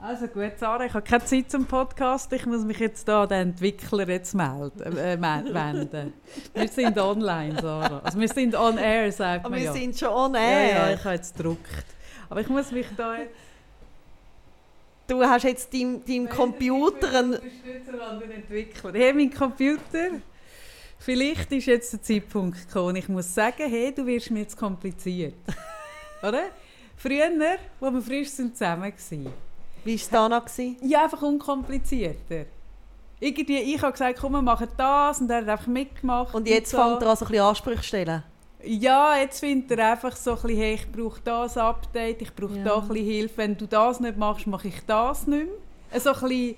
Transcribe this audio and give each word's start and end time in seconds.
Also 0.00 0.28
gut, 0.28 0.52
Sarah, 0.58 0.84
ich 0.84 0.94
habe 0.94 1.04
keine 1.04 1.24
Zeit 1.24 1.50
zum 1.50 1.66
Podcast. 1.66 2.32
Ich 2.32 2.46
muss 2.46 2.62
mich 2.64 2.78
jetzt 2.78 3.08
da 3.08 3.24
an 3.24 3.28
den 3.30 3.48
Entwickler 3.48 4.08
jetzt 4.08 4.32
melden, 4.32 4.96
äh, 4.96 5.20
wenden. 5.20 6.12
Wir 6.54 6.68
sind 6.68 6.96
online, 6.96 7.60
Sarah. 7.60 8.00
Also 8.04 8.20
wir 8.20 8.28
sind 8.28 8.54
on 8.54 8.78
air, 8.78 9.10
sagt 9.10 9.44
Aber 9.44 9.50
man 9.50 9.58
wir 9.58 9.66
ja. 9.66 9.72
sind 9.72 9.98
schon 9.98 10.08
on 10.10 10.34
air. 10.36 10.68
Ja, 10.68 10.88
ja, 10.88 10.94
ich 10.94 11.04
habe 11.04 11.16
jetzt 11.16 11.36
gedruckt. 11.36 11.84
Aber 12.30 12.40
ich 12.40 12.48
muss 12.48 12.70
mich 12.70 12.86
da 12.96 13.18
jetzt... 13.18 13.34
Du 15.08 15.20
hast 15.20 15.42
jetzt 15.42 15.74
deinem, 15.74 16.04
deinem 16.04 16.28
Computer 16.28 17.08
einen... 17.08 17.34
Unterstützer 17.34 18.08
an 18.08 18.20
den 18.20 18.30
Entwickler. 18.30 18.92
Hey, 18.92 19.12
mein 19.12 19.34
Computer... 19.34 20.10
Vielleicht 21.00 21.50
ist 21.52 21.66
jetzt 21.66 21.92
der 21.92 22.02
Zeitpunkt 22.02 22.66
gekommen, 22.66 22.96
ich 22.96 23.08
muss 23.08 23.32
sagen, 23.32 23.68
hey, 23.68 23.92
du 23.94 24.04
wirst 24.06 24.30
mir 24.30 24.40
jetzt 24.40 24.56
kompliziert. 24.56 25.34
Oder? 26.22 26.50
Früher, 26.96 27.30
wo 27.78 27.90
wir 27.92 28.02
frisch 28.02 28.30
sind 28.30 28.56
zusammen 28.56 28.92
waren, 28.92 29.32
Wie 29.88 29.94
war 29.94 30.02
es 30.02 30.10
da 30.10 30.28
noch? 30.28 30.44
gewesen? 30.44 30.76
Ja, 30.82 31.04
einfach 31.04 31.22
unkomplizierter. 31.22 32.44
Irgendwie, 33.20 33.56
ich 33.74 33.80
habe 33.82 33.92
gesagt, 33.92 34.18
komm, 34.20 34.32
wir 34.32 34.42
machen 34.42 34.68
das 34.76 35.20
und 35.20 35.30
er 35.30 35.38
hat 35.38 35.48
einfach 35.48 35.66
mitgemacht. 35.66 36.34
Und 36.34 36.46
jetzt 36.46 36.70
so. 36.70 36.76
fängt 36.76 37.02
er 37.02 37.08
an, 37.10 37.16
so 37.16 37.24
ein 37.24 37.28
bisschen 37.30 37.44
Ansprüche 37.44 37.80
zu 37.80 37.86
stellen. 37.86 38.22
Ja, 38.62 39.16
jetzt 39.16 39.40
findet 39.40 39.78
er 39.78 39.92
einfach 39.92 40.14
so 40.14 40.32
ein 40.32 40.36
bisschen, 40.42 40.56
hey, 40.58 40.74
ich 40.74 40.92
brauche 40.92 41.20
das 41.22 41.56
Update, 41.56 42.20
ich 42.22 42.34
brauche 42.34 42.58
Ja. 42.58 42.64
da 42.64 42.76
ein 42.78 42.88
bisschen 42.88 43.06
Hilfe. 43.06 43.36
Wenn 43.38 43.56
du 43.56 43.66
das 43.66 43.98
nicht 44.00 44.18
machst, 44.18 44.46
mache 44.46 44.68
ich 44.68 44.84
das 44.86 45.26
nicht 45.26 45.46
mehr. 45.90 46.00
So 46.00 46.10
ein 46.12 46.20
bisschen 46.20 46.54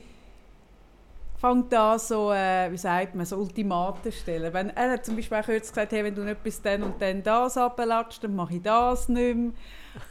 fängt 1.41 1.73
an 1.73 1.99
so, 1.99 2.33
äh, 2.33 2.71
wie 2.71 2.77
sagt 2.79 3.15
man, 3.15 3.25
so 3.25 3.37
Ultimaten 3.37 4.13
stellen. 4.13 4.53
Wenn, 4.53 4.71
er 4.71 4.91
hat 4.93 5.07
zum 5.07 5.17
Beispiel 5.17 5.39
auch 5.39 5.45
kürzlich 5.45 5.71
gesagt, 5.73 5.93
hey, 5.93 6.05
wenn 6.05 6.15
du 6.15 6.23
nicht 6.23 6.43
bis 6.43 6.61
dann 6.61 6.83
und 6.83 7.01
dann 7.01 7.23
das 7.23 7.57
ablatschst, 7.57 8.25
dann 8.25 8.35
mache 8.35 8.57
ich 8.57 8.63
das 8.63 9.09
nicht 9.09 9.37
mehr. 9.37 9.53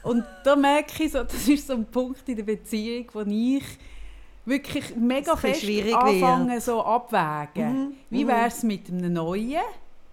Und 0.03 0.25
da 0.43 0.55
merke 0.55 1.03
ich 1.03 1.11
so, 1.11 1.23
das 1.23 1.47
ist 1.47 1.67
so 1.67 1.73
ein 1.73 1.85
Punkt 1.85 2.27
in 2.27 2.35
der 2.35 2.43
Beziehung, 2.43 3.07
wo 3.13 3.21
ich 3.21 3.63
wirklich 4.45 4.95
mega 4.95 5.35
fest 5.35 5.63
anfange 5.93 6.59
so 6.59 6.83
abwägen. 6.83 7.73
Mhm, 7.73 7.94
Wie 8.09 8.23
mhm. 8.23 8.27
wäre 8.27 8.47
es 8.47 8.63
mit 8.63 8.89
einem 8.89 9.13
Neuen? 9.13 9.61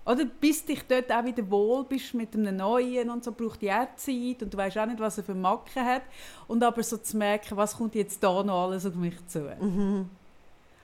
Oder 0.05 0.25
bis 0.25 0.65
dich 0.65 0.83
dort 0.87 1.11
auch 1.11 1.25
wieder 1.25 1.51
wohl 1.51 1.85
bist 1.85 2.15
mit 2.15 2.33
einem 2.35 2.57
Neuen 2.57 3.11
und 3.11 3.25
so, 3.25 3.33
braucht 3.33 3.61
ja 3.63 3.83
auch 3.83 3.97
Zeit 3.97 4.41
und 4.41 4.55
du 4.55 4.57
weißt 4.57 4.79
auch 4.79 4.87
nicht, 4.87 5.01
was 5.01 5.19
er 5.19 5.25
für 5.25 5.35
Macken 5.35 5.85
hat. 5.85 6.03
Und 6.47 6.63
aber 6.63 6.83
so 6.85 6.97
zu 6.97 7.17
merken, 7.17 7.57
was 7.57 7.77
kommt 7.77 7.97
jetzt 7.97 8.23
da 8.23 8.43
noch 8.45 8.67
alles 8.67 8.87
auf 8.87 8.95
mich 8.95 9.15
zu. 9.27 9.41
Mhm. 9.61 10.09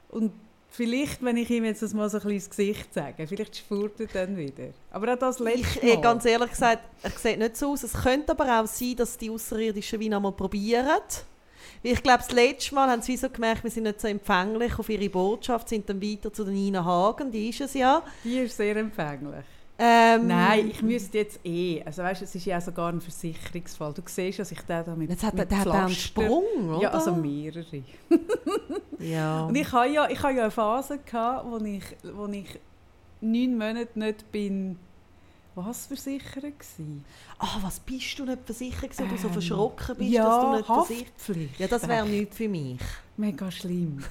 Und 0.09 0.33
vielleicht, 0.73 1.23
wenn 1.23 1.37
ich 1.37 1.51
ihm 1.51 1.65
jetzt 1.65 1.83
das 1.83 1.95
mal 1.95 2.09
so 2.09 2.17
ein 2.17 2.23
bisschen 2.23 2.37
ins 2.37 2.51
Gesicht 2.51 2.95
sage, 2.95 3.27
vielleicht 3.27 3.57
spürt 3.57 4.01
er 4.01 4.07
dann 4.07 4.37
wieder. 4.37 4.71
Aber 4.91 5.13
auch 5.13 5.19
das 5.19 5.39
letzte 5.39 5.79
Ich, 5.79 5.83
äh, 5.83 5.95
Mal. 5.95 6.01
ganz 6.03 6.25
ehrlich 6.25 6.51
gesagt, 6.51 6.83
er 7.03 7.11
sieht 7.11 7.39
nicht 7.39 7.57
so 7.57 7.73
aus. 7.73 7.83
Es 7.83 7.93
könnte 7.93 8.33
aber 8.33 8.61
auch 8.61 8.67
sein, 8.67 8.97
dass 8.97 9.17
die 9.17 9.31
Außerirdischen 9.31 10.01
wie 10.01 10.09
noch 10.09 10.21
mal 10.21 10.33
probieren. 10.33 10.87
Ich 11.85 12.03
glaube, 12.03 12.19
das 12.19 12.33
letzte 12.33 12.75
Mal 12.75 12.89
haben 12.91 13.03
sie 13.03 13.17
so 13.17 13.29
gemerkt, 13.29 13.65
wir 13.65 13.71
sind 13.71 13.85
nicht 13.85 14.01
so 14.01 14.07
empfänglich 14.09 14.79
auf 14.79 14.89
ihre 14.89 15.09
Botschaft, 15.11 15.69
sind 15.69 15.89
dann 15.89 16.01
weiter 16.01 16.33
zu 16.33 16.45
der 16.45 16.53
Nina 16.53 16.85
Hagen, 16.85 17.31
die 17.31 17.49
ist 17.49 17.61
es 17.61 17.75
ja. 17.75 18.03
Die 18.25 18.39
ist 18.39 18.57
sehr 18.57 18.77
empfänglich. 18.77 19.45
Ähm, 19.79 20.27
Nein, 20.27 20.71
ich 20.71 20.83
müsste 20.83 21.19
jetzt 21.19 21.41
eh. 21.45 21.83
Also 21.85 22.03
weißt, 22.03 22.23
es 22.23 22.35
ist 22.35 22.45
ja 22.45 22.61
sogar 22.61 22.93
ein 22.93 23.01
Versicherungsfall. 23.01 23.93
Du 23.95 24.03
siehst, 24.05 24.39
dass 24.39 24.53
ich 24.53 24.61
den 24.61 24.85
da 24.85 24.95
mit, 24.95 25.11
Jetzt 25.11 25.23
hat 25.25 25.35
er, 25.35 25.41
mit 25.41 25.51
der 25.51 25.59
hat 25.59 25.69
einen 25.69 25.89
Sprung, 25.91 26.45
oder? 26.69 26.83
Ja, 26.83 26.91
also 26.91 27.15
mehrere. 27.15 27.83
ja. 28.99 29.45
Und 29.47 29.55
ich 29.57 29.73
hatte 29.73 29.93
ja, 29.93 30.09
ich 30.09 30.23
hatte 30.23 30.35
ja 30.35 30.43
eine 30.43 30.51
Phase, 30.51 30.99
gehabt, 30.99 31.47
wo 31.51 31.57
ich, 31.65 31.85
wo 32.15 32.27
ich 32.27 32.61
neun 33.21 33.57
Monate 33.57 33.99
nicht 33.99 34.31
bin, 34.31 34.79
was 35.55 35.87
versichert 35.87 36.45
war. 36.45 36.87
Ah, 37.39 37.59
was 37.63 37.81
bist 37.81 38.19
du 38.19 38.25
nicht 38.25 38.39
versichert 38.45 38.91
gewesen, 38.91 39.09
du 39.09 39.17
so 39.17 39.27
Ähm, 39.29 39.33
verschrocken 39.33 39.97
bist, 39.97 40.11
ja, 40.11 40.25
dass 40.25 40.67
du 40.69 40.77
nicht 40.77 41.13
versichert. 41.17 41.59
Ja, 41.59 41.67
das 41.67 41.89
wäre 41.89 42.07
nichts 42.07 42.37
für 42.37 42.49
mich. 42.49 42.81
Mega 43.17 43.51
schlimm. 43.51 44.03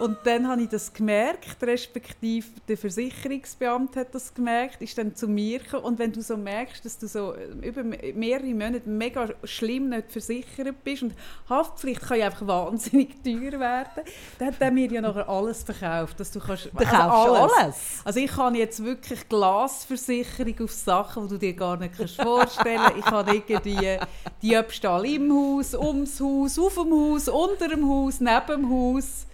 Und 0.00 0.18
dann 0.24 0.46
habe 0.48 0.62
ich 0.62 0.68
das 0.68 0.92
gemerkt, 0.92 1.62
respektive 1.62 2.46
der 2.68 2.76
Versicherungsbeamte 2.76 4.00
hat 4.00 4.14
das 4.14 4.32
gemerkt, 4.32 4.80
ist 4.82 4.96
dann 4.96 5.14
zu 5.14 5.26
mir 5.28 5.58
gekommen. 5.58 5.84
Und 5.84 5.98
wenn 5.98 6.12
du 6.12 6.22
so 6.22 6.36
merkst, 6.36 6.84
dass 6.84 6.98
du 6.98 7.08
so 7.08 7.34
äh, 7.34 7.66
über 7.66 7.82
me- 7.82 8.12
mehrere 8.14 8.46
Monate 8.54 8.88
mega 8.88 9.28
schlimm 9.44 9.88
nicht 9.88 10.10
versichert 10.12 10.82
bist 10.84 11.02
und 11.02 11.14
Haftpflicht 11.48 12.02
kann 12.02 12.18
ja 12.18 12.26
einfach 12.26 12.46
wahnsinnig 12.46 13.10
teuer 13.24 13.58
werden, 13.58 14.04
dann 14.38 14.48
hat 14.48 14.60
er 14.60 14.70
mir 14.70 14.90
ja 14.90 15.00
nachher 15.00 15.28
alles 15.28 15.62
verkauft, 15.62 16.20
dass 16.20 16.30
du 16.30 16.40
kannst... 16.40 16.66
Du 16.66 16.84
kaufst 16.84 17.56
alles. 17.56 18.02
Also 18.04 18.20
ich 18.20 18.36
habe 18.36 18.56
jetzt 18.56 18.84
wirklich 18.84 19.28
Glasversicherung 19.28 20.54
auf 20.64 20.72
Sachen, 20.72 21.24
die 21.24 21.34
du 21.34 21.38
dir 21.38 21.52
gar 21.54 21.76
nicht 21.76 21.96
kannst 21.96 22.20
vorstellen 22.20 22.80
kannst. 22.80 22.98
Ich 22.98 23.06
habe 23.06 23.34
irgendwie 23.34 23.98
Diebstahl 24.42 25.04
im 25.06 25.32
Haus, 25.32 25.74
ums 25.74 26.20
Haus, 26.20 26.58
auf 26.58 26.74
dem 26.74 26.92
Haus, 26.92 27.28
unter 27.28 27.68
dem 27.68 27.88
Haus, 27.88 28.20
neben 28.20 28.46
dem 28.46 28.70
Haus 28.70 29.26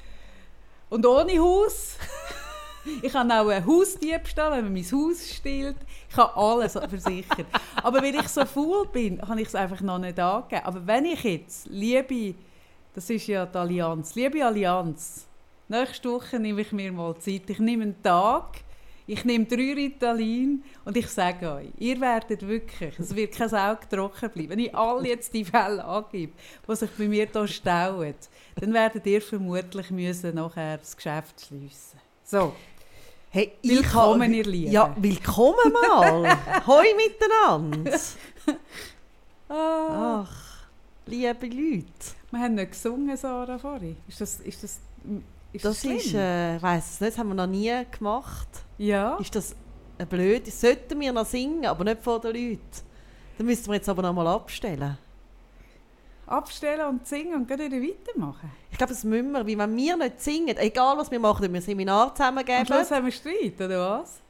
und 0.91 1.06
ohne 1.06 1.39
Haus. 1.39 1.97
Ich 3.00 3.15
habe 3.15 3.33
auch 3.33 3.49
einen 3.49 3.67
Hausdiebstahl, 3.67 4.53
wenn 4.53 4.65
man 4.65 4.75
mein 4.75 4.84
Haus 4.84 5.31
stiehlt. 5.31 5.77
Ich 6.11 6.17
habe 6.19 6.37
alles 6.37 6.72
versichert. 6.72 7.47
Aber 7.83 8.03
weil 8.03 8.15
ich 8.15 8.28
so 8.28 8.45
faul 8.45 8.87
bin, 8.89 9.23
habe 9.27 9.41
ich 9.41 9.49
es 9.49 9.55
einfach 9.55 9.81
noch 9.81 9.99
nicht 9.99 10.21
angegeben. 10.21 10.67
Aber 10.67 10.87
wenn 10.87 11.06
ich 11.06 11.25
jetzt, 11.25 11.67
liebe, 11.71 12.34
das 12.94 13.09
ist 13.09 13.27
ja 13.27 13.47
die 13.47 13.56
Allianz, 13.56 14.15
liebe 14.15 14.44
Allianz, 14.44 15.27
nächste 15.67 16.11
Woche 16.12 16.39
nehme 16.39 16.61
ich 16.61 16.73
mir 16.73 16.93
mal 16.93 17.17
Zeit. 17.17 17.49
Ich 17.49 17.59
nehme 17.59 17.84
einen 17.84 18.03
Tag, 18.03 18.61
ich 19.07 19.25
nehme 19.25 19.45
drei 19.45 19.75
Ritalin 19.75 20.63
und 20.85 20.97
ich 20.97 21.09
sage 21.09 21.53
euch, 21.53 21.69
ihr 21.79 22.01
werdet 22.01 22.47
wirklich, 22.47 22.99
es 22.99 23.15
wird 23.15 23.33
kein 23.35 23.53
Auge 23.53 23.81
trocken 23.91 24.31
bleiben. 24.31 24.51
Wenn 24.51 24.59
ich 24.61 24.75
alle 24.75 25.09
jetzt 25.09 25.33
die 25.35 25.45
Fälle 25.45 25.85
angebe, 25.85 26.33
die 26.69 26.77
sich 26.77 26.91
bei 26.91 27.09
mir 27.09 27.27
hier 27.31 27.49
stauen, 27.49 28.15
dann 28.61 28.73
werdet 28.73 29.05
ihr 29.07 29.21
vermutlich 29.21 29.91
müssen 29.91 30.35
nachher 30.35 30.79
das 30.79 30.97
Geschäft 30.97 31.47
schliessen. 31.47 31.99
So, 32.25 32.55
Hey, 33.31 33.51
Willkommen, 33.65 34.23
habe- 34.23 34.33
ihr 34.37 34.45
Lieben. 34.45 34.71
Ja, 34.71 34.95
willkommen 34.97 35.73
mal. 35.73 36.39
Hoi 36.69 36.85
miteinander. 36.97 37.99
ah, 39.49 40.23
Ach, 40.25 40.67
liebe 41.07 41.47
Leute. 41.49 41.85
wir 42.31 42.39
haben 42.41 42.55
nicht 42.55 42.71
gesungen, 42.71 43.17
Sarah, 43.17 43.59
vorhin. 43.59 43.97
Ist 44.09 44.21
das, 44.21 44.39
ist 44.41 44.63
das, 44.63 44.79
ist 45.55 45.65
das, 45.65 45.81
Das 45.83 45.85
ist, 45.93 46.15
äh, 46.15 46.57
ich 46.57 46.63
weiss 46.63 46.91
es 46.95 47.01
nicht, 47.01 47.13
das 47.13 47.19
haben 47.19 47.29
wir 47.29 47.35
noch 47.35 47.47
nie 47.47 47.73
gemacht. 47.97 48.49
ja. 48.79 49.17
Ist 49.17 49.35
das 49.35 49.55
blöd? 50.11 50.47
Sollten 50.53 51.01
wir 51.01 51.13
noch 51.13 51.25
singen, 51.27 51.65
aber 51.67 51.85
nicht 51.85 52.03
vor 52.03 52.21
den 52.21 52.35
Leuten. 52.35 52.61
Dann 53.39 53.47
müssten 53.47 53.69
wir 53.69 53.75
jetzt 53.77 53.89
aber 53.89 54.03
noch 54.03 54.13
mal 54.13 54.27
abstellen. 54.27 54.99
Abstellen 56.27 56.87
und 56.89 57.07
singen 57.07 57.35
und 57.35 57.49
wieder 57.51 57.65
weitermachen. 57.65 58.51
Ich 58.71 58.79
glaube, 58.79 58.93
das 58.95 59.05
müssen 59.05 59.33
wir, 59.33 59.47
weil 59.47 59.59
wenn 59.59 59.77
wir 59.77 59.97
nicht 59.97 60.21
singen, 60.23 60.57
egal 60.57 60.97
was 60.97 61.11
wir 61.11 61.21
machen, 61.21 61.43
wenn 61.43 61.53
wir 61.53 61.61
ein 61.61 61.63
Seminar 61.63 62.09
Am 62.11 62.17
zusammengeben. 62.17 62.67
Schluss 62.67 62.91
haben 62.91 63.05
wir 63.05 63.13
Streit, 63.13 63.61
oder 63.61 64.01
was? 64.01 64.21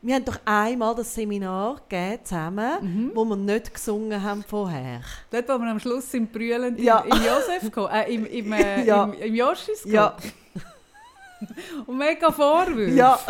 Wir 0.00 0.14
haben 0.16 0.24
doch 0.26 0.38
einmal 0.44 0.94
das 0.94 1.12
Seminar 1.14 1.80
gegeben, 1.88 2.24
zusammen, 2.24 2.72
Mhm. 2.82 3.10
wo 3.14 3.24
wir 3.24 3.36
nicht 3.36 3.74
gesungen 3.74 4.22
haben 4.22 4.44
vorher. 4.46 5.00
Dort, 5.30 5.48
wo 5.48 5.58
wir 5.58 5.70
am 5.70 5.80
Schluss 5.80 6.10
sind 6.10 6.30
brüllend 6.32 6.78
Ja. 6.78 6.98
im, 7.00 7.10
im 7.12 7.22
Josef 7.24 7.76
äh, 7.90 8.14
im, 8.14 8.26
im, 8.26 8.52
äh, 8.52 8.84
Ja. 8.86 9.04
im, 9.04 9.14
im 9.14 9.34
Joschis 9.34 9.82
kommen. 9.82 9.94
Ja, 9.94 10.16
Und 11.86 11.98
mega 11.98 12.30
Vorwürfe. 12.30 12.92
ja. 12.92 13.18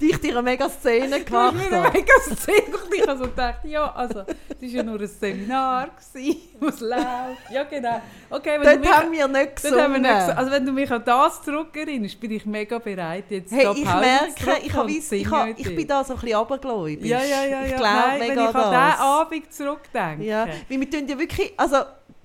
Die 0.00 0.06
ich 0.10 0.16
dir 0.18 0.32
eine 0.32 0.42
mega 0.42 0.70
Szene 0.70 1.22
gemacht 1.22 1.70
habe. 1.70 1.90
mega 1.92 2.14
Szene 2.34 2.62
gemacht. 2.62 2.88
Ich 2.94 3.06
habe 3.06 3.18
so 3.18 3.24
gedacht, 3.24 3.58
ja, 3.64 3.92
also, 3.92 4.22
das 4.22 4.26
war 4.62 4.68
ja 4.68 4.82
nur 4.82 4.98
ein 4.98 5.06
Seminar, 5.06 5.88
was 6.60 6.80
läuft. 6.80 7.50
Ja, 7.52 7.62
genau. 7.64 8.00
Okay, 8.30 8.58
wenn 8.58 8.82
Dort 8.82 8.94
haben 8.96 9.12
wir 9.12 9.28
nicht 9.28 9.56
gesungen. 9.56 10.00
nicht. 10.00 10.10
Also 10.10 10.50
wenn 10.50 10.64
du 10.64 10.72
mich 10.72 10.90
an 10.90 11.02
das 11.04 11.42
zurückerinnerst, 11.42 12.18
bin 12.18 12.30
ich 12.30 12.46
mega 12.46 12.78
bereit, 12.78 13.24
jetzt 13.28 13.52
Hey, 13.52 13.64
da 13.64 13.72
ich 13.72 13.84
merke, 13.84 14.64
ich, 14.64 14.72
habe 14.72 14.84
und 14.84 14.90
ich, 14.90 15.12
ich 15.12 15.68
dir. 15.68 15.76
bin 15.76 15.86
da 15.86 16.02
so 16.02 16.14
ein 16.14 16.20
bisschen 16.20 16.38
abergläubisch. 16.38 17.06
Ja, 17.10 17.22
ja, 17.22 17.44
ja. 17.44 17.60
ja. 17.60 17.64
Ich 17.66 17.76
glaube 17.76 17.84
Nein, 17.84 18.18
mega 18.18 18.34
wenn 18.34 18.48
ich 18.48 18.54
an 18.54 18.88
diesen 18.88 19.00
Abend 19.02 19.52
zurückdenke. 19.52 20.24
Ja, 20.24 20.46
weil 20.70 20.80
wir 20.80 20.90
tun 20.90 21.06
ja 21.06 21.18
wirklich, 21.18 21.52
also 21.54 21.76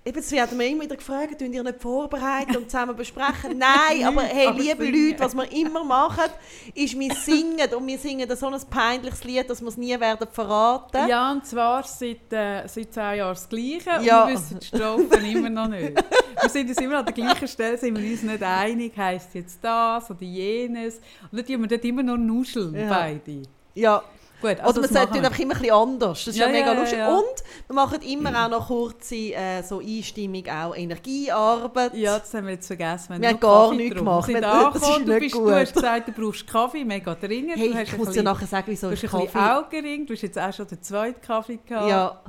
eben, 0.03 0.17
es 0.19 0.31
werden 0.31 0.57
wir 0.59 0.67
immer 0.67 0.83
wieder 0.83 0.95
gefragt, 0.95 1.39
tun 1.39 1.53
ihr 1.53 1.63
nicht 1.63 1.81
vorbereiten 1.81 2.57
und 2.57 2.69
zusammen 2.71 2.95
besprechen? 2.95 3.57
Nein, 3.57 4.03
aber 4.05 4.23
hey, 4.23 4.47
aber 4.47 4.57
liebe 4.59 4.83
singen. 4.85 5.09
Leute, 5.09 5.19
was 5.23 5.35
wir 5.35 5.51
immer 5.51 5.83
machen, 5.83 6.31
ist, 6.73 6.97
wir 6.99 7.13
singen 7.13 7.73
und 7.75 7.87
wir 7.87 7.97
singen 7.97 8.35
so 8.35 8.47
ein 8.47 8.59
peinliches 8.69 9.23
Lied, 9.23 9.49
dass 9.49 9.61
wir 9.61 9.67
es 9.67 9.77
nie 9.77 9.99
werden 9.99 10.27
verraten. 10.31 11.07
Ja, 11.07 11.31
und 11.31 11.45
zwar 11.45 11.83
seit, 11.83 12.31
äh, 12.33 12.67
seit 12.67 12.93
10 12.93 13.03
Jahren 13.17 13.33
das 13.35 13.47
Gleiche 13.47 13.89
Ja. 14.03 14.23
und 14.23 14.29
wir 14.29 14.35
wissen 14.35 14.59
die 14.59 14.65
Strophen 14.67 15.25
immer 15.25 15.49
noch 15.49 15.67
nicht. 15.67 15.93
Wir 16.41 16.49
sind 16.49 16.69
uns 16.69 16.77
immer 16.79 16.97
an 16.99 17.05
der 17.05 17.13
gleichen 17.13 17.47
Stelle, 17.47 17.77
sind 17.77 17.97
wir 17.97 18.11
uns 18.11 18.23
nicht 18.23 18.41
einig, 18.43 18.93
heisst 18.97 19.35
jetzt 19.35 19.59
das 19.61 20.09
oder 20.09 20.21
jenes. 20.23 20.95
Und 21.31 21.37
dann 21.37 21.45
tun 21.45 21.61
wir 21.61 21.67
dort 21.67 21.85
immer 21.85 22.03
nur 22.03 22.17
nuscheln, 22.17 22.73
Ja. 22.75 22.89
beide. 22.89 23.43
Ja. 23.75 24.03
Gut, 24.41 24.51
Oder 24.53 24.63
also 24.65 24.81
man 24.81 24.89
das 24.89 24.91
sagt 24.91 25.13
wir. 25.13 25.23
einfach 25.23 25.39
immer 25.39 25.53
ein 25.55 25.61
bisschen 25.61 25.75
anders. 25.75 26.25
Das 26.25 26.33
ist 26.33 26.39
ja, 26.39 26.47
Ja, 26.47 26.51
mega 26.51 26.73
lustig. 26.73 26.99
Und 26.99 27.43
wir 27.67 27.75
machen 27.75 28.01
immer 28.01 28.45
auch 28.45 28.49
noch 28.49 28.67
kurze 28.67 29.15
äh, 29.15 29.61
so 29.61 29.79
Einstimmung, 29.79 30.43
auch 30.47 30.75
Energiearbeit. 30.75 31.93
Ja, 31.95 32.17
das 32.19 32.33
haben 32.33 32.47
wir 32.47 32.53
jetzt 32.53 32.67
vergessen. 32.67 33.13
Wir, 33.13 33.21
Wir 33.21 33.29
haben 33.29 33.39
gar 33.39 33.65
Kaffee 33.65 33.75
nichts 33.77 33.95
gemacht. 33.97 34.27
Wir 34.27 34.33
sind 34.35 34.43
Das 34.51 34.53
ist 34.53 34.65
angekommen, 34.65 35.05
du, 35.05 35.11
nicht 35.11 35.19
bist, 35.21 35.35
gut. 35.35 35.47
du 35.47 35.55
hast 35.55 35.73
gesagt, 35.73 36.07
du 36.07 36.11
brauchst 36.11 36.47
Kaffee, 36.47 36.83
mega 36.85 37.15
dringend. 37.15 37.57
Hey, 37.57 37.69
du 37.69 37.75
hast 37.75 37.87
ich 37.87 37.93
ein 37.93 37.99
muss 37.99 38.15
ja 38.15 38.23
nachher 38.23 38.47
sagen, 38.47 38.65
wieso 38.67 38.87
Du 38.87 38.93
ich 38.93 39.03
hast 39.03 39.13
ein 39.13 39.19
bisschen 39.21 39.33
Kaffee... 39.41 39.77
Augenring, 39.77 40.05
du 40.05 40.13
hast 40.13 40.21
jetzt 40.21 40.39
auch 40.39 40.53
schon 40.53 40.67
den 40.67 40.81
zweiten 40.81 41.21
Kaffee 41.21 41.59
gehabt. 41.65 41.89
Ja. 41.89 42.21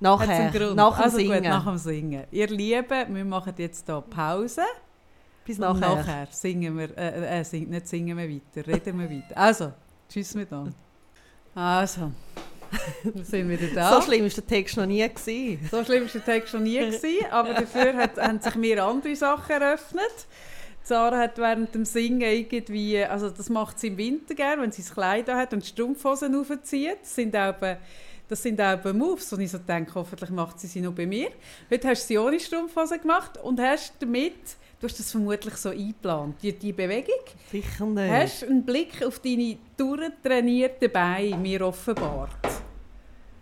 Nachher, 0.00 0.50
nach 0.74 0.94
dem 0.94 1.04
also 1.04 1.16
Singen. 1.16 1.32
Gut, 1.34 1.42
nach 1.42 1.64
dem 1.64 1.78
Singen. 1.78 2.24
Ihr 2.30 2.46
Lieben, 2.46 3.14
wir 3.14 3.24
machen 3.24 3.54
jetzt 3.56 3.86
hier 3.86 4.00
Pause. 4.02 4.62
Bis 5.44 5.58
Und 5.58 5.80
nachher. 5.80 5.96
nachher 5.96 6.28
singen 6.30 6.78
wir, 6.78 6.96
äh, 6.96 7.40
äh, 7.40 7.42
sing, 7.44 7.68
nicht 7.68 7.88
singen 7.88 8.16
wir 8.16 8.28
weiter, 8.28 8.68
reden 8.68 9.00
wir 9.00 9.10
weiter. 9.10 9.36
Also, 9.36 9.72
tschüss 10.08 10.34
miteinander. 10.34 10.72
Also, 11.58 12.12
wir 13.02 13.24
sind 13.24 13.48
wieder 13.48 13.66
da. 13.74 13.94
So 13.94 14.02
schlimm 14.02 14.22
war 14.22 14.28
der 14.28 14.46
Text 14.46 14.76
noch 14.76 14.86
nie. 14.86 15.02
Gewesen. 15.08 15.68
So 15.68 15.82
schlimm 15.82 16.04
war 16.04 16.10
der 16.12 16.24
Text 16.24 16.54
noch 16.54 16.60
nie, 16.60 16.78
gewesen, 16.78 17.26
aber 17.32 17.52
dafür 17.52 17.94
hat, 17.96 18.16
haben 18.16 18.40
sich 18.40 18.54
mir 18.54 18.84
andere 18.84 19.16
Sachen 19.16 19.60
eröffnet. 19.60 20.28
Sarah 20.84 21.18
hat 21.18 21.36
während 21.36 21.74
dem 21.74 21.84
Singen 21.84 22.20
irgendwie, 22.20 23.02
also 23.02 23.28
das 23.28 23.48
macht 23.48 23.80
sie 23.80 23.88
im 23.88 23.96
Winter 23.96 24.36
gerne, 24.36 24.62
wenn 24.62 24.70
sie 24.70 24.82
das 24.82 24.94
Kleid 24.94 25.28
hat 25.28 25.52
und 25.52 25.66
Strumpfhosen 25.66 26.36
aufzieht. 26.36 26.98
Das 27.02 27.16
sind 27.16 27.34
auch, 27.34 27.56
das 28.28 28.40
sind 28.40 28.60
auch 28.60 28.84
Moves, 28.92 29.32
wo 29.32 29.40
ich 29.40 29.50
so 29.50 29.58
denke, 29.58 29.96
hoffentlich 29.96 30.30
macht 30.30 30.60
sie 30.60 30.68
sie 30.68 30.80
noch 30.80 30.92
bei 30.92 31.06
mir. 31.06 31.30
Heute 31.68 31.88
hast 31.88 32.04
du 32.04 32.06
sie 32.06 32.18
ohne 32.18 32.38
Strumpfhosen 32.38 33.00
gemacht 33.00 33.36
und 33.36 33.60
hast 33.60 33.94
damit, 33.98 34.56
du 34.80 34.86
hast 34.86 34.98
das 34.98 35.10
vermutlich 35.10 35.54
so 35.56 35.70
eingeplant, 35.70 36.36
die, 36.42 36.52
die 36.52 36.72
Bewegung, 36.72 37.14
Sicher 37.50 37.86
nicht. 37.86 38.10
hast 38.12 38.44
einen 38.44 38.64
Blick 38.64 39.02
auf 39.04 39.18
deine 39.20 39.58
durchtrainierten 39.76 40.90
Beine 40.92 41.36
mir 41.36 41.62
offenbart. 41.66 42.30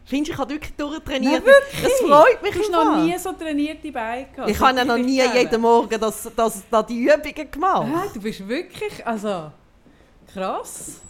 Findest 0.05 0.29
du, 0.29 0.33
ich 0.35 0.39
habe 0.39 0.51
wirklich 0.55 0.75
durchtrainiert? 0.77 1.45
Nein, 1.45 1.45
wirklich? 1.45 1.83
Das 1.83 2.09
freut 2.09 2.43
mich 2.43 2.53
Du 2.55 2.61
hast 2.61 2.71
noch 2.71 3.03
nie 3.03 3.19
so 3.19 3.33
trainierte 3.33 3.91
Beine 3.91 4.27
gehabt. 4.27 4.51
Ich 4.51 4.61
habe 4.61 4.79
ja 4.79 4.85
noch 4.85 4.97
nie 4.97 5.21
nicht 5.21 5.35
jeden 5.35 5.61
Morgen 5.61 6.01
das, 6.01 6.31
das, 6.37 6.63
da 6.71 6.83
die 6.83 7.01
Übungen 7.03 7.51
gemacht. 7.51 7.89
Ah, 7.93 8.07
du 8.15 8.21
bist 8.21 8.47
wirklich, 8.49 9.05
also 9.05 9.51
krass, 10.33 11.01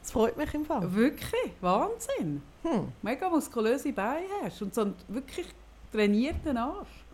Das 0.00 0.10
freut 0.10 0.38
mich 0.38 0.54
im 0.54 0.64
Fall. 0.64 0.94
wirklich 0.94 1.52
Wahnsinn. 1.60 2.40
Hm. 2.62 2.88
Mega 3.02 3.28
muskulöse 3.28 3.92
Beine 3.92 4.24
hast 4.42 4.62
und 4.62 4.74
so 4.74 4.80
einen 4.80 4.94
wirklich 5.08 5.46
trainierten 5.92 6.56
Arsch. 6.56 7.04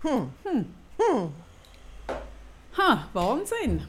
Hm. 0.00 0.30
Hm. 0.44 0.66
Ha, 2.80 3.06
Wahnsinn. 3.12 3.86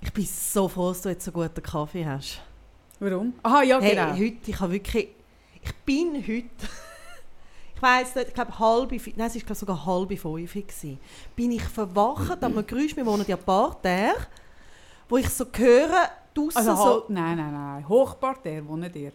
Ich 0.00 0.12
bin 0.12 0.24
so 0.24 0.68
froh, 0.68 0.90
dass 0.90 1.02
du 1.02 1.08
jetzt 1.08 1.24
so 1.24 1.32
guten 1.32 1.60
Kaffee 1.60 2.06
hast. 2.06 2.40
Warum? 3.00 3.34
Aha, 3.42 3.62
ja 3.62 3.80
Hey, 3.80 3.96
genau. 3.96 4.12
heute, 4.12 4.50
ich 4.50 4.60
habe 4.60 4.72
wirklich... 4.74 5.08
Ich 5.60 5.74
bin 5.84 6.14
heute... 6.14 6.46
ich 7.74 7.82
weiß 7.82 8.14
nicht, 8.14 8.28
ich 8.28 8.34
glaube 8.34 8.56
halb... 8.56 8.92
Nein, 9.16 9.30
es 9.34 9.48
war 9.48 9.56
sogar 9.56 9.84
halb 9.84 10.16
fünf. 10.16 10.52
gewesen. 10.52 11.00
Bin 11.34 11.50
ich 11.50 11.64
verwacht 11.64 12.44
an 12.44 12.52
einem 12.52 12.64
Geräusch, 12.64 12.94
wir 12.94 13.04
wohnen 13.04 13.24
ja 13.26 13.36
Parterre, 13.36 14.14
wo 15.08 15.16
ich 15.16 15.28
so 15.30 15.44
höre, 15.52 16.08
draussen 16.32 16.58
also 16.58 16.76
so... 16.76 17.04
nein, 17.08 17.38
nein, 17.38 17.52
nein. 17.52 17.88
Hochparterre 17.88 18.68
wohnt 18.68 18.94
ihr. 18.94 19.10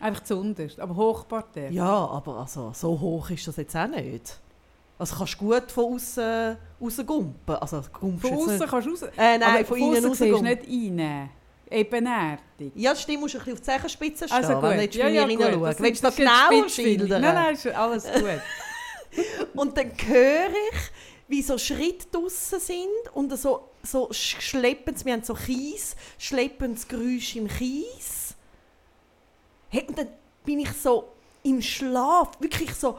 Einfach 0.00 0.24
zu 0.24 0.36
unterst, 0.36 0.80
aber 0.80 0.96
Hochparterre. 0.96 1.72
Ja, 1.72 2.08
aber 2.08 2.38
also, 2.38 2.72
so 2.74 2.98
hoch 2.98 3.30
ist 3.30 3.46
das 3.46 3.56
jetzt 3.56 3.76
auch 3.76 3.86
nicht. 3.86 4.40
Also 5.00 5.16
kannst 5.16 5.34
du 5.34 5.38
gut 5.38 5.72
von 5.72 5.94
außen 5.94 6.56
rausgumpen. 6.78 7.56
Also 7.56 7.82
Von 7.82 8.20
außen 8.22 8.60
kannst 8.68 8.86
du 8.86 8.90
raus. 8.90 9.02
Äh, 9.16 9.38
nein, 9.38 9.42
aber 9.42 9.64
von 9.64 9.78
innen 9.78 10.14
siehst 10.14 10.20
du 10.20 10.42
nicht 10.42 10.68
rein. 10.68 11.30
Ebenerdig. 11.70 12.72
Ja, 12.74 12.90
das 12.90 13.02
stimmt, 13.02 13.20
musst 13.20 13.34
du 13.34 13.38
ein 13.38 13.44
bisschen 13.44 13.54
auf 13.54 13.60
die 13.60 13.64
Zechenspitze 13.64 14.28
stehen, 14.28 14.36
Also 14.36 14.54
gut. 14.54 14.62
wenn 14.64 14.76
du 14.76 14.82
jetzt 14.82 14.96
ja, 14.96 15.08
ja. 15.08 15.26
Das 15.26 15.80
Willst 15.80 16.02
du 16.02 16.06
das 16.08 16.14
Spitzfindig. 16.14 16.72
schildern? 16.74 17.22
Nein, 17.22 17.34
nein, 17.34 17.54
ist 17.54 17.66
alles 17.68 18.04
gut. 18.04 18.40
Und 19.54 19.78
dann 19.78 19.90
höre 20.06 20.50
ich, 20.50 20.78
wie 21.28 21.42
so 21.42 21.56
Schritte 21.56 22.06
draussen 22.12 22.60
sind 22.60 23.14
und 23.14 23.36
so, 23.38 23.68
so 23.84 24.08
schleppendes, 24.10 25.04
wir 25.04 25.12
haben 25.12 25.22
so 25.22 25.34
Kies, 25.34 25.94
schleppendes 26.18 26.86
Geräusch 26.86 27.36
im 27.36 27.46
Kies. 27.48 28.34
Hey, 29.68 29.84
und 29.88 29.96
dann 29.96 30.08
bin 30.44 30.58
ich 30.60 30.72
so 30.72 31.12
im 31.44 31.62
Schlaf, 31.62 32.32
wirklich 32.40 32.74
so, 32.74 32.98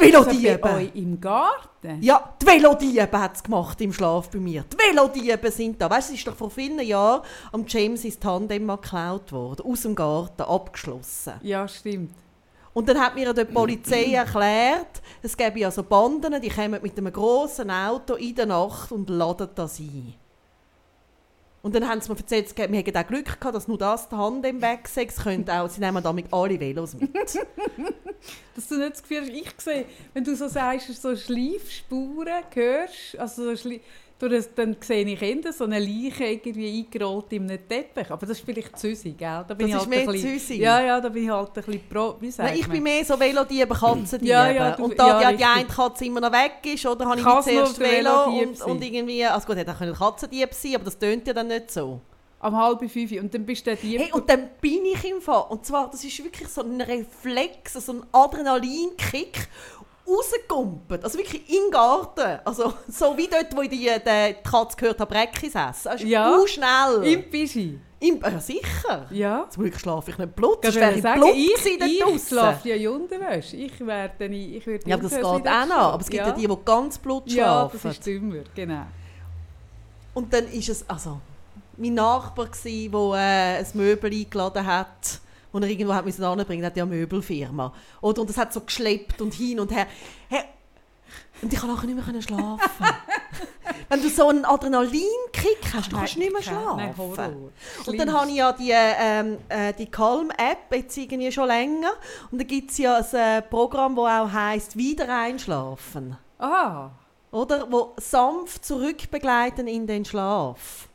die 0.00 0.14
Also 0.16 0.30
Velodiebe. 0.30 0.68
euch 0.74 0.90
im 0.94 1.20
Garten? 1.20 2.02
Ja, 2.02 2.34
die 2.40 2.46
Velodiebe 2.46 3.20
hat 3.20 3.36
es 3.36 3.42
gemacht 3.42 3.80
im 3.80 3.92
Schlaf 3.92 4.30
bei 4.30 4.38
mir. 4.38 4.64
Die 4.72 4.76
Velodiebe 4.76 5.50
sind 5.50 5.80
da. 5.80 5.88
Weißt 5.90 6.10
du, 6.10 6.12
es 6.14 6.18
ist 6.20 6.26
doch 6.26 6.36
vor 6.36 6.50
vielen 6.50 6.80
Jahren 6.80 7.22
am 7.52 7.64
James 7.66 8.04
ins 8.04 8.18
Tandem 8.18 8.66
mal 8.66 8.76
geklaut 8.76 9.32
worden, 9.32 9.64
aus 9.66 9.82
dem 9.82 9.94
Garten, 9.94 10.42
abgeschlossen. 10.42 11.34
Ja, 11.42 11.66
stimmt. 11.68 12.12
Und 12.72 12.88
dann 12.88 13.00
hat 13.00 13.14
mir 13.16 13.32
die 13.34 13.44
Polizei 13.44 14.04
erklärt, 14.12 15.02
es 15.22 15.36
gäbe 15.36 15.58
ja 15.58 15.70
so 15.70 15.82
Banden, 15.82 16.40
die 16.40 16.48
kommen 16.48 16.80
mit 16.82 16.96
einem 16.96 17.12
grossen 17.12 17.70
Auto 17.70 18.14
in 18.14 18.34
der 18.34 18.46
Nacht 18.46 18.92
und 18.92 19.10
laden 19.10 19.48
das 19.54 19.80
ein. 19.80 20.14
Und 21.62 21.74
dann 21.74 21.86
haben 21.86 22.00
sie 22.00 22.10
mir 22.10 22.18
erzählt, 22.18 22.56
wir 22.56 22.78
hätten 22.78 22.96
auch 22.96 23.06
Glück 23.06 23.38
gehabt, 23.38 23.54
dass 23.54 23.68
nur 23.68 23.76
das 23.76 24.08
Tandem 24.08 24.62
weg 24.62 24.88
sei. 24.88 25.04
Es 25.04 25.16
könnte 25.16 25.52
auch, 25.52 25.68
sie 25.68 25.80
nehmen 25.80 26.02
damit 26.02 26.32
alle 26.32 26.58
Velos 26.58 26.94
mit. 26.94 27.14
Dass 28.54 28.68
du 28.68 28.78
nicht 28.78 28.92
das 28.92 29.02
Gefühl 29.02 29.22
hast, 29.22 29.30
ich 29.30 29.60
sehe, 29.60 29.84
wenn 30.14 30.24
du 30.24 30.34
so 30.36 30.48
sagst, 30.48 30.88
so 31.00 31.14
Schleifspuren 31.14 32.44
hörst, 32.52 33.18
also 33.18 33.42
so 33.42 33.68
durch 33.68 33.80
das, 34.28 34.54
dann 34.54 34.76
sehe 34.80 35.06
ich 35.06 35.22
eher 35.22 35.52
so 35.52 35.64
eine 35.64 35.78
Leiche 35.78 36.24
irgendwie 36.24 36.78
eingerollt 36.78 37.32
in 37.32 37.48
einem 37.48 37.66
Teppich. 37.66 38.10
Aber 38.10 38.26
das 38.26 38.38
ist 38.38 38.44
vielleicht 38.44 38.78
Züsi, 38.78 39.12
gell? 39.12 39.44
Da 39.48 39.54
bin 39.54 39.58
Das 39.58 39.68
ich 39.68 39.74
ist 39.74 39.78
halt 39.80 39.88
mehr 39.88 40.00
ein 40.00 40.06
bisschen, 40.06 40.38
Züsi. 40.38 40.54
Ja, 40.56 40.82
ja, 40.82 41.00
da 41.00 41.08
bin 41.08 41.24
ich 41.24 41.30
halt 41.30 41.48
ein 41.48 41.52
bisschen 41.54 41.88
pro... 41.88 42.16
Wie 42.20 42.30
sagt 42.30 42.50
Nein, 42.50 42.58
ich 42.58 42.66
man? 42.66 42.74
bin 42.74 42.82
mehr 42.82 43.04
so 43.04 43.18
Velodiebe, 43.18 43.74
Katzendiebe. 43.74 44.30
Ja, 44.30 44.50
ja, 44.50 44.70
du- 44.72 44.84
und 44.84 44.98
da 44.98 45.06
ja, 45.06 45.20
ja, 45.22 45.28
die 45.30 45.42
richtig. 45.42 45.56
eine 45.56 45.66
Katze 45.66 46.04
immer 46.04 46.20
noch 46.20 46.32
weg 46.32 46.52
ist, 46.64 46.86
oder 46.86 47.06
habe 47.06 47.20
ich 47.20 47.44
zuerst 47.44 47.78
Velo 47.80 48.24
und, 48.24 48.60
und 48.62 48.84
irgendwie... 48.84 49.24
Also 49.24 49.46
gut, 49.46 49.56
hätte 49.56 49.72
auch 49.72 49.78
können 49.78 49.94
Katzendieb 49.94 50.52
sein 50.52 50.74
aber 50.74 50.84
das 50.84 50.98
tönt 50.98 51.26
ja 51.26 51.32
dann 51.32 51.48
nicht 51.48 51.70
so. 51.70 52.00
Am 52.42 52.56
halb 52.56 52.90
fünf 52.90 53.12
und 53.12 53.34
dann 53.34 53.44
bist 53.44 53.66
du 53.66 53.70
der 53.70 53.76
Dieb... 53.76 54.00
Hey, 54.00 54.12
und 54.12 54.28
dann 54.28 54.48
bin 54.60 54.84
ich 54.86 55.04
im 55.04 55.20
Fall. 55.20 55.44
Und 55.50 55.66
zwar, 55.66 55.90
das 55.90 56.02
ist 56.02 56.24
wirklich 56.24 56.48
so 56.48 56.62
ein 56.62 56.80
Reflex, 56.80 57.74
so 57.74 57.92
ein 57.92 58.02
Adrenalinkick 58.12 59.48
rausgekumpelt. 60.16 61.04
Also 61.04 61.18
wirklich 61.18 61.48
im 61.48 61.70
Garten. 61.70 62.38
Also 62.44 62.72
so 62.88 63.16
wie 63.16 63.28
dort, 63.28 63.54
wo 63.56 63.62
ich 63.62 63.70
die, 63.70 63.78
die, 63.78 63.88
die 63.98 64.48
Katze 64.50 64.76
gehört 64.76 65.00
habe, 65.00 65.12
Breckis 65.14 65.54
essen. 65.54 65.88
Also 65.88 66.04
Ja. 66.06 66.30
ja. 66.30 66.46
schnell. 66.46 67.04
Im 67.12 67.30
Pischi. 67.30 67.78
Im, 68.02 68.18
ja, 68.22 68.40
sicher. 68.40 69.06
Ja. 69.10 69.46
Zum 69.50 69.62
Glück 69.64 69.78
schlafe 69.78 70.10
ich 70.10 70.16
nicht 70.18 70.34
Blut. 70.34 70.58
Ich 70.62 70.70
Sonst 70.70 70.76
wäre 70.76 70.94
ich 70.94 71.02
sagen, 71.02 71.20
Blut 71.20 71.34
ich, 71.34 71.66
ich 71.66 71.98
draussen. 72.00 72.18
schlafe 72.28 72.68
ja 72.70 72.76
in 72.76 72.88
Unterwäsche. 73.02 73.56
Ich 73.56 73.86
werde 73.86 74.28
nicht... 74.30 74.54
Ich 74.56 74.66
würde 74.66 74.88
Ja, 74.88 74.96
aber 74.96 75.02
das 75.02 75.14
geht 75.16 75.24
auch 75.24 75.66
noch. 75.66 75.76
Aber 75.76 76.00
es 76.00 76.08
gibt 76.08 76.22
ja, 76.22 76.28
ja 76.28 76.34
die, 76.34 76.46
die 76.46 76.56
ganz 76.64 76.96
Blut 76.98 77.24
Ja, 77.26 77.44
schlafen. 77.68 77.80
das 77.82 77.92
ist 77.92 78.06
dümmer, 78.06 78.42
genau. 78.54 78.86
Und 80.14 80.32
dann 80.32 80.48
ist 80.48 80.68
es, 80.70 80.88
also, 80.88 81.20
mein 81.76 81.94
Nachbar 81.94 82.46
gsi, 82.46 82.90
der 82.90 83.00
äh, 83.14 83.58
ein 83.58 83.66
Möbel 83.74 84.10
eingeladen 84.12 84.66
hat, 84.66 85.20
wo 85.52 85.58
er 85.58 85.68
irgendwo 85.68 85.94
hat 85.94 86.04
müssen 86.04 86.24
anbringen, 86.24 86.64
hat 86.64 86.76
ja 86.76 86.84
eine 86.84 86.94
Möbelfirma. 86.94 87.72
Oder, 88.00 88.20
und 88.20 88.30
das 88.30 88.36
hat 88.36 88.52
so 88.52 88.60
geschleppt 88.60 89.20
und 89.20 89.34
hin 89.34 89.60
und 89.60 89.72
her. 89.72 89.86
Hey, 90.28 90.44
und 91.42 91.52
ich 91.52 91.58
konnte 91.58 91.74
nachher 91.74 91.86
nicht 91.86 91.96
mehr 91.96 92.04
können 92.04 92.22
schlafen. 92.22 92.86
Wenn 93.88 94.02
du 94.02 94.08
so 94.08 94.28
einen 94.28 94.44
Adrenalinkick 94.44 95.74
hast, 95.74 95.90
du 95.90 95.96
kannst 95.96 96.16
nicht 96.16 96.32
mehr 96.32 96.42
schlafen. 96.42 97.14
Nein. 97.16 97.50
Und 97.86 97.98
dann 97.98 98.12
habe 98.12 98.28
ich 98.30 98.36
ja 98.36 98.52
die, 98.52 98.72
ähm, 98.72 99.38
äh, 99.48 99.72
die 99.72 99.86
Calm-App 99.86 100.72
jetzt 100.72 100.96
irgendwie 100.96 101.32
schon 101.32 101.48
länger. 101.48 101.92
Und 102.30 102.40
da 102.40 102.44
gibt 102.44 102.70
es 102.70 102.78
ja 102.78 102.98
ein 102.98 103.14
äh, 103.14 103.42
Programm, 103.42 103.96
das 103.96 104.04
auch 104.04 104.32
heisst 104.32 104.76
«Wieder 104.76 105.08
einschlafen». 105.08 106.16
Ah, 106.38 106.90
Oder? 107.32 107.70
Wo 107.70 107.94
sanft 107.96 108.64
zurückbegleiten 108.64 109.66
in 109.66 109.86
den 109.86 110.04
Schlaf. 110.04 110.89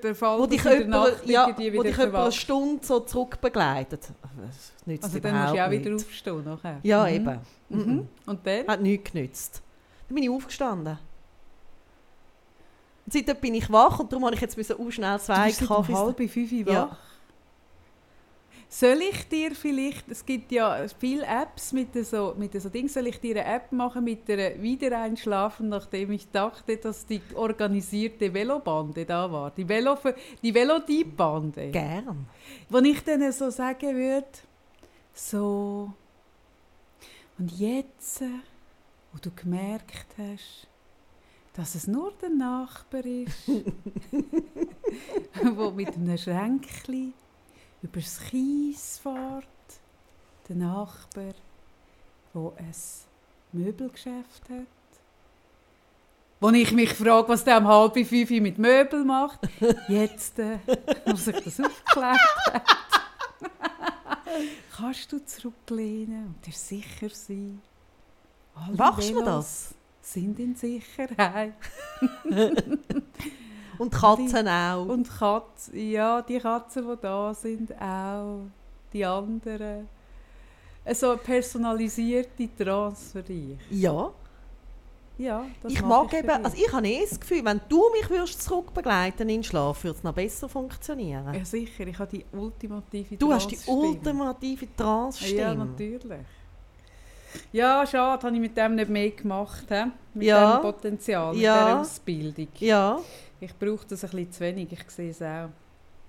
Für 0.00 0.08
den 0.08 0.14
Fall, 0.14 0.38
Wo 0.38 0.46
dich 0.46 0.62
jemand, 0.64 1.26
ja, 1.26 1.48
wo 1.74 1.82
dich 1.82 1.98
eine. 1.98 2.32
Stunde 2.32 2.84
so 2.84 3.00
zurückbegleitet. 3.00 4.08
Also 5.02 5.18
dann 5.20 5.34
musst 5.40 5.52
du 5.52 5.56
ja 5.56 5.66
auch 5.66 5.70
wieder 5.70 5.90
nichts. 5.90 6.04
aufstehen 6.06 6.44
nachher. 6.44 6.78
Ja, 6.82 7.02
Mhm. 7.04 7.08
eben. 7.14 7.40
Mhm. 7.68 7.78
Mhm. 7.94 8.08
Und 8.26 8.46
dann? 8.46 8.66
Hat 8.66 8.80
nichts 8.80 9.12
genützt. 9.12 9.62
Dann 10.08 10.14
bin 10.14 10.24
ich 10.24 10.30
aufgestanden. 10.30 10.98
Seitdem 13.06 13.36
bin 13.36 13.54
ich 13.54 13.70
wach 13.70 13.98
und 13.98 14.12
darum 14.12 14.22
musste 14.22 14.36
ich 14.36 14.56
jetzt 14.56 14.72
auch 14.78 14.90
schnell 14.90 15.18
zwei 15.20 15.50
du 15.50 15.56
bist 15.58 15.68
halb 15.70 16.16
fünf 16.30 16.52
Uhr 16.52 16.72
Ja. 16.72 16.96
Soll 18.74 19.02
ich 19.02 19.28
dir 19.28 19.54
vielleicht, 19.54 20.08
es 20.08 20.24
gibt 20.24 20.50
ja 20.50 20.86
viele 20.98 21.26
Apps 21.26 21.74
mit 21.74 21.94
so, 22.06 22.34
mit 22.38 22.58
so 22.58 22.70
Dingen, 22.70 22.88
soll 22.88 23.06
ich 23.06 23.20
dir 23.20 23.36
eine 23.36 23.56
App 23.56 23.70
machen 23.70 24.02
mit 24.02 24.26
der 24.26 24.62
Wiedereinschlafen, 24.62 25.68
nachdem 25.68 26.12
ich 26.12 26.30
dachte, 26.30 26.78
dass 26.78 27.04
die 27.04 27.20
organisierte 27.34 28.32
Velobande 28.32 29.04
da 29.04 29.30
war, 29.30 29.50
die 29.50 29.68
Velo, 29.68 29.98
die 30.42 30.54
Velodieb-Bande. 30.54 31.70
Gern. 31.70 32.26
Wo 32.70 32.78
ich 32.78 33.04
dann 33.04 33.30
so 33.30 33.50
sagen 33.50 33.94
würde, 33.94 34.26
so, 35.12 35.92
und 37.38 37.52
jetzt, 37.52 38.22
wo 38.22 39.18
du 39.20 39.30
gemerkt 39.32 40.06
hast, 40.16 40.66
dass 41.52 41.74
es 41.74 41.86
nur 41.86 42.14
der 42.22 42.30
Nachbar 42.30 43.04
ist, 43.04 43.46
der 45.42 45.70
mit 45.72 45.94
einem 45.94 46.16
Schränkchen 46.16 47.12
übers 47.82 48.20
Kies 48.30 48.98
fährt, 48.98 49.46
der 50.48 50.56
Nachbar, 50.56 51.34
der 52.34 52.52
ein 52.58 52.74
Möbelgeschäft 53.52 54.48
hat, 54.48 54.66
wo 56.40 56.50
ich 56.50 56.72
mich 56.72 56.94
frage, 56.94 57.28
was 57.28 57.44
der 57.44 57.58
um 57.58 57.68
halb 57.68 57.94
fünf 57.94 58.30
mit 58.30 58.58
Möbel 58.58 59.04
macht. 59.04 59.40
Jetzt 59.88 60.38
äh, 60.38 60.58
muss 61.06 61.28
ich 61.28 61.36
das 61.36 61.60
aufgeklärt 61.60 62.16
kannst 64.76 65.12
du 65.12 65.24
zurücklehnen 65.24 66.26
und 66.26 66.46
dir 66.46 66.52
sicher 66.52 67.10
sein. 67.10 67.60
Alle 68.54 68.76
Machst 68.76 69.10
du 69.10 69.22
das? 69.22 69.74
Sind 70.00 70.38
in 70.38 70.56
Sicherheit. 70.56 71.54
Und 73.78 73.92
Katzen 73.92 74.48
auch. 74.48 74.86
Und 74.86 75.08
Katzen, 75.18 75.90
ja, 75.90 76.22
die 76.22 76.38
Katzen, 76.38 76.86
die 76.86 76.96
da 77.00 77.34
sind, 77.34 77.72
auch. 77.80 78.40
Die 78.92 79.04
anderen. 79.04 79.88
So 80.92 81.10
eine 81.10 81.18
personalisierte 81.18 82.48
Trance 82.56 83.12
für 83.12 83.22
dich. 83.22 83.56
ja. 83.70 84.10
Ja, 85.18 85.44
das 85.62 85.72
ich 85.72 85.82
mag 85.82 86.08
für 86.10 86.16
eben, 86.16 86.30
also 86.44 86.56
ich 86.56 86.72
habe 86.72 86.88
eh 86.88 87.02
das 87.08 87.20
Gefühl, 87.20 87.44
wenn 87.44 87.60
du 87.68 87.82
mich 87.92 88.08
würdest 88.10 88.42
zurückbegleiten 88.42 89.28
in 89.28 89.36
den 89.36 89.44
Schlaf, 89.44 89.84
würde 89.84 89.98
es 89.98 90.02
noch 90.02 90.14
besser 90.14 90.48
funktionieren. 90.48 91.32
Ja, 91.34 91.44
sicher. 91.44 91.86
Ich 91.86 91.98
habe 91.98 92.10
die 92.10 92.24
ultimative 92.32 93.16
du 93.18 93.32
hast 93.32 93.48
die 93.50 93.58
ultimative 93.66 94.66
Trance-Stimme. 94.74 95.38
Ja, 95.40 95.54
natürlich. 95.54 96.26
Ja, 97.52 97.86
schade, 97.86 98.22
habe 98.26 98.34
ich 98.34 98.40
mit 98.40 98.56
dem 98.56 98.74
nicht 98.74 98.88
mehr 98.88 99.10
gemacht. 99.10 99.64
He? 99.68 99.84
Mit 100.14 100.26
Ja. 100.26 100.56
dem 100.56 100.62
Potenzial, 100.62 101.34
mit 101.34 101.42
Ja. 101.42 101.64
dieser 101.66 101.80
Ausbildung. 101.80 102.48
Ja, 102.58 102.98
Ich 103.42 103.54
brauche 103.58 103.84
das 103.88 104.04
ein 104.04 104.10
bisschen 104.10 104.32
zu 104.32 104.40
wenig, 104.40 104.72
ich 104.72 104.90
sehe 104.90 105.10
es 105.10 105.20
auch. 105.20 105.48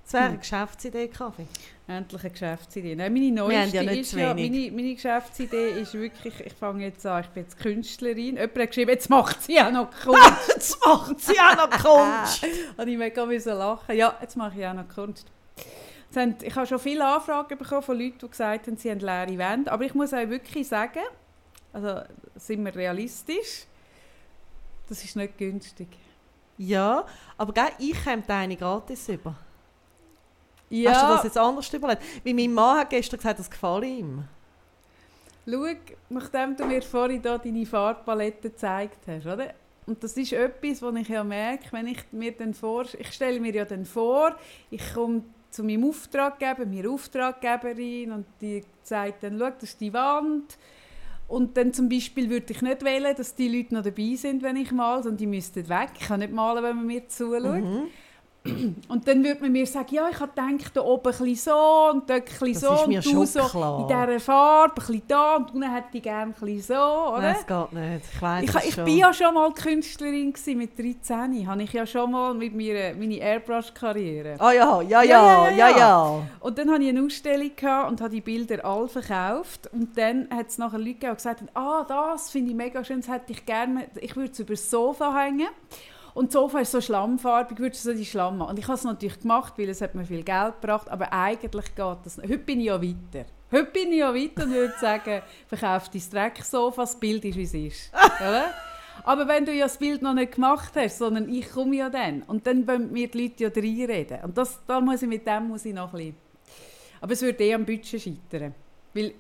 das 0.04 0.13
wäre 0.13 0.24
Hm. 0.25 0.30
eine 0.30 0.38
Geschäftsidee, 0.38 1.08
Kaffee. 1.08 1.48
Endlich 1.88 2.22
eine 2.22 2.32
Geschäftsidee. 2.32 2.96
Nein, 2.96 3.12
meine 3.12 3.32
neueste 3.32 3.78
ja 3.84 3.92
ist 3.92 4.13
ja, 4.13 4.34
meine, 4.36 4.72
meine 4.72 4.94
Geschäftsidee 4.94 5.70
ist 5.82 5.94
wirklich, 5.96 6.40
ich 6.42 6.54
fange 6.54 6.84
jetzt 6.86 7.04
an, 7.08 7.24
ich 7.24 7.30
bin 7.30 7.44
jetzt 7.44 7.58
Künstlerin. 7.58 8.36
Jemand 8.36 8.56
hat 8.56 8.68
geschrieben, 8.68 8.92
jetzt 8.92 9.10
macht 9.10 9.42
sie 9.42 9.60
auch 9.60 9.72
noch 9.72 9.90
Kunst. 9.90 10.48
Jetzt 10.48 10.78
macht 10.86 11.20
sie 11.22 11.40
auch 11.40 11.56
noch 11.56 11.70
Kunst. 11.72 12.46
habe 12.78 12.92
ich 12.92 12.98
mega 12.98 13.25
müssen 13.25 13.58
lachen. 13.58 13.96
Ja, 13.96 14.16
jetzt 14.22 14.38
mache 14.38 14.60
ich 14.60 14.66
auch 14.68 14.74
noch 14.75 14.88
Kunst. 14.88 15.25
Haben, 16.16 16.36
ich 16.44 16.56
habe 16.56 16.68
schon 16.68 16.78
viele 16.78 17.04
Anfragen 17.04 17.58
bekommen 17.58 17.82
von 17.82 17.98
Leuten, 17.98 18.20
die 18.20 18.30
gesagt 18.30 18.68
haben, 18.68 18.78
sie 18.78 18.92
haben 18.92 19.00
leere 19.00 19.36
Wände. 19.40 19.72
Aber 19.72 19.84
ich 19.84 19.96
muss 19.96 20.13
euch 20.13 20.30
wirklich 20.30 20.68
sagen, 20.68 21.00
also 21.72 22.02
sind 22.36 22.63
wir 22.63 22.75
realistisch, 22.75 23.66
das 24.88 25.04
ist 25.04 25.16
nicht 25.16 25.36
günstig. 25.40 25.88
Ja, 26.67 27.05
aber 27.38 27.53
gell, 27.53 27.72
ich 27.79 28.03
komme 28.03 28.24
deine 28.25 28.55
gratis 28.55 29.10
über. 29.10 29.36
Ja, 30.70 30.91
Hast 30.91 31.03
du 31.03 31.08
das 31.08 31.24
jetzt 31.24 31.38
anders 31.38 31.74
überlegt? 31.74 32.01
Weil 32.24 32.34
mein 32.34 32.53
Mann 32.53 32.79
hat 32.79 32.89
gestern 32.89 33.17
gesagt, 33.17 33.39
das 33.39 33.50
gefällt 33.50 33.84
ihm. 33.84 34.24
schau, 35.46 35.75
nachdem 36.10 36.55
du 36.55 36.65
mir 36.65 36.82
vorhin 36.82 37.22
da 37.22 37.38
deine 37.38 37.65
Farbpalette 37.65 38.50
gezeigt 38.50 39.00
hast, 39.08 39.25
oder? 39.25 39.53
Und 39.86 40.03
das 40.03 40.15
ist 40.15 40.32
etwas, 40.32 40.82
was 40.82 40.96
ich 40.96 41.10
ja 41.10 41.24
merke, 41.24 41.65
wenn 41.72 41.88
ich 41.88 42.00
mir 42.12 42.32
dann 42.32 42.53
vor, 42.53 42.86
ich 42.98 43.12
stelle 43.12 43.39
mir 43.39 43.53
ja 43.53 43.65
dann 43.65 43.86
vor, 43.86 44.36
ich 44.72 44.93
komme 44.93 45.24
zu 45.50 45.63
meinem 45.63 45.88
Auftraggeber, 45.88 46.65
meine 46.65 46.89
Auftraggeberin 46.89 48.12
und 48.12 48.25
die 48.41 48.63
sagt 48.82 49.24
dann, 49.24 49.38
schau, 49.38 49.50
das 49.50 49.63
ist 49.63 49.82
die 49.82 49.93
Wand. 49.93 50.58
Und 51.34 51.58
dann 51.58 51.74
zum 51.74 51.90
Beispiel 51.90 52.30
würde 52.30 52.54
ich 52.54 52.62
nicht 52.62 52.86
wählen, 52.86 53.16
dass 53.18 53.34
die 53.34 53.48
Leute 53.48 53.74
noch 53.74 53.82
dabei 53.82 54.13
sind, 54.16 54.44
wenn 54.44 54.56
ich 54.56 54.72
male, 54.72 55.02
sondern 55.02 55.18
die 55.18 55.25
müssten 55.25 55.68
weg. 55.68 55.90
Ich 56.00 56.06
kann 56.06 56.20
nicht 56.20 56.32
malen, 56.32 56.63
wenn 56.63 56.75
man 56.75 56.86
mir 56.86 57.08
zuschaut. 57.08 57.63
Mhm. 57.63 57.88
Und 58.90 59.08
dann 59.08 59.24
würde 59.24 59.40
man 59.42 59.54
mir 59.54 59.66
sagen, 59.66 59.96
ja, 59.96 60.10
ich 60.12 60.20
habe 60.20 60.32
gedacht, 60.36 60.76
da 60.76 60.82
oben 60.82 61.14
ein 61.14 61.36
so 61.36 61.90
und 61.94 62.10
dort 62.10 62.24
ein 62.42 62.54
Das 62.54 62.62
so 62.62 62.88
mir 62.88 62.98
und 62.98 63.06
du 63.14 63.26
so 63.26 63.40
klar. 63.40 63.80
in 63.80 63.88
dieser 63.88 64.20
Farbe, 64.20 64.74
ein 64.74 64.76
bisschen 64.76 65.02
da 65.08 65.36
und 65.38 65.54
unten 65.54 65.74
hätte 65.74 65.88
ich 65.98 66.04
gerne 66.04 66.34
ein 66.42 66.62
so, 66.62 66.74
oder? 66.74 67.22
Nein, 67.22 67.36
es 67.40 67.48
geht 67.48 67.74
nicht. 67.74 68.06
Ich 68.14 68.22
weiss 68.22 68.44
Ich, 68.44 68.68
ich 68.68 68.74
schon. 68.76 68.86
bin 68.86 68.98
ja 68.98 69.14
schon 69.14 69.34
mal 69.34 69.52
Künstlerin 69.54 70.34
gewesen, 70.34 70.58
mit 70.58 70.78
13. 70.78 71.48
Habe 71.48 71.64
ich 71.64 71.72
ja 71.72 71.86
schon 71.86 72.12
mal 72.12 72.34
mit 72.34 72.54
meiner 72.54 72.94
meine 72.96 73.16
Airbrush-Karriere. 73.16 74.36
Ah 74.40 74.52
ja, 74.52 74.82
ja, 74.82 75.04
ja, 75.04 75.04
Ja, 75.04 75.50
ja, 75.50 75.50
ja, 75.50 75.70
ja, 75.70 75.78
ja. 75.78 76.22
Und 76.42 76.58
dann 76.58 76.70
hatte 76.70 76.84
ich 76.84 76.90
eine 76.90 77.02
Ausstellung 77.04 77.52
gehabt 77.56 77.92
und 77.92 78.02
habe 78.02 78.10
die 78.10 78.22
Bilder 78.22 78.66
alle 78.66 78.90
verkauft. 78.90 79.70
Und 79.72 79.98
dann 79.98 80.28
hat 80.30 80.50
es 80.50 80.58
nachher 80.58 80.80
Leute 80.80 80.94
gegeben, 80.96 81.12
die 81.12 81.16
gesagt 81.16 81.40
haben, 81.40 81.50
ah, 81.54 81.86
das 81.88 82.30
finde 82.30 82.52
ich 82.52 82.58
mega 82.58 82.84
schön, 82.84 83.00
das 83.00 83.10
hätte 83.10 83.32
ich 83.32 83.46
gerne, 83.46 83.88
ich 84.02 84.18
würde 84.18 84.32
es 84.34 84.40
über 84.40 84.54
das 84.54 84.70
Sofa 84.70 85.18
hängen. 85.18 85.48
Und 86.13 86.27
das 86.27 86.34
Sofa 86.34 86.60
ist 86.60 86.72
so 86.72 86.79
schlammfarbig, 86.79 87.58
würdest 87.58 87.86
du 87.86 87.91
so 87.91 87.98
die 87.98 88.05
Schlamm 88.05 88.38
machen. 88.38 88.51
Und 88.51 88.60
ich 88.60 88.65
habe 88.65 88.75
es 88.75 88.84
natürlich 88.84 89.20
gemacht, 89.20 89.53
weil 89.58 89.70
es 89.70 89.82
hat 89.82 89.96
mir 89.96 90.05
viel 90.05 90.24
Geld 90.24 90.62
gebracht, 90.62 90.89
aber 90.89 91.12
eigentlich 91.12 91.75
geht 91.75 91.98
das 92.03 92.17
nicht. 92.17 92.29
Heute 92.29 92.38
bin 92.39 92.60
ich 92.60 92.67
ja 92.67 92.82
weiter. 92.82 93.25
Heute 93.51 93.72
bin 93.72 93.91
ich 93.91 94.00
ja 94.00 94.13
weiter 94.13 94.43
und 94.43 94.53
würde 94.53 94.74
sagen, 94.79 95.22
verkauf 95.48 95.89
dein 95.89 96.01
Drecksofa, 96.12 96.84
das 96.84 97.00
Bild 97.00 97.25
ist, 97.25 97.38
wie 97.38 97.43
es 97.43 97.53
ist. 97.53 97.91
Aber 99.03 99.27
wenn 99.27 99.46
du 99.46 99.51
ja 99.51 99.65
das 99.65 99.77
Bild 99.77 100.01
noch 100.01 100.13
nicht 100.13 100.34
gemacht 100.34 100.74
hast, 100.75 101.00
sondern 101.00 101.27
ich 101.27 101.51
komme 101.51 101.75
ja 101.75 101.89
dann. 101.89 102.22
Und 102.24 102.46
dann 102.46 102.67
wollen 102.67 102.91
mir 102.91 103.08
die 103.08 103.24
Leute 103.24 103.43
ja 103.43 103.50
reinreden. 103.50 104.20
Und 104.24 104.38
das, 104.38 104.60
da 104.67 104.79
muss 104.79 105.01
ich 105.01 105.10
mit 105.10 105.25
dem 105.25 105.48
muss 105.48 105.65
ich 105.65 105.74
noch 105.74 105.93
ein 105.93 105.98
bisschen... 105.98 106.15
Aber 107.01 107.13
es 107.13 107.22
würde 107.22 107.43
eh 107.43 107.53
am 107.53 107.65
Budget 107.65 108.01
scheitern. 108.01 108.53
Weil... 108.93 109.13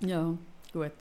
Ja, 0.00 0.34
gut. 0.72 0.92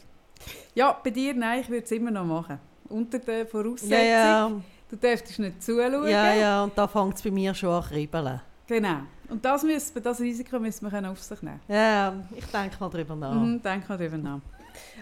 Ja, 0.73 0.99
bei 1.03 1.09
dir, 1.09 1.33
nein, 1.33 1.61
ich 1.61 1.69
würde 1.69 1.83
es 1.83 1.91
immer 1.91 2.11
noch 2.11 2.25
machen. 2.25 2.59
Unter 2.89 3.19
der 3.19 3.45
Voraussetzung, 3.45 3.89
Ja, 3.91 4.03
ja, 4.03 4.51
du 4.89 4.95
dürftest 4.95 5.39
nicht 5.39 5.63
zuschauen. 5.63 6.07
ja, 6.07 6.33
ja, 6.33 6.63
und 6.63 6.77
da 6.77 6.87
fängt 6.87 7.15
es 7.15 7.21
bei 7.21 7.31
mir 7.31 7.53
schon 7.53 7.69
an 7.69 7.83
kribbeln. 7.83 8.41
Genau. 8.67 8.97
Und 9.29 9.43
das, 9.43 9.63
müssen, 9.63 10.03
das 10.03 10.19
Risiko 10.19 10.59
müssen 10.59 10.91
wir 10.91 11.09
auf 11.11 11.21
sich 11.21 11.41
nehmen 11.41 11.59
Ja, 11.67 12.13
ich 12.35 12.45
denke 12.45 12.75
mal 12.79 12.89
drüber 12.89 13.15
nach. 13.15 13.33
Mhm, 13.33 13.61
denk 13.61 13.89
mal 13.89 13.97
drüber 13.97 14.17
nach. 14.17 14.39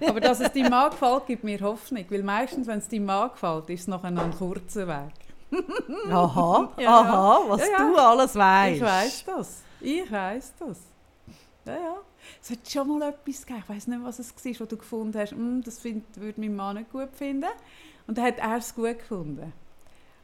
Aber 0.08 0.22
dass 0.22 0.40
es 0.40 0.52
deinem 0.52 0.70
Mann 0.70 0.92
gefällt, 0.92 1.26
gibt 1.28 1.44
mir 1.44 1.60
Hoffnung. 1.60 2.06
Weil 2.10 2.24
meistens, 2.24 2.68
wenn 2.68 2.80
es 2.80 2.88
deinem 2.88 3.06
Mann 3.06 3.32
gefällt, 3.32 3.70
ist 3.70 3.82
es 3.82 3.88
noch 3.88 4.04
ein 4.04 4.18
kurzer 4.38 4.88
Weg. 4.88 5.14
Aha, 6.12 6.70
ja. 6.80 6.90
aha, 7.00 7.40
was 7.48 7.62
Ja, 7.62 7.68
ja. 7.72 7.78
du 7.80 7.96
alles 7.98 8.36
weißt. 8.36 8.76
Ich 8.78 8.82
weiß 8.82 9.26
das. 9.26 9.62
Ich 9.82 10.12
weiß 10.12 10.54
das. 10.60 10.78
Ja, 11.66 11.74
ja. 11.74 11.96
Es 12.42 12.50
hat 12.50 12.70
schon 12.70 12.88
mal 12.88 13.10
etwas 13.10 13.46
gegeben. 13.46 13.64
Ich 13.64 13.70
weiß 13.70 13.88
nicht, 13.88 14.04
was 14.04 14.20
es 14.20 14.34
war, 14.34 14.60
wo 14.60 14.66
du 14.66 14.78
gefunden 14.78 15.18
hast, 15.20 15.32
«Hm, 15.32 15.62
das 15.64 15.80
find, 15.80 16.04
würde 16.20 16.40
mein 16.40 16.56
Mann 16.56 16.78
nicht 16.78 16.92
gut 16.92 17.10
finden. 17.14 17.50
Und 18.08 18.18
dann 18.18 18.26
hat 18.26 18.40
er 18.40 18.58
es 18.58 18.74
gut 18.74 19.00
gefunden. 19.00 19.54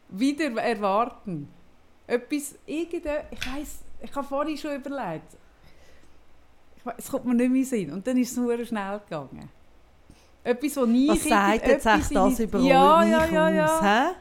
Wieder 0.10 0.52
erwarten. 0.62 1.48
Etwas, 2.08 2.56
irgendein, 2.66 3.26
ich 3.32 3.40
weiß, 3.40 3.80
ich 4.02 4.16
habe 4.16 4.28
vorhin 4.28 4.58
schon 4.58 4.76
überlegt. 4.76 5.38
Ich 6.78 6.86
weiss, 6.86 6.96
es 6.98 7.10
kommt 7.10 7.26
mir 7.26 7.36
nicht 7.36 7.50
mehr 7.52 7.62
in 7.62 7.64
den 7.64 7.66
Sinn. 7.66 7.94
Und 7.94 8.08
dann 8.08 8.18
ist 8.18 8.32
es 8.32 8.38
nur 8.38 8.66
schnell 8.66 9.00
gegangen. 9.00 9.50
Etwas, 10.44 10.78
wo 10.78 10.86
ich... 10.86 11.10
Was 11.10 11.24
sagt 11.24 11.68
jetzt 11.68 11.86
echt 11.86 12.16
das 12.16 12.40
über 12.40 12.60
ja, 12.60 13.04
ja, 13.04 13.26
ja, 13.26 13.50
ja. 13.50 13.82
hä? 13.82 14.16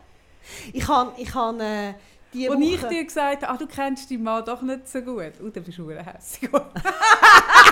Ich 0.73 0.87
habe 0.89 1.13
ich 1.17 1.35
han, 1.35 1.61
äh, 1.61 1.95
die 2.33 2.49
Und 2.49 2.61
ich 2.63 2.83
Woche... 2.83 2.89
dir 2.89 3.05
gesagt 3.05 3.43
habe, 3.43 3.53
ah, 3.53 3.57
du 3.57 3.67
kennst 3.67 4.11
deinen 4.11 4.23
Mann 4.23 4.45
doch 4.45 4.61
nicht 4.63 4.89
so 4.89 5.01
gut. 5.01 5.41
Und 5.41 5.57
dann 5.57 5.65
bist 5.65 5.79
du 5.79 5.91
hässlich. 5.91 6.51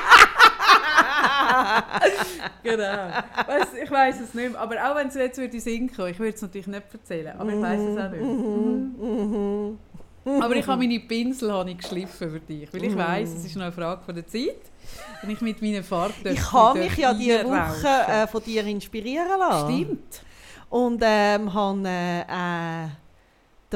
genau. 2.62 3.08
Weiss, 3.46 3.68
ich 3.82 3.90
weiß 3.90 4.20
es 4.20 4.34
nicht 4.34 4.50
mehr. 4.52 4.60
Aber 4.60 4.74
auch 4.76 4.96
wenn 4.96 5.08
es 5.08 5.14
jetzt 5.14 5.38
würde 5.38 5.60
Sinn 5.60 5.92
kommen, 5.92 6.08
ich 6.10 6.18
würde 6.18 6.34
es 6.34 6.42
natürlich 6.42 6.66
nicht 6.66 6.82
erzählen. 6.92 7.38
Aber 7.38 7.50
ich 7.52 7.60
weiß 7.60 7.80
es 7.80 7.98
auch 7.98 8.10
nicht. 8.10 8.22
Mhm. 8.22 9.78
Aber 10.42 10.56
ich 10.56 10.66
habe 10.66 10.78
meine 10.82 10.98
Pinsel 11.00 11.52
habe 11.52 11.70
ich 11.70 11.78
geschliffen 11.78 12.30
für 12.30 12.40
dich. 12.40 12.72
Weil 12.72 12.84
ich 12.84 12.94
Mhm. 12.94 12.98
weiss, 12.98 13.30
es 13.32 13.44
ist 13.44 13.54
noch 13.56 13.62
eine 13.64 13.72
Frage 13.72 14.02
von 14.04 14.14
der 14.14 14.26
Zeit. 14.26 14.56
Und 15.22 15.30
ich 15.30 15.40
mit 15.40 15.62
meinen 15.62 15.84
Farben 15.84 16.14
Ich 16.24 16.52
habe 16.52 16.78
mich 16.80 16.96
ja 16.96 17.14
diese 17.14 17.44
Woche 17.44 17.86
äh, 18.08 18.22
äh, 18.24 18.26
von 18.26 18.42
dir 18.42 18.64
inspirieren 18.66 19.38
lassen. 19.38 19.72
Stimmt. 19.84 20.20
Und 20.68 21.00
ähm, 21.04 21.54
habe 21.54 21.88
äh, 21.88 22.20
äh, 22.22 22.88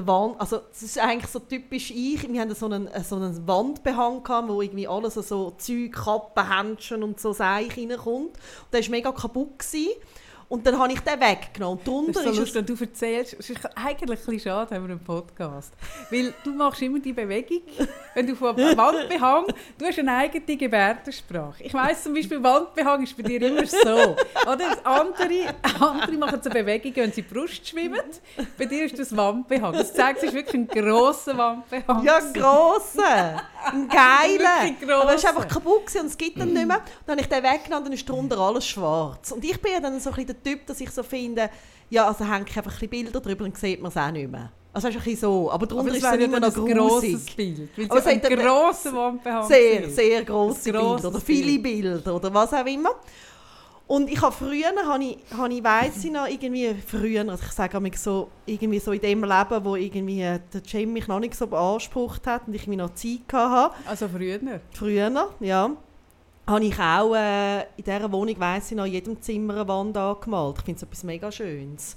der 0.00 0.06
Wand, 0.06 0.40
also 0.40 0.58
das 0.58 0.82
ist 0.82 0.98
eigentlich 0.98 1.30
so 1.30 1.38
typisch 1.38 1.90
ich, 1.90 2.28
wir 2.30 2.40
hatten 2.40 2.54
so 2.54 2.66
einen, 2.66 2.88
äh, 2.88 3.02
so 3.02 3.16
einen 3.16 3.46
Wandbehang, 3.46 4.22
gehabt, 4.22 4.48
wo 4.48 4.62
irgendwie 4.62 4.88
alles 4.88 5.14
so 5.14 5.52
Zeug, 5.52 5.92
Kappen, 5.92 6.56
Händchen 6.56 7.02
und 7.02 7.20
so 7.20 7.32
Seich 7.32 7.76
reinkommt. 7.76 8.28
Und 8.28 8.72
der 8.72 8.82
war 8.82 8.90
mega 8.90 9.12
kaputt. 9.12 9.58
Gewesen. 9.58 9.90
Und 10.50 10.66
dann 10.66 10.76
habe 10.80 10.92
ich 10.92 10.98
den 10.98 11.20
weggenommen. 11.20 11.78
Und 11.78 12.08
Das 12.08 12.24
drunter 12.24 12.30
ist 12.30 12.36
so 12.36 12.42
ist 12.42 12.54
lustig, 12.54 12.66
du 12.66 12.84
erzählst, 12.84 13.36
es 13.38 13.50
ist 13.50 13.64
eigentlich 13.76 14.10
ein 14.10 14.16
bisschen 14.16 14.40
schade, 14.40 14.74
haben 14.74 14.84
wir 14.84 14.90
einen 14.90 15.04
Podcast. 15.04 15.72
Weil 16.10 16.34
du 16.42 16.50
machst 16.50 16.82
immer 16.82 16.98
die 16.98 17.12
Bewegung, 17.12 17.60
wenn 18.14 18.26
du 18.26 18.34
von 18.34 18.56
Wandbehang, 18.56 19.46
du 19.78 19.86
hast 19.86 20.00
eine 20.00 20.12
eigene 20.12 20.56
Gebärdensprache. 20.56 21.62
Ich 21.62 21.72
weiss 21.72 22.02
zum 22.02 22.14
Beispiel, 22.14 22.42
Wandbehang 22.42 23.04
ist 23.04 23.16
bei 23.16 23.22
dir 23.22 23.40
immer 23.42 23.64
so. 23.64 24.16
Oder 24.50 24.76
andere, 24.82 25.54
andere 25.78 26.12
machen 26.18 26.40
so 26.42 26.50
Bewegungen, 26.50 26.96
wenn 26.96 27.12
sie 27.12 27.22
Brust 27.22 27.68
schwimmen. 27.68 28.00
Bei 28.58 28.64
dir 28.64 28.86
ist 28.86 28.98
das 28.98 29.16
Wandbehang. 29.16 29.72
Das 29.72 29.94
zeigt, 29.94 30.18
es 30.18 30.24
ist 30.24 30.34
wirklich 30.34 30.54
ein 30.54 30.66
grosser 30.66 31.38
Wandbehang. 31.38 32.02
Ja, 32.02 32.18
grosse. 32.34 33.04
Ein 33.64 33.88
geiler. 33.88 35.00
Aber 35.00 35.10
er 35.10 35.16
ist 35.16 35.26
einfach 35.26 35.48
kaputt 35.48 35.86
gewesen 35.86 36.00
und 36.00 36.06
es 36.06 36.16
gibt 36.18 36.36
ihn 36.38 36.52
nicht 36.52 36.66
mehr. 36.66 36.80
Dann 37.06 37.18
habe 37.18 37.20
ich 37.20 37.28
den 37.28 37.42
weggenommen, 37.42 37.84
dann 37.84 37.92
ist 37.92 38.08
drunter 38.08 38.38
alles 38.38 38.66
schwarz. 38.66 39.32
Und 39.32 39.44
ich 39.44 39.60
bin 39.60 39.72
ja 39.72 39.80
dann 39.80 39.98
so 40.00 40.10
ein 40.10 40.16
bisschen 40.16 40.36
der 40.42 40.42
Typ, 40.42 40.66
dass 40.66 40.80
ich 40.80 40.90
so 40.90 41.02
finde, 41.02 41.50
ja, 41.88 42.06
also 42.06 42.24
hänge 42.24 42.46
ich 42.48 42.56
einfach 42.56 42.72
ein 42.72 42.78
bisschen 42.78 42.88
Bilder 42.88 43.20
drüber, 43.20 43.44
dann 43.44 43.54
sieht 43.54 43.80
man 43.80 43.90
es 43.90 43.96
auch 43.96 44.10
nicht 44.10 44.30
mehr. 44.30 44.50
Also 44.72 44.88
es 44.88 44.94
ist 44.94 45.00
ein 45.00 45.04
bisschen 45.04 45.20
so. 45.20 45.50
Aber 45.50 45.66
drunter 45.66 45.88
Aber 45.88 45.90
ist 45.90 45.96
es 45.98 46.04
es 46.04 46.10
dann 46.10 46.20
immer 46.20 46.40
dann 46.40 46.52
noch 46.52 46.64
ein 46.66 46.76
grosses. 46.76 47.26
Bild. 47.34 47.68
Weil 47.76 47.98
es 47.98 48.06
es 48.06 48.06
ein 48.06 48.20
grosser 48.20 48.94
Wandbehang 48.94 49.48
Sehr, 49.48 49.90
sehr 49.90 50.24
grosse 50.24 50.72
Bilder 50.72 51.08
oder 51.08 51.20
viele 51.20 51.58
Bild. 51.58 51.62
Bilder 51.82 52.14
oder 52.14 52.32
was 52.32 52.52
auch 52.52 52.66
immer. 52.66 52.90
Und 53.90 54.08
ich 54.08 54.22
habe 54.22 54.32
früher, 54.32 54.70
habe 54.86 55.02
ich, 55.02 55.18
habe 55.36 55.52
ich 55.52 55.64
weiss 55.64 56.04
ich 56.04 56.12
noch, 56.12 56.28
irgendwie 56.28 56.72
früher, 56.74 57.28
also 57.28 57.42
ich 57.44 57.50
sage 57.50 57.80
mich 57.80 57.98
so, 57.98 58.28
irgendwie 58.46 58.78
so 58.78 58.92
in 58.92 59.00
dem 59.00 59.24
Leben, 59.24 59.64
wo 59.64 59.74
irgendwie 59.74 60.20
der 60.20 60.62
Jim 60.64 60.92
mich 60.92 61.08
noch 61.08 61.18
nicht 61.18 61.34
so 61.34 61.48
beansprucht 61.48 62.24
hat 62.28 62.46
und 62.46 62.54
ich 62.54 62.68
mir 62.68 62.76
noch 62.76 62.94
Zeit 62.94 63.32
hatte. 63.32 63.74
Also 63.88 64.06
früher? 64.06 64.38
Früher, 64.70 65.28
ja. 65.40 65.70
Habe 66.46 66.64
ich 66.64 66.78
auch 66.78 67.16
äh, 67.16 67.62
in 67.62 67.84
dieser 67.84 68.12
Wohnung, 68.12 68.38
weiss 68.38 68.70
ich 68.70 68.76
noch, 68.76 68.84
in 68.84 68.92
jedem 68.92 69.20
Zimmer 69.20 69.54
eine 69.54 69.66
Wand 69.66 69.96
angemalt. 69.96 70.58
Ich 70.58 70.64
finde 70.66 70.76
es 70.76 70.82
etwas 70.84 71.02
mega 71.02 71.32
Schönes. 71.32 71.96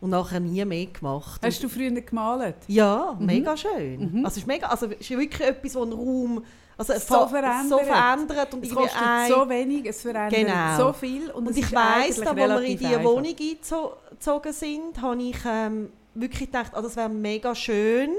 Und 0.00 0.10
nachher 0.10 0.40
nie 0.40 0.64
mehr 0.64 0.86
gemacht. 0.86 1.42
Hast 1.44 1.62
du 1.62 1.68
früher 1.68 1.90
gemalt? 1.90 2.56
Ja, 2.66 3.14
mhm. 3.18 3.26
mega 3.26 3.54
schön. 3.58 4.20
Mhm. 4.20 4.24
Also 4.24 4.36
es 4.36 4.38
ist 4.38 4.46
mega, 4.46 4.68
also 4.68 4.86
es 4.86 5.00
ist 5.02 5.10
wirklich 5.10 5.46
etwas, 5.46 5.74
wo 5.74 5.82
einen 5.82 5.92
Raum 5.92 6.44
also 6.78 6.92
so, 6.94 7.26
verändert. 7.26 7.68
so 7.68 7.78
verändert. 7.78 8.54
Und 8.54 8.64
es 8.64 8.74
kostet 8.74 9.02
ein... 9.02 9.30
so 9.30 9.48
wenig, 9.48 9.86
es 9.86 10.02
verändert 10.02 10.46
genau. 10.46 10.76
so 10.76 10.92
viel. 10.92 11.30
Und, 11.30 11.48
und 11.48 11.56
ich 11.56 11.72
weiss, 11.72 12.16
da, 12.16 12.32
wo 12.32 12.36
wir 12.36 12.60
in 12.62 12.78
diese 12.78 13.02
Wohnung 13.02 13.24
eingezogen 13.26 14.52
sind, 14.52 15.00
habe 15.00 15.22
ich 15.22 15.38
ähm, 15.46 15.90
wirklich 16.14 16.50
gedacht, 16.50 16.72
oh, 16.76 16.82
das 16.82 16.96
wäre 16.96 17.08
mega 17.08 17.54
schön, 17.54 18.10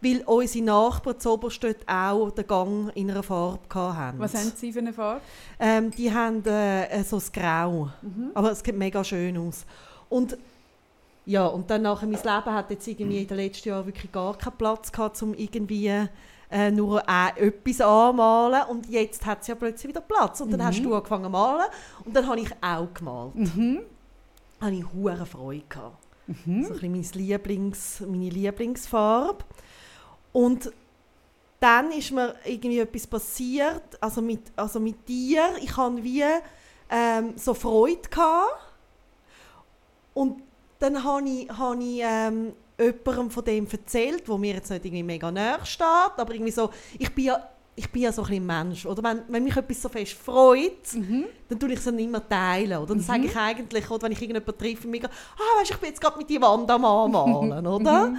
weil 0.00 0.22
unsere 0.26 0.64
Nachbarn 0.64 1.18
zu 1.18 1.32
Oberstedt 1.32 1.78
auch 1.88 2.30
den 2.30 2.46
Gang 2.46 2.92
in 2.94 3.10
einer 3.10 3.22
Farbe 3.22 3.74
hatten. 3.74 4.18
Was 4.18 4.34
haben 4.34 4.52
sie 4.54 4.72
für 4.72 4.80
eine 4.80 4.92
Farbe? 4.92 5.20
Ähm, 5.58 5.90
die 5.90 6.12
haben 6.12 6.44
äh, 6.44 7.02
so 7.02 7.16
das 7.16 7.32
Grau, 7.32 7.90
mhm. 8.02 8.30
aber 8.34 8.52
es 8.52 8.60
sieht 8.60 8.76
mega 8.76 9.02
schön 9.02 9.36
aus. 9.36 9.64
Und 10.08 10.36
ja, 11.24 11.46
und 11.46 11.68
dann 11.68 11.82
nachher, 11.82 12.06
mein 12.06 12.22
Leben 12.22 12.54
hat 12.54 12.70
jetzt 12.70 12.86
irgendwie 12.86 13.22
in 13.22 13.26
den 13.26 13.36
letzten 13.36 13.68
Jahren 13.68 13.86
wirklich 13.86 14.12
gar 14.12 14.38
keinen 14.38 14.56
Platz 14.56 14.92
gehabt, 14.92 15.20
um 15.22 15.34
irgendwie 15.34 16.06
äh, 16.50 16.70
nur 16.70 17.02
äh, 17.08 17.46
etwas 17.46 17.80
anmalen 17.80 18.62
und 18.68 18.88
jetzt 18.88 19.24
hat 19.26 19.42
es 19.42 19.48
ja 19.48 19.54
plötzlich 19.54 19.88
wieder 19.88 20.00
Platz 20.00 20.40
und 20.40 20.50
dann 20.50 20.60
mhm. 20.60 20.64
hast 20.64 20.84
du 20.84 20.94
angefangen 20.94 21.24
zu 21.24 21.30
malen 21.30 21.66
und 22.04 22.14
dann 22.14 22.26
habe 22.26 22.40
ich 22.40 22.50
auch 22.60 22.92
gemalt. 22.94 23.34
Mhm. 23.34 23.80
Da 24.58 24.66
hatte 24.66 24.76
ich 24.76 24.92
hohe 24.92 25.26
Freude. 25.26 25.62
Gehabt. 25.68 26.06
Mhm. 26.26 26.64
So 26.64 26.74
ein 26.74 26.92
bisschen 26.92 27.22
Lieblings, 27.22 28.00
meine 28.00 28.30
Lieblingsfarbe. 28.30 29.44
Und 30.32 30.72
dann 31.60 31.90
ist 31.92 32.12
mir 32.12 32.34
irgendwie 32.44 32.80
etwas 32.80 33.06
passiert, 33.06 33.82
also 34.00 34.20
mit, 34.20 34.52
also 34.56 34.80
mit 34.80 35.08
dir. 35.08 35.56
Ich 35.62 35.76
hatte 35.76 36.02
wie 36.02 36.24
ähm, 36.90 37.32
so 37.36 37.54
Freude. 37.54 38.08
Gehabt. 38.08 38.60
Und 40.14 40.42
dann 40.78 41.02
habe 41.02 41.28
ich, 41.28 41.50
habe 41.50 41.82
ich 41.82 42.00
ähm, 42.02 42.52
jemandem 42.78 43.30
von 43.30 43.44
dem 43.44 43.66
erzählt, 43.70 44.28
wo 44.28 44.36
mir 44.38 44.54
jetzt 44.54 44.70
nicht 44.70 44.84
irgendwie 44.84 45.02
mega 45.02 45.30
näher 45.30 45.64
steht, 45.64 45.86
aber 46.16 46.32
irgendwie 46.32 46.52
so, 46.52 46.70
ich 46.98 47.12
bin 47.14 47.24
ja, 47.26 47.48
ich 47.74 47.90
bin 47.90 48.02
ja 48.02 48.12
so 48.12 48.22
ein 48.22 48.44
Mensch, 48.44 48.86
oder? 48.86 49.02
Wenn, 49.02 49.22
wenn 49.28 49.44
mich 49.44 49.56
etwas 49.56 49.82
so 49.82 49.88
fest 49.88 50.14
freut, 50.14 50.94
mhm. 50.94 51.26
dann 51.48 51.58
tue 51.58 51.72
ich 51.72 51.78
es 51.78 51.84
dann 51.84 51.98
immer 51.98 52.26
teilen, 52.26 52.78
oder? 52.78 52.86
Dann 52.86 52.98
mhm. 52.98 53.02
sage 53.02 53.26
ich 53.26 53.36
eigentlich, 53.36 53.90
oder 53.90 54.02
wenn 54.04 54.12
ich 54.12 54.22
irgendjemanden 54.22 54.58
treffe, 54.58 54.88
mega, 54.88 55.08
ah, 55.08 55.60
weißt, 55.60 55.72
ich 55.72 55.76
bin 55.76 55.90
jetzt 55.90 56.00
gerade 56.00 56.16
mit 56.16 56.28
die 56.28 56.40
Wand 56.40 56.70
am 56.70 56.84
Anmalen, 56.84 57.66
oder? 57.66 58.08
Mhm. 58.08 58.18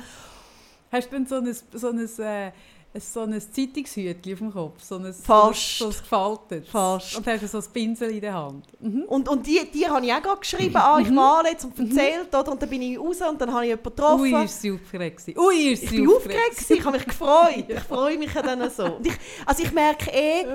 Hast 0.92 1.12
du 1.12 1.16
denn 1.16 1.26
so 1.26 1.36
ein, 1.36 1.54
so 1.74 1.90
ein 1.90 2.00
äh, 2.20 2.52
so 3.00 3.22
ein 3.22 3.40
Zeitungshütchen 3.40 4.34
auf 4.34 4.40
dem 4.40 4.52
Kopf, 4.52 4.84
so 4.84 4.96
ein, 4.96 5.14
Fast. 5.14 5.78
So, 5.78 5.92
so 5.92 6.00
gefaltet. 6.00 6.68
Fast. 6.68 7.18
Und 7.18 7.28
hast 7.28 7.48
so 7.48 7.58
ein 7.60 7.64
Pinsel 7.74 8.12
in 8.12 8.22
der 8.22 8.34
Hand. 8.34 8.66
Mhm. 8.80 9.04
Und, 9.04 9.30
und 9.30 9.46
die, 9.46 9.70
die 9.74 9.88
habe 9.88 10.06
ich 10.06 10.14
auch 10.14 10.22
gerade 10.22 10.40
geschrieben, 10.40 10.76
ah, 10.78 10.98
ich 11.00 11.10
mhm. 11.10 11.16
male 11.16 11.50
jetzt 11.50 11.66
und 11.66 11.78
mhm. 11.78 11.90
erzählt, 11.90 12.34
oder? 12.34 12.52
und 12.52 12.62
dann 12.62 12.70
bin 12.70 12.82
ich 12.82 13.00
raus 13.00 13.22
und 13.22 13.40
dann 13.40 13.54
habe 13.54 13.66
ich 13.66 13.70
jemanden 13.70 13.90
getroffen. 13.90 14.34
Ui, 14.34 14.44
ist 14.46 14.62
sie 14.62 14.72
aufgeregt 14.72 15.24
Ui, 15.38 15.72
ist 15.74 15.82
sie 15.82 15.86
ich 15.86 15.92
bin 15.92 16.10
aufgeregt 16.10 16.70
ich 16.70 16.86
habe 16.86 16.98
mich 16.98 17.06
gefreut. 17.06 17.66
ja. 17.68 17.78
Ich 17.78 17.84
freue 17.84 18.18
mich 18.18 18.34
ja 18.34 18.42
dann 18.42 18.70
so. 18.70 18.96
Und 18.96 19.06
ich, 19.06 19.14
also 19.46 19.64
ich 19.64 19.72
merke 19.72 20.10
eh, 20.12 20.46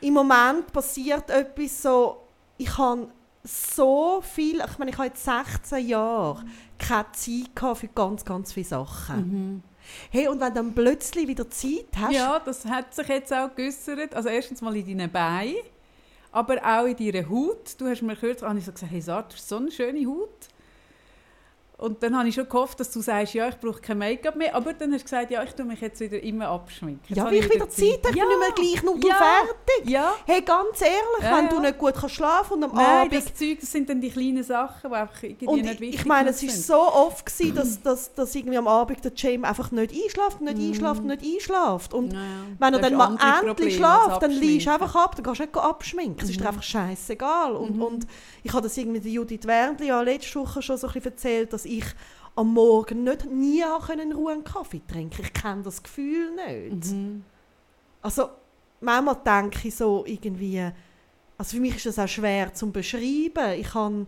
im 0.00 0.14
Moment 0.14 0.72
passiert 0.72 1.28
etwas 1.30 1.82
so, 1.82 2.18
ich 2.56 2.78
habe 2.78 3.08
so 3.42 4.22
viel, 4.22 4.62
ich 4.64 4.78
meine, 4.78 4.90
ich 4.90 4.98
habe 4.98 5.08
jetzt 5.08 5.24
16 5.24 5.88
Jahre 5.88 6.44
keine 6.78 7.06
Zeit 7.12 7.76
für 7.76 7.88
ganz, 7.88 8.24
ganz 8.24 8.52
viele 8.52 8.66
Sachen. 8.66 9.62
Hey, 10.10 10.28
und 10.28 10.40
wenn 10.40 10.48
du 10.48 10.54
dann 10.54 10.74
plötzlich 10.74 11.26
wieder 11.28 11.48
Zeit 11.50 11.86
hast... 11.96 12.14
Ja, 12.14 12.38
das 12.38 12.64
hat 12.64 12.94
sich 12.94 13.08
jetzt 13.08 13.32
auch 13.32 13.54
geäussert. 13.54 14.14
Also 14.14 14.28
erstens 14.28 14.60
mal 14.60 14.76
in 14.76 14.86
deinen 14.86 15.10
Beinen, 15.10 15.56
aber 16.32 16.56
auch 16.64 16.86
in 16.86 16.96
deiner 16.96 17.28
Haut. 17.28 17.74
Du 17.78 17.86
hast 17.86 18.02
mir 18.02 18.14
gehört, 18.14 18.42
habe 18.42 18.58
ich 18.58 18.64
so 18.64 18.72
gesagt, 18.72 18.92
hey 18.92 19.00
Sarah, 19.00 19.22
du 19.22 19.34
hast 19.34 19.48
so 19.48 19.56
eine 19.56 19.70
schöne 19.70 20.06
Haut. 20.06 20.48
Und 21.78 22.02
dann 22.02 22.18
habe 22.18 22.28
ich 22.28 22.34
schon 22.34 22.48
gehofft, 22.48 22.80
dass 22.80 22.90
du 22.90 23.00
sagst, 23.00 23.34
ja, 23.34 23.48
ich 23.48 23.56
brauche 23.56 23.80
kein 23.80 23.98
Make-up 23.98 24.34
mehr. 24.34 24.52
Aber 24.52 24.72
dann 24.72 24.92
hast 24.92 25.02
du 25.02 25.04
gesagt, 25.04 25.30
ja, 25.30 25.44
ich 25.44 25.52
tue 25.52 25.64
mich 25.64 25.80
jetzt 25.80 26.00
wieder 26.00 26.20
immer 26.20 26.48
abschminken. 26.48 27.04
Jetzt 27.06 27.16
ja, 27.16 27.30
wie 27.30 27.36
ich 27.36 27.48
wieder 27.48 27.68
Zeit 27.68 28.04
habe, 28.04 28.10
ich 28.10 28.16
ja. 28.16 28.24
bin 28.24 28.28
nicht 28.28 28.40
mehr 28.40 28.52
gleich 28.56 28.82
noch 28.82 29.08
ja. 29.08 29.14
fertig. 29.14 29.88
Ja. 29.88 30.14
Hey, 30.26 30.42
ganz 30.42 30.80
ehrlich, 30.80 30.98
ja, 31.22 31.38
wenn 31.38 31.48
du 31.48 31.60
nicht 31.60 31.78
gut 31.78 31.94
kannst 31.94 32.16
schlafen 32.16 32.54
und 32.54 32.64
am 32.64 32.74
Nein, 32.74 32.84
Abend... 32.84 33.14
das 33.14 33.32
Zeug, 33.32 33.60
das 33.60 33.70
sind 33.70 33.88
dann 33.88 34.00
die 34.00 34.10
kleinen 34.10 34.42
Sachen, 34.42 34.90
die 34.90 34.96
einfach 34.96 35.22
irgendwie 35.22 35.46
und 35.46 35.62
nicht 35.62 35.80
wichtig 35.80 36.00
ich 36.00 36.06
meine, 36.06 36.30
es 36.30 36.42
war 36.42 36.50
so 36.50 36.92
oft, 36.92 37.24
gewesen, 37.24 37.54
dass, 37.54 37.80
dass, 37.80 38.12
dass 38.12 38.34
irgendwie 38.34 38.58
am 38.58 38.66
Abend 38.66 39.04
der 39.04 39.12
James 39.14 39.48
einfach 39.48 39.70
nicht 39.70 39.92
einschläft, 39.92 40.40
nicht 40.40 40.58
mm. 40.58 40.60
einschläft, 40.60 41.04
nicht 41.04 41.22
einschläft. 41.22 41.94
Und 41.94 42.12
naja. 42.12 42.26
wenn 42.58 42.74
er 42.74 42.80
dann 42.80 42.94
mal 42.96 43.16
endlich 43.46 43.76
schläft, 43.76 44.20
dann 44.20 44.32
liegst 44.32 44.66
du 44.66 44.72
einfach 44.72 44.96
ab, 44.96 45.14
dann 45.14 45.24
kannst 45.24 45.38
du 45.38 45.44
nicht 45.44 45.56
abschminken. 45.56 46.24
Es 46.24 46.30
ist 46.30 46.40
dir 46.40 46.42
mhm. 46.42 46.48
einfach 46.48 46.62
scheißegal. 46.64 47.52
Und, 47.52 47.76
mhm. 47.76 47.82
und 47.82 48.06
ich 48.42 48.52
habe 48.52 48.62
das 48.62 48.76
irgendwie 48.76 48.98
der 48.98 49.12
Judith 49.12 49.44
Wernli 49.44 49.86
ja 49.86 50.00
letzte 50.02 50.40
Woche 50.40 50.60
schon 50.60 50.76
so 50.76 50.88
ein 50.88 50.92
bisschen 50.94 51.12
erzählt, 51.12 51.52
dass 51.52 51.67
ich 51.68 51.84
am 52.34 52.54
Morgen 52.54 53.04
nicht, 53.04 53.24
nie 53.26 53.62
in 53.62 54.12
Ruhe 54.12 54.32
einen 54.32 54.44
Kaffee 54.44 54.82
trinken 54.86 55.22
Ich 55.22 55.32
kenne 55.32 55.62
das 55.62 55.82
Gefühl 55.82 56.34
nicht. 56.34 56.92
Mhm. 56.92 57.24
Also, 58.00 58.28
manchmal 58.80 59.16
denke 59.16 59.68
ich 59.68 59.74
so 59.74 60.04
irgendwie, 60.06 60.70
also 61.36 61.56
für 61.56 61.60
mich 61.60 61.76
ist 61.76 61.86
das 61.86 61.98
auch 61.98 62.08
schwer 62.08 62.54
zu 62.54 62.70
beschreiben. 62.70 63.58
Ich 63.58 63.68
kann 63.70 64.06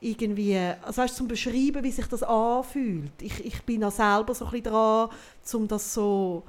irgendwie, 0.00 0.58
also 0.82 1.02
weißt, 1.02 1.16
zum 1.16 1.28
beschreiben, 1.28 1.84
wie 1.84 1.92
sich 1.92 2.06
das 2.06 2.24
anfühlt. 2.24 3.12
Ich, 3.20 3.44
ich 3.44 3.62
bin 3.62 3.84
auch 3.84 3.92
selber 3.92 4.34
so 4.34 4.44
ein 4.46 4.50
bisschen 4.50 4.72
dran, 4.72 5.08
um 5.54 5.68
das 5.68 5.94
so... 5.94 6.42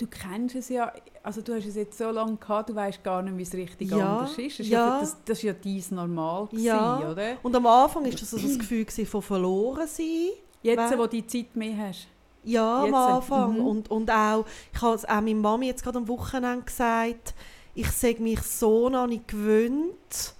Du 0.00 0.06
kennst 0.06 0.54
es 0.54 0.70
ja, 0.70 0.90
also 1.22 1.42
du 1.42 1.54
hast 1.54 1.66
es 1.66 1.74
jetzt 1.74 1.98
so 1.98 2.10
lange 2.10 2.36
gehabt, 2.36 2.70
du 2.70 2.74
weißt 2.74 3.04
gar 3.04 3.20
nicht, 3.20 3.36
wie 3.36 3.42
es 3.42 3.52
richtig 3.52 3.90
ja, 3.90 4.16
anders 4.16 4.38
ist. 4.38 4.60
Das, 4.60 4.66
ja. 4.66 4.98
das, 4.98 5.16
das 5.26 5.36
ist 5.36 5.42
ja 5.42 5.52
dein 5.52 5.84
Normal, 5.90 6.46
gewesen, 6.46 6.64
ja. 6.64 7.10
oder? 7.10 7.36
Und 7.42 7.54
am 7.54 7.66
Anfang 7.66 8.04
war 8.04 8.10
das 8.10 8.30
so 8.30 8.38
das 8.38 8.58
Gefühl 8.58 8.86
von 8.86 9.20
verloren 9.20 9.86
sein. 9.86 10.30
Jetzt, 10.62 10.96
wo 10.96 11.02
du 11.02 11.08
die 11.08 11.26
Zeit 11.26 11.54
mehr 11.54 11.88
hast? 11.88 12.08
Ja, 12.44 12.86
jetzt. 12.86 12.94
am 12.94 12.94
Anfang. 12.94 13.54
Mhm. 13.58 13.66
Und, 13.66 13.90
und 13.90 14.10
auch, 14.10 14.46
ich 14.72 14.80
habe 14.80 14.94
es 14.94 15.04
auch 15.04 15.20
meiner 15.20 15.34
Mami 15.34 15.66
jetzt 15.66 15.82
gerade 15.82 15.98
am 15.98 16.08
Wochenende 16.08 16.64
gesagt, 16.64 17.34
ich 17.74 17.90
sage 17.90 18.22
mich 18.22 18.40
so 18.40 18.88
noch 18.88 19.06
nicht 19.06 19.28
gewöhnt, 19.28 20.34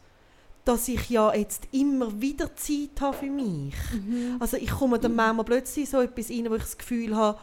dass 0.64 0.88
ich 0.88 1.10
ja 1.10 1.34
jetzt 1.34 1.68
immer 1.72 2.18
wieder 2.18 2.56
Zeit 2.56 2.98
habe 3.02 3.14
für 3.14 3.30
mich. 3.30 3.74
Mhm. 3.92 4.36
Also 4.40 4.56
ich 4.56 4.70
komme 4.70 4.98
dann 4.98 5.14
manchmal 5.14 5.44
plötzlich 5.44 5.90
so 5.90 6.00
etwas 6.00 6.30
rein, 6.30 6.48
wo 6.48 6.54
ich 6.54 6.62
das 6.62 6.78
Gefühl 6.78 7.14
habe, 7.14 7.38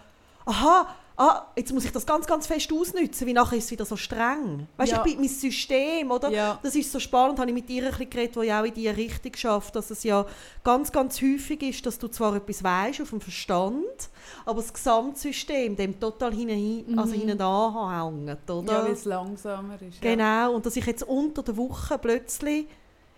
aha, 0.45 0.95
ah, 1.17 1.47
jetzt 1.55 1.73
muss 1.73 1.83
ich 1.83 1.91
das 1.91 2.05
ganz, 2.05 2.27
ganz 2.27 2.45
fest 2.45 2.71
ausnutzen, 2.71 3.25
wie 3.25 3.33
nachher 3.33 3.57
ist 3.57 3.65
es 3.65 3.71
wieder 3.71 3.85
so 3.85 3.97
streng. 3.97 4.67
Weißt 4.77 4.91
du, 4.91 4.95
ja. 4.95 5.03
mein 5.03 5.27
System, 5.27 6.11
oder? 6.11 6.29
Ja. 6.29 6.59
Das 6.61 6.75
ist 6.75 6.91
so 6.91 6.99
spannend, 6.99 7.39
habe 7.39 7.49
ich 7.49 7.55
mit 7.55 7.67
dir 7.67 7.83
ein 7.83 7.89
bisschen 7.89 8.09
geredet, 8.09 8.35
wo 8.35 8.41
ich 8.41 8.53
auch 8.53 8.63
in 8.63 8.73
diese 8.73 8.95
Richtung 8.95 9.33
schafft, 9.35 9.75
dass 9.75 9.89
es 9.89 10.03
ja 10.03 10.25
ganz, 10.63 10.91
ganz 10.91 11.19
häufig 11.21 11.61
ist, 11.63 11.85
dass 11.85 11.97
du 11.97 12.07
zwar 12.07 12.35
etwas 12.35 12.63
weißt 12.63 13.01
auf 13.01 13.09
dem 13.09 13.19
Verstand, 13.19 14.09
aber 14.45 14.61
das 14.61 14.71
Gesamtsystem 14.71 15.75
dem 15.75 15.99
total 15.99 16.33
hinein, 16.33 16.85
mhm. 16.87 16.99
also 16.99 17.13
hinten 17.13 17.41
anhängt, 17.41 18.49
oder? 18.49 18.73
Ja, 18.73 18.83
weil 18.83 18.91
es 18.91 19.05
langsamer 19.05 19.81
ist. 19.81 19.99
Genau, 19.99 20.23
ja. 20.23 20.47
und 20.47 20.65
dass 20.65 20.75
ich 20.75 20.85
jetzt 20.85 21.03
unter 21.03 21.41
der 21.41 21.57
Woche 21.57 21.97
plötzlich 21.97 22.67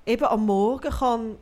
eben 0.06 0.26
am 0.26 0.46
Morgen 0.46 0.90
kann 0.90 1.36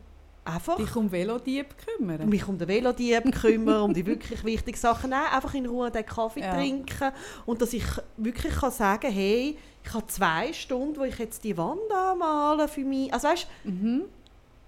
einfach... 0.48 0.78
Dich 0.78 0.96
um 0.96 1.12
Velodieb 1.12 1.76
kümmern. 1.78 2.28
Mich 2.30 2.48
um 2.48 2.58
den 2.58 2.68
Velodieb 2.68 3.32
kümmern, 3.34 3.82
um 3.82 3.94
die 3.94 4.06
wirklich 4.06 4.44
wichtigen 4.44 4.78
Sachen. 4.78 5.12
Nein, 5.12 5.28
einfach 5.32 5.54
in 5.54 5.66
Ruhe 5.66 5.92
den 5.92 6.06
Kaffee 6.06 6.42
ja. 6.42 6.54
trinken 6.54 7.12
und 7.46 7.62
dass 7.62 7.74
ich 7.74 7.86
wirklich 8.18 8.56
kann 8.56 8.72
sagen 8.72 9.12
hey, 9.12 9.58
ich 9.84 9.94
habe 9.94 10.08
zwei 10.08 10.52
Stunden, 10.54 10.98
wo 10.98 11.04
ich 11.04 11.18
jetzt 11.18 11.44
die 11.44 11.58
Wand 11.58 11.92
anmale 11.94 12.68
für 12.68 12.82
mich. 12.82 13.14
Also 13.14 13.28
weißt, 13.28 13.48
mhm. 13.64 14.06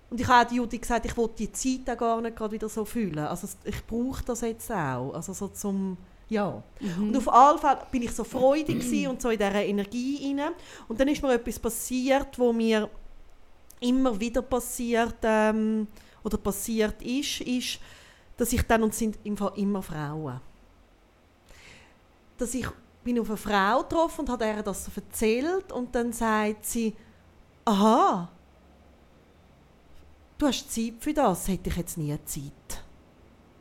Und 0.09 0.19
ich 0.19 0.27
habe 0.27 0.55
Judy 0.55 0.79
gesagt, 0.79 1.05
ich 1.05 1.15
wollte 1.15 1.35
die 1.35 1.51
Zeit 1.51 1.89
auch 1.93 1.99
gar 1.99 2.21
nicht 2.21 2.35
gerade 2.35 2.53
wieder 2.53 2.67
so 2.67 2.83
fühlen. 2.83 3.19
Also 3.19 3.47
ich 3.63 3.85
brauche 3.85 4.23
das 4.23 4.41
jetzt 4.41 4.71
auch. 4.71 5.13
Also 5.13 5.33
so 5.33 5.47
zum... 5.49 5.97
Ja. 6.29 6.61
Mhm. 6.79 7.09
Und 7.09 7.17
auf 7.17 7.31
alle 7.31 7.57
Fälle 7.57 7.79
bin 7.91 8.03
ich 8.03 8.11
so 8.11 8.23
freudig 8.23 9.07
und 9.07 9.21
so 9.21 9.29
in 9.29 9.37
dieser 9.37 9.65
Energie 9.65 10.35
rein. 10.35 10.51
Und 10.87 10.99
dann 10.99 11.07
ist 11.07 11.21
mir 11.21 11.33
etwas 11.33 11.59
passiert, 11.59 12.37
wo 12.37 12.53
mir 12.53 12.89
immer 13.79 14.19
wieder 14.19 14.41
passiert 14.41 15.17
ähm, 15.23 15.87
oder 16.23 16.37
passiert 16.37 17.01
ist, 17.01 17.41
ist, 17.41 17.79
dass 18.37 18.53
ich 18.53 18.61
dann, 18.63 18.83
und 18.83 18.93
sind 18.93 19.17
im 19.23 19.37
Fall 19.37 19.53
immer 19.55 19.81
Frauen, 19.81 20.39
dass 22.37 22.53
ich 22.53 22.67
bin 23.03 23.19
auf 23.19 23.29
eine 23.29 23.37
Frau 23.37 23.81
getroffen 23.83 24.21
und 24.21 24.29
hat 24.29 24.41
ihr 24.41 24.63
das 24.63 24.85
so 24.85 24.91
erzählt 24.95 25.71
und 25.71 25.93
dann 25.93 26.13
sagt 26.13 26.65
sie, 26.65 26.95
aha, 27.65 28.29
du 30.37 30.47
hast 30.47 30.71
Zeit 30.71 30.93
für 30.99 31.13
das, 31.13 31.47
hätte 31.47 31.69
ich 31.69 31.75
jetzt 31.75 31.97
nie 31.97 32.17
Zeit. 32.25 32.83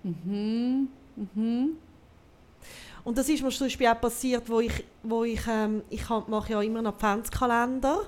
Mhm, 0.03 0.89
mhm. 1.17 1.77
Und 3.05 3.17
das 3.17 3.29
ist 3.29 3.43
mir 3.43 3.51
zum 3.51 3.67
Beispiel 3.67 3.87
auch 3.87 4.01
passiert, 4.01 4.49
wo 4.49 4.61
ich, 4.61 4.85
wo 5.03 5.25
ich, 5.25 5.41
ähm, 5.49 5.83
ich 5.89 6.09
mache 6.09 6.53
ja 6.53 6.63
immer 6.63 6.79
einen 6.79 6.89
Adventskalender 6.89 8.03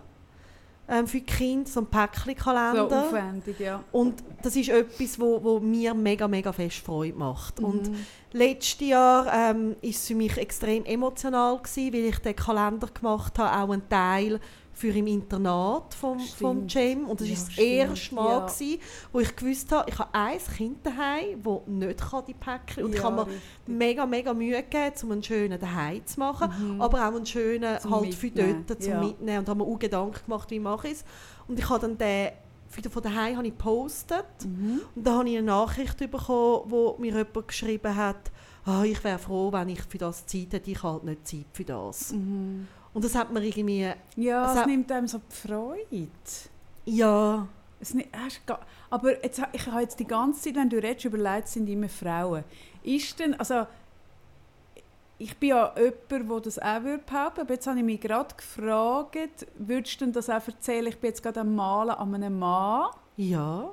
ähm, 0.90 1.06
für 1.06 1.18
die 1.18 1.26
Kinder, 1.26 1.70
so 1.70 1.80
ein 1.80 1.86
Päckchenkalender. 1.86 2.88
So 2.88 2.96
aufwendig, 2.96 3.60
ja. 3.60 3.82
Und 3.92 4.22
das 4.42 4.56
ist 4.56 4.68
etwas, 4.68 5.20
wo, 5.20 5.42
wo 5.42 5.60
mir 5.60 5.94
mega, 5.94 6.26
mega 6.26 6.52
fest 6.52 6.78
Freude 6.78 7.16
macht. 7.16 7.60
Mhm. 7.60 7.64
Und 7.64 7.90
letztes 8.32 8.88
Jahr 8.88 9.32
ähm, 9.32 9.76
es 9.82 10.06
für 10.06 10.14
mich 10.14 10.36
extrem 10.36 10.84
emotional 10.84 11.58
gewesen, 11.58 11.92
weil 11.92 12.04
ich 12.06 12.18
den 12.18 12.34
Kalender 12.34 12.88
gemacht 12.88 13.38
habe, 13.38 13.62
auch 13.62 13.72
ein 13.72 13.88
Teil 13.88 14.40
für 14.80 14.88
im 14.96 15.06
Internat 15.06 15.92
vom, 15.94 16.18
vom 16.18 16.68
Stimmt. 16.68 16.70
Cem. 16.72 17.08
Und 17.08 17.20
das 17.20 17.28
Ja, 17.28 17.34
ist 17.34 17.48
das 17.48 17.58
erste 17.58 18.14
Mal, 18.14 18.28
Ja. 18.30 18.46
gewesen, 18.46 18.78
wo 19.12 19.20
ich 19.20 19.36
gewusst 19.36 19.70
habe, 19.72 19.90
ich 19.90 19.98
habe 19.98 20.08
ein 20.14 20.38
Kind 20.56 20.78
daheim, 20.86 21.42
das 21.42 21.58
nicht 21.66 22.00
kann, 22.10 22.24
die 22.26 22.34
Päckchen 22.34 22.84
Und 22.84 22.92
ich 22.94 22.98
Ja, 22.98 23.04
habe 23.04 23.16
mir 23.16 23.26
richtig. 23.26 23.42
mega, 23.66 24.06
mega 24.06 24.32
Mühe 24.34 24.62
gegeben, 24.62 24.94
um 25.02 25.12
einen 25.12 25.22
schönen 25.22 25.60
daheim 25.60 26.06
zu 26.06 26.18
machen, 26.18 26.50
Mhm. 26.76 26.80
aber 26.80 27.06
auch 27.08 27.14
einen 27.14 27.26
schönen 27.26 27.78
Zum 27.80 27.90
halt 27.94 28.14
für 28.14 28.30
dort 28.30 28.82
zum 28.82 28.92
ja. 28.92 29.00
Mitnehmen. 29.00 29.38
Und 29.40 29.48
habe 29.50 29.58
mir 29.64 29.70
auch 29.70 29.78
Gedanken 29.78 30.20
gemacht, 30.24 30.50
wie 30.50 30.60
mache 30.60 30.88
ich 30.88 30.94
es. 30.94 31.04
Und 31.46 31.58
ich 31.58 31.68
habe 31.68 31.80
dann 31.80 31.98
den 31.98 32.30
den 32.82 32.90
von 32.92 33.02
daheim 33.02 33.36
habe 33.36 33.46
ich 33.48 33.52
gepostet. 33.52 34.24
Mhm. 34.44 34.80
Und 34.94 35.04
da 35.06 35.18
habe 35.18 35.28
ich 35.28 35.36
eine 35.36 35.46
Nachricht 35.46 35.98
bekommen, 35.98 36.60
wo 36.70 36.96
mir 37.00 37.12
jemand 37.16 37.48
geschrieben 37.48 37.96
hat, 37.96 38.30
ah, 38.64 38.84
ich 38.84 39.02
wäre 39.02 39.18
froh, 39.18 39.52
wenn 39.52 39.68
ich 39.70 39.82
für 39.82 39.98
das 39.98 40.24
Zeit 40.24 40.52
hätte. 40.52 40.70
Ich 40.70 40.80
habe 40.82 40.94
halt 40.94 41.04
nicht 41.04 41.26
Zeit 41.26 41.46
für 41.52 41.64
das. 41.64 42.12
Mhm. 42.12 42.68
Und 42.92 43.04
das 43.04 43.14
hat 43.14 43.30
mir 43.32 43.42
irgendwie, 43.42 43.92
Ja, 44.16 44.44
Es 44.46 44.52
es 44.52 44.58
hat- 44.58 44.66
nimmt 44.66 44.90
einem 44.90 45.06
so 45.08 45.18
die 45.18 45.34
Freude. 45.48 46.08
ja, 46.86 47.46
Es 47.78 47.94
ni- 47.94 48.08
hast 48.12 48.42
aber 48.90 49.22
jetzt, 49.22 49.40
ich 49.52 49.66
habe 49.68 49.80
jetzt 49.82 49.98
die 50.00 50.06
ganze 50.06 50.42
Zeit, 50.42 50.56
wenn 50.56 50.68
du 50.68 50.76
redest, 50.82 51.04
überlegt, 51.06 51.48
sind 51.48 51.68
immer 51.68 51.88
Frauen. 51.88 52.44
Ist 52.82 53.18
denn, 53.20 53.38
also 53.38 53.66
ich 55.18 55.36
bin 55.38 55.50
ja 55.50 55.72
jemand, 55.78 56.30
der 56.30 56.40
das 56.40 56.58
auch 56.58 56.82
würde 56.82 57.02
behaupten 57.04 57.40
aber 57.42 57.52
jetzt 57.54 57.66
habe 57.66 57.78
ich 57.78 57.84
mich 57.84 58.00
gerade 58.00 58.34
gefragt, 58.34 59.46
würdest 59.56 60.00
du 60.00 60.10
das 60.10 60.28
auch 60.30 60.46
erzählen, 60.46 60.86
ich 60.88 60.98
bin 60.98 61.08
jetzt 61.10 61.22
gerade 61.22 61.40
am 61.40 61.54
Malen 61.54 61.90
an 61.90 62.14
einem 62.14 62.38
Mann, 62.38 62.90
ja. 63.16 63.70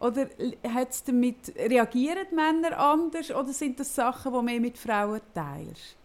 oder 0.00 0.26
hat's 0.72 1.02
damit, 1.04 1.54
reagieren 1.56 2.26
die 2.30 2.34
Männer 2.34 2.78
anders, 2.78 3.30
oder 3.30 3.52
sind 3.52 3.80
das 3.80 3.94
Sachen, 3.94 4.32
die 4.32 4.42
mehr 4.42 4.60
mit 4.60 4.76
Frauen 4.78 5.20
teilst? 5.34 5.96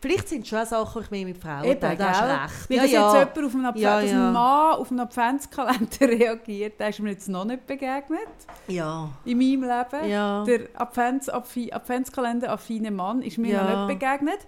Vielleicht 0.00 0.28
sind 0.28 0.42
es 0.42 0.48
schon 0.48 0.64
Sachen, 0.64 1.02
ich 1.02 1.10
mehr 1.10 1.24
mit 1.24 1.38
Frauen 1.38 1.64
Eben. 1.64 1.80
Da 1.80 1.90
hast 1.98 2.22
recht. 2.22 2.70
Weil 2.70 2.76
Ja, 2.76 2.82
das 2.82 2.92
ja. 2.92 3.20
jetzt 3.22 3.36
jemand 3.36 3.46
auf 3.48 3.54
einen, 3.54 3.66
Adve 3.66 3.80
Ja, 3.80 4.00
ja. 4.00 4.26
ein 4.28 4.32
Mann 4.32 4.74
auf 4.78 4.90
einen 4.90 5.00
Adventskalender 5.00 5.88
reagiert, 6.00 6.78
der 6.78 6.88
ist 6.90 7.00
mir 7.00 7.10
jetzt 7.10 7.28
noch 7.28 7.44
nicht 7.44 7.66
begegnet 7.66 8.20
ja. 8.68 9.08
in 9.24 9.38
meinem 9.38 9.62
Leben. 9.62 10.08
Ja. 10.08 10.44
Der 10.44 10.60
Advents 10.74 11.28
Advi- 11.32 11.72
Adventskalender 11.72 12.50
affine 12.52 12.90
Mann 12.92 13.22
ist 13.22 13.38
mir 13.38 13.54
Ja. 13.54 13.64
noch 13.64 13.86
nicht 13.88 13.98
begegnet. 13.98 14.38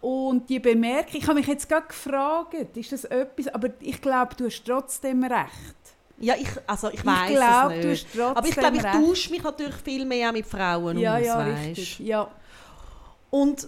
Und 0.00 0.48
die 0.50 0.60
Bemerkung, 0.60 1.14
ich 1.16 1.24
habe 1.26 1.34
mich 1.40 1.46
jetzt 1.48 1.68
gerade 1.68 1.86
gefragt, 1.88 2.54
ist 2.76 2.92
das 2.92 3.04
etwas, 3.04 3.48
aber 3.48 3.70
ich 3.80 4.00
glaube, 4.00 4.34
du 4.36 4.44
hast 4.44 4.62
trotzdem 4.64 5.24
recht. 5.24 5.74
ja, 6.18 6.34
ich, 6.38 6.48
also 6.68 6.88
ich 6.88 7.00
Ich 7.00 7.06
weiß 7.06 7.30
glaube, 7.30 7.74
es 7.74 7.80
du 7.82 7.88
nicht. 7.88 8.04
hast 8.04 8.12
trotzdem 8.14 8.36
Aber 8.36 8.46
ich 8.48 8.54
glaube, 8.54 8.76
ich 8.76 8.82
tausche 8.82 9.30
mich 9.30 9.42
natürlich 9.42 9.74
viel 9.76 10.04
mehr 10.04 10.30
mit 10.30 10.46
Frauen 10.46 10.98
Ja, 10.98 11.16
aus, 11.16 11.24
ja, 11.26 11.38
weisst. 11.38 11.64
richtig. 11.78 11.98
Ja. 12.00 12.28
Und 13.30 13.66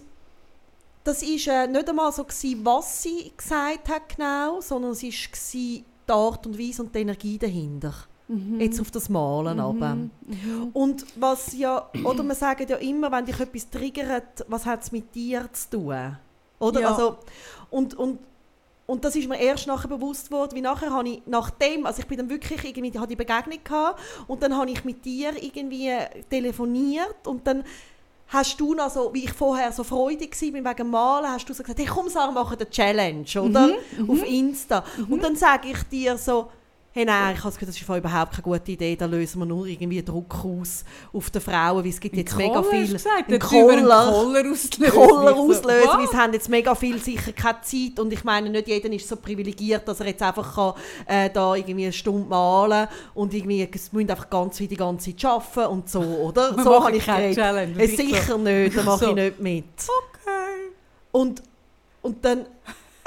das 1.07 1.23
war 1.23 1.65
äh, 1.65 1.69
nicht 1.69 1.89
einmal 1.89 2.13
so, 2.13 2.25
gewesen, 2.25 2.65
was 2.65 3.03
sie 3.03 3.33
gesagt 3.37 3.89
hat 3.89 4.09
genau, 4.09 4.61
sondern 4.61 4.91
es 4.93 5.03
war 5.03 5.11
die 5.53 5.85
Art 6.09 6.47
und 6.47 6.59
Weise 6.59 6.83
und 6.83 6.95
die 6.95 7.01
Energie 7.01 7.39
dahinter. 7.39 7.95
Mhm. 8.29 8.61
Jetzt 8.61 8.81
auf 8.81 8.91
das 8.91 9.09
Malen 9.09 9.61
aber. 9.61 9.95
Mhm. 9.95 10.11
Mhm. 10.27 10.69
Und 10.73 11.07
was 11.15 11.57
ja, 11.57 11.89
oder 12.03 12.25
man 12.25 12.35
sagt 12.35 12.69
ja 12.69 12.77
immer, 12.77 13.11
wenn 13.13 13.25
dich 13.25 13.39
etwas 13.39 13.71
triggert, 13.71 14.45
was 14.49 14.67
hat 14.67 14.83
es 14.83 14.91
mit 14.91 15.15
dir 15.15 15.49
zu 15.53 15.71
tun? 15.71 16.17
Oder? 16.59 16.81
Ja. 16.81 16.91
Also, 16.91 17.19
und, 17.71 17.95
und, 17.95 18.19
und 18.87 19.05
das 19.05 19.15
ist 19.15 19.29
mir 19.29 19.39
erst 19.39 19.69
nachher 19.69 19.89
bewusst 19.89 20.31
worden, 20.33 20.57
wie 20.57 20.61
nachher 20.61 20.91
habe 20.91 21.09
ich, 21.09 21.23
nachdem, 21.27 21.87
also 21.87 22.01
ich 22.01 22.09
bin 22.09 22.19
dann 22.19 22.31
wirklich 22.31 22.65
irgendwie, 22.65 22.99
hatte 22.99 23.09
die 23.09 23.17
Begegnung 23.17 23.59
gehabt 23.63 24.01
und 24.27 24.43
dann 24.43 24.57
habe 24.57 24.71
ich 24.71 24.85
mit 24.85 25.05
dir 25.05 25.41
irgendwie 25.41 25.93
telefoniert 26.29 27.27
und 27.27 27.47
dann 27.47 27.63
hast 28.29 28.61
du 28.61 28.75
noch 28.75 28.91
so, 28.91 29.13
wie 29.13 29.25
ich 29.25 29.33
vorher 29.33 29.73
so 29.73 29.85
freudig 29.85 30.37
war 30.41 30.73
wegen 30.73 30.91
Malen, 30.91 31.31
hast 31.31 31.49
du 31.49 31.55
so 31.55 31.63
gesagt, 31.63 31.79
hey 31.79 31.87
komm 31.87 32.09
Sarah, 32.09 32.33
machen 32.33 32.57
eine 32.59 32.69
Challenge, 32.69 33.27
oder? 33.41 33.71
Auf 34.09 34.25
Insta. 34.29 34.85
Und 35.09 35.23
dann 35.23 35.37
sage 35.37 35.69
ich 35.69 35.83
dir 35.85 36.17
so, 36.17 36.49
hey 36.97 37.05
nein, 37.05 37.35
ich 37.35 37.41
habe 37.41 37.49
das 37.49 37.59
Gefühl, 37.59 37.67
das 37.69 37.77
ist 37.77 37.83
überhaupt 37.83 38.33
keine 38.33 38.43
gute 38.43 38.73
Idee, 38.73 38.97
da 38.97 39.05
lösen 39.05 39.41
wir 39.41 39.45
nur 39.45 39.67
irgendwie 39.67 40.03
Druck 40.03 40.35
aus 40.43 40.83
auf 41.13 41.29
die 41.29 41.41
Frauen, 41.41 41.85
weil 41.85 41.91
es 41.91 42.01
gibt 42.01 42.17
jetzt 42.17 42.35
mega 42.39 42.63
viel... 42.63 42.91
gesagt, 42.91 43.29
einen 43.29 43.39
Koller. 43.39 44.11
Koller 44.11 44.51
auslösen. 44.51 44.91
Koller 44.91 45.37
auslösen, 45.37 45.91
weil 45.91 46.09
sie 46.09 46.17
haben 46.17 46.33
jetzt 46.33 46.49
mega 46.49 46.75
viel 46.75 46.99
sicher 46.99 47.33
keine 47.33 47.61
Zeit 47.61 48.01
und 48.01 48.11
ich 48.15 48.25
meine, 48.25 48.49
nicht 48.49 48.67
jeder 48.67 48.91
ist 48.91 49.07
so 49.07 49.17
privilegiert, 49.17 49.87
dass 49.87 50.01
er 50.01 50.07
jetzt 50.07 50.23
einfach 50.23 50.55
kann, 50.55 50.73
äh, 51.07 51.29
da 51.29 51.55
irgendwie 51.55 51.85
eine 51.85 51.93
Stunde 51.93 52.31
malen 52.31 52.89
und 53.13 53.35
irgendwie, 53.35 53.69
es 53.71 53.93
müssen 53.93 54.09
einfach 54.09 54.31
ganz 54.31 54.57
viel 54.57 54.69
die 54.69 54.77
ganze 54.77 55.15
Zeit 55.15 55.25
arbeiten 55.31 55.73
und 55.73 55.91
so, 55.91 56.01
oder? 56.01 56.57
So 56.67 56.83
habe 56.83 56.97
ich 56.97 57.05
keine 57.05 57.35
geredet. 57.35 57.37
Challenge. 57.37 57.83
Äh, 57.83 57.89
so, 57.89 57.97
sicher 57.97 58.39
nicht, 58.39 58.77
da 58.79 58.83
mache 58.85 58.99
so. 59.05 59.09
ich 59.11 59.15
nicht 59.17 59.41
mit. 59.41 59.65
Okay. 59.67 60.73
Und, 61.13 61.43
und 62.01 62.25
dann 62.25 62.47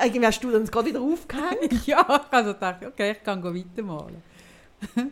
irgendwie 0.04 0.26
hast 0.26 0.44
du 0.44 0.52
dann 0.52 0.66
gerade 0.66 0.88
wieder 0.88 1.02
aufgehängt. 1.02 1.86
Ja, 1.88 2.02
ich 2.02 2.32
habe 2.32 2.48
so 2.48 2.54
gedacht, 2.54 2.86
okay, 2.86 3.12
ich 3.12 3.24
kann 3.24 3.44
weitermalen. 3.44 4.22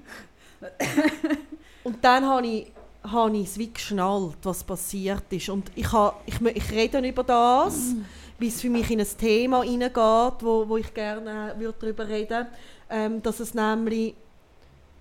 Und 1.84 2.04
dann 2.04 2.26
habe 2.26 2.48
ich, 2.48 2.72
habe 3.04 3.38
ich 3.38 3.48
es 3.48 3.58
wie 3.58 3.72
geschnallt, 3.72 4.38
was 4.44 4.64
passiert 4.64 5.26
ist. 5.30 5.50
Und 5.50 5.72
ich, 5.76 5.92
habe, 5.92 6.18
ich, 6.26 6.42
ich 6.42 6.72
rede 6.72 7.00
über 7.00 7.24
das, 7.24 7.96
wie 8.40 8.48
es 8.48 8.62
für 8.62 8.70
mich 8.70 8.90
in 8.92 9.00
ein 9.00 9.08
Thema 9.18 9.64
hineingeht, 9.64 10.42
wo, 10.42 10.68
wo 10.68 10.78
ich 10.78 10.94
gerne 10.94 11.54
äh, 11.54 11.60
würde 11.60 11.78
darüber 11.80 12.08
reden 12.08 12.48
ähm, 12.90 13.22
dass 13.22 13.40
es 13.40 13.54
nämlich... 13.54 14.16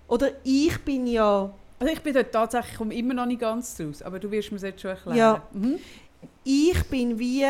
Oder 0.09 0.31
ich 0.45 0.79
bin 0.83 1.07
ja... 1.07 1.51
Also 1.79 1.93
ich 1.93 2.01
bin 2.01 2.15
dort 2.15 2.33
tatsächlich, 2.33 2.73
ich 2.73 2.79
komme 2.79 2.95
immer 2.95 3.15
noch 3.15 3.27
nicht 3.27 3.41
ganz 3.41 3.79
raus, 3.81 4.03
aber 4.03 4.19
du 4.19 4.31
wirst 4.31 4.51
mir 4.51 4.57
es 4.57 4.63
jetzt 4.63 4.81
schon 4.81 4.91
erklären. 4.91 5.17
Ja. 5.17 5.43
Mhm. 5.53 5.79
Ich 6.45 6.83
bin 6.85 7.19
wie... 7.19 7.45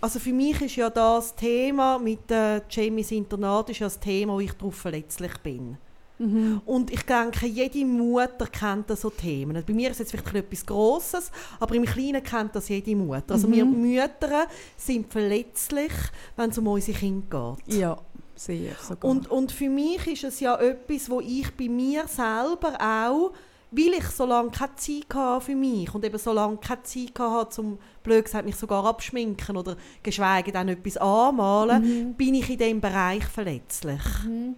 Also 0.00 0.18
für 0.18 0.32
mich 0.32 0.60
ist 0.62 0.76
ja 0.76 0.88
das 0.90 1.34
Thema 1.34 1.98
mit 1.98 2.30
äh, 2.30 2.62
Jamies 2.70 3.10
Internat 3.10 3.68
ist 3.70 3.80
ja 3.80 3.86
das 3.86 4.00
Thema, 4.00 4.34
wo 4.34 4.40
ich 4.40 4.52
darauf 4.52 4.74
verletzlich 4.74 5.32
bin. 5.42 5.76
Mhm. 6.18 6.60
Und 6.66 6.90
ich 6.90 7.02
denke, 7.02 7.46
jede 7.46 7.84
Mutter 7.84 8.46
kennt 8.46 8.96
so 8.96 9.08
Themen. 9.10 9.62
Bei 9.66 9.72
mir 9.72 9.90
ist 9.90 10.00
es 10.00 10.10
jetzt 10.12 10.22
vielleicht 10.22 10.34
etwas 10.34 10.66
Grosses, 10.66 11.30
aber 11.58 11.74
im 11.74 11.84
Kleinen 11.84 12.22
kennt 12.22 12.54
das 12.54 12.68
jede 12.68 12.94
Mutter. 12.94 13.34
Also 13.34 13.48
Mhm. 13.48 13.52
wir 13.52 13.64
Mütter 13.64 14.46
sind 14.76 15.10
verletzlich, 15.10 15.92
wenn 16.36 16.50
es 16.50 16.58
um 16.58 16.66
unsere 16.66 16.98
Kinder 16.98 17.56
geht. 17.66 17.78
Ja, 17.78 17.96
sehr 18.36 18.74
sogar. 18.86 19.10
Und, 19.10 19.30
und 19.30 19.50
für 19.52 19.70
mich 19.70 20.06
ist 20.06 20.24
es 20.24 20.40
ja 20.40 20.56
etwas, 20.60 21.08
wo 21.08 21.20
ich 21.20 21.50
bei 21.56 21.68
mir 21.68 22.06
selber 22.06 22.76
auch, 22.78 23.32
weil 23.72 23.94
ich 23.98 24.04
so 24.06 24.24
lange 24.26 24.50
keine 24.50 24.74
Zeit 24.76 25.06
hatte 25.14 25.44
für 25.46 25.54
mich 25.54 25.94
und 25.94 26.04
eben 26.04 26.18
so 26.18 26.32
lange 26.32 26.56
keine 26.56 26.82
Zeit 26.82 27.18
hatte, 27.18 27.60
um 27.60 27.78
blöd 28.02 28.24
gesagt, 28.24 28.44
mich 28.44 28.56
sogar 28.56 28.84
abschminken 28.84 29.56
oder 29.56 29.76
geschweige 30.02 30.50
denn 30.52 30.68
etwas 30.68 30.96
anmalen, 30.96 31.82
Mhm. 32.08 32.14
bin 32.14 32.34
ich 32.34 32.50
in 32.50 32.58
diesem 32.58 32.80
Bereich 32.80 33.24
verletzlich 33.24 34.00
Mhm. 34.24 34.56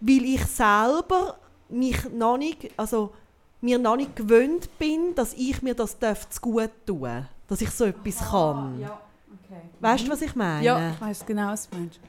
weil 0.00 0.24
ich 0.24 0.44
selber 0.46 1.36
mich 1.68 2.08
noch 2.10 2.36
nicht, 2.38 2.70
also 2.76 3.12
mir 3.60 3.78
noch 3.78 3.96
nicht 3.96 4.16
gewöhnt 4.16 4.76
bin, 4.78 5.14
dass 5.14 5.34
ich 5.34 5.62
mir 5.62 5.74
das 5.74 5.96
zu 5.98 6.40
gut 6.40 6.70
tun, 6.86 7.26
dass 7.48 7.60
ich 7.60 7.70
so 7.70 7.84
etwas 7.84 8.18
kann. 8.18 8.80
Ja, 8.80 8.98
okay. 9.44 9.60
Weißt 9.78 10.06
du, 10.06 10.10
was 10.10 10.22
ich 10.22 10.34
meine? 10.34 10.64
Ja, 10.64 10.90
ich 10.90 11.00
weiss 11.00 11.24
genau, 11.24 11.48
was 11.48 11.68
du 11.70 11.76
meinst. 11.78 12.00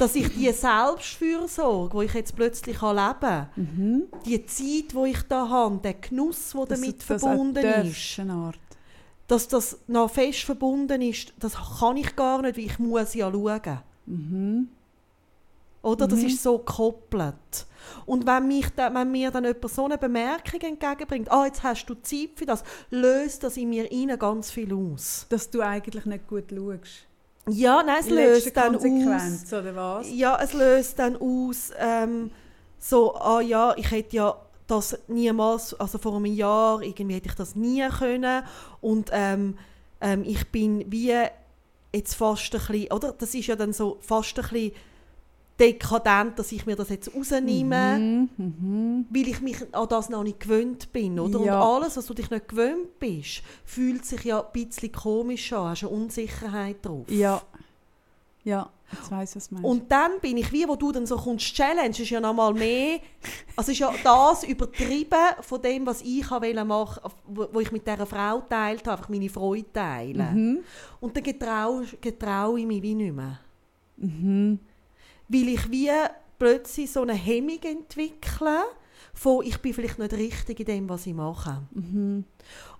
Dass 0.00 0.14
ich 0.14 0.28
die 0.34 0.50
Selbstfürsorge, 0.50 1.98
die 1.98 2.04
ich 2.06 2.14
jetzt 2.14 2.34
plötzlich 2.34 2.80
leben 2.80 2.96
kann, 3.20 3.48
Mhm. 3.56 4.02
die 4.24 4.44
Zeit, 4.46 4.92
die 4.92 5.10
ich 5.10 5.22
da 5.28 5.48
habe, 5.48 5.78
der 5.78 5.94
Genuss, 5.94 6.52
der 6.56 6.66
damit 6.66 6.98
das 6.98 7.04
verbunden 7.04 7.64
ist, 7.84 8.18
Art. 8.20 8.58
dass 9.28 9.46
das 9.46 9.78
noch 9.86 10.10
fest 10.10 10.40
verbunden 10.40 11.02
ist, 11.02 11.32
das 11.38 11.54
kann 11.80 11.96
ich 11.98 12.16
gar 12.16 12.40
nicht, 12.42 12.56
weil 12.56 12.64
ich 12.64 12.78
muss 12.78 13.14
ja 13.14 13.30
schauen. 13.30 13.80
Mhm. 14.06 14.68
Oder? 15.82 16.06
Das 16.08 16.20
Mhm. 16.20 16.26
ist 16.26 16.42
so 16.42 16.58
gekoppelt. 16.58 17.66
Und 18.06 18.26
wenn, 18.26 18.48
mich 18.48 18.68
da, 18.76 18.92
wenn 18.92 19.10
mir 19.10 19.30
dann 19.30 19.44
jemand 19.44 19.70
so 19.70 19.84
eine 19.86 19.96
Bemerkung 19.98 20.60
entgegenbringt, 20.60 21.30
ah, 21.30 21.46
jetzt 21.46 21.62
hast 21.62 21.86
du 21.86 21.94
Zeit 22.02 22.30
für 22.36 22.44
das, 22.46 22.62
löst 22.90 23.42
das 23.44 23.56
in 23.56 23.70
mir 23.70 23.90
innen 23.90 24.18
ganz 24.18 24.50
viel 24.50 24.72
aus. 24.74 25.26
Dass 25.30 25.48
du 25.50 25.60
eigentlich 25.62 26.04
nicht 26.06 26.26
gut 26.26 26.50
schaust. 26.50 27.06
Ja, 27.52 27.82
nein, 27.82 27.96
es 28.00 28.06
In 28.06 28.14
löst 28.14 28.56
dann 28.56 28.76
aus. 28.76 29.52
Oder 29.52 29.76
was? 29.76 30.10
Ja, 30.10 30.38
es 30.42 30.52
löst 30.52 30.98
dann 30.98 31.16
aus, 31.16 31.70
ähm, 31.78 32.30
so, 32.78 33.14
ah 33.14 33.40
ja, 33.40 33.74
ich 33.76 33.90
hätte 33.90 34.16
ja 34.16 34.36
das 34.66 34.98
niemals, 35.08 35.78
also 35.78 35.98
vor 35.98 36.16
einem 36.16 36.26
Jahr, 36.26 36.80
irgendwie 36.82 37.16
hätte 37.16 37.28
ich 37.28 37.34
das 37.34 37.56
nie 37.56 37.86
können. 37.88 38.42
Und 38.80 39.10
ähm, 39.12 39.58
ähm, 40.00 40.22
ich 40.24 40.50
bin 40.50 40.90
wie 40.90 41.14
jetzt 41.92 42.14
fast 42.14 42.54
ein 42.54 42.60
bisschen, 42.60 42.92
oder? 42.92 43.12
Das 43.12 43.34
ist 43.34 43.46
ja 43.46 43.56
dann 43.56 43.72
so 43.72 43.98
fast 44.00 44.38
ein 44.38 44.42
bisschen 44.42 44.72
dekadent, 45.60 46.38
dass 46.38 46.50
ich 46.52 46.64
mir 46.66 46.74
das 46.74 46.88
jetzt 46.88 47.14
rausnehme. 47.14 47.98
Mhm. 47.98 48.30
Mhm. 48.36 49.06
weil 49.10 49.28
ich 49.28 49.40
mich 49.40 49.56
an 49.74 49.88
das 49.88 50.08
noch 50.08 50.24
nicht 50.24 50.40
gewöhnt 50.40 50.92
bin, 50.92 51.20
oder? 51.20 51.40
Ja. 51.44 51.60
Und 51.60 51.82
alles, 51.82 51.96
was 51.96 52.06
du 52.06 52.14
dich 52.14 52.30
nicht 52.30 52.48
gewöhnt 52.48 52.98
bist, 52.98 53.42
fühlt 53.64 54.04
sich 54.04 54.24
ja 54.24 54.40
ein 54.40 54.52
bisschen 54.52 54.92
komisch 54.92 55.52
an, 55.52 55.70
hast 55.70 55.84
eine 55.84 55.92
Unsicherheit 55.92 56.84
drauf. 56.84 57.10
Ja. 57.10 57.42
Ja, 58.42 58.70
jetzt 58.90 59.10
weiss 59.10 59.36
was 59.36 59.50
meinst. 59.50 59.68
Und 59.68 59.92
dann 59.92 60.12
bin 60.20 60.38
ich, 60.38 60.50
wie 60.50 60.66
wo 60.66 60.74
du 60.74 60.92
dann 60.92 61.04
so 61.04 61.16
kommst, 61.16 61.54
Challenge 61.54 61.90
ist 61.90 62.08
ja 62.08 62.20
nochmal 62.20 62.54
mehr, 62.54 63.00
also 63.54 63.70
ist 63.70 63.78
ja 63.78 63.92
das 64.02 64.44
übertrieben 64.44 65.34
von 65.42 65.60
dem, 65.60 65.84
was 65.84 66.00
ich 66.00 66.30
wollte 66.30 66.64
machen, 66.64 67.12
wo, 67.26 67.48
wo 67.52 67.60
ich 67.60 67.70
mit 67.70 67.86
dieser 67.86 68.06
Frau 68.06 68.40
teilt 68.40 68.86
habe, 68.86 68.92
einfach 68.92 69.10
meine 69.10 69.28
Freude 69.28 69.70
teilen. 69.70 70.34
Mhm. 70.34 70.58
Und 71.00 71.14
dann 71.14 71.22
getraue 71.22 71.84
getrau 72.00 72.56
ich 72.56 72.66
mich 72.66 72.82
wie 72.82 72.94
nicht 72.94 73.14
mehr. 73.14 73.38
Mhm. 73.98 74.58
Weil 75.32 75.48
ich 75.48 75.70
wie 75.70 75.90
plötzlich 76.38 76.90
so 76.90 77.02
eine 77.02 77.14
Hemmung 77.14 77.62
entwickle, 77.62 78.64
von 79.14 79.44
ich 79.44 79.58
bin 79.58 79.74
vielleicht 79.74 79.98
nicht 79.98 80.12
richtig 80.14 80.60
in 80.60 80.66
dem, 80.66 80.88
was 80.88 81.06
ich 81.06 81.14
mache. 81.14 81.62
Mhm. 81.72 82.24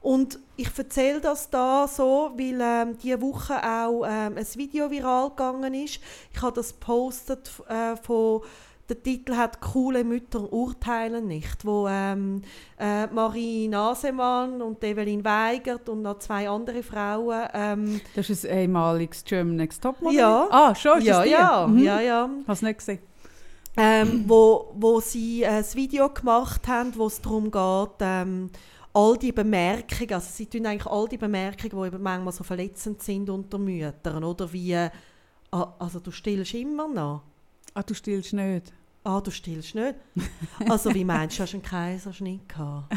Und 0.00 0.38
ich 0.56 0.70
erzähle 0.76 1.20
das 1.20 1.50
da 1.50 1.86
so, 1.86 2.32
weil 2.34 2.58
ähm, 2.60 2.98
diese 3.02 3.20
Woche 3.20 3.54
auch 3.56 4.04
ähm, 4.04 4.36
ein 4.36 4.46
Video 4.54 4.90
viral 4.90 5.30
gegangen 5.30 5.74
ist. 5.74 6.00
Ich 6.32 6.40
habe 6.40 6.54
das 6.54 6.72
gepostet 6.72 7.50
äh, 7.68 7.96
von 7.96 8.42
der 8.90 9.02
Titel 9.02 9.36
hat 9.36 9.60
«Coole 9.60 10.04
Mütter 10.04 10.52
urteilen 10.52 11.26
nicht», 11.28 11.64
wo 11.64 11.86
ähm, 11.88 12.42
äh, 12.78 13.06
Marie 13.06 13.68
Nasemann 13.68 14.60
und 14.60 14.82
Evelyn 14.84 15.24
Weigert 15.24 15.88
und 15.88 16.02
noch 16.02 16.18
zwei 16.18 16.48
andere 16.50 16.82
Frauen 16.82 17.48
ähm, 17.54 18.00
Das 18.14 18.28
ist 18.28 18.44
ein 18.46 18.58
ehemaliges 18.58 19.24
German 19.24 19.56
Next 19.56 19.82
Topmodel? 19.82 20.18
Ja. 20.18 20.48
Ah, 20.50 20.74
schon, 20.74 21.00
ja, 21.02 21.24
ja, 21.24 21.66
Mhm. 21.66 21.78
ja, 21.78 22.00
ja, 22.00 22.28
Hast 22.46 22.62
du 22.62 22.66
nicht 22.66 22.78
gesehen? 22.78 22.98
ähm, 23.76 24.24
wo, 24.26 24.72
wo 24.76 25.00
sie 25.00 25.46
ein 25.46 25.64
Video 25.74 26.08
gemacht 26.08 26.66
haben, 26.66 26.92
wo 26.96 27.06
es 27.06 27.20
darum 27.20 27.50
geht, 27.50 27.96
ähm, 28.00 28.50
all 28.92 29.16
die 29.16 29.30
Bemerkungen, 29.32 30.12
also 30.14 30.26
sie 30.32 30.46
tun 30.46 30.66
eigentlich 30.66 30.86
all 30.90 31.06
die 31.06 31.16
Bemerkungen, 31.16 31.90
die 31.92 31.98
manchmal 31.98 32.32
so 32.32 32.42
verletzend 32.42 33.00
sind 33.00 33.30
unter 33.30 33.56
Müttern, 33.58 34.24
oder 34.24 34.52
wie, 34.52 34.74
ah, 34.74 35.74
also 35.78 36.00
du 36.00 36.10
stillst 36.10 36.54
immer 36.54 36.88
noch. 36.88 37.22
Ah, 37.72 37.84
du 37.84 37.94
stillst 37.94 38.32
nicht. 38.32 38.72
Ah, 39.02 39.20
du 39.20 39.30
stillst 39.30 39.74
nicht? 39.74 39.94
Also 40.68 40.94
wie 40.94 41.04
meinst 41.04 41.38
du, 41.38 41.42
hast 41.42 41.52
du 41.52 41.56
einen 41.56 41.62
Kaiserschnitt 41.64 42.48
gehabt? 42.48 42.94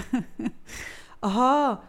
Aha. 1.21 1.81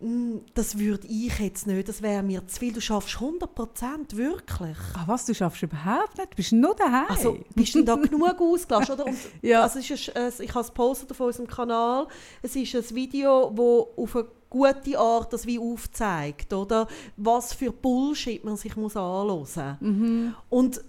Mm, 0.00 0.38
Das 0.54 0.78
würde 0.78 1.06
ich 1.06 1.38
jetzt 1.38 1.66
nicht, 1.66 1.86
das 1.88 2.00
wäre 2.00 2.22
mir 2.22 2.46
zu 2.46 2.58
viel. 2.58 2.72
Du 2.72 2.80
schaffst 2.80 3.16
100% 3.16 4.16
wirklich. 4.16 4.76
Ah, 4.94 5.02
was, 5.06 5.26
du 5.26 5.34
schaffst 5.34 5.62
überhaupt 5.62 6.16
nicht? 6.16 6.32
Du 6.32 6.36
bist 6.36 6.52
nur 6.52 6.74
daheim? 6.74 7.06
Also 7.10 7.38
bist 7.54 7.74
du 7.74 7.84
da 7.84 7.96
genug 8.02 8.40
ausgelassen, 8.40 8.94
oder? 8.94 9.06
Und 9.06 9.16
Ja. 9.42 9.60
Also 9.62 9.78
es 9.80 9.90
ist 9.90 10.16
ein, 10.16 10.22
ein- 10.24 10.32
ich 10.40 10.50
habe 10.54 10.60
es 10.60 10.68
gepostet 10.68 11.10
auf 11.10 11.20
unserem 11.20 11.46
Kanal. 11.46 12.06
Es 12.40 12.56
ist 12.56 12.74
ein 12.74 12.96
Video, 12.96 13.50
das 13.50 13.98
auf 14.02 14.16
eine 14.16 14.26
gute 14.48 14.98
Art 14.98 15.32
das 15.34 15.46
wie 15.46 15.58
aufzeigt, 15.58 16.52
oder? 16.54 16.88
Was 17.18 17.52
für 17.52 17.70
Bullshit 17.70 18.42
man 18.42 18.56
sich 18.56 18.74
muss 18.76 18.96
anhören 18.96 19.38
muss. 19.38 19.56
Mhm. 19.80 20.34
Und 20.48 20.80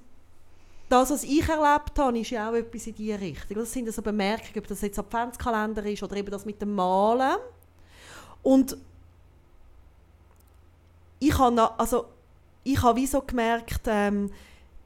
das, 0.91 1.09
was 1.09 1.23
ich 1.23 1.47
erlebt 1.47 1.97
habe, 1.97 2.19
ist 2.19 2.29
ja 2.31 2.49
auch 2.49 2.53
etwas 2.53 2.85
in 2.87 2.95
diese 2.95 3.19
Richtung. 3.19 3.57
Das 3.57 3.71
sind 3.71 3.91
so 3.93 4.01
Bemerkungen, 4.01 4.57
ob 4.57 4.67
das 4.67 4.81
jetzt 4.81 4.99
Adventskalender 4.99 5.85
ist 5.85 6.03
oder 6.03 6.15
eben 6.17 6.29
das 6.31 6.45
mit 6.45 6.61
dem 6.61 6.75
Malen. 6.75 7.37
Und 8.43 8.75
ich 11.19 11.37
habe, 11.37 11.55
noch- 11.55 11.77
also, 11.77 12.05
ich 12.63 12.81
habe 12.81 12.99
wie 12.99 13.07
so 13.07 13.21
gemerkt, 13.21 13.81
ähm, 13.87 14.29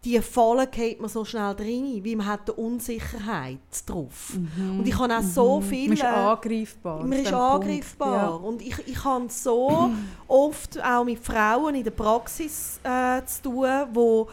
die 0.03 0.21
Fallen 0.21 0.69
geht 0.69 0.99
man 1.01 1.09
so 1.09 1.25
schnell 1.25 1.55
drin, 1.55 2.03
wie 2.03 2.15
man 2.15 2.27
hat 2.27 2.47
eine 2.47 2.53
Unsicherheit 2.57 3.57
drauf. 3.87 4.33
Und 4.35 4.87
ich 4.87 4.95
habe 4.99 5.17
auch 5.17 5.23
so 5.23 5.59
viel... 5.61 5.87
Man 5.87 5.97
ist 5.97 6.03
äh, 6.03 6.05
angreifbar. 6.05 7.03
man 7.03 7.19
ist 7.19 7.33
angreifbar. 7.33 8.31
Punkt. 8.39 8.45
Und 8.47 8.61
ich, 8.61 8.87
ich 8.87 9.03
habe 9.03 9.25
so 9.29 9.89
oft 10.27 10.83
auch 10.83 11.03
mit 11.03 11.17
Frauen 11.17 11.73
in 11.73 11.83
der 11.83 11.89
Praxis 11.91 12.79
äh, 12.83 13.25
zu 13.25 13.41
tun, 13.41 13.65
die 13.95 14.25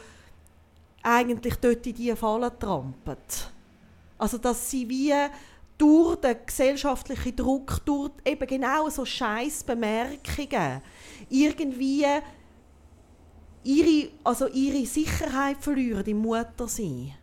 eigentlich 1.03 1.57
dort 1.57 1.87
in 1.87 1.95
diese 1.95 2.17
Fallen 2.17 2.51
trampen. 2.59 3.17
Also, 4.19 4.39
dass 4.39 4.71
sie 4.71 4.89
wie 4.89 5.13
durch 5.79 6.17
den 6.17 6.37
gesellschaftlichen 6.47 7.35
Druck, 7.35 7.85
durch 7.85 8.13
eben 8.25 8.47
genau 8.47 8.89
so 8.89 9.05
scheiß 9.05 9.65
Bemerkungen, 9.65 10.81
irgendwie 11.29 12.07
ihre, 13.65 14.11
also 14.23 14.47
ihre 14.47 14.87
Sicherheit 14.87 15.57
verlieren 15.61 16.05
im 16.07 16.19
Muttersein. 16.19 17.15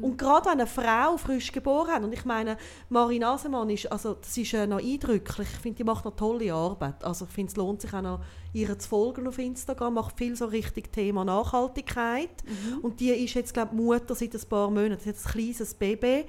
Und 0.00 0.16
gerade 0.16 0.46
wenn 0.46 0.52
eine 0.52 0.66
Frau 0.66 1.18
frisch 1.18 1.52
geboren 1.52 1.90
hat, 1.90 2.02
und 2.02 2.12
ich 2.14 2.24
meine, 2.24 2.56
Marie 2.88 3.18
Nasemann 3.18 3.68
ist, 3.68 3.92
also 3.92 4.14
das 4.14 4.36
ist 4.36 4.54
äh, 4.54 4.66
noch 4.66 4.78
eindrücklich, 4.78 5.48
ich 5.52 5.58
finde, 5.58 5.76
die 5.76 5.84
macht 5.84 6.06
noch 6.06 6.16
tolle 6.16 6.52
Arbeit. 6.54 7.04
Also 7.04 7.26
ich 7.26 7.30
finde, 7.30 7.50
es 7.50 7.56
lohnt 7.56 7.82
sich 7.82 7.92
auch 7.92 8.00
noch, 8.00 8.20
ihr 8.54 8.78
zu 8.78 8.88
folgen 8.88 9.28
auf 9.28 9.38
Instagram, 9.38 9.94
macht 9.94 10.16
viel 10.16 10.34
so 10.34 10.46
richtig 10.46 10.92
Thema 10.92 11.24
Nachhaltigkeit. 11.24 12.42
Und 12.80 13.00
die 13.00 13.10
ist 13.10 13.34
jetzt, 13.34 13.52
glaube 13.52 13.74
ich, 13.74 13.80
Mutter 13.80 14.14
seit 14.14 14.34
ein 14.34 14.48
paar 14.48 14.70
Monaten, 14.70 15.02
sie 15.02 15.10
hat 15.10 15.16
ein 15.16 15.30
kleines 15.30 15.74
Baby 15.74 16.24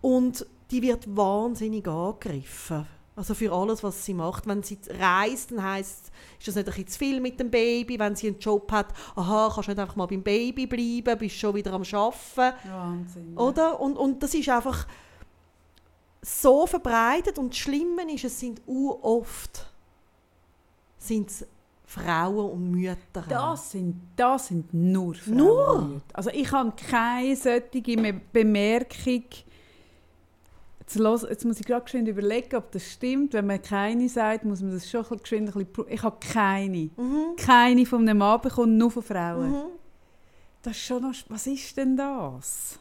und 0.00 0.44
die 0.70 0.82
wird 0.82 1.16
wahnsinnig 1.16 1.86
angegriffen. 1.86 2.86
Also 3.14 3.34
für 3.34 3.52
alles, 3.52 3.82
was 3.82 4.04
sie 4.04 4.14
macht. 4.14 4.46
Wenn 4.46 4.62
sie 4.62 4.78
reist, 4.98 5.50
dann 5.50 5.62
heisst 5.62 6.10
ist 6.38 6.48
das 6.48 6.54
nicht 6.54 6.66
ein 6.66 6.72
bisschen 6.72 6.88
zu 6.88 6.98
viel 6.98 7.20
mit 7.20 7.38
dem 7.38 7.50
Baby. 7.50 7.98
Wenn 7.98 8.16
sie 8.16 8.28
einen 8.28 8.38
Job 8.38 8.72
hat, 8.72 8.86
aha, 9.14 9.50
kannst 9.52 9.68
du 9.68 9.72
nicht 9.72 9.80
einfach 9.80 9.96
mal 9.96 10.06
beim 10.06 10.22
Baby 10.22 10.66
bleiben, 10.66 11.18
bist 11.18 11.36
schon 11.36 11.54
wieder 11.54 11.74
am 11.74 11.82
Arbeiten. 11.82 12.56
Wahnsinn. 12.70 13.36
Oder? 13.36 13.78
Und, 13.78 13.96
und 13.98 14.22
das 14.22 14.32
ist 14.32 14.48
einfach 14.48 14.86
so 16.22 16.66
verbreitet. 16.66 17.38
Und 17.38 17.50
das 17.50 17.58
Schlimme 17.58 18.10
ist, 18.14 18.24
es 18.24 18.40
sind 18.40 18.62
oft 18.66 19.66
Frauen 21.84 22.50
und 22.52 22.70
Mütter. 22.70 23.24
Das 23.28 23.72
sind, 23.72 24.00
das 24.16 24.46
sind 24.46 24.72
nur 24.72 25.14
Frauen. 25.14 25.36
Nur? 25.36 26.00
Also 26.14 26.30
ich 26.30 26.50
habe 26.50 26.72
keine 26.88 27.36
solche 27.36 28.00
Me- 28.00 28.20
Bemerkung. 28.32 29.24
Jetzt, 30.82 30.96
los, 30.96 31.22
jetzt 31.22 31.44
muss 31.44 31.60
ich 31.60 31.66
gerade 31.66 31.84
geschwind 31.84 32.08
überlegen, 32.08 32.56
ob 32.56 32.72
das 32.72 32.90
stimmt. 32.90 33.34
Wenn 33.34 33.46
man 33.46 33.62
keine 33.62 34.08
sagt, 34.08 34.44
muss 34.44 34.60
man 34.62 34.72
das 34.72 34.90
schon 34.90 35.04
ein 35.08 35.18
geschwind 35.18 35.54
ein 35.54 35.64
bisschen... 35.64 35.86
Ich 35.88 36.02
habe 36.02 36.16
keine. 36.20 36.90
Mhm. 36.96 37.36
Keine 37.36 37.86
von 37.86 38.00
einem 38.02 38.18
Mann 38.18 38.40
bekommen, 38.40 38.76
nur 38.76 38.90
von 38.90 39.02
Frauen. 39.02 39.50
Mhm. 39.50 39.64
Das 40.62 40.72
ist 40.72 40.84
schon 40.84 41.02
noch... 41.02 41.14
Was 41.28 41.46
ist 41.46 41.76
denn 41.76 41.96
das? 41.96 42.80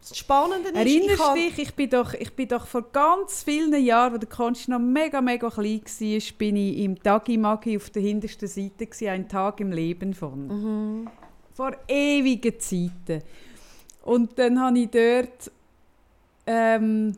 Das 0.00 0.16
Spannende 0.16 0.68
ist, 0.70 0.76
Erinnerst 0.76 1.22
ich 1.36 1.54
dich, 1.54 1.68
ich 1.68 1.74
bin, 1.74 1.90
doch, 1.90 2.14
ich 2.14 2.32
bin 2.32 2.48
doch 2.48 2.66
vor 2.66 2.82
ganz 2.90 3.42
vielen 3.42 3.72
Jahren, 3.84 4.12
als 4.12 4.20
der 4.20 4.28
Konsti 4.28 4.70
noch 4.70 4.80
mega, 4.80 5.20
mega 5.20 5.48
klein 5.48 5.80
war, 5.82 6.38
bin 6.38 6.56
ich 6.56 6.78
im 6.78 7.00
Tagi 7.00 7.38
Magi 7.38 7.76
auf 7.76 7.90
der 7.90 8.02
hintersten 8.02 8.48
Seite, 8.48 8.86
gewesen, 8.86 9.08
ein 9.08 9.28
Tag 9.28 9.60
im 9.60 9.72
Leben 9.72 10.14
von. 10.14 10.46
Mhm. 10.46 11.08
Vor 11.54 11.72
ewigen 11.86 12.58
Zeiten. 12.58 13.22
Und 14.02 14.38
dann 14.38 14.60
habe 14.60 14.78
ich 14.78 14.90
dort, 14.90 15.52
ähm, 16.46 17.16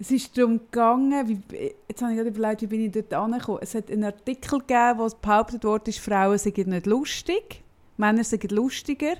es 0.00 0.10
ist 0.12 0.38
darum 0.38 0.58
gegangen, 0.58 1.28
wie, 1.28 1.74
jetzt 1.88 2.02
habe 2.02 2.12
ich 2.12 2.18
gerade 2.18 2.30
überlegt, 2.30 2.62
wie 2.62 2.66
bin 2.66 2.84
ich 2.84 2.92
dort 2.92 3.12
angekommen. 3.12 3.58
Es 3.62 3.74
hat 3.74 3.90
einen 3.90 4.04
Artikel 4.04 4.60
gegeben, 4.60 4.98
wo 4.98 5.08
behauptet 5.20 5.64
wurde, 5.64 5.92
Frauen 5.92 6.38
seien 6.38 6.68
nicht 6.68 6.86
lustig, 6.86 7.62
Männer 7.96 8.22
seien 8.22 8.48
lustiger. 8.50 9.14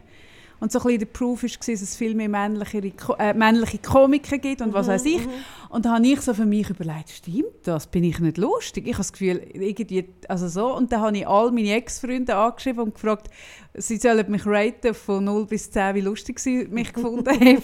Und 0.61 0.73
so 0.73 0.81
ein 0.81 0.85
bisschen 0.85 0.99
der 0.99 1.07
Proof 1.07 1.43
war, 1.45 1.51
dass 1.51 1.69
es 1.69 1.97
viel 1.97 2.17
mehr 2.17 2.29
männliche, 2.29 2.83
äh, 3.19 3.33
männliche 3.33 3.79
Komiker 3.79 4.38
gibt 4.38 4.61
und 4.61 4.73
was 4.73 4.88
weiß 4.88 5.05
ich. 5.05 5.21
Und 5.69 5.85
da 5.85 5.95
habe 5.95 6.07
ich 6.07 6.21
so 6.21 6.35
für 6.35 6.47
mich 6.47 6.69
überlegt, 6.69 7.11
stimmt 7.11 7.62
das? 7.62 7.87
Bin 7.87 8.03
ich 8.03 8.19
nicht 8.19 8.38
lustig? 8.38 8.87
Ich 8.87 8.95
habe 8.95 9.03
das 9.03 9.12
Gefühl, 9.12 9.41
irgendwie, 9.55 10.09
also 10.27 10.49
so. 10.49 10.75
Und 10.75 10.91
dann 10.91 11.01
habe 11.01 11.17
ich 11.17 11.29
all 11.29 11.53
meine 11.53 11.75
Ex-Freunde 11.75 12.35
angeschrieben 12.35 12.81
und 12.83 12.95
gefragt, 12.95 13.29
sie 13.75 13.99
sollen 13.99 14.29
mich 14.31 14.47
raten 14.47 14.95
von 14.95 15.25
0 15.25 15.47
bis 15.47 15.71
10, 15.71 15.95
wie 15.95 16.01
lustig 16.01 16.41
sie 16.41 16.67
mich 16.67 16.93
gefunden 16.93 17.29
haben. 17.41 17.62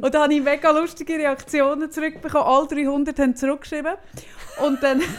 Und 0.00 0.14
dann 0.14 0.22
habe 0.22 0.34
ich 0.34 0.42
mega 0.42 0.70
lustige 0.70 1.14
Reaktionen 1.14 1.90
zurückbekommen. 1.90 2.46
Alle 2.46 2.66
300 2.66 3.18
haben 3.18 3.36
zurückgeschrieben. 3.36 3.94
Und 4.64 4.82
dann... 4.82 5.02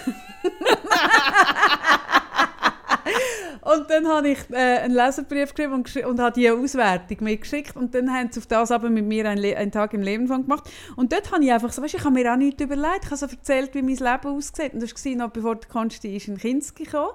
und 3.62 3.90
dann 3.90 4.08
habe 4.08 4.30
ich 4.30 4.40
äh, 4.52 4.80
einen 4.80 4.94
Leserbrief 4.94 5.54
geschrieben 5.54 5.74
und, 5.74 5.96
und 5.96 6.20
habe 6.20 6.34
die 6.34 6.50
Auswertung 6.50 7.18
mitgeschickt. 7.22 7.76
Und 7.76 7.94
dann 7.96 8.12
haben 8.14 8.32
sie 8.32 8.40
auf 8.40 8.48
das 8.48 8.72
aber 8.72 8.90
mit 8.90 9.06
mir 9.06 9.30
einen, 9.30 9.56
einen 9.56 9.72
Tag 9.72 9.94
im 9.94 10.02
Leben 10.02 10.28
gemacht. 10.28 10.70
Und 10.96 11.14
dort 11.14 11.32
habe 11.32 11.44
ich 11.44 11.52
einfach 11.52 11.72
so, 11.72 11.82
weißt, 11.82 11.96
ich 11.96 12.04
habe 12.04 12.14
mir 12.14 12.32
auch 12.32 12.38
nichts 12.38 12.62
überlegt. 12.62 13.04
Ich 13.04 13.12
habe 13.12 13.18
so 13.18 13.26
erzählt, 13.28 13.74
wie 13.76 13.82
mein 13.82 13.96
Leben 13.96 14.28
aussieht. 14.28 14.74
Und 14.74 14.82
das 14.84 14.94
war 14.94 15.16
noch 15.16 15.30
bevor 15.32 15.56
der 15.56 15.70
Konsti 15.70 16.16
in 16.16 16.38
Kinski 16.38 16.84
kam. 16.86 17.10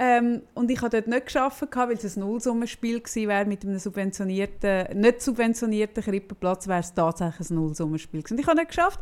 Ähm, 0.00 0.42
und 0.54 0.70
ich 0.70 0.80
habe 0.80 0.90
dort 0.90 1.08
nicht 1.08 1.26
gearbeitet, 1.32 1.74
weil 1.74 1.92
es 1.94 2.16
ein 2.16 2.20
Nullsummenspiel 2.20 3.00
gewesen 3.00 3.28
wäre 3.28 3.44
mit 3.44 3.64
einem 3.64 3.78
subventionierten, 3.80 5.00
nicht 5.00 5.20
subventionierten 5.20 6.04
Krippenplatz, 6.04 6.68
wäre 6.68 6.80
es 6.80 6.94
tatsächlich 6.94 7.50
ein 7.50 7.56
Nullsummenspiel 7.56 8.22
gewesen. 8.22 8.34
Und 8.34 8.40
ich 8.40 8.46
habe 8.46 8.58
nicht 8.58 8.68
geschafft. 8.68 9.00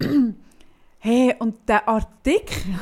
hey, 0.98 1.34
und 1.38 1.68
der 1.68 1.86
Artikel, 1.86 2.78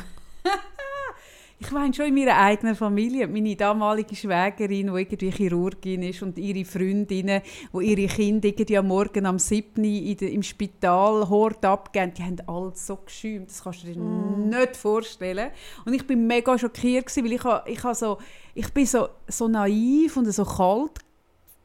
ich 1.61 1.69
meine 1.69 1.93
schon 1.93 2.07
in 2.07 2.15
meiner 2.15 2.37
eigenen 2.37 2.75
Familie, 2.75 3.27
meine 3.27 3.55
damalige 3.55 4.15
Schwägerin, 4.15 4.87
die 4.87 5.01
irgendwie 5.01 5.29
Chirurgin 5.29 6.01
ist 6.01 6.23
und 6.23 6.39
ihre 6.39 6.65
Freundinnen, 6.65 7.43
die 7.71 7.85
ihre 7.85 8.07
Kinder 8.07 8.47
irgendwie 8.47 8.77
am 8.79 8.87
Morgen 8.87 9.27
am 9.27 9.37
7. 9.37 9.83
In 9.83 10.17
de, 10.17 10.33
im 10.33 10.41
Spital 10.41 11.29
Hort 11.29 11.63
abgeben, 11.63 12.13
die 12.15 12.23
haben 12.23 12.37
alles 12.47 12.87
so 12.87 12.95
geschäumt, 12.95 13.51
das 13.51 13.63
kannst 13.63 13.83
du 13.83 13.93
dir 13.93 13.99
mm. 13.99 14.49
nicht 14.49 14.75
vorstellen. 14.75 15.51
Und 15.85 15.93
ich 15.93 16.05
bin 16.07 16.25
mega 16.25 16.57
schockiert, 16.57 17.05
gewesen, 17.05 17.25
weil 17.25 17.33
ich, 17.67 17.75
ich, 17.77 17.95
so, 17.95 18.17
ich 18.55 18.73
bin 18.73 18.85
so, 18.87 19.09
so 19.27 19.47
naiv 19.47 20.17
und 20.17 20.31
so 20.31 20.43
kalt 20.43 20.97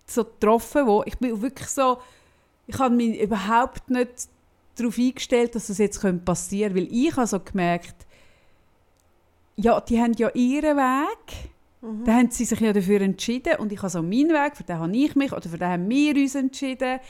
so 0.09 0.25
getroffen, 0.25 0.87
wo 0.87 1.03
ich 1.07 1.19
bin 1.19 1.41
wirklich 1.41 1.69
so, 1.69 1.99
ich 2.67 2.79
habe 2.79 2.95
mich 2.95 3.19
überhaupt 3.19 3.89
nicht 3.89 4.29
darauf 4.77 4.99
eingestellt, 4.99 5.55
dass 5.55 5.69
das 5.69 5.79
jetzt 5.79 6.01
passieren 6.25 6.75
könnte, 6.75 6.91
weil 6.91 6.97
ich 6.97 7.17
habe 7.17 7.27
so 7.27 7.41
gemerkt, 7.41 8.06
ja, 9.57 9.81
die 9.81 10.01
haben 10.01 10.13
ja 10.15 10.31
ihren 10.35 10.77
Weg, 10.77 11.51
mhm. 11.81 12.05
da 12.05 12.15
haben 12.15 12.31
sie 12.31 12.45
sich 12.45 12.61
ja 12.61 12.73
dafür 12.73 13.01
entschieden 13.01 13.57
und 13.59 13.73
ich 13.73 13.79
habe 13.79 13.91
so 13.91 14.03
meinen 14.03 14.31
Weg, 14.31 14.57
für 14.57 14.65
den 14.65 14.79
habe 14.79 14.97
ich 14.97 15.17
mich 15.17 15.33
oder 15.33 15.49
für 15.49 15.59
den 15.59 15.69
haben 15.69 15.89
wir 15.89 16.15
uns 16.15 16.35
entschieden 16.35 17.01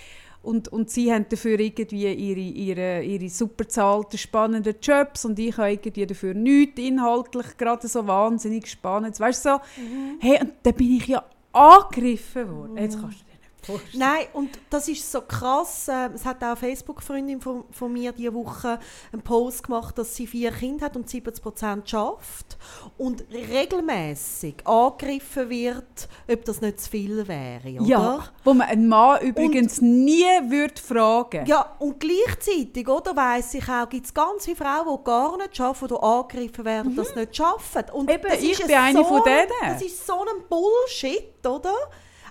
und, 0.47 0.69
und 0.69 0.91
sie 0.91 1.13
haben 1.13 1.27
dafür 1.29 1.59
irgendwie 1.59 2.07
ihre, 2.07 2.39
ihre, 2.39 3.03
ihre 3.03 3.29
super 3.29 3.65
bezahlten, 3.65 4.17
spannenden 4.17 4.77
Jobs 4.81 5.25
und 5.25 5.37
ich 5.41 5.57
habe 5.57 5.73
irgendwie 5.73 6.07
dafür 6.07 6.35
nichts 6.35 6.81
inhaltlich 6.81 7.57
gerade 7.57 7.89
so 7.89 8.07
wahnsinnig 8.07 8.69
spannend. 8.69 9.19
Weißt 9.19 9.45
du, 9.45 9.51
so, 9.51 9.57
mhm. 9.83 10.19
hey, 10.21 10.39
und 10.41 10.53
dann 10.63 10.75
bin 10.75 10.99
ich 10.99 11.09
ja 11.09 11.25
angegriffen 11.53 12.49
worden. 12.49 12.73
Mhm. 12.75 12.79
Jetzt 12.79 13.01
kannst 13.01 13.26
vorstellen. 13.67 13.99
Nein, 13.99 14.27
und 14.33 14.59
das 14.71 14.89
ist 14.89 15.11
so 15.11 15.21
krass. 15.21 15.89
Äh, 15.89 16.11
es 16.15 16.25
hat 16.25 16.43
auch 16.43 16.49
eine 16.49 16.57
Facebook-Freundin 16.57 17.41
von, 17.41 17.65
von, 17.71 17.93
mir 17.93 18.13
diese 18.13 18.33
Woche 18.33 18.79
einen 19.13 19.23
Post 19.23 19.65
gemacht, 19.65 19.99
dass 19.99 20.15
sie 20.15 20.27
vier 20.27 20.53
Kinder 20.53 20.87
hat 20.87 20.97
und 20.97 21.09
70 21.09 21.43
Prozent 21.43 21.89
schafft 21.89 22.57
und 22.97 23.25
regelmäßig 23.33 24.67
angegriffen 24.67 25.51
wird, 25.51 26.09
ob 26.31 26.45
das 26.45 26.61
nicht 26.61 26.81
zu 26.81 26.91
viel 26.91 27.27
wäre, 27.29 27.81
oder? 27.81 27.87
Ja, 27.87 28.25
wo 28.45 28.55
man 28.55 28.69
einen 28.69 28.89
Mann 28.89 29.21
übrigens 29.21 29.79
und, 29.81 30.05
nie 30.05 30.25
würde 30.49 30.81
fragen. 30.81 31.47
Ja, 31.47 31.75
und 31.79 32.01
gleichzeitig, 32.01 32.89
oder, 32.89 33.15
weiss 33.17 33.55
ich 33.55 33.69
auch, 33.69 33.89
gibt 33.89 34.07
es 34.07 34.15
ganz 34.15 34.45
viele 34.45 34.57
Frauen, 34.57 34.99
die 34.99 35.05
gar 35.05 35.37
nicht 35.37 35.61
arbeiten, 35.61 35.89
die 35.89 36.01
angegriffen 36.01 36.65
werden, 36.65 36.93
mhm. 36.93 36.97
das 36.97 37.15
nicht 37.15 37.37
schaffen. 37.37 37.85
Und 37.93 38.11
Eben, 38.11 38.33
ich 38.41 38.59
bin 38.59 38.75
eine 38.75 38.99
so 38.99 39.05
von 39.05 39.23
denen. 39.25 39.51
Das 39.63 39.83
ist 39.83 40.07
so 40.07 40.21
ein 40.21 40.45
Bullshit, 40.49 41.47
oder? 41.47 41.75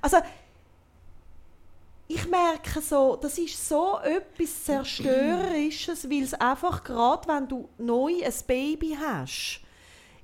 Also, 0.02 0.18
ich 2.08 2.28
merke 2.28 2.82
so, 2.82 3.18
das 3.20 3.38
ist 3.38 3.68
so 3.68 3.98
etwas 4.04 4.64
Zerstörerisches, 4.64 6.10
weil 6.10 6.24
es 6.24 6.34
einfach 6.36 6.84
gerade, 6.84 7.28
wenn 7.28 7.48
du 7.48 7.70
neu 7.78 8.24
ein 8.24 8.34
Baby 8.46 8.98
hast, 9.00 9.62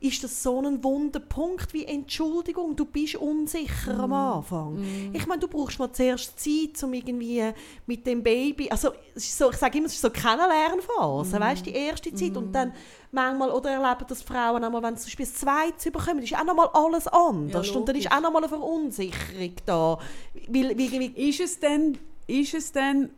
ist 0.01 0.23
das 0.23 0.41
so 0.41 0.59
ein 0.59 0.83
Wunderpunkt 0.83 1.73
wie 1.73 1.85
Entschuldigung, 1.85 2.75
du 2.75 2.85
bist 2.85 3.15
unsicher 3.15 3.93
mm. 3.93 4.01
am 4.01 4.13
Anfang. 4.13 4.73
Mm. 4.81 5.13
Ich 5.13 5.27
meine, 5.27 5.39
du 5.39 5.47
brauchst 5.47 5.77
mal 5.77 5.91
zuerst 5.91 6.39
Zeit, 6.39 6.83
um 6.83 6.91
irgendwie 6.93 7.51
mit 7.85 8.07
dem 8.07 8.23
Baby, 8.23 8.69
also 8.71 8.89
so, 9.15 9.51
ich 9.51 9.57
sage 9.57 9.77
immer, 9.77 9.85
es 9.85 9.93
ist 9.93 10.01
so 10.01 10.09
keine 10.09 10.47
Lernphase, 10.47 11.37
mm. 11.37 11.41
weißt 11.41 11.65
die 11.67 11.73
erste 11.73 12.13
Zeit 12.15 12.35
und 12.35 12.51
dann 12.51 12.73
manchmal, 13.11 13.51
oder 13.51 13.69
erleben 13.69 14.05
das 14.07 14.23
Frauen 14.23 14.63
einmal, 14.63 14.81
wenn 14.81 14.95
sie 14.95 15.03
zum 15.03 15.09
Beispiel 15.09 15.25
das 15.27 15.35
Zweite 15.35 15.91
bekommen, 15.91 16.23
ist 16.23 16.35
auch 16.35 16.45
nochmal 16.45 16.69
alles 16.73 17.07
anders 17.07 17.67
ja, 17.67 17.75
und 17.75 17.87
dann 17.87 17.95
ist 17.95 18.11
auch 18.11 18.21
nochmal 18.21 18.41
eine 18.43 18.49
Verunsicherung 18.49 19.53
da. 19.67 19.99
Weil, 20.47 20.77
wie, 20.77 20.91
wie, 20.99 21.29
ist 21.29 21.41
es 21.41 21.59
denn, 21.59 21.99
ist 22.25 22.55
es 22.55 22.71
denn 22.71 23.11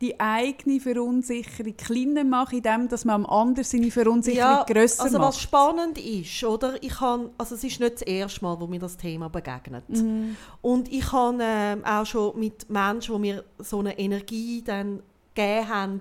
die 0.00 0.18
eigene 0.20 0.80
Verunsicherung 0.80 1.76
kleiner 1.76 2.24
machen, 2.24 2.58
indem 2.58 2.88
dass 2.88 3.04
man 3.04 3.24
am 3.24 3.26
anderen 3.26 3.64
seine 3.64 3.90
Verunsicherung 3.90 4.58
ja, 4.58 4.64
grösser 4.64 5.04
also 5.04 5.18
macht. 5.18 5.28
was 5.28 5.40
spannend 5.40 5.98
ist, 5.98 6.44
oder? 6.44 6.80
Ich 6.82 6.94
kann, 6.94 7.30
also 7.36 7.56
es 7.56 7.64
ist 7.64 7.80
nicht 7.80 7.94
das 7.94 8.02
erste 8.02 8.44
Mal, 8.44 8.60
wo 8.60 8.66
mir 8.66 8.78
das 8.78 8.96
Thema 8.96 9.28
begegnet. 9.28 9.88
Mhm. 9.88 10.36
Und 10.62 10.92
ich 10.92 11.10
habe 11.12 11.42
äh, 11.42 11.76
auch 11.84 12.06
schon 12.06 12.38
mit 12.38 12.70
Menschen, 12.70 13.14
die 13.16 13.20
mir 13.20 13.44
so 13.58 13.80
eine 13.80 13.98
Energie 13.98 14.62
dann 14.62 15.02
gegeben 15.34 15.68
haben, 15.68 16.00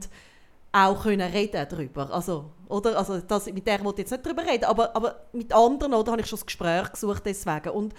auch 0.71 1.03
können 1.03 1.31
reden 1.31 1.65
darüber. 1.69 2.11
Also, 2.13 2.45
oder? 2.67 2.97
Also 2.97 3.19
das, 3.19 3.47
mit 3.47 3.65
der 3.65 3.83
wollte 3.83 4.01
ich 4.01 4.09
jetzt 4.09 4.11
nicht 4.11 4.25
darüber 4.25 4.45
reden, 4.45 4.65
aber, 4.65 4.95
aber 4.95 5.15
mit 5.33 5.51
anderen 5.53 5.93
oder, 5.93 6.11
habe 6.11 6.21
ich 6.21 6.27
schon 6.27 6.37
das 6.37 6.45
Gespräch 6.45 6.91
gesucht 6.91 7.23
deswegen. 7.25 7.69
Und 7.69 7.95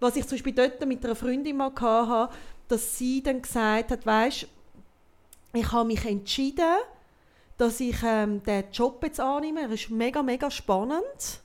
was 0.00 0.16
ich 0.16 0.26
zum 0.26 0.36
Beispiel 0.36 0.54
dort 0.54 0.86
mit 0.86 1.04
einer 1.04 1.14
Freundin 1.14 1.56
mal 1.56 1.72
hatte, 1.78 2.32
dass 2.68 2.96
sie 2.96 3.22
dann 3.22 3.42
gesagt 3.42 3.90
hat, 3.90 4.06
weißt 4.06 4.46
ich 5.52 5.72
habe 5.72 5.86
mich 5.86 6.04
entschieden, 6.04 6.76
dass 7.58 7.80
ich 7.80 7.96
ähm, 8.04 8.42
den 8.42 8.64
Job 8.72 9.02
jetzt 9.04 9.20
annehme. 9.20 9.62
Er 9.62 9.70
ist 9.70 9.90
mega, 9.90 10.22
mega 10.22 10.50
spannend. 10.50 11.42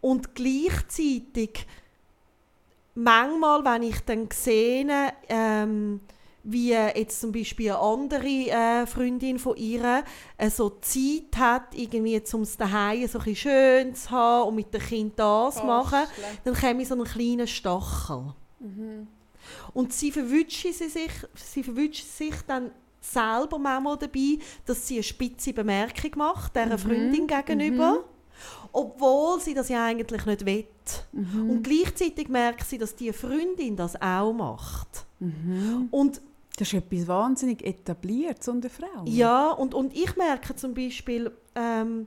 Und 0.00 0.34
gleichzeitig, 0.34 1.66
manchmal, 2.94 3.64
wenn 3.64 3.82
ich 3.84 4.00
dann 4.00 4.28
sehe, 4.32 5.12
ähm, 5.28 6.00
wie 6.42 6.70
jetzt 6.72 7.20
zum 7.20 7.32
Beispiel 7.32 7.70
eine 7.70 7.80
andere 7.80 8.26
äh, 8.26 8.86
Freundin 8.86 9.38
von 9.38 9.56
ihr 9.56 10.04
äh, 10.38 10.50
so 10.50 10.70
Zeit 10.80 11.36
hat, 11.36 11.74
irgendwie 11.74 12.20
um 12.32 12.42
es 12.42 12.56
daheim 12.56 13.06
so 13.06 13.18
ein 13.18 13.36
schön 13.36 13.94
zu 13.94 14.10
haben 14.10 14.48
und 14.48 14.54
mit 14.54 14.72
dem 14.72 14.80
Kind 14.80 15.18
das 15.18 15.56
zu 15.56 15.64
machen, 15.64 16.00
dann 16.44 16.80
ich 16.80 16.88
so 16.88 16.94
einen 16.94 17.04
kleinen 17.04 17.46
Stachel. 17.46 18.32
Mhm. 18.58 19.06
Und 19.74 19.92
sie 19.92 20.12
verwünscht 20.12 20.62
sich, 20.62 21.10
sie 21.34 21.62
verwünscht 21.62 22.06
sich 22.06 22.34
dann 22.46 22.70
selber 23.00 23.58
manchmal 23.58 23.96
dabei, 23.96 24.38
dass 24.66 24.86
sie 24.86 24.96
eine 24.96 25.02
spitze 25.02 25.52
Bemerkung 25.52 26.10
macht, 26.16 26.56
dieser 26.56 26.66
mhm. 26.66 26.78
Freundin 26.78 27.26
gegenüber. 27.26 27.92
Mhm. 27.92 28.04
Obwohl 28.72 29.40
sie 29.40 29.52
das 29.52 29.68
ja 29.68 29.84
eigentlich 29.84 30.24
nicht 30.24 30.46
will. 30.46 30.66
Mhm. 31.12 31.50
Und 31.50 31.62
gleichzeitig 31.62 32.28
merkt 32.28 32.66
sie, 32.66 32.78
dass 32.78 32.94
die 32.94 33.12
Freundin 33.12 33.76
das 33.76 34.00
auch 34.00 34.32
macht. 34.32 35.04
Mhm. 35.18 35.88
Und 35.90 36.22
das 36.56 36.68
ist 36.68 36.74
etwas 36.74 37.08
wahnsinnig 37.08 37.64
etabliert 37.64 38.46
unter 38.48 38.70
Frauen. 38.70 39.06
Ja, 39.06 39.50
und, 39.50 39.74
und 39.74 39.94
ich 39.94 40.16
merke 40.16 40.54
zum 40.56 40.74
Beispiel, 40.74 41.30
ähm, 41.54 42.06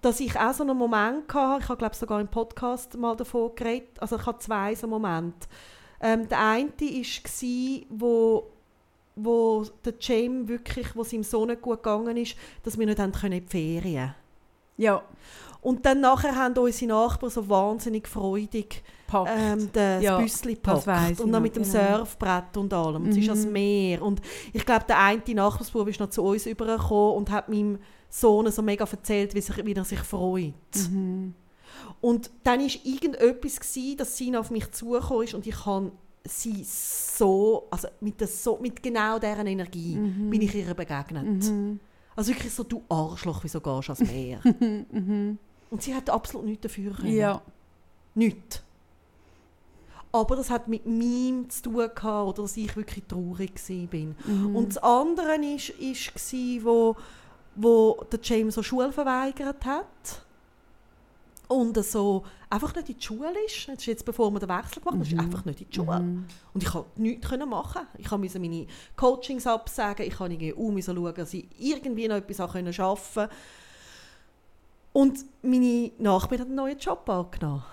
dass 0.00 0.20
ich 0.20 0.36
auch 0.38 0.52
so 0.52 0.64
einen 0.64 0.76
Moment 0.76 1.32
hatte, 1.32 1.62
ich 1.62 1.68
habe 1.68 1.78
glaube 1.78 1.94
sogar 1.94 2.20
im 2.20 2.28
Podcast 2.28 2.96
mal 2.96 3.16
davon 3.16 3.54
geredet, 3.54 4.00
also 4.00 4.16
ich 4.16 4.26
hatte 4.26 4.40
zwei 4.40 4.74
so 4.74 4.86
Momente. 4.86 5.46
Ähm, 6.00 6.28
der 6.28 6.40
eine 6.40 6.70
war, 6.70 7.80
wo 7.90 8.51
wo 9.14 9.64
der 9.84 9.94
James 10.00 10.48
wirklich, 10.48 10.94
wo 10.94 11.02
es 11.02 11.12
ihm 11.12 11.22
so 11.22 11.44
nicht 11.44 11.62
gut 11.62 11.82
gegangen 11.82 12.16
ist, 12.16 12.36
dass 12.62 12.78
wir 12.78 12.86
nicht 12.86 12.98
haben 12.98 13.12
können 13.12 13.34
in 13.34 13.46
die 13.46 13.50
Ferien. 13.50 14.14
Ja. 14.76 15.02
Und 15.60 15.86
dann 15.86 16.00
nachher 16.00 16.34
haben 16.34 16.58
unsere 16.58 16.88
Nachbarn 16.88 17.30
so 17.30 17.48
wahnsinnig 17.48 18.08
freudig 18.08 18.82
ähm, 19.26 19.68
das 19.72 20.02
ja, 20.02 20.18
Büssli 20.18 20.54
gepackt. 20.54 21.20
Und 21.20 21.30
dann 21.30 21.42
mit 21.42 21.54
dem 21.54 21.62
genau. 21.62 21.98
Surfbrett 21.98 22.56
und 22.56 22.72
allem. 22.72 23.04
Mhm. 23.04 23.10
Es 23.10 23.16
ist 23.18 23.28
das 23.28 23.46
Meer. 23.46 24.02
Und 24.02 24.20
ich 24.52 24.64
glaube, 24.64 24.84
der 24.88 24.98
eine 24.98 25.22
Nachbarsbub 25.34 25.86
ist 25.88 26.00
noch 26.00 26.10
zu 26.10 26.22
uns 26.24 26.46
übergekommen 26.46 27.16
und 27.16 27.30
hat 27.30 27.48
meinem 27.48 27.78
Sohn 28.08 28.50
so 28.50 28.62
mega 28.62 28.84
erzählt, 28.84 29.34
wie, 29.34 29.40
sich, 29.40 29.64
wie 29.64 29.72
er 29.72 29.84
sich 29.84 30.00
freut. 30.00 30.52
Mhm. 30.90 31.34
Und 32.00 32.30
dann 32.42 32.60
war 32.60 32.70
irgendetwas, 32.82 33.60
gewesen, 33.60 33.96
dass 33.96 34.16
sie 34.16 34.36
auf 34.36 34.50
mich 34.50 34.70
zugekommen 34.72 35.24
ist 35.24 35.34
und 35.34 35.46
ich 35.46 35.64
habe 35.64 35.92
sie 36.24 36.64
so, 36.64 37.66
also 37.70 37.88
mit, 38.00 38.20
der, 38.20 38.28
so, 38.28 38.58
mit 38.60 38.82
genau 38.82 39.18
dieser 39.18 39.44
Energie 39.46 39.96
mhm. 39.96 40.30
bin 40.30 40.42
ich 40.42 40.54
ihr 40.54 40.74
begegnet. 40.74 41.44
Mhm. 41.44 41.80
Also 42.14 42.32
wirklich 42.32 42.52
so, 42.52 42.62
du 42.62 42.82
Arschloch, 42.88 43.42
wieso 43.42 43.60
gehst 43.60 43.88
du 43.88 43.92
ans 43.92 44.00
Meer? 44.00 44.40
mhm. 44.90 45.38
Und 45.70 45.82
sie 45.82 45.94
hat 45.94 46.10
absolut 46.10 46.46
nichts 46.46 46.62
dafür 46.62 46.92
können. 46.92 47.14
Ja. 47.14 47.42
Nichts. 48.14 48.62
Aber 50.14 50.36
das 50.36 50.50
hat 50.50 50.68
mit 50.68 50.84
mir 50.84 51.48
zu 51.48 51.62
tun 51.62 51.74
gehabt, 51.76 52.04
oder 52.04 52.42
dass 52.42 52.56
ich 52.56 52.76
wirklich 52.76 53.04
traurig 53.08 53.52
war. 53.56 54.32
Mhm. 54.34 54.56
Und 54.56 54.68
das 54.68 54.78
andere 54.78 55.26
war, 55.26 55.42
ist, 55.42 55.70
ist, 55.70 56.64
wo, 56.64 56.96
wo 57.54 58.04
der 58.12 58.20
James 58.22 58.54
so 58.54 58.62
Schule 58.62 58.92
verweigert 58.92 59.64
hat 59.64 60.21
und 61.52 61.84
so 61.84 62.24
einfach 62.50 62.74
nicht 62.74 62.88
in 62.88 62.96
die 62.98 63.02
Schule 63.02 63.32
ist. 63.46 63.68
Das 63.68 63.78
ist 63.78 63.86
jetzt, 63.86 64.04
bevor 64.04 64.30
wir 64.30 64.40
den 64.40 64.48
Wechsel 64.48 64.80
gemacht 64.82 64.94
haben, 64.94 64.98
mhm. 64.98 65.02
ist 65.02 65.18
einfach 65.18 65.44
nicht 65.44 65.60
in 65.60 65.68
die 65.68 65.74
Schule. 65.74 66.00
Mhm. 66.00 66.24
Und 66.54 66.62
ich 66.62 66.70
konnte 66.70 67.02
nichts 67.02 67.30
machen. 67.46 67.86
Ich 67.98 68.10
musste 68.10 68.40
meine 68.40 68.66
Coachings 68.96 69.46
absagen, 69.46 70.06
ich 70.06 70.18
musste 70.18 70.34
irgendwie 70.34 70.82
schauen, 70.82 71.14
dass 71.14 71.34
ich 71.34 71.46
irgendwie 71.58 72.08
noch 72.08 72.16
etwas 72.16 72.40
arbeiten 72.40 72.74
konnte. 72.74 73.28
Und 74.92 75.24
meine 75.42 75.90
Nachbarin 75.98 76.40
hat 76.40 76.48
einen 76.48 76.56
neuen 76.56 76.78
Job 76.78 77.08
angenommen. 77.08 77.64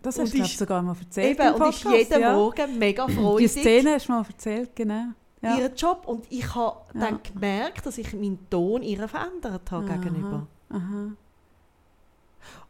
Das 0.00 0.18
hast 0.18 0.32
du 0.32 0.42
sogar 0.44 0.80
mal 0.80 0.96
erzählt 0.98 1.38
Eben, 1.38 1.54
und 1.54 1.68
ist 1.68 1.84
jeden 1.84 2.20
ja. 2.20 2.32
Morgen 2.32 2.78
mega 2.78 3.06
freudig. 3.06 3.52
Die 3.52 3.60
Szene 3.60 3.94
hast 3.94 4.08
du 4.08 4.12
mal 4.12 4.24
erzählt, 4.26 4.74
genau. 4.74 5.08
Ja. 5.42 5.58
Ihren 5.58 5.74
Job. 5.74 6.04
Und 6.06 6.24
ich 6.30 6.54
habe 6.54 6.78
ja. 6.94 7.00
dann 7.00 7.20
gemerkt, 7.22 7.84
dass 7.84 7.98
ich 7.98 8.12
meinen 8.14 8.38
Ton 8.48 8.82
ihr 8.82 9.06
verändert 9.06 9.70
habe 9.70 9.84
Aha. 9.84 9.96
gegenüber. 9.96 10.46
Aha. 10.70 11.12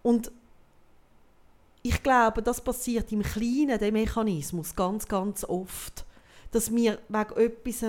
Und 0.03 0.31
ich 1.83 2.03
glaube, 2.03 2.43
das 2.43 2.61
passiert 2.61 3.11
im 3.13 3.23
Kleinen, 3.23 3.79
der 3.79 3.93
Mechanismus, 3.93 4.75
ganz, 4.75 5.07
ganz 5.09 5.45
oft. 5.45 6.05
Dass 6.51 6.73
wir 6.73 6.99
wegen 7.09 7.37
etwas, 7.37 7.83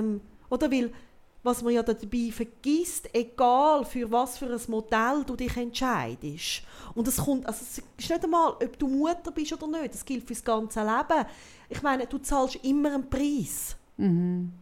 oder 0.50 0.72
weil 0.72 0.92
was 1.44 1.62
man 1.62 1.74
ja 1.74 1.84
dabei 1.84 2.32
vergisst, 2.32 3.10
egal 3.14 3.84
für 3.84 4.10
was 4.10 4.38
für 4.38 4.46
ein 4.46 4.62
Modell 4.70 5.24
du 5.26 5.36
dich 5.36 5.56
entscheidest. 5.58 6.64
Und 6.96 7.08
es 7.08 7.18
kommt, 7.18 7.46
also 7.46 7.60
es 7.62 7.80
ist 7.80 7.84
nicht 7.98 8.24
einmal, 8.24 8.52
ob 8.52 8.80
du 8.80 8.88
Mutter 8.88 9.32
bist 9.32 9.52
oder 9.52 9.68
nicht, 9.68 9.94
das 9.94 10.06
gilt 10.06 10.26
für 10.26 10.34
das 10.34 10.44
ganze 10.44 10.80
Leben. 10.80 11.26
Ich 11.70 11.82
meine, 11.82 12.08
du 12.08 12.18
zahlst 12.18 12.56
immer 12.64 12.94
einen 12.94 13.10
Preis. 13.10 13.76
Mhm. 13.98 14.54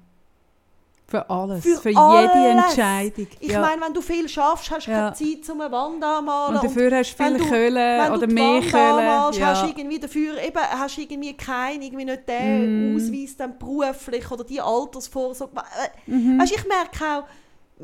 Für 1.12 1.30
alles, 1.30 1.64
Für 1.64 1.76
für, 1.78 1.98
alles. 1.98 2.32
jede 2.34 2.48
Entscheidung. 2.48 3.28
Ich 3.42 3.52
ja. 3.52 3.60
meine, 3.60 3.82
wenn 3.82 3.94
du 3.94 4.00
viel 4.02 4.30
schaffst, 4.30 4.72
hast 4.72 4.88
du 4.88 4.92
Ja. 4.92 5.12
keine 5.12 5.14
Zeit, 5.14 5.50
um 5.54 5.60
eine 5.62 5.72
Wand 5.72 6.02
anzumalen. 6.04 6.56
und 6.56 6.64
dafür 6.64 6.92
hast 6.98 7.12
du 7.20 7.24
viel 7.24 7.34
wenn 7.34 8.12
oder 8.14 8.28
mehr 8.28 8.44
Wand 8.46 8.74
anmalst, 8.74 9.38
Köhlen. 9.40 9.50
hast 9.50 9.62
du 9.64 9.68
Ja. 9.68 9.74
irgendwie 9.78 10.00
dafür 10.00 10.42
eben, 10.42 10.58
hast 10.62 10.98
du 10.98 11.02
irgendwie 11.02 11.34
keinen, 11.34 11.82
irgendwie 11.82 12.06
nicht 12.06 12.28
den 12.30 12.94
Mm. 12.94 12.96
Ausweis 12.96 13.36
dann 13.38 13.60
beruflich 13.60 14.32
oder 14.32 14.44
die 14.46 14.62
Altersvorsorge. 14.62 15.54
Äh, 15.58 16.12
Mhm. 16.12 16.40
Weißt, 16.40 16.54
ich 16.56 16.66
merke 16.66 17.04
auch, 17.06 17.24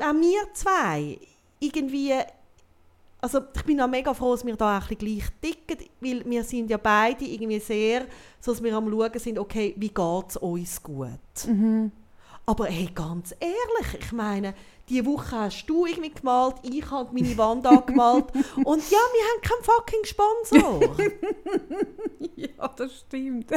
auch 0.03 0.13
wir 0.13 0.53
zwei, 0.53 1.19
irgendwie, 1.59 2.13
also 3.19 3.39
ich 3.55 3.63
bin 3.63 3.81
auch 3.81 3.87
mega 3.87 4.13
froh, 4.13 4.31
dass 4.31 4.45
wir 4.45 4.55
da 4.55 4.77
auch 4.77 4.89
ein 4.89 4.95
bisschen 4.95 5.17
gleich 5.19 5.25
ticken, 5.41 5.85
weil 5.99 6.23
wir 6.25 6.43
sind 6.43 6.69
ja 6.69 6.77
beide 6.77 7.25
irgendwie 7.25 7.59
sehr, 7.59 8.05
so 8.39 8.51
dass 8.51 8.63
wir 8.63 8.73
am 8.75 8.89
schauen 8.89 9.19
sind, 9.19 9.37
okay, 9.39 9.73
wie 9.75 9.89
geht 9.89 10.29
es 10.29 10.37
uns 10.37 10.81
gut. 10.81 11.09
Mhm. 11.45 11.91
Aber 12.49 12.67
hey, 12.67 12.89
ganz 12.95 13.35
ehrlich, 13.41 13.99
ich 13.99 14.11
meine, 14.13 14.53
diese 14.87 15.05
Woche 15.05 15.35
hast 15.35 15.65
du 15.65 15.85
irgendwie 15.85 16.13
gemalt, 16.13 16.55
ich 16.63 16.89
habe 16.89 17.13
meine 17.13 17.37
Wand 17.37 17.67
angemalt 17.67 18.27
und 18.63 18.89
ja, 18.89 18.97
wir 18.97 19.23
haben 19.27 19.41
keinen 19.41 19.63
fucking 19.63 20.05
Sponsor. 20.05 20.95
Ja, 22.35 22.67
das 22.67 22.99
stimmt. 22.99 23.51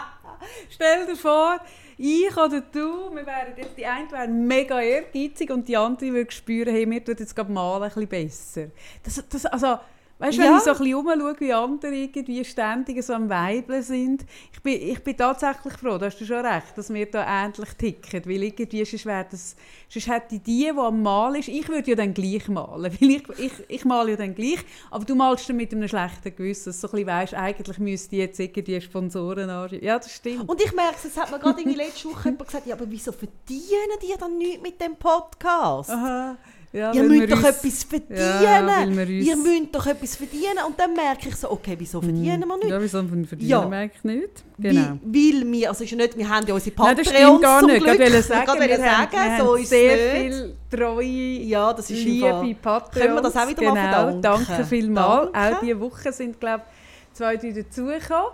Stell 0.70 1.06
dir 1.06 1.16
vor, 1.16 1.60
ich 1.98 2.36
oder 2.36 2.62
du, 2.62 3.14
wir 3.14 3.26
wären 3.26 3.56
jetzt, 3.56 3.76
die 3.76 3.84
eine 3.84 4.10
wäre 4.10 4.26
mega 4.26 4.80
ehrgeizig 4.80 5.50
und 5.50 5.68
die 5.68 5.76
andere 5.76 6.12
würde 6.12 6.30
spüren, 6.32 6.74
hey, 6.74 6.86
mir 6.86 7.04
tut 7.04 7.20
jetzt 7.20 7.36
gerade 7.36 7.52
malen 7.52 7.82
ein 7.82 7.90
bisschen 7.90 8.08
besser. 8.08 8.70
Das, 9.02 9.22
das, 9.28 9.46
also, 9.46 9.78
weißt 10.18 10.36
du, 10.38 10.42
wenn 10.42 10.50
Ja. 10.50 10.56
ich 10.58 10.62
so 10.64 10.70
ein 10.70 10.78
bisschen 10.78 10.94
rumschaue, 10.94 11.34
wie 11.40 11.52
andere 11.52 11.94
irgendwie 11.94 12.44
ständig 12.44 13.02
so 13.04 13.12
am 13.14 13.28
Weibeln 13.28 13.82
sind, 13.82 14.24
ich 14.52 14.62
bin, 14.62 14.80
ich 14.80 15.02
bin 15.02 15.16
tatsächlich 15.16 15.74
froh, 15.74 15.96
da 15.98 16.06
hast 16.06 16.18
du 16.20 16.24
schon 16.24 16.44
recht, 16.44 16.76
dass 16.76 16.92
wir 16.92 17.06
da 17.10 17.44
ähnlich 17.44 17.72
ticken, 17.78 18.24
weil 18.26 18.42
irgendwie 18.42 18.84
sonst 18.84 19.06
wäre 19.06 19.26
das, 19.30 19.54
sonst 19.88 20.08
hätte 20.08 20.38
die, 20.38 20.40
die 20.40 20.70
am 20.70 21.02
Malen 21.02 21.36
ist, 21.36 21.48
ich 21.48 21.68
würde 21.68 21.90
ja 21.90 21.96
dann 21.96 22.12
gleich 22.14 22.48
malen, 22.48 22.92
weil 23.00 23.10
ich, 23.10 23.28
ich, 23.38 23.52
ich 23.68 23.84
male 23.84 24.10
ja 24.12 24.16
dann 24.16 24.34
gleich, 24.34 24.58
aber 24.90 25.04
du 25.04 25.14
malst 25.14 25.48
dann 25.48 25.56
mit 25.56 25.72
einem 25.72 25.86
schlechten 25.88 26.34
Gewissen, 26.34 26.70
dass 26.70 26.80
du 26.80 26.86
so 26.86 26.88
ein 26.88 27.04
bisschen 27.04 27.06
weisst, 27.08 27.34
eigentlich 27.34 27.78
müsste 27.78 28.16
jetzt 28.16 28.40
irgendwie 28.40 28.80
Sponsoren 28.80 29.48
anschauen. 29.50 29.82
Ja, 29.82 29.98
das 29.98 30.12
stimmt. 30.14 30.48
Und 30.48 30.60
ich 30.62 30.72
merke, 30.72 30.96
es 31.06 31.16
hat 31.16 31.30
mir 31.30 31.38
gerade 31.38 31.60
irgendwie 31.60 31.78
letzte 31.78 32.08
Woche 32.08 32.28
jemand 32.30 32.46
gesagt, 32.46 32.66
ja, 32.66 32.74
aber 32.74 32.90
wieso 32.90 33.12
verdienen 33.12 33.98
die 34.02 34.14
dann 34.18 34.36
nichts 34.36 34.62
mit 34.62 34.80
dem 34.80 34.96
Podcast? 34.96 35.90
Aha. 35.90 36.36
Ja, 36.70 36.92
Ihr 36.92 37.02
müsst 37.02 37.20
wir 37.20 37.26
doch 37.28 37.36
uns- 37.38 37.46
etwas 37.46 37.84
verdienen. 37.84 38.18
Ja, 38.18 38.86
wir 38.96 39.08
Ihr 39.08 39.36
müsst 39.36 39.74
doch 39.74 39.86
etwas 39.86 40.16
verdienen. 40.16 40.58
Und 40.66 40.78
dann 40.78 40.92
merke 40.92 41.30
ich 41.30 41.36
so, 41.36 41.50
okay, 41.50 41.74
wieso 41.78 41.98
verdienen 42.02 42.44
wir 42.46 42.56
nicht? 42.58 42.68
Ja, 42.68 42.78
wieso 42.80 43.02
verdienen 43.02 43.48
Ja. 43.50 43.70
wir 43.70 43.76
eigentlich 43.78 44.04
nicht? 44.04 44.44
Wie, 44.58 44.68
Genau. 44.68 44.98
weil 45.02 45.52
wir, 45.52 45.68
also 45.70 45.84
ist 45.84 45.90
ja 45.90 45.96
nicht, 45.96 46.18
wir 46.18 46.28
haben 46.28 46.46
ja 46.46 46.52
unsere 46.54 46.76
Nein, 46.76 46.96
das 46.96 47.06
Patreons 47.08 47.40
gar 47.42 47.60
zum 47.60 47.70
nicht. 47.70 47.84
Glück. 47.84 47.94
Ich 47.94 48.00
wollte 48.00 48.18
Ich 48.18 48.24
sagen, 48.26 48.48
wollte 48.48 48.68
wir 48.68 48.76
sagen, 48.76 49.16
haben, 49.18 49.38
wir 49.38 49.44
so 49.46 49.54
ist 49.54 49.68
sehr 49.70 49.96
nicht. 49.96 50.34
viel 50.34 50.56
treue, 50.70 51.04
Ja, 51.04 51.72
das 51.72 51.90
ist 51.90 52.04
liebe. 52.04 52.54
Patreons. 52.60 52.92
Können 53.02 53.14
wir 53.14 53.22
das 53.22 53.36
auch 53.36 53.48
wieder 53.48 53.60
genau. 53.60 53.74
mal 53.74 53.90
verdanken? 54.12 54.22
Danke 54.22 54.64
vielmals. 54.66 55.32
Danke. 55.32 55.56
Auch 55.56 55.60
diese 55.60 55.80
Woche 55.80 56.12
sind, 56.12 56.38
glaube 56.40 56.62
ich, 56.66 57.16
zwei, 57.16 57.36
drei 57.38 57.50
dazugekommen. 57.52 58.32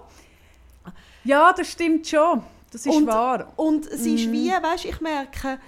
Ja, 1.23 1.53
das 1.57 1.69
stimmt 1.71 2.07
schon. 2.09 2.43
Das 2.73 2.85
ist 2.85 2.93
Und- 2.93 3.07
wahr. 3.07 3.53
Und 3.55 3.87
es 3.87 4.05
ist 4.05 4.27
Mhm. 4.27 4.33
wie, 4.33 4.51
weißt, 4.51 4.85
ich 4.87 5.01
merke, 5.01 5.59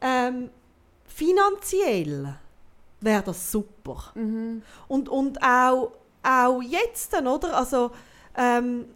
ähm, 0.00 0.48
finanziell 1.14 2.34
wäre 3.00 3.22
das 3.22 3.50
super. 3.50 4.12
Mhm. 4.14 4.62
Und, 4.88 5.08
und 5.08 5.42
auch, 5.42 5.92
auch 6.22 6.62
jetzt 6.62 7.14
oder? 7.14 7.56
Also, 7.56 7.90
ähm, 8.36 8.86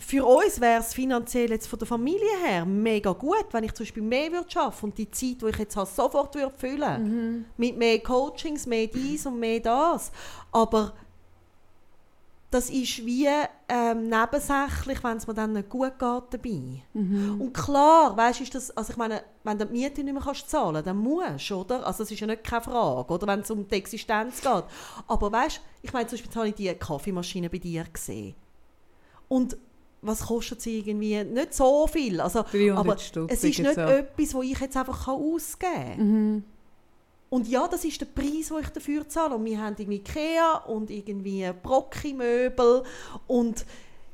für 0.00 0.24
uns 0.24 0.60
wäre 0.60 0.80
es 0.80 0.94
finanziell 0.94 1.50
jetzt 1.50 1.66
von 1.66 1.78
der 1.78 1.86
Familie 1.86 2.38
her 2.42 2.64
mega 2.64 3.12
gut, 3.12 3.44
wenn 3.52 3.64
ich 3.64 3.74
zum 3.74 3.84
Beispiel 3.84 4.02
mehr 4.02 4.32
würde 4.32 4.48
arbeiten 4.58 4.86
und 4.86 4.98
die 4.98 5.10
Zeit, 5.10 5.42
die 5.42 5.48
ich 5.48 5.58
jetzt 5.58 5.76
habe, 5.76 5.88
sofort 5.88 6.34
würde 6.34 6.54
füllen 6.56 7.02
Mhm. 7.02 7.44
Mit 7.58 7.76
mehr 7.76 7.98
Coachings, 8.00 8.66
mehr 8.66 8.86
dies 8.86 9.26
und 9.26 9.38
mehr 9.38 9.60
das. 9.60 10.10
Aber 10.50 10.94
das 12.50 12.68
ist 12.68 13.06
wie 13.06 13.28
ähm, 13.68 14.08
nebensächlich, 14.08 15.04
wenn 15.04 15.16
es 15.16 15.26
mir 15.26 15.34
dann 15.34 15.52
nicht 15.52 15.68
gut 15.68 15.98
geht 15.98 16.00
dabei. 16.00 16.82
Mhm. 16.94 17.40
Und 17.40 17.52
klar, 17.52 18.16
weißt, 18.16 18.40
ist 18.40 18.54
das, 18.54 18.76
also 18.76 18.90
ich 18.90 18.96
meine, 18.96 19.22
wenn 19.44 19.56
du 19.56 19.66
die 19.66 19.72
Miete 19.72 20.02
nicht 20.02 20.12
mehr 20.12 20.22
kannst 20.22 20.50
zahlen 20.50 20.84
dann 20.84 20.96
musst 20.96 21.48
du, 21.50 21.60
oder? 21.60 21.86
Also 21.86 22.02
das 22.02 22.10
ist 22.10 22.18
ja 22.18 22.26
nicht 22.26 22.42
keine 22.42 22.62
Frage, 22.62 23.12
oder? 23.12 23.26
Wenn 23.28 23.40
es 23.40 23.50
um 23.52 23.68
die 23.68 23.74
Existenz 23.76 24.40
geht. 24.40 24.64
Aber 25.06 25.30
weißt, 25.32 25.60
ich 25.82 25.92
meine, 25.92 26.08
zum 26.08 26.18
Beispiel 26.18 26.34
habe 26.34 26.48
ich 26.48 26.54
die 26.56 26.74
Kaffeemaschine 26.74 27.48
bei 27.48 27.58
dir 27.58 27.84
gesehen. 27.84 28.34
Und 29.28 29.56
was 30.02 30.26
kostet 30.26 30.60
sie 30.60 30.78
irgendwie? 30.78 31.22
Nicht 31.22 31.54
so 31.54 31.86
viel. 31.86 32.20
Also, 32.20 32.42
300 32.42 32.78
aber 32.78 32.98
Stutz 32.98 33.32
es 33.32 33.44
ist 33.44 33.58
nicht 33.60 33.74
so. 33.74 33.80
etwas, 33.80 34.34
wo 34.34 34.42
ich 34.42 34.58
jetzt 34.58 34.76
einfach 34.76 35.06
ausgeben 35.06 35.72
kann. 35.72 35.98
Mhm. 35.98 36.44
Und 37.30 37.48
ja, 37.48 37.66
das 37.68 37.84
ist 37.84 38.00
der 38.00 38.06
Preis, 38.06 38.48
den 38.48 38.58
ich 38.60 38.68
dafür 38.68 39.08
zahle. 39.08 39.36
Und 39.36 39.44
wir 39.44 39.60
haben 39.60 39.76
irgendwie 39.78 39.98
Ikea 39.98 40.56
und 40.66 40.90
irgendwie 40.90 41.48
Brocki-Möbel 41.62 42.82
und 43.28 43.64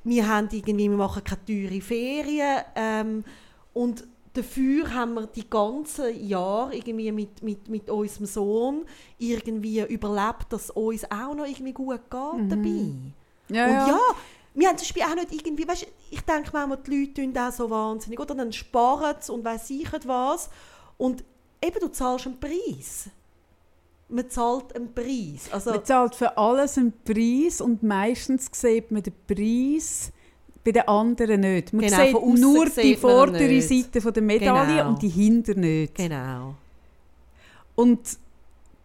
wir 0.04 0.28
haben 0.28 0.48
irgendwie, 0.52 0.90
wir 0.90 0.96
machen 0.96 1.24
keine 1.24 1.44
teure 1.44 1.80
Ferien. 1.80 2.62
Ähm, 2.76 3.24
und 3.72 4.06
dafür 4.34 4.92
haben 4.92 5.14
wir 5.14 5.26
die 5.26 5.48
ganzen 5.48 6.26
Jahre 6.28 6.76
irgendwie 6.76 7.10
mit, 7.10 7.42
mit, 7.42 7.68
mit 7.68 7.90
unserem 7.90 8.26
Sohn 8.26 8.84
irgendwie 9.18 9.80
überlebt, 9.82 10.52
dass 10.52 10.64
es 10.64 10.70
uns 10.70 11.10
auch 11.10 11.34
noch 11.34 11.46
irgendwie 11.46 11.72
gut 11.72 12.00
geht 12.10 12.52
dabei. 12.52 12.92
Ja, 13.48 13.64
Und 13.64 13.72
ja. 13.72 13.88
ja, 13.88 14.00
wir 14.54 14.68
haben 14.68 14.78
zum 14.78 14.84
Beispiel 14.84 15.02
auch 15.02 15.14
nicht 15.14 15.32
irgendwie, 15.32 15.66
weißt, 15.66 15.86
ich 16.10 16.20
denke 16.20 16.50
manchmal, 16.52 16.78
die 16.86 17.00
Leute 17.00 17.14
tun 17.14 17.32
das 17.32 17.56
so 17.56 17.68
wahnsinnig, 17.70 18.20
oder 18.20 18.34
dann 18.34 18.52
sparen 18.52 19.16
sie 19.20 19.32
und 19.32 19.44
weiss 19.44 19.70
ich 19.70 19.88
was. 20.04 20.50
Und 20.98 21.24
eben, 21.62 21.78
du 21.80 21.88
zahlst 21.88 22.26
einen 22.26 22.38
Preis. 22.40 23.08
Man 24.08 24.30
zahlt 24.30 24.74
einen 24.76 24.94
Preis. 24.94 25.50
Also, 25.50 25.70
Man 25.70 25.84
zahlt 25.84 26.14
für 26.14 26.36
alles 26.38 26.78
einen 26.78 26.92
Preis 27.04 27.60
und 27.60 27.82
meistens 27.82 28.48
sieht 28.52 28.90
man 28.92 29.02
den 29.02 29.12
Preis 29.26 30.12
bei 30.64 30.72
den 30.72 30.86
anderen 30.86 31.40
nicht. 31.40 31.72
Man 31.72 31.84
Genau, 31.86 31.96
sieht 32.04 32.40
nur 32.40 32.66
sieht 32.68 32.84
die 32.84 32.96
vordere 32.96 33.42
nicht. 33.48 33.68
Seite 33.68 34.00
von 34.00 34.12
der 34.12 34.22
Medaille 34.22 34.76
Genau. 34.76 34.88
und 34.90 35.02
die 35.02 35.08
hinter 35.08 35.54
nicht. 35.54 35.94
genau. 35.96 36.54
Und 37.74 38.00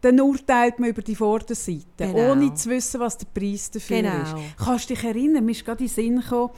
dann 0.01 0.19
urteilt 0.19 0.79
man 0.79 0.89
über 0.89 1.01
die 1.03 1.15
Vorderseite, 1.15 1.83
Genau. 1.97 2.31
ohne 2.31 2.53
zu 2.55 2.69
wissen, 2.71 2.99
was 2.99 3.17
der 3.17 3.27
Preis 3.27 3.69
dafür 3.69 4.01
Genau. 4.01 4.21
ist. 4.23 4.35
Kannst 4.57 4.89
du 4.89 4.95
dich 4.95 5.03
erinnern, 5.03 5.45
mir 5.45 5.51
ist 5.51 5.63
gerade 5.63 5.83
in 5.83 5.87
den 5.87 5.93
Sinn 5.93 6.19
gekommen, 6.19 6.49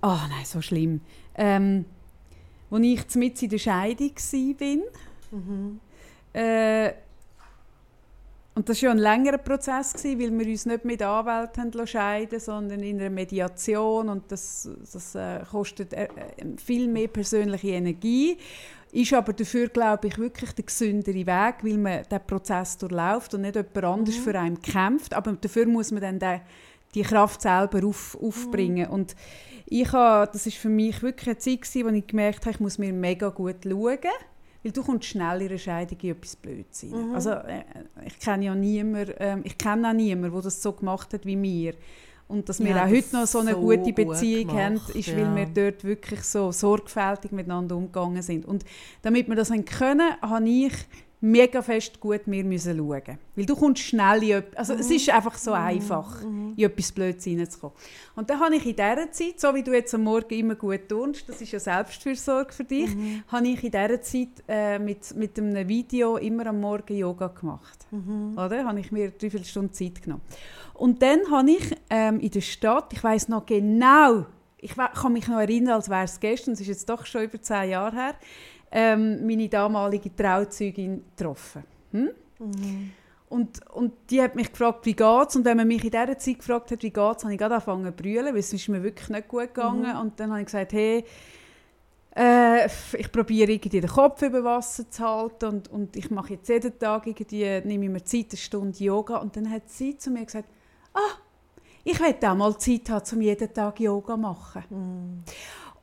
ah 0.00 0.26
nein, 0.28 0.44
so 0.44 0.60
schlimm, 0.60 1.00
ähm, 1.36 1.84
als 2.70 2.82
ich 2.84 3.14
mit 3.14 3.40
in 3.42 3.50
der 3.50 3.58
Scheidung 3.58 4.10
war, 4.10 4.78
Mhm. 5.30 5.80
äh, 6.32 6.92
und 8.58 8.68
das 8.68 8.82
war 8.82 8.88
ja 8.88 8.90
ein 8.90 8.98
längerer 8.98 9.38
Prozess, 9.38 9.92
gewesen, 9.92 10.18
weil 10.18 10.36
wir 10.36 10.50
uns 10.50 10.66
nicht 10.66 10.84
mit 10.84 11.00
Anwälten 11.00 11.86
scheiden 11.86 12.40
sondern 12.40 12.80
in 12.80 12.98
einer 13.00 13.08
Mediation. 13.08 14.08
Und 14.08 14.32
das, 14.32 14.68
das 14.92 15.14
äh, 15.14 15.44
kostet 15.48 15.92
äh, 15.92 16.06
äh, 16.06 16.56
viel 16.56 16.88
mehr 16.88 17.06
persönliche 17.06 17.68
Energie. 17.68 18.36
Ist 18.90 19.12
aber 19.12 19.32
dafür, 19.32 19.68
glaube 19.68 20.08
ich, 20.08 20.18
wirklich 20.18 20.50
der 20.54 20.64
gesündere 20.64 21.24
Weg, 21.24 21.54
weil 21.62 21.78
man 21.78 22.02
den 22.10 22.26
Prozess 22.26 22.76
durchläuft 22.76 23.32
und 23.34 23.42
nicht 23.42 23.54
jemand 23.54 23.84
anders 23.84 24.16
für 24.16 24.36
einen 24.36 24.60
kämpft. 24.60 25.14
Aber 25.14 25.30
dafür 25.34 25.66
muss 25.66 25.92
man 25.92 26.02
dann 26.02 26.18
den, 26.18 26.40
die 26.96 27.02
Kraft 27.02 27.42
selber 27.42 27.86
auf, 27.86 28.18
aufbringen. 28.20 28.88
Und 28.88 29.14
ich 29.66 29.92
habe, 29.92 30.32
das 30.32 30.46
ist 30.46 30.56
für 30.56 30.68
mich 30.68 31.00
wirklich 31.00 31.28
eine 31.28 31.38
Zeit, 31.38 31.62
gewesen, 31.62 31.86
wo 31.86 31.90
ich 31.90 32.08
gemerkt 32.08 32.40
habe, 32.40 32.50
ich 32.50 32.60
muss 32.60 32.76
mir 32.76 32.92
mega 32.92 33.28
gut 33.28 33.58
schauen. 33.62 33.98
Weil 34.62 34.72
du 34.72 34.82
kommst 34.82 35.06
schnell 35.06 35.42
in 35.42 35.48
einer 35.48 35.58
Scheidung 35.58 35.98
in 36.00 36.10
etwas 36.10 36.36
Blödsinn. 36.36 37.08
Mhm. 37.08 37.14
Also, 37.14 37.30
äh, 37.30 37.62
ich 38.06 38.18
kenne 38.18 38.46
ja 38.46 38.54
niemanden, 38.54 39.14
ähm, 39.18 39.40
ich 39.44 39.56
kenne 39.56 39.88
auch 39.88 39.92
niemanden, 39.92 40.32
der 40.32 40.42
das 40.42 40.62
so 40.62 40.72
gemacht 40.72 41.12
hat 41.14 41.24
wie 41.24 41.36
mir. 41.36 41.74
Und 42.26 42.48
dass 42.48 42.60
wir 42.60 42.70
Ja, 42.70 42.84
auch 42.84 42.90
heute 42.90 43.16
noch 43.16 43.26
so 43.26 43.38
eine 43.38 43.52
so 43.52 43.60
gute 43.60 43.92
gut 43.92 43.94
Beziehung 43.94 44.52
haben, 44.52 44.74
gemacht, 44.74 44.94
ist, 44.94 45.08
ja. 45.08 45.16
weil 45.16 45.36
wir 45.36 45.46
dort 45.46 45.84
wirklich 45.84 46.22
so 46.22 46.52
sorgfältig 46.52 47.32
miteinander 47.32 47.74
umgegangen 47.76 48.20
sind. 48.20 48.44
Und 48.44 48.64
damit 49.00 49.28
wir 49.28 49.36
das 49.36 49.50
haben 49.50 49.64
können, 49.64 50.20
habe 50.20 50.48
ich 50.48 50.74
mega 51.20 51.62
fest 51.62 51.98
gut 52.00 52.26
mir 52.26 52.44
müssen 52.44 52.76
schauen. 52.76 53.18
Weil 53.34 53.46
du 53.46 53.56
kommst 53.56 53.82
schnell 53.82 54.22
in 54.22 54.42
also 54.54 54.74
Mhm. 54.74 54.80
es 54.80 54.90
ist 54.90 55.10
einfach 55.10 55.36
so 55.36 55.52
einfach, 55.52 56.22
in 56.22 56.54
etwas 56.58 56.92
Blödes 56.92 57.26
reinzukommen. 57.26 57.74
Und 58.14 58.30
dann 58.30 58.38
habe 58.40 58.54
ich 58.56 58.64
in 58.66 58.76
dieser 58.76 59.10
Zeit, 59.10 59.40
so 59.40 59.54
wie 59.54 59.62
du 59.62 59.72
jetzt 59.72 59.92
am 59.94 60.04
Morgen 60.04 60.32
immer 60.34 60.54
gut 60.54 60.88
turnst, 60.88 61.28
das 61.28 61.40
ist 61.40 61.50
ja 61.52 61.58
Selbstfürsorge 61.60 62.52
für 62.52 62.64
dich, 62.64 62.94
Mhm. 62.94 63.22
habe 63.28 63.48
ich 63.48 63.64
in 63.64 63.70
dieser 63.70 64.00
Zeit 64.02 64.28
äh, 64.46 64.78
mit, 64.78 65.14
mit 65.16 65.38
einem 65.38 65.66
Video 65.68 66.16
immer 66.18 66.46
am 66.46 66.60
Morgen 66.60 66.96
Yoga 66.96 67.26
gemacht. 67.28 67.86
Mhm. 67.90 68.32
Oder? 68.38 68.64
Habe 68.64 68.78
ich 68.80 68.92
mir 68.92 69.10
drei, 69.10 69.30
vier 69.30 69.42
Stunden 69.44 69.72
Zeit 69.72 70.02
genommen. 70.02 70.22
Und 70.74 71.02
dann 71.02 71.28
habe 71.30 71.50
ich 71.50 71.74
ähm, 71.90 72.20
in 72.20 72.30
der 72.30 72.40
Stadt, 72.40 72.92
ich 72.92 73.02
weiß 73.02 73.28
noch 73.28 73.44
genau, 73.44 74.26
ich 74.60 74.74
kann 74.74 75.12
mich 75.12 75.26
noch 75.28 75.38
erinnern, 75.40 75.74
als 75.74 75.88
wäre 75.88 76.04
es 76.04 76.18
gestern, 76.20 76.54
es 76.54 76.60
ist 76.60 76.66
jetzt 76.68 76.88
doch 76.88 77.06
schon 77.06 77.22
über 77.22 77.40
zehn 77.40 77.70
Jahre 77.70 77.94
her, 77.94 78.14
ähm, 78.70 79.26
meine 79.26 79.48
damalige 79.48 80.14
Trauzeugin 80.14 81.04
getroffen. 81.16 81.64
Hm? 81.92 82.10
Und, 83.28 83.66
und 83.70 83.92
die 84.10 84.22
hat 84.22 84.36
mich 84.36 84.50
gefragt, 84.50 84.86
wie 84.86 84.94
geht's? 84.94 85.36
Und 85.36 85.44
wenn 85.44 85.56
man 85.56 85.68
mich 85.68 85.84
in 85.84 85.90
dieser 85.90 86.18
Zeit 86.18 86.38
gefragt 86.38 86.70
hat, 86.70 86.82
wie 86.82 86.90
geht's, 86.90 87.24
habe 87.24 87.32
ich 87.32 87.38
gerade 87.38 87.54
angefangen 87.54 87.84
zu 87.84 87.92
brüllen, 87.92 88.26
weil 88.26 88.38
es 88.38 88.52
ist 88.52 88.68
mir 88.68 88.82
wirklich 88.82 89.08
nicht 89.10 89.28
gut 89.28 89.54
gegangen. 89.54 89.96
Und 89.96 90.18
dann 90.18 90.30
habe 90.30 90.40
ich 90.40 90.46
gesagt, 90.46 90.72
hey, 90.72 91.04
äh, 92.16 92.66
ich 92.66 93.12
probiere 93.12 93.52
irgendwie 93.52 93.80
den 93.80 93.88
Kopf 93.88 94.22
über 94.22 94.42
Wasser 94.42 94.90
zu 94.90 95.04
halten 95.04 95.44
und, 95.46 95.68
und 95.68 95.96
ich 95.96 96.10
mache 96.10 96.34
jetzt 96.34 96.48
jeden 96.48 96.78
Tag 96.78 97.06
irgendwie, 97.06 97.60
nehme 97.64 97.84
ich 97.84 97.90
mir 97.90 98.04
Zeit, 98.04 98.26
eine 98.30 98.38
Stunde 98.38 98.82
Yoga. 98.82 99.18
Und 99.18 99.36
dann 99.36 99.50
hat 99.50 99.68
sie 99.68 99.96
zu 99.96 100.10
mir 100.10 100.24
gesagt, 100.24 100.48
ah, 100.94 101.18
ich 101.84 102.00
werde 102.00 102.30
auch 102.30 102.34
mal 102.34 102.58
Zeit 102.58 102.88
haben, 102.90 103.04
um 103.12 103.20
jeden 103.20 103.52
Tag 103.52 103.78
Yoga 103.80 104.14
zu 104.14 104.20
machen. 104.20 105.24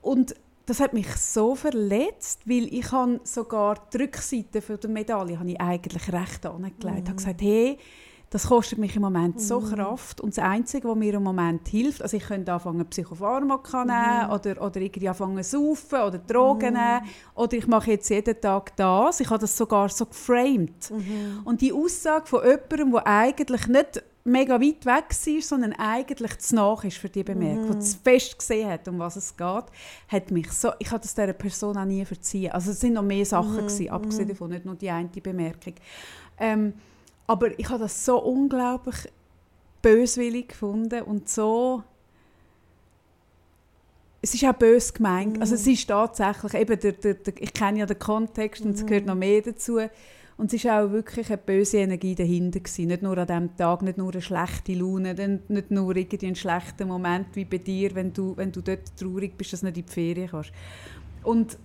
Und 0.02 0.36
das 0.66 0.80
hat 0.80 0.94
mich 0.94 1.08
so 1.16 1.56
verletzt, 1.56 2.42
weil 2.46 2.74
ich 2.74 2.92
habe 2.92 3.20
sogar 3.24 3.76
die 3.94 3.98
Rückseite 3.98 4.62
von 4.62 4.80
der 4.80 4.90
Medaille 4.90 5.38
habe 5.38 5.52
ich 5.52 5.62
eigentlich 5.62 6.12
recht 6.12 6.46
angelegt. 6.46 6.84
Ich 6.84 6.90
habe 6.90 7.16
gesagt, 7.16 7.42
hey, 7.42 7.78
das 8.32 8.48
kostet 8.48 8.80
mich 8.80 8.96
im 8.96 9.04
Moment 9.04 9.40
so 9.40 9.60
Kraft. 9.60 10.20
Und 10.20 10.36
das 10.36 10.44
Einzige, 10.44 10.90
was 10.90 10.98
mir 10.98 11.14
im 11.14 11.24
Moment 11.24 11.68
hilft, 11.68 12.02
also 12.02 12.18
ich 12.18 12.24
könnte 12.24 12.52
anfangen 12.52 12.86
Psychopharmaka 12.86 13.86
nehmen 13.86 14.32
oder, 14.32 14.62
oder 14.62 14.82
irgendwie 14.82 15.08
anfangen 15.08 15.44
zu 15.44 15.76
saufen 15.76 16.00
oder 16.02 16.18
Drogen 16.18 16.74
nehmen. 16.74 17.02
Oder 17.36 17.54
ich 17.54 17.68
mache 17.68 17.92
jetzt 17.92 18.10
jeden 18.10 18.42
Tag 18.42 18.76
das. 18.76 19.20
Ich 19.20 19.30
habe 19.30 19.40
das 19.40 19.56
sogar 19.56 19.88
so 19.90 20.08
geframed. 20.08 20.92
Und 21.46 21.62
die 21.62 21.72
Aussage 21.72 22.26
von 22.26 22.44
jemandem, 22.44 22.92
der 22.92 23.08
eigentlich 23.08 23.68
nicht 23.68 24.04
mega 24.26 24.60
weit 24.60 24.86
weg 24.86 25.06
war, 25.10 25.42
sondern 25.42 25.74
eigentlich 25.74 26.38
zu 26.40 26.56
nach 26.56 26.84
ist 26.84 26.98
für 26.98 27.10
die 27.10 27.24
Bemerkung, 27.24 27.72
der 27.72 27.80
zu 27.80 27.98
fest 28.04 28.38
gesehen 28.38 28.70
hat, 28.70 28.88
um 28.88 29.00
was 29.00 29.16
es 29.16 29.38
geht, 29.38 29.66
hat 30.08 30.32
mich 30.32 30.52
so, 30.52 30.72
ich 30.80 30.90
habe 30.92 31.02
das 31.02 31.14
dieser 31.14 31.34
Person 31.34 31.78
auch 31.78 31.86
nie 31.86 32.04
verziehen. 32.04 32.52
Also 32.52 32.72
es 32.72 32.80
sind 32.80 32.94
noch 32.94 33.04
mehr 33.04 33.26
Sachen 33.26 33.58
gewesen, 33.58 33.90
abgesehen 33.90 34.28
davon, 34.28 34.50
nicht 34.50 34.66
nur 34.66 34.76
die 34.76 34.90
eine 34.90 35.08
Bemerkung. 35.08 35.76
Ähm, 36.40 36.74
aber 37.28 37.58
ich 37.58 37.70
habe 37.70 37.80
das 37.80 38.04
so 38.04 38.18
unglaublich 38.18 38.96
böswillig 39.82 40.50
gefunden 40.50 41.04
und 41.04 41.30
so 41.30 41.84
es 44.26 44.34
ist 44.34 44.44
auch 44.44 44.54
bös 44.54 44.92
gemeint. 44.92 45.40
Also 45.40 45.54
es 45.54 45.68
ist 45.68 45.88
tatsächlich, 45.88 46.56
eben 46.56 46.80
der, 46.80 46.94
der, 46.94 47.14
der, 47.14 47.34
ich 47.38 47.54
kenne 47.54 47.80
ja 47.80 47.86
den 47.86 48.00
Kontext 48.00 48.66
und 48.66 48.72
es 48.72 48.84
gehört 48.84 49.06
noch 49.06 49.14
mehr 49.14 49.44
dazu. 49.44 49.78
Und 50.38 50.54
es 50.54 50.66
war 50.66 50.84
auch 50.86 50.92
wirklich 50.92 51.28
eine 51.28 51.38
böse 51.38 51.78
Energie 51.78 52.14
dahinter. 52.14 52.60
Gewesen. 52.60 52.88
Nicht 52.88 53.02
nur 53.02 53.18
an 53.18 53.26
diesem 53.28 53.56
Tag, 53.56 53.82
nicht 53.84 53.98
nur 53.98 54.12
eine 54.12 54.22
schlechte 54.22 54.74
Laune, 54.74 55.14
nicht 55.48 55.72
nur 55.72 55.96
irgendwie 55.96 56.28
ein 56.28 56.36
schlechter 56.36 56.86
Moment 56.86 57.28
wie 57.36 57.46
bei 57.46 57.58
dir, 57.60 57.96
wenn 57.96 58.12
du, 58.12 58.36
wenn 58.36 58.52
du 58.52 58.62
dort 58.62 58.98
traurig 59.00 59.38
bist, 59.38 59.54
dass 59.54 59.62
du 59.62 59.68
nicht 59.68 59.78
in 59.78 59.86
die 59.86 59.92
Ferien 59.92 60.28
kannst. 60.30 60.52
Und, 61.24 61.58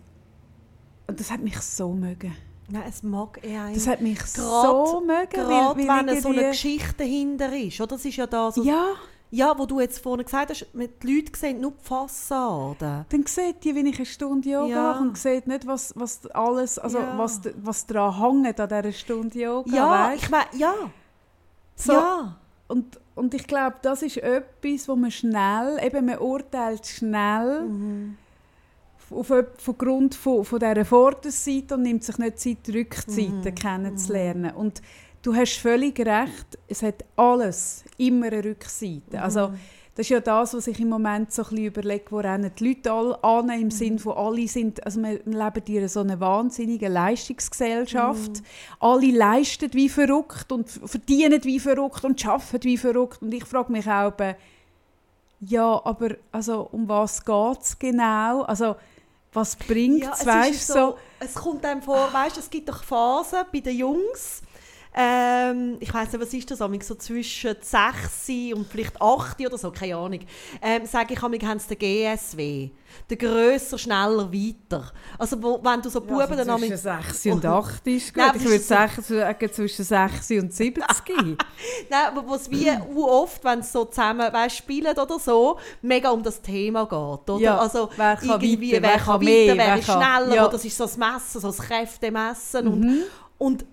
und 1.08 1.18
das 1.18 1.30
hat 1.32 1.42
mich 1.42 1.58
so 1.60 1.92
mögen. 1.92 2.32
Nein, 2.72 2.84
es 2.88 3.02
mag 3.02 3.40
eh 3.44 3.56
einen. 3.56 3.74
Das 3.74 3.88
hat 3.88 4.00
mich 4.00 4.18
Gerade- 4.18 4.88
so 4.88 5.02
mögen. 5.04 5.28
Gerade 5.30 5.76
weil, 5.76 5.88
wenn 5.88 6.06
weil 6.06 6.20
so 6.22 6.28
eine 6.28 6.48
Geschichte 6.50 6.94
dahinter 6.98 7.52
ist. 7.56 7.80
Oder? 7.80 7.88
Das 7.88 8.04
ist 8.04 8.16
ja 8.16 8.28
das, 8.28 8.56
was- 8.56 8.64
Ja, 8.64 8.92
ja, 9.32 9.56
wo 9.56 9.64
du 9.66 9.78
jetzt 9.80 10.00
vorhin 10.00 10.24
gesagt 10.24 10.50
hast, 10.50 10.74
mit- 10.74 11.02
die 11.02 11.14
Leute 11.16 11.38
sehen 11.38 11.60
nur 11.60 11.72
die 11.72 11.84
Fassade. 11.84 13.06
dann 13.08 13.26
sieht 13.26 13.62
die, 13.64 13.74
wenn 13.74 13.86
ich 13.86 13.96
eine 13.96 14.06
Stunde 14.06 14.48
Yoga 14.48 14.66
Ja. 14.66 14.82
mache 14.92 15.02
und 15.02 15.18
sieht 15.18 15.46
nicht, 15.46 15.66
was, 15.66 15.92
was 15.96 16.26
alles, 16.32 16.78
also 16.78 16.98
Ja. 16.98 17.16
was, 17.16 17.40
was 17.62 17.86
daran 17.86 18.44
hängt 18.44 18.58
an 18.60 18.68
dieser 18.68 18.92
Stunde 18.92 19.38
Yoga. 19.38 19.70
Ja, 19.76 19.90
weisst? 20.10 20.24
ich 20.24 20.30
meine, 20.30 20.46
ja. 20.56 20.74
So, 21.76 21.92
Ja. 21.92 22.36
Und, 22.68 23.00
und 23.16 23.34
ich 23.34 23.46
glaube, 23.46 23.76
das 23.82 24.02
ist 24.02 24.16
etwas, 24.18 24.88
wo 24.88 24.94
man 24.96 25.10
schnell, 25.10 25.78
eben 25.82 26.06
man 26.06 26.18
urteilt 26.18 26.86
schnell 26.86 27.62
Mhm. 27.62 28.16
auf, 29.10 29.30
auf 29.30 29.74
Grund 29.78 30.14
von, 30.14 30.44
von 30.44 30.58
dieser 30.60 30.84
Vorderseite 30.84 31.74
und 31.74 31.82
nimmt 31.82 32.04
sich 32.04 32.16
nicht 32.18 32.38
Zeit, 32.38 32.58
die 32.66 32.78
Rückseite 32.78 33.50
Mhm. 33.50 33.54
kennenzulernen. 33.56 34.54
Und 34.54 34.82
du 35.22 35.34
hast 35.34 35.56
völlig 35.58 35.98
recht, 36.00 36.58
es 36.68 36.82
hat 36.82 37.04
alles 37.16 37.84
immer 37.98 38.26
eine 38.26 38.44
Rückseite. 38.44 39.02
Mhm. 39.16 39.18
Also, 39.18 39.52
das 39.96 40.06
ist 40.06 40.10
ja 40.10 40.20
das, 40.20 40.54
was 40.54 40.66
ich 40.66 40.80
im 40.80 40.88
Moment 40.88 41.32
so 41.32 41.42
ein 41.42 41.48
bisschen 41.50 41.64
überlege, 41.66 42.04
wo 42.10 42.18
rennen 42.18 42.50
die 42.58 42.68
Leute 42.68 42.90
alle 42.92 43.22
an, 43.24 43.46
Mhm. 43.46 43.62
im 43.62 43.70
Sinn 43.70 43.98
von 43.98 44.16
alle 44.16 44.48
sind, 44.48 44.82
also 44.86 45.00
wir 45.00 45.20
leben 45.24 45.62
in 45.66 45.88
so 45.88 46.00
einer 46.00 46.18
wahnsinnigen 46.20 46.92
Leistungsgesellschaft. 46.92 48.30
Mhm. 48.38 48.42
Alle 48.78 49.10
leisten 49.10 49.68
wie 49.74 49.88
verrückt 49.88 50.52
und 50.52 50.70
verdienen 50.70 51.42
wie 51.44 51.60
verrückt 51.60 52.04
und 52.04 52.24
arbeiten 52.26 52.62
wie 52.62 52.76
verrückt. 52.78 53.20
Und 53.20 53.34
ich 53.34 53.44
frage 53.44 53.72
mich 53.72 53.86
auch, 53.88 54.12
ja, 55.40 55.80
aber 55.84 56.10
also, 56.32 56.68
um 56.72 56.88
was 56.88 57.24
geht 57.24 57.60
es 57.62 57.78
genau? 57.78 58.42
Also, 58.42 58.76
was 59.32 59.56
bringt 59.56 60.02
Ja, 60.02 60.12
es, 60.12 60.20
es, 60.20 60.26
weißt 60.26 60.68
du? 60.70 60.72
so, 60.74 60.96
es 61.18 61.34
kommt 61.34 61.64
einem 61.64 61.82
vor, 61.82 62.08
weißt 62.12 62.36
es 62.38 62.50
gibt 62.50 62.68
doch 62.68 62.82
Phasen 62.82 63.40
bei 63.52 63.60
den 63.60 63.76
Jungs, 63.76 64.42
ähm, 64.92 65.76
ich 65.78 65.92
weiß 65.94 66.12
nicht, 66.12 66.20
was 66.20 66.34
ist 66.34 66.50
das, 66.50 66.58
so 66.58 66.94
zwischen 66.96 67.54
6 67.60 68.54
und 68.54 68.66
vielleicht 68.68 69.00
8 69.00 69.40
oder 69.46 69.56
so, 69.56 69.70
keine 69.70 69.96
Ahnung, 69.96 70.20
ähm, 70.60 70.84
sage 70.86 71.14
ich, 71.14 71.22
haben 71.22 71.58
sie 71.58 71.76
den 71.76 71.78
GSW, 71.78 72.70
der 73.08 73.16
grösser, 73.16 73.78
schneller, 73.78 74.32
weiter. 74.32 74.90
Also 75.16 75.40
wo, 75.40 75.60
wenn 75.62 75.80
du 75.80 75.88
so 75.90 76.00
Buben 76.00 76.20
also 76.22 76.34
dann 76.44 76.58
zwischen 76.58 76.72
amig- 76.74 76.76
6 77.12 77.26
und 77.26 77.46
8 77.46 77.86
ist 77.86 78.06
gut. 78.08 78.16
Nein, 78.16 78.28
aber 78.30 78.38
ich 78.38 78.44
würde 78.44 78.58
sagen, 78.58 79.52
zwischen 79.52 79.84
6 79.84 80.30
und 80.32 80.52
70. 80.52 80.84
Nein, 81.16 81.36
aber 82.08 82.26
wo 82.26 82.34
es 82.34 82.50
wie 82.50 82.68
oft, 82.96 83.44
wenn 83.44 83.62
sie 83.62 83.70
so 83.70 83.84
zusammen 83.84 84.32
weißt, 84.32 84.56
spielen 84.56 84.96
oder 84.98 85.18
so, 85.20 85.56
mega 85.82 86.10
um 86.10 86.22
das 86.22 86.42
Thema 86.42 86.82
geht. 86.84 87.30
Oder? 87.30 87.38
Ja, 87.38 87.58
also 87.58 87.90
wer 87.96 88.16
kann 88.16 88.40
irgendwie, 88.40 88.72
weiter, 88.72 88.82
wer, 88.82 88.90
wer 88.90 88.98
kann 88.98 89.20
weiter, 89.20 89.24
mehr, 89.24 89.46
wer 89.56 89.66
wer 89.66 89.78
ist 89.78 89.86
kann- 89.86 90.02
schneller, 90.02 90.34
ja. 90.34 90.42
oder 90.42 90.52
das 90.52 90.64
ist 90.64 90.76
so 90.76 90.84
das 90.84 90.96
Messen, 90.96 91.40
so 91.40 91.46
das 91.46 91.58
Kräftemessen. 91.58 92.66
Und, 92.66 92.80
Mhm. 92.80 93.02
und 93.38 93.64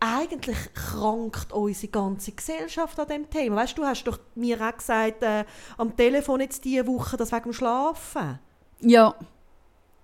eigentlich 0.00 0.58
krankt 0.74 1.52
unsere 1.52 1.90
ganze 1.90 2.32
Gesellschaft 2.32 2.98
an 3.00 3.08
diesem 3.08 3.30
Thema. 3.30 3.56
Weißt 3.56 3.78
du, 3.78 3.84
hast 3.84 4.04
doch 4.04 4.18
mir 4.34 4.60
auch 4.60 4.76
gesagt, 4.76 5.22
äh, 5.22 5.44
am 5.78 5.96
Telefon 5.96 6.40
jetzt 6.40 6.64
diese 6.64 6.86
Woche, 6.86 7.16
das 7.16 7.32
wegen 7.32 7.44
dem 7.44 7.52
Schlafen. 7.52 8.38
Ja. 8.80 9.14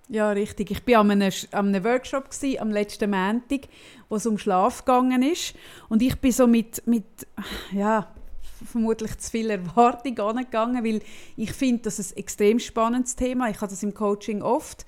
Ja, 0.08 0.30
richtig. 0.30 0.70
Ich 0.70 0.86
war 0.86 1.00
an 1.00 1.10
einem, 1.10 1.32
an 1.52 1.68
einem 1.68 1.84
Workshop 1.84 2.30
gsi, 2.30 2.58
am 2.58 2.70
letzten 2.70 3.10
Montag, 3.10 3.68
wo 4.08 4.16
es 4.16 4.26
um 4.26 4.36
Schlaf 4.36 4.84
gegangen 4.84 5.22
ist. 5.22 5.54
Und 5.88 6.02
ich 6.02 6.16
bin 6.20 6.32
so 6.32 6.46
mit, 6.46 6.86
mit 6.86 7.04
ja, 7.70 8.12
vermutlich 8.64 9.16
zu 9.18 9.30
viel 9.30 9.50
Erwartung 9.50 10.18
angegangen, 10.18 10.84
weil 10.84 11.00
ich 11.36 11.52
finde, 11.52 11.82
das 11.82 11.98
ist 11.98 12.12
ein 12.12 12.18
extrem 12.18 12.58
spannendes 12.58 13.16
Thema. 13.16 13.48
Ich 13.48 13.56
habe 13.56 13.70
das 13.70 13.82
im 13.82 13.94
Coaching 13.94 14.42
oft. 14.42 14.84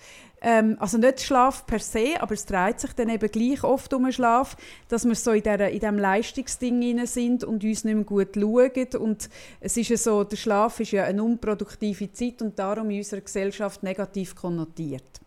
Ähm, 0.46 0.76
also 0.78 0.98
nicht 0.98 1.22
Schlaf 1.22 1.64
per 1.64 1.78
se, 1.78 2.20
aber 2.20 2.34
es 2.34 2.44
dreht 2.44 2.78
sich 2.78 2.92
dann 2.92 3.08
eben 3.08 3.30
gleich 3.30 3.64
oft 3.64 3.94
um 3.94 4.02
den 4.02 4.12
Schlaf, 4.12 4.58
dass 4.88 5.06
wir 5.06 5.14
so 5.14 5.32
in, 5.32 5.42
der, 5.42 5.70
in 5.70 5.80
diesem 5.80 5.98
Leistungsding 5.98 6.82
hinein 6.82 7.06
sind 7.06 7.44
und 7.44 7.64
uns 7.64 7.84
nicht 7.84 7.94
mehr 7.94 8.04
gut 8.04 8.34
schauen. 8.34 8.88
Und 8.98 9.30
es 9.60 9.78
ist 9.78 9.88
ja 9.88 9.96
so, 9.96 10.22
der 10.22 10.36
Schlaf 10.36 10.80
ist 10.80 10.92
ja 10.92 11.04
eine 11.04 11.24
unproduktive 11.24 12.12
Zeit 12.12 12.42
und 12.42 12.58
darum 12.58 12.90
in 12.90 12.98
unserer 12.98 13.22
Gesellschaft 13.22 13.82
negativ 13.82 14.34
konnotiert. 14.34 15.23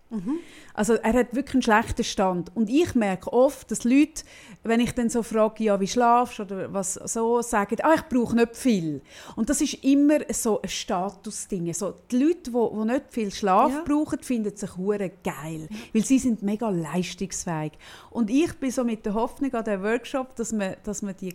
Also 0.73 0.93
er 0.93 1.13
hat 1.13 1.35
wirklich 1.35 1.55
einen 1.55 1.61
schlechten 1.63 2.03
Stand. 2.03 2.55
Und 2.55 2.69
ich 2.69 2.95
merke 2.95 3.33
oft, 3.33 3.69
dass 3.71 3.83
Leute, 3.83 4.23
wenn 4.63 4.79
ich 4.79 4.93
dann 4.93 5.09
so 5.09 5.21
frage, 5.23 5.63
ja, 5.65 5.79
wie 5.79 5.87
schlafst 5.87 6.39
oder 6.39 6.71
was 6.73 6.93
so, 6.93 7.41
sagen, 7.41 7.77
ah, 7.81 7.93
ich 7.95 8.03
brauche 8.03 8.35
nicht 8.35 8.55
viel. 8.55 9.01
Und 9.35 9.49
das 9.49 9.59
ist 9.61 9.83
immer 9.83 10.19
so 10.31 10.61
ein 10.61 10.69
Statusding. 10.69 11.73
So, 11.73 11.93
die 12.11 12.23
Leute, 12.23 12.51
die, 12.51 12.51
die 12.51 12.85
nicht 12.85 13.05
viel 13.09 13.31
Schlaf 13.33 13.71
Ja. 13.71 13.83
brauchen, 13.83 14.19
finden 14.19 14.55
sich 14.55 14.77
hure 14.77 15.11
geil, 15.23 15.67
weil 15.93 16.05
sie 16.05 16.19
sind 16.19 16.41
mega 16.41 16.69
leistungsfähig. 16.69 17.73
Und 18.11 18.29
ich 18.29 18.53
bin 18.59 18.71
so 18.71 18.83
mit 18.83 19.05
der 19.05 19.13
Hoffnung 19.13 19.53
an 19.53 19.65
den 19.65 19.83
Workshop, 19.83 20.35
dass 20.35 20.53
man, 20.53 20.75
dass 20.83 21.01
man 21.01 21.15
die 21.17 21.33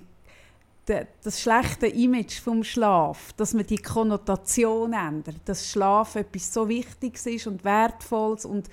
das 0.87 1.41
schlechte 1.41 1.87
Image 1.87 2.41
vom 2.41 2.65
Schlaf, 2.65 3.33
dass 3.35 3.55
man 3.55 3.67
die 3.67 3.77
Konnotation 3.77 4.93
ändert, 4.93 5.41
dass 5.45 5.71
Schlaf 5.71 6.17
etwas 6.17 6.53
so 6.53 6.69
Wichtiges 6.69 7.27
ist 7.27 7.47
und 7.47 7.65
Wertvolles 7.65 8.45
und 8.45 8.69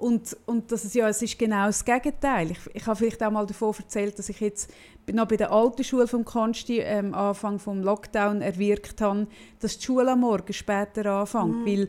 und, 0.00 0.34
und 0.46 0.72
dass 0.72 0.84
es 0.84 0.94
ja, 0.94 1.08
es 1.10 1.20
ist 1.20 1.38
genau 1.38 1.66
das 1.66 1.84
Gegenteil. 1.84 2.52
Ich, 2.52 2.58
ich 2.72 2.86
habe 2.86 2.96
vielleicht 2.96 3.22
auch 3.22 3.30
mal 3.30 3.46
davon 3.46 3.74
erzählt, 3.76 4.18
dass 4.18 4.30
ich 4.30 4.40
jetzt 4.40 4.72
noch 5.12 5.28
bei 5.28 5.36
der 5.36 5.52
alten 5.52 5.84
Schule 5.84 6.08
vom 6.08 6.24
Konsti 6.24 6.78
ähm, 6.78 7.12
Anfang 7.12 7.58
vom 7.58 7.82
Lockdown 7.82 8.40
erwirkt 8.40 9.02
habe, 9.02 9.26
dass 9.60 9.76
die 9.76 9.84
Schule 9.84 10.12
am 10.12 10.20
Morgen 10.20 10.54
später 10.54 11.04
anfängt, 11.04 11.66
weil 11.66 11.88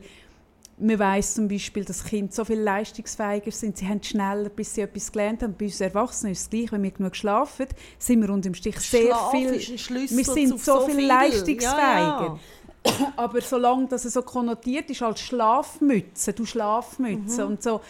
man 0.82 0.98
weiß 0.98 1.34
zum 1.34 1.48
Beispiel, 1.48 1.84
dass 1.84 2.04
Kinder 2.04 2.32
so 2.32 2.44
viel 2.44 2.60
leistungsfähiger 2.60 3.52
sind, 3.52 3.78
sie 3.78 3.86
haben 3.86 4.02
schneller, 4.02 4.48
bis 4.48 4.74
sie 4.74 4.82
etwas 4.82 5.12
gelernt 5.12 5.42
haben. 5.42 5.54
Bei 5.56 5.66
uns 5.66 5.80
Erwachsenen 5.80 6.32
ist 6.32 6.40
es 6.42 6.50
gleich, 6.50 6.72
wenn 6.72 6.82
wir 6.82 6.90
genug 6.90 7.14
schlafen, 7.16 7.66
sind 7.98 8.20
wir 8.20 8.30
unter 8.30 8.50
dem 8.50 8.54
Strich 8.54 8.78
sehr 8.80 9.06
Schlaf 9.06 9.30
viel... 9.30 9.60
Schlüssel 9.60 10.16
wir 10.18 10.24
sind 10.24 10.48
zu 10.48 10.58
so 10.58 10.80
viel 10.86 10.96
viel. 10.96 11.06
leistungsfähiger. 11.06 11.68
Ja, 11.76 12.38
ja. 12.84 13.12
Aber 13.16 13.40
solange 13.40 13.86
das 13.86 14.02
so 14.02 14.22
konnotiert 14.22 14.90
ist 14.90 15.02
als 15.02 15.20
Schlafmütze, 15.20 16.32
du 16.32 16.44
Schlafmütze 16.44 17.46
und 17.46 17.62
so. 17.62 17.80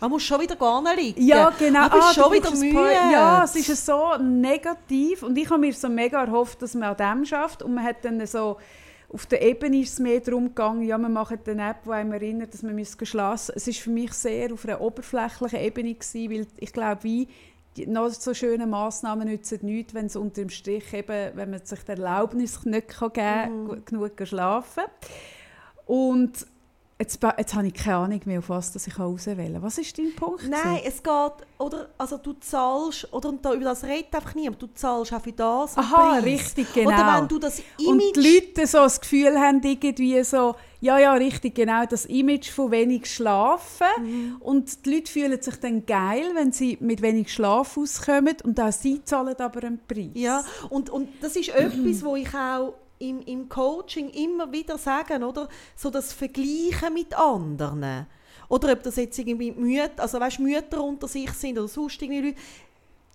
Man 0.00 0.10
muss 0.10 0.22
schon 0.22 0.40
wieder 0.40 0.56
gar 0.56 0.82
liegen. 0.94 1.20
Ja, 1.20 1.50
genau. 1.50 1.80
Aber 1.82 2.02
Ah, 2.02 2.10
ist 2.10 2.14
schon 2.14 2.32
wieder 2.32 2.50
müde. 2.52 2.92
Ja, 2.92 3.44
es 3.44 3.56
ist 3.56 3.84
so 3.84 4.16
negativ 4.16 5.22
und 5.22 5.36
ich 5.36 5.50
habe 5.50 5.60
mir 5.60 5.74
so 5.74 5.88
mega 5.88 6.22
erhofft, 6.22 6.62
dass 6.62 6.74
man 6.74 6.96
an 6.96 6.96
dem 6.96 7.26
schafft 7.26 7.62
und 7.62 7.74
man 7.74 7.84
hat 7.84 7.96
dann 8.04 8.24
so 8.26 8.56
auf 9.10 9.26
der 9.26 9.40
Ebene 9.42 9.80
ist 9.80 9.94
es 9.94 9.98
mehr 9.98 10.20
darum 10.20 10.48
gegangen, 10.48 10.82
ja, 10.82 10.98
wir 10.98 11.08
machen 11.08 11.38
eine 11.46 11.70
App, 11.70 11.84
die 11.84 11.90
einem 11.90 12.12
erinnert, 12.12 12.52
dass 12.52 12.62
man 12.62 12.76
schlafen 12.84 13.54
Es 13.56 13.66
ist 13.66 13.80
für 13.80 13.90
mich 13.90 14.12
sehr 14.12 14.52
auf 14.52 14.66
einer 14.66 14.80
oberflächlichen 14.80 15.60
Ebene 15.60 15.94
gewesen, 15.94 16.30
weil 16.30 16.46
ich 16.58 16.72
glaube, 16.72 17.04
wie 17.04 17.28
noch 17.86 18.10
so 18.10 18.34
schöne 18.34 18.66
Massnahmen 18.66 19.28
nützen 19.28 19.60
nichts, 19.62 19.94
wenn 19.94 20.06
es 20.06 20.16
unter 20.16 20.42
dem 20.42 20.50
Strich 20.50 20.92
eben, 20.92 21.36
wenn 21.36 21.50
man 21.50 21.64
sich 21.64 21.80
die 21.80 21.92
Erlaubnis 21.92 22.64
nicht 22.64 22.88
geben 22.88 23.12
kann, 23.12 23.64
mhm. 23.64 23.84
genug 23.84 24.12
schlafen 24.24 24.84
Und 25.86 26.46
Jetzt, 27.00 27.20
jetzt 27.22 27.54
habe 27.54 27.68
ich 27.68 27.74
keine 27.74 27.96
Ahnung 27.96 28.20
mehr, 28.24 28.40
auf 28.40 28.48
was 28.48 28.74
ich 28.74 28.98
auswählen 28.98 29.52
kann. 29.52 29.62
Was 29.62 29.78
ist 29.78 29.96
dein 29.96 30.12
Punkt? 30.16 30.48
Nein, 30.48 30.80
es 30.84 31.00
geht, 31.00 31.32
oder, 31.58 31.90
also 31.96 32.16
du 32.16 32.32
zahlst, 32.32 33.12
oder 33.12 33.28
und 33.28 33.44
da, 33.44 33.54
über 33.54 33.66
das 33.66 33.84
redet 33.84 34.12
einfach 34.12 34.34
niemand, 34.34 34.60
du 34.60 34.66
zahlst 34.74 35.12
auch 35.12 35.22
für 35.22 35.30
das 35.30 35.78
Aha, 35.78 35.94
Preis. 35.94 36.24
richtig, 36.24 36.72
genau. 36.74 36.90
Oder 36.90 37.20
wenn 37.20 37.28
du 37.28 37.38
das 37.38 37.62
Image... 37.78 37.88
Und 37.88 38.16
die 38.16 38.34
Leute 38.34 38.66
so 38.66 38.78
das 38.78 39.00
Gefühl 39.00 39.38
haben, 39.38 39.62
irgendwie 39.62 40.24
so, 40.24 40.56
ja, 40.80 40.98
ja, 40.98 41.12
richtig, 41.12 41.54
genau, 41.54 41.86
das 41.86 42.04
Image 42.04 42.50
von 42.50 42.72
wenig 42.72 43.06
Schlafen. 43.06 43.86
Mhm. 44.00 44.36
Und 44.40 44.84
die 44.84 44.94
Leute 44.96 45.12
fühlen 45.12 45.40
sich 45.40 45.54
dann 45.60 45.86
geil, 45.86 46.32
wenn 46.34 46.50
sie 46.50 46.78
mit 46.80 47.00
wenig 47.00 47.32
Schlaf 47.32 47.78
auskommen 47.78 48.36
und 48.42 48.58
auch 48.58 48.72
sie 48.72 49.04
zahlen 49.04 49.36
aber 49.38 49.62
einen 49.62 49.78
Preis. 49.86 50.10
Ja, 50.14 50.44
und, 50.68 50.90
und 50.90 51.08
das 51.20 51.36
ist 51.36 51.50
etwas, 51.50 52.02
wo 52.02 52.16
ich 52.16 52.34
auch 52.34 52.74
im, 52.98 53.20
im 53.22 53.48
Coaching 53.48 54.10
immer 54.10 54.50
wieder 54.52 54.78
sagen, 54.78 55.22
oder? 55.22 55.48
So 55.76 55.90
das 55.90 56.12
Vergleichen 56.12 56.94
mit 56.94 57.14
anderen. 57.14 58.06
Oder 58.48 58.72
ob 58.72 58.82
das 58.82 58.96
jetzt 58.96 59.18
irgendwie 59.18 59.52
Mütter, 59.52 60.02
also 60.02 60.18
weißt, 60.20 60.40
Mütter 60.40 60.82
unter 60.82 61.06
sich 61.06 61.30
sind 61.32 61.58
oder 61.58 61.68
sonst 61.68 62.00
irgendwie 62.00 62.30
Leute. 62.30 62.40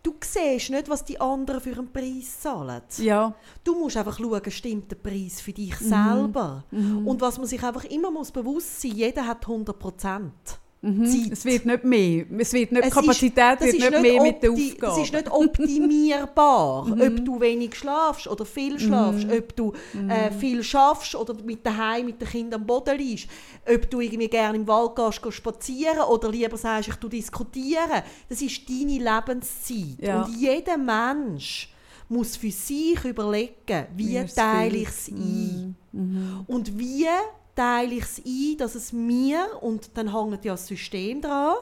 Du 0.04 0.14
siehst 0.22 0.70
nicht, 0.70 0.90
was 0.90 1.06
die 1.06 1.20
anderen 1.20 1.62
für 1.62 1.72
einen 1.72 1.92
Preis 1.92 2.42
zahlen. 2.42 2.82
Ja. 2.98 3.34
Du 3.64 3.74
musst 3.80 3.96
einfach 3.96 4.18
schauen, 4.20 4.52
stimmt 4.52 4.92
der 4.92 4.98
Preis 4.98 5.40
für 5.40 5.54
dich 5.54 5.80
mhm. 5.80 5.86
selber. 5.86 6.66
Mhm. 6.72 7.08
Und 7.08 7.22
was 7.22 7.38
man 7.38 7.48
sich 7.48 7.64
einfach 7.64 7.86
immer 7.86 8.12
muss 8.12 8.30
bewusst 8.30 8.82
sein, 8.82 8.92
jeder 8.92 9.26
hat 9.26 9.44
100 9.44 9.80
Prozent. 9.80 10.60
Mhm. 10.84 11.30
Es 11.32 11.46
wird 11.46 11.66
nicht 11.66 11.84
mehr. 11.86 12.26
Es 12.38 12.52
wird 12.52 12.74
nicht, 12.74 12.86
es 12.86 12.94
Kapazität 12.94 13.62
ist, 13.62 13.82
wird 13.82 13.92
nicht, 13.92 14.02
mehr 14.02 14.22
mit 14.22 14.44
der 14.44 14.52
Aufgabe. 14.52 15.00
Es 15.00 15.08
ist 15.08 15.14
nicht 15.14 15.32
optimierbar, 15.32 16.86
mhm. 16.88 17.02
ob 17.02 17.26
du 17.26 17.40
wenig 17.40 17.74
schlafst 17.74 18.28
oder 18.28 18.46
viel 18.46 18.78
schlafst, 18.78 19.26
mhm. 19.26 19.34
ob 19.34 19.56
du 19.56 19.74
äh, 19.94 20.30
mhm. 20.30 20.34
viel 20.38 20.62
schaffst 20.62 21.16
oder 21.16 21.36
mit 21.42 21.66
daheim 21.66 22.08
mit 22.08 22.20
den 22.20 22.28
Kindern 22.28 22.62
am 22.62 22.68
Boden 22.68 22.98
liegst, 22.98 23.30
ob 23.66 23.90
du 23.90 24.02
irgendwie 24.02 24.28
gerne 24.28 24.58
im 24.58 24.68
Wald 24.68 24.98
gehst, 24.98 25.24
gehst 25.24 25.38
spazieren 25.38 26.02
oder 26.02 26.30
lieber 26.30 26.58
sagst, 26.58 26.90
ich 26.90 26.96
tu 26.96 27.08
diskutieren. 27.08 28.04
Das 28.28 28.42
ist 28.42 28.70
deine 28.70 28.98
Lebenszeit. 28.98 30.02
Ja. 30.02 30.24
Und 30.24 30.36
jeder 30.36 30.78
Mensch 30.78 31.70
muss 32.10 32.36
für 32.36 32.52
sich 32.52 33.06
überlegen, 33.06 33.86
wie 33.96 34.22
teile 34.26 34.78
ich 34.80 34.90
es 34.90 35.08
ein. 35.08 35.78
Mhm. 35.94 36.44
Und 36.46 36.78
wie 36.78 37.08
teile 37.56 37.96
ich 37.96 38.04
es 38.04 38.22
ein, 38.26 38.58
dass 38.58 38.76
es 38.76 38.94
mir, 38.94 39.46
und 39.62 39.92
dann 39.96 40.14
hängt 40.14 40.46
ja 40.46 40.54
das 40.54 40.68
System 40.68 41.22
dran, 41.22 41.56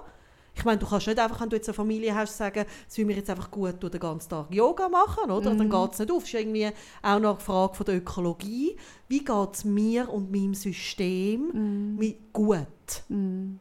ich 0.53 0.65
meine, 0.65 0.79
du 0.79 0.85
kannst 0.85 1.07
nicht 1.07 1.19
einfach, 1.19 1.39
wenn 1.39 1.49
du 1.49 1.55
jetzt 1.55 1.69
eine 1.69 1.73
Familie 1.73 2.13
hast, 2.13 2.37
sagen, 2.37 2.65
es 2.87 2.97
will 2.97 3.05
mir 3.05 3.15
jetzt 3.15 3.29
einfach 3.29 3.49
gut 3.49 3.81
den 3.81 3.99
ganzen 3.99 4.29
Tag 4.29 4.53
Yoga 4.53 4.89
machen, 4.89 5.31
oder? 5.31 5.53
Mm. 5.53 5.57
Dann 5.57 5.69
geht 5.69 5.93
es 5.93 5.99
nicht 5.99 6.11
auf. 6.11 6.23
Das 6.23 6.33
ist 6.33 6.39
irgendwie 6.39 6.67
auch 7.01 7.19
noch 7.19 7.35
eine 7.35 7.39
Frage 7.39 7.73
von 7.75 7.85
der 7.85 7.97
Ökologie. 7.97 8.75
Wie 9.07 9.19
geht 9.23 9.53
es 9.53 9.63
mir 9.63 10.09
und 10.09 10.31
meinem 10.31 10.53
System 10.53 11.97
mm. 11.97 12.13
gut? 12.33 12.67
Mm. 13.07 13.55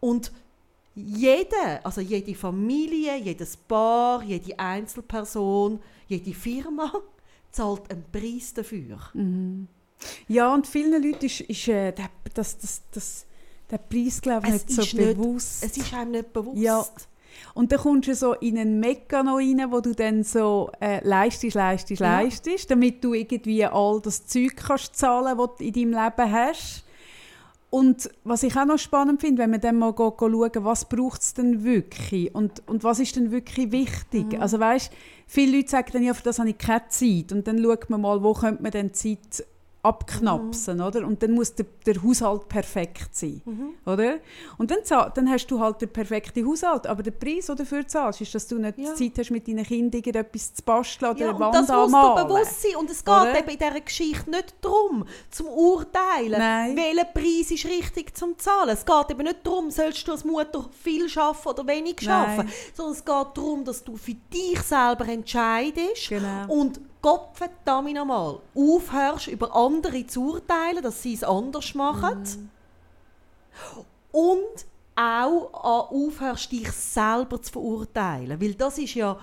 Und 0.00 0.32
jede, 0.94 1.84
also 1.84 2.00
jede 2.00 2.34
Familie, 2.34 3.16
jedes 3.16 3.56
Paar, 3.56 4.22
jede 4.22 4.58
Einzelperson, 4.58 5.78
jede 6.08 6.32
Firma 6.32 6.90
zahlt 7.50 7.90
einen 7.90 8.04
Preis 8.10 8.54
dafür. 8.54 8.98
Mm. 9.12 9.64
Ja, 10.28 10.52
und 10.54 10.66
vielen 10.66 11.02
Leuten 11.02 11.26
ist, 11.26 11.40
ist 11.40 11.68
äh, 11.68 11.92
der, 11.92 12.10
das, 12.34 12.58
das, 12.58 12.82
das, 12.92 13.26
der 13.70 13.78
Preis 13.78 14.20
glaube 14.20 14.46
ich, 14.46 14.52
nicht 14.52 14.70
so 14.70 14.82
nicht, 14.82 14.96
bewusst. 14.96 15.64
Es 15.64 15.76
ist 15.76 15.92
einem 15.94 16.12
nicht 16.12 16.32
bewusst. 16.32 16.58
Ja. 16.60 16.84
Und 17.54 17.72
dann 17.72 17.80
kommst 17.80 18.08
du 18.08 18.14
so 18.14 18.34
in 18.34 18.58
einen 18.58 18.80
Mechanismus 18.80 19.40
rein, 19.40 19.72
wo 19.72 19.80
du 19.80 19.94
dann 19.94 20.24
so 20.24 20.70
äh, 20.80 21.06
leistest, 21.06 21.54
leistest, 21.54 22.00
ja. 22.00 22.20
leistest, 22.20 22.70
damit 22.70 23.02
du 23.02 23.14
irgendwie 23.14 23.64
all 23.64 24.00
das 24.00 24.26
Zeug 24.26 24.56
kannst 24.56 24.96
zahlen, 24.96 25.36
das 25.36 25.56
du 25.56 25.64
in 25.64 25.72
deinem 25.72 25.90
Leben 25.92 26.32
hast. 26.32 26.84
Und 27.70 28.10
was 28.24 28.42
ich 28.42 28.56
auch 28.56 28.64
noch 28.64 28.78
spannend 28.78 29.20
finde, 29.20 29.42
wenn 29.42 29.52
wir 29.52 29.60
dann 29.60 29.78
mal 29.78 29.94
schauen, 29.96 30.50
was 30.64 30.88
braucht 30.88 31.22
es 31.22 31.34
denn 31.34 31.62
wirklich 31.62 32.34
und, 32.34 32.68
und 32.68 32.82
was 32.82 32.98
ist 32.98 33.14
denn 33.14 33.30
wirklich 33.30 33.70
wichtig. 33.70 34.32
Mhm. 34.32 34.42
Also 34.42 34.58
weißt, 34.58 34.92
viele 35.28 35.56
Leute 35.58 35.70
sagen 35.70 35.90
dann, 35.92 36.02
ja, 36.02 36.12
für 36.12 36.24
das 36.24 36.40
habe 36.40 36.50
ich 36.50 36.58
keine 36.58 36.88
Zeit. 36.88 37.30
Und 37.30 37.46
dann 37.46 37.62
schaut 37.62 37.88
man 37.88 38.00
mal, 38.00 38.24
wo 38.24 38.34
könnte 38.34 38.60
man 38.60 38.72
denn 38.72 38.92
Zeit 38.92 39.44
abknapsen, 39.82 40.76
mhm. 40.76 40.84
oder? 40.84 41.06
Und 41.06 41.22
dann 41.22 41.32
muss 41.32 41.54
der, 41.54 41.64
der 41.86 42.02
Haushalt 42.02 42.48
perfekt 42.48 43.16
sein, 43.16 43.40
mhm. 43.44 43.70
oder? 43.86 44.18
Und 44.58 44.70
dann, 44.70 44.78
dann 45.14 45.30
hast 45.30 45.46
du 45.46 45.58
halt 45.58 45.80
den 45.80 45.88
perfekten 45.88 46.46
Haushalt, 46.46 46.86
aber 46.86 47.02
der 47.02 47.12
Preis, 47.12 47.46
den 47.46 47.56
du 47.56 47.62
dafür 47.62 47.86
zahlst, 47.86 48.20
ist, 48.20 48.34
dass 48.34 48.46
du 48.46 48.58
nicht 48.58 48.78
ja. 48.78 48.94
Zeit 48.94 49.12
hast, 49.16 49.30
mit 49.30 49.48
deinen 49.48 49.64
Kindern 49.64 50.02
etwas 50.02 50.54
zu 50.54 50.62
basteln 50.62 51.12
oder 51.12 51.20
ja, 51.20 51.30
eine 51.30 51.40
Wand 51.40 51.56
und 51.56 51.68
das 51.68 51.90
musst 51.90 51.94
du 51.94 52.26
bewusst 52.26 52.62
sein. 52.62 52.76
Und 52.76 52.90
es 52.90 53.04
geht 53.04 53.14
oder? 53.14 53.38
eben 53.38 53.48
in 53.48 53.58
dieser 53.58 53.80
Geschichte 53.80 54.30
nicht 54.30 54.54
darum, 54.60 55.04
zum 55.30 55.46
Urteilen, 55.46 56.38
Nein. 56.38 56.76
welcher 56.76 57.04
Preis 57.04 57.50
ist 57.50 57.64
richtig 57.64 58.14
zum 58.16 58.38
Zahlen. 58.38 58.70
Es 58.70 58.84
geht 58.84 59.10
eben 59.10 59.22
nicht 59.22 59.46
darum, 59.46 59.70
sollst 59.70 60.06
du 60.06 60.12
als 60.12 60.24
Mutter 60.24 60.68
viel 60.82 61.06
arbeiten 61.16 61.48
oder 61.48 61.66
wenig 61.66 62.08
arbeiten, 62.08 62.50
sondern 62.74 62.94
es 62.94 63.04
geht 63.04 63.36
darum, 63.36 63.64
dass 63.64 63.82
du 63.82 63.96
für 63.96 64.14
dich 64.14 64.60
selber 64.60 65.08
entscheidest 65.08 66.08
genau. 66.08 66.52
und 66.52 66.80
Gott 67.02 67.30
verdammt 67.34 67.94
nochmal, 67.94 68.38
aufhörst, 68.54 69.28
über 69.28 69.54
andere 69.54 70.06
zu 70.06 70.32
urteilen, 70.32 70.82
dass 70.82 71.02
sie 71.02 71.14
es 71.14 71.24
anders 71.24 71.74
machen. 71.74 72.22
Mm. 72.22 72.50
Und 74.12 74.66
auch 74.96 75.90
aufhörst, 75.90 76.52
dich 76.52 76.70
selber 76.72 77.40
zu 77.40 77.52
verurteilen. 77.52 78.40
Weil 78.40 78.54
das 78.54 78.78
ist 78.78 78.94
ja 78.94 79.18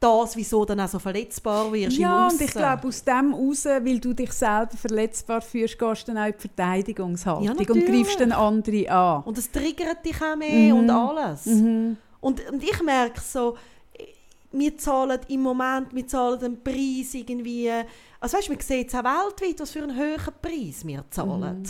das, 0.00 0.36
wieso 0.36 0.64
dann 0.64 0.80
auch 0.80 0.88
so 0.88 0.98
verletzbar 0.98 1.72
wirst 1.72 1.98
Ja, 1.98 2.28
und 2.28 2.40
ich 2.40 2.50
glaube, 2.50 2.86
aus 2.86 3.02
dem 3.02 3.34
heraus, 3.34 3.64
weil 3.64 3.98
du 3.98 4.12
dich 4.12 4.32
selber 4.32 4.76
verletzbar 4.76 5.40
fühlst, 5.40 5.78
gehst 5.78 6.08
du 6.08 6.12
dann 6.12 6.22
auch 6.22 6.26
in 6.26 6.34
die 6.34 6.48
Verteidigungshaltung 6.48 7.44
ja, 7.44 7.52
und 7.52 7.86
greifst 7.86 8.20
dann 8.20 8.32
andere 8.32 8.90
an. 8.90 9.22
Und 9.24 9.38
es 9.38 9.50
triggert 9.50 10.04
dich 10.04 10.20
auch 10.22 10.36
mehr 10.36 10.74
mhm. 10.74 10.80
und 10.80 10.90
alles. 10.90 11.46
Mhm. 11.46 11.96
Und, 12.20 12.48
und 12.50 12.62
ich 12.62 12.82
merke 12.82 13.20
so, 13.20 13.56
wir 14.50 14.78
zahlen 14.78 15.20
im 15.28 15.42
Moment 15.42 15.94
wir 15.94 16.06
zahlen 16.06 16.40
den 16.40 16.62
Preis 16.62 17.14
irgendwie. 17.14 17.70
Also 18.20 18.36
weißt, 18.36 18.48
man 18.48 18.60
sieht 18.60 18.94
auch 18.94 19.04
weltweit, 19.04 19.60
was 19.60 19.70
für 19.70 19.82
einen 19.82 19.96
höheren 19.96 20.34
Preis 20.40 20.86
wir 20.86 21.04
zahlen. 21.10 21.62
Mhm. 21.62 21.68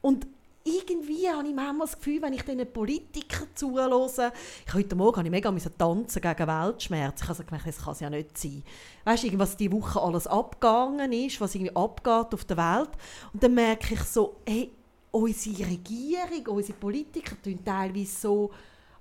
Und 0.00 0.26
irgendwie 0.68 1.28
habe 1.28 1.48
ich 1.48 1.54
manchmal 1.54 1.86
das 1.86 1.96
Gefühl, 1.96 2.22
wenn 2.22 2.32
ich 2.32 2.42
diesen 2.42 2.72
Politikern 2.72 3.48
zuhöre, 3.54 4.32
ich 4.66 4.74
heute 4.74 4.96
Morgen 4.96 5.16
habe 5.16 5.28
ich 5.28 5.30
mega 5.30 5.50
tanzen 5.50 6.20
gegen 6.20 6.46
Weltschmerz. 6.46 7.22
Ich 7.22 7.28
habe 7.28 7.44
gedacht, 7.44 7.66
das 7.66 7.78
kann 7.78 7.92
es 7.92 8.00
ja 8.00 8.10
nicht 8.10 8.36
sein. 8.36 8.62
Weißt 9.04 9.24
du, 9.24 9.38
was 9.38 9.56
diese 9.56 9.72
Woche 9.72 10.00
alles 10.00 10.26
abgegangen 10.26 11.12
ist, 11.12 11.40
was 11.40 11.54
irgendwie 11.54 11.74
abgeht 11.74 12.34
auf 12.34 12.44
der 12.44 12.56
Welt. 12.56 12.90
Und 13.32 13.42
dann 13.42 13.54
merke 13.54 13.94
ich 13.94 14.02
so, 14.02 14.36
hey, 14.46 14.70
unsere 15.10 15.70
Regierung, 15.70 16.56
unsere 16.56 16.78
Politiker 16.78 17.36
tun 17.42 17.64
teilweise 17.64 18.20
so, 18.20 18.50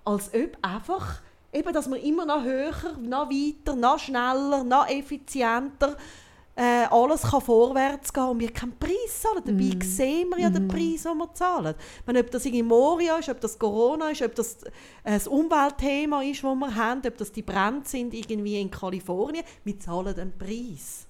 als 0.05 0.33
ob 0.33 0.57
einfach 0.61 1.21
eben, 1.53 1.73
dass 1.73 1.87
man 1.87 1.99
immer 1.99 2.25
noch 2.25 2.43
höher, 2.43 2.73
noch 3.01 3.29
weiter, 3.29 3.75
noch 3.75 3.99
schneller, 3.99 4.63
noch 4.63 4.87
effizienter 4.87 5.95
äh, 6.57 6.87
alles 6.89 7.21
kann 7.21 7.41
vorwärts 7.41 8.11
gehen 8.11 8.23
und 8.23 8.39
wir 8.39 8.51
keinen 8.51 8.75
Preis 8.79 9.21
zahlen. 9.21 9.43
Dabei 9.45 9.75
mm. 9.77 9.81
sehen 9.81 10.29
wir 10.29 10.39
ja 10.39 10.49
mm. 10.49 10.53
den 10.53 10.67
Preis, 10.67 11.03
den 11.03 11.17
wir 11.17 11.31
zahlen. 11.35 11.75
Wenn, 12.05 12.17
ob 12.17 12.31
das 12.31 12.45
irgendwie 12.45 12.63
Moria 12.63 13.17
ist, 13.17 13.29
ob 13.29 13.39
das 13.39 13.59
Corona 13.59 14.09
ist, 14.09 14.23
ob 14.23 14.33
das 14.33 14.63
äh, 14.63 14.69
das 15.03 15.27
Umweltthema 15.27 16.23
ist, 16.23 16.43
das 16.43 16.55
wir 16.55 16.75
haben, 16.75 17.01
ob 17.05 17.15
das 17.17 17.31
die 17.31 17.43
Brände 17.43 17.87
sind 17.87 18.15
irgendwie 18.15 18.59
in 18.59 18.71
Kalifornien, 18.71 19.43
wir 19.63 19.79
zahlen 19.79 20.15
den 20.15 20.35
Preis. 20.35 21.05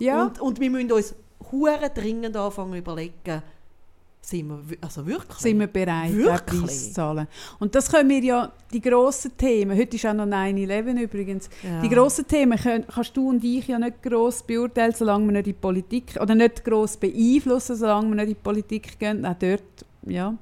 Ja. 0.00 0.24
Und, 0.24 0.40
und 0.40 0.58
wir 0.58 0.70
müssen 0.70 0.90
uns 0.90 1.14
hure 1.52 1.90
dringend 1.94 2.36
anfangen 2.36 2.74
überlegen, 2.74 3.44
sind 4.30 4.48
wir, 4.48 4.78
also 4.80 5.04
wirklich? 5.06 5.38
Sind 5.38 5.58
wir 5.58 5.66
bereit, 5.66 6.14
wirklich? 6.14 6.60
Preis 6.60 6.88
zu 6.88 6.92
zahlen. 6.92 7.26
Und 7.58 7.74
das 7.74 7.90
können 7.90 8.08
wir 8.08 8.20
ja, 8.20 8.52
die 8.72 8.80
grossen 8.80 9.36
Themen, 9.36 9.76
heute 9.76 9.96
ist 9.96 10.06
auch 10.06 10.14
noch 10.14 10.26
9-11 10.26 11.02
übrigens, 11.02 11.50
ja. 11.62 11.80
die 11.82 11.88
grossen 11.88 12.26
Themen 12.26 12.58
können, 12.58 12.84
kannst 12.86 13.16
du 13.16 13.28
und 13.28 13.42
ich 13.42 13.66
ja 13.66 13.78
nicht 13.78 14.02
gross 14.02 14.42
beurteilen, 14.42 14.94
solange 14.96 15.26
wir 15.26 15.32
nicht 15.32 15.46
in 15.46 15.52
die 15.52 15.60
Politik, 15.60 16.16
oder 16.20 16.34
nicht 16.34 16.64
gross 16.64 16.96
beeinflussen, 16.96 17.76
solange 17.76 18.08
wir 18.08 18.14
nicht 18.14 18.28
in 18.28 18.34
die 18.34 18.40
Politik 18.40 18.98
gehen, 18.98 19.26
auch 19.26 19.34
dort, 19.34 19.62
ja. 20.06 20.34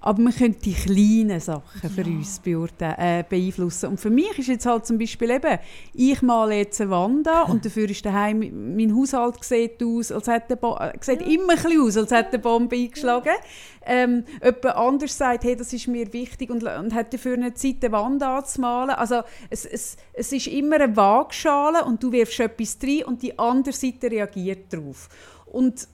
Aber 0.00 0.22
man 0.22 0.32
könnte 0.32 0.60
die 0.60 0.74
kleinen 0.74 1.40
Sachen 1.40 1.90
für 1.90 2.04
uns 2.04 2.40
äh, 2.44 3.24
beeinflussen. 3.28 3.90
Und 3.90 4.00
für 4.00 4.10
mich 4.10 4.38
ist 4.38 4.46
jetzt 4.46 4.64
halt 4.64 4.86
zum 4.86 4.96
Beispiel 4.96 5.30
eben, 5.30 5.58
ich 5.92 6.22
male 6.22 6.56
jetzt 6.56 6.80
eine 6.80 6.90
Wand 6.90 7.26
an 7.26 7.50
und 7.50 7.64
dafür 7.64 7.90
ist 7.90 8.06
daheim, 8.06 8.76
mein 8.76 8.94
Haushalt 8.94 9.42
sieht 9.42 9.82
aus, 9.82 10.12
als 10.12 10.28
hätte 10.28 10.54
äh, 10.54 10.92
sieht 11.00 11.22
immer 11.22 11.54
ein 11.54 11.80
aus, 11.80 11.96
als 11.96 12.12
hätte 12.12 12.34
eine 12.34 12.38
Bombe 12.38 12.76
eingeschlagen. 12.76 13.34
Ähm, 13.84 14.24
jemand 14.40 14.66
anders 14.66 15.18
sagt, 15.18 15.42
hey, 15.42 15.56
das 15.56 15.72
ist 15.72 15.88
mir 15.88 16.12
wichtig 16.12 16.50
und, 16.50 16.62
und 16.62 16.94
hat 16.94 17.12
dafür 17.12 17.34
eine 17.34 17.54
Zeit, 17.54 17.82
eine 17.82 17.92
Wand 17.92 18.22
anzumalen. 18.22 18.90
Also 18.90 19.22
es, 19.50 19.64
es, 19.64 19.96
es 20.12 20.30
ist 20.30 20.46
immer 20.46 20.76
eine 20.76 20.96
Waagschale 20.96 21.84
und 21.84 22.02
du 22.02 22.12
wirfst 22.12 22.38
etwas 22.38 22.78
rein 22.84 23.04
und 23.04 23.22
die 23.22 23.36
andere 23.36 23.74
Seite 23.74 24.10
reagiert 24.10 24.72
darauf. 24.72 25.08
Und 25.46 25.88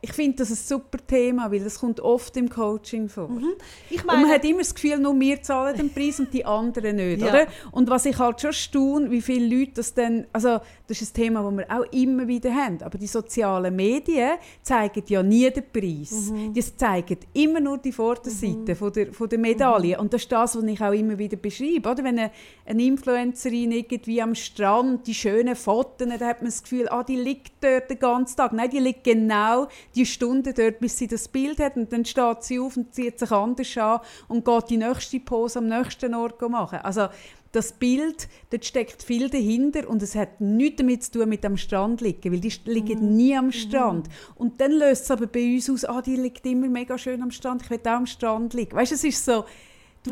ich 0.00 0.12
finde 0.12 0.36
das 0.36 0.50
ein 0.50 0.56
super 0.56 0.98
Thema, 1.04 1.50
weil 1.50 1.58
das 1.58 1.80
kommt 1.80 1.98
oft 1.98 2.36
im 2.36 2.48
Coaching 2.48 3.08
vor. 3.08 3.28
Mhm. 3.28 3.54
Ich 3.90 4.04
meine, 4.04 4.18
und 4.18 4.26
man 4.26 4.34
hat 4.34 4.44
immer 4.44 4.60
das 4.60 4.72
Gefühl, 4.72 4.98
nur 4.98 5.18
wir 5.18 5.42
zahlen 5.42 5.76
den 5.76 5.92
Preis 5.92 6.20
und 6.20 6.32
die 6.32 6.44
anderen 6.44 6.96
nicht, 6.96 7.20
ja. 7.22 7.28
oder? 7.28 7.46
Und 7.72 7.90
was 7.90 8.06
ich 8.06 8.16
halt 8.16 8.40
schon 8.40 8.52
staune, 8.52 9.10
wie 9.10 9.20
viele 9.20 9.58
Leute 9.58 9.72
das 9.74 9.94
dann, 9.94 10.26
also 10.32 10.60
das 10.86 11.02
ist 11.02 11.16
ein 11.16 11.22
Thema, 11.22 11.42
das 11.42 11.58
wir 11.58 11.76
auch 11.76 11.92
immer 11.92 12.28
wieder 12.28 12.54
haben, 12.54 12.80
aber 12.82 12.96
die 12.96 13.08
sozialen 13.08 13.74
Medien 13.74 14.38
zeigen 14.62 15.02
ja 15.08 15.20
nie 15.22 15.50
den 15.50 15.64
Preis. 15.72 16.30
Mhm. 16.30 16.54
Die 16.54 16.76
zeigen 16.76 17.18
immer 17.34 17.58
nur 17.58 17.78
die 17.78 17.92
Vorderseite 17.92 18.72
mhm. 18.72 18.76
von, 18.76 18.92
der, 18.92 19.12
von 19.12 19.28
der 19.28 19.38
Medaille. 19.40 19.96
Mhm. 19.96 20.00
Und 20.02 20.14
das 20.14 20.22
ist 20.22 20.30
das, 20.30 20.56
was 20.56 20.62
ich 20.62 20.80
auch 20.80 20.92
immer 20.92 21.18
wieder 21.18 21.36
beschreibe, 21.36 21.88
oder? 21.88 22.04
Wenn 22.04 22.18
eine, 22.18 22.30
eine 22.64 22.84
Influencerin 22.84 23.72
irgendwie 23.72 24.22
am 24.22 24.36
Strand, 24.36 25.08
die 25.08 25.14
schönen 25.14 25.56
Fotos, 25.56 25.96
dann 25.98 26.12
hat 26.12 26.40
man 26.40 26.46
das 26.46 26.62
Gefühl, 26.62 26.88
ah, 26.88 27.02
die 27.02 27.16
liegt 27.16 27.52
dort 27.60 27.90
den 27.90 27.98
ganzen 27.98 28.36
Tag. 28.36 28.52
Nein, 28.52 28.70
die 28.70 28.78
liegt 28.78 29.02
genau 29.02 29.66
die 29.94 29.97
Stunde 30.06 30.52
dort, 30.52 30.80
bis 30.80 30.98
sie 30.98 31.06
das 31.06 31.28
Bild 31.28 31.58
hat 31.58 31.76
und 31.76 31.92
dann 31.92 32.04
steht 32.04 32.42
sie 32.42 32.58
auf 32.58 32.76
und 32.76 32.94
zieht 32.94 33.18
sich 33.18 33.30
anders 33.30 33.76
an 33.76 34.00
und 34.28 34.44
geht 34.44 34.70
die 34.70 34.76
nächste 34.76 35.20
Pose 35.20 35.58
am 35.58 35.68
nächsten 35.68 36.14
Ort 36.14 36.40
machen. 36.48 36.78
Also 36.82 37.08
das 37.52 37.72
Bild, 37.72 38.28
dort 38.50 38.64
steckt 38.64 39.02
viel 39.02 39.30
dahinter 39.30 39.88
und 39.88 40.02
es 40.02 40.14
hat 40.14 40.40
nichts 40.40 40.76
damit 40.76 41.02
zu 41.02 41.12
tun 41.12 41.28
mit 41.28 41.44
am 41.44 41.56
Strand 41.56 42.00
liegen, 42.00 42.32
weil 42.32 42.40
die 42.40 42.52
liegen 42.66 43.10
mhm. 43.10 43.16
nie 43.16 43.36
am 43.36 43.46
mhm. 43.46 43.52
Strand. 43.52 44.08
Und 44.34 44.60
dann 44.60 44.72
löst 44.72 45.04
es 45.04 45.10
aber 45.10 45.26
bei 45.26 45.54
uns 45.54 45.70
aus, 45.70 45.84
ah, 45.84 46.02
die 46.02 46.16
liegt 46.16 46.44
immer 46.46 46.68
mega 46.68 46.98
schön 46.98 47.22
am 47.22 47.30
Strand, 47.30 47.62
ich 47.62 47.70
will 47.70 47.80
auch 47.84 47.92
am 47.92 48.06
Strand 48.06 48.54
liegen. 48.54 48.76
Weißt 48.76 48.92
du, 48.92 48.96
es 48.96 49.04
ist 49.04 49.24
so, 49.24 49.44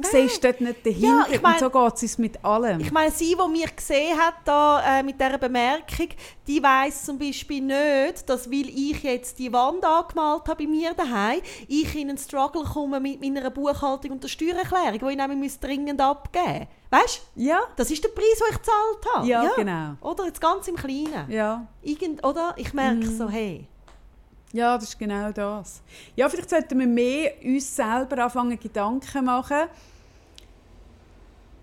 Nein. 0.03 0.28
siehst 0.28 0.44
dort 0.44 0.61
nicht 0.61 0.84
dahinter 0.84 1.07
ja, 1.07 1.26
ich 1.30 1.42
mein, 1.42 1.55
und 1.55 1.61
so 1.61 1.70
geht 1.70 2.03
es 2.03 2.18
mit 2.18 2.44
allem. 2.44 2.80
Ich 2.80 2.92
meine, 2.92 3.11
sie, 3.11 3.36
die 3.36 3.51
mich 3.51 3.76
gesehen 3.76 4.18
hat 4.18 4.34
da, 4.44 4.99
äh, 4.99 5.03
mit 5.03 5.20
dieser 5.20 5.38
Bemerkung, 5.38 6.09
die 6.47 6.62
weiß 6.62 7.05
zum 7.05 7.18
Beispiel 7.18 7.62
nicht, 7.62 8.28
dass 8.28 8.51
weil 8.51 8.68
ich 8.68 9.03
jetzt 9.03 9.38
die 9.38 9.53
Wand 9.53 9.84
angemalt 9.84 10.49
habe 10.49 10.64
bei 10.64 10.66
mir 10.66 10.94
daheim, 10.94 11.40
ich 11.68 11.94
in 11.94 12.09
einen 12.09 12.18
Struggle 12.18 12.64
komme 12.64 13.01
mit 13.01 13.20
meiner 13.20 13.51
Buchhaltung 13.51 14.12
und 14.12 14.22
der 14.22 14.28
Steuererklärung, 14.28 14.99
die 14.99 15.11
ich 15.11 15.16
nämlich 15.16 15.59
dringend 15.61 16.01
abgeben 16.01 16.68
Weißt 16.90 17.22
du? 17.34 17.42
Ja. 17.42 17.61
Das 17.76 17.90
ist 17.90 18.03
der 18.05 18.11
Preis, 18.11 18.38
den 18.38 18.47
ich 18.51 18.57
gezahlt 18.57 19.14
habe. 19.14 19.26
Ja, 19.26 19.44
ja, 19.44 19.51
genau. 19.57 19.97
Oder 20.01 20.26
jetzt 20.26 20.40
ganz 20.40 20.68
im 20.68 20.76
Kleinen. 20.76 21.30
Ja. 21.30 21.66
Irgend, 21.82 22.24
oder? 22.24 22.55
Ich 22.57 22.72
merke 22.72 23.07
mm. 23.07 23.18
so, 23.18 23.28
hey, 23.28 23.66
ja, 24.57 24.77
das 24.77 24.89
ist 24.89 24.99
genau 24.99 25.31
das. 25.33 25.83
Ja, 26.17 26.29
vielleicht 26.29 26.51
sollten 26.51 26.79
wir 26.79 26.87
mehr 26.87 27.33
uns 27.45 27.77
selber 27.77 28.25
anfangen, 28.25 28.59
Gedanken 28.59 29.03
zu 29.03 29.23
machen, 29.23 29.69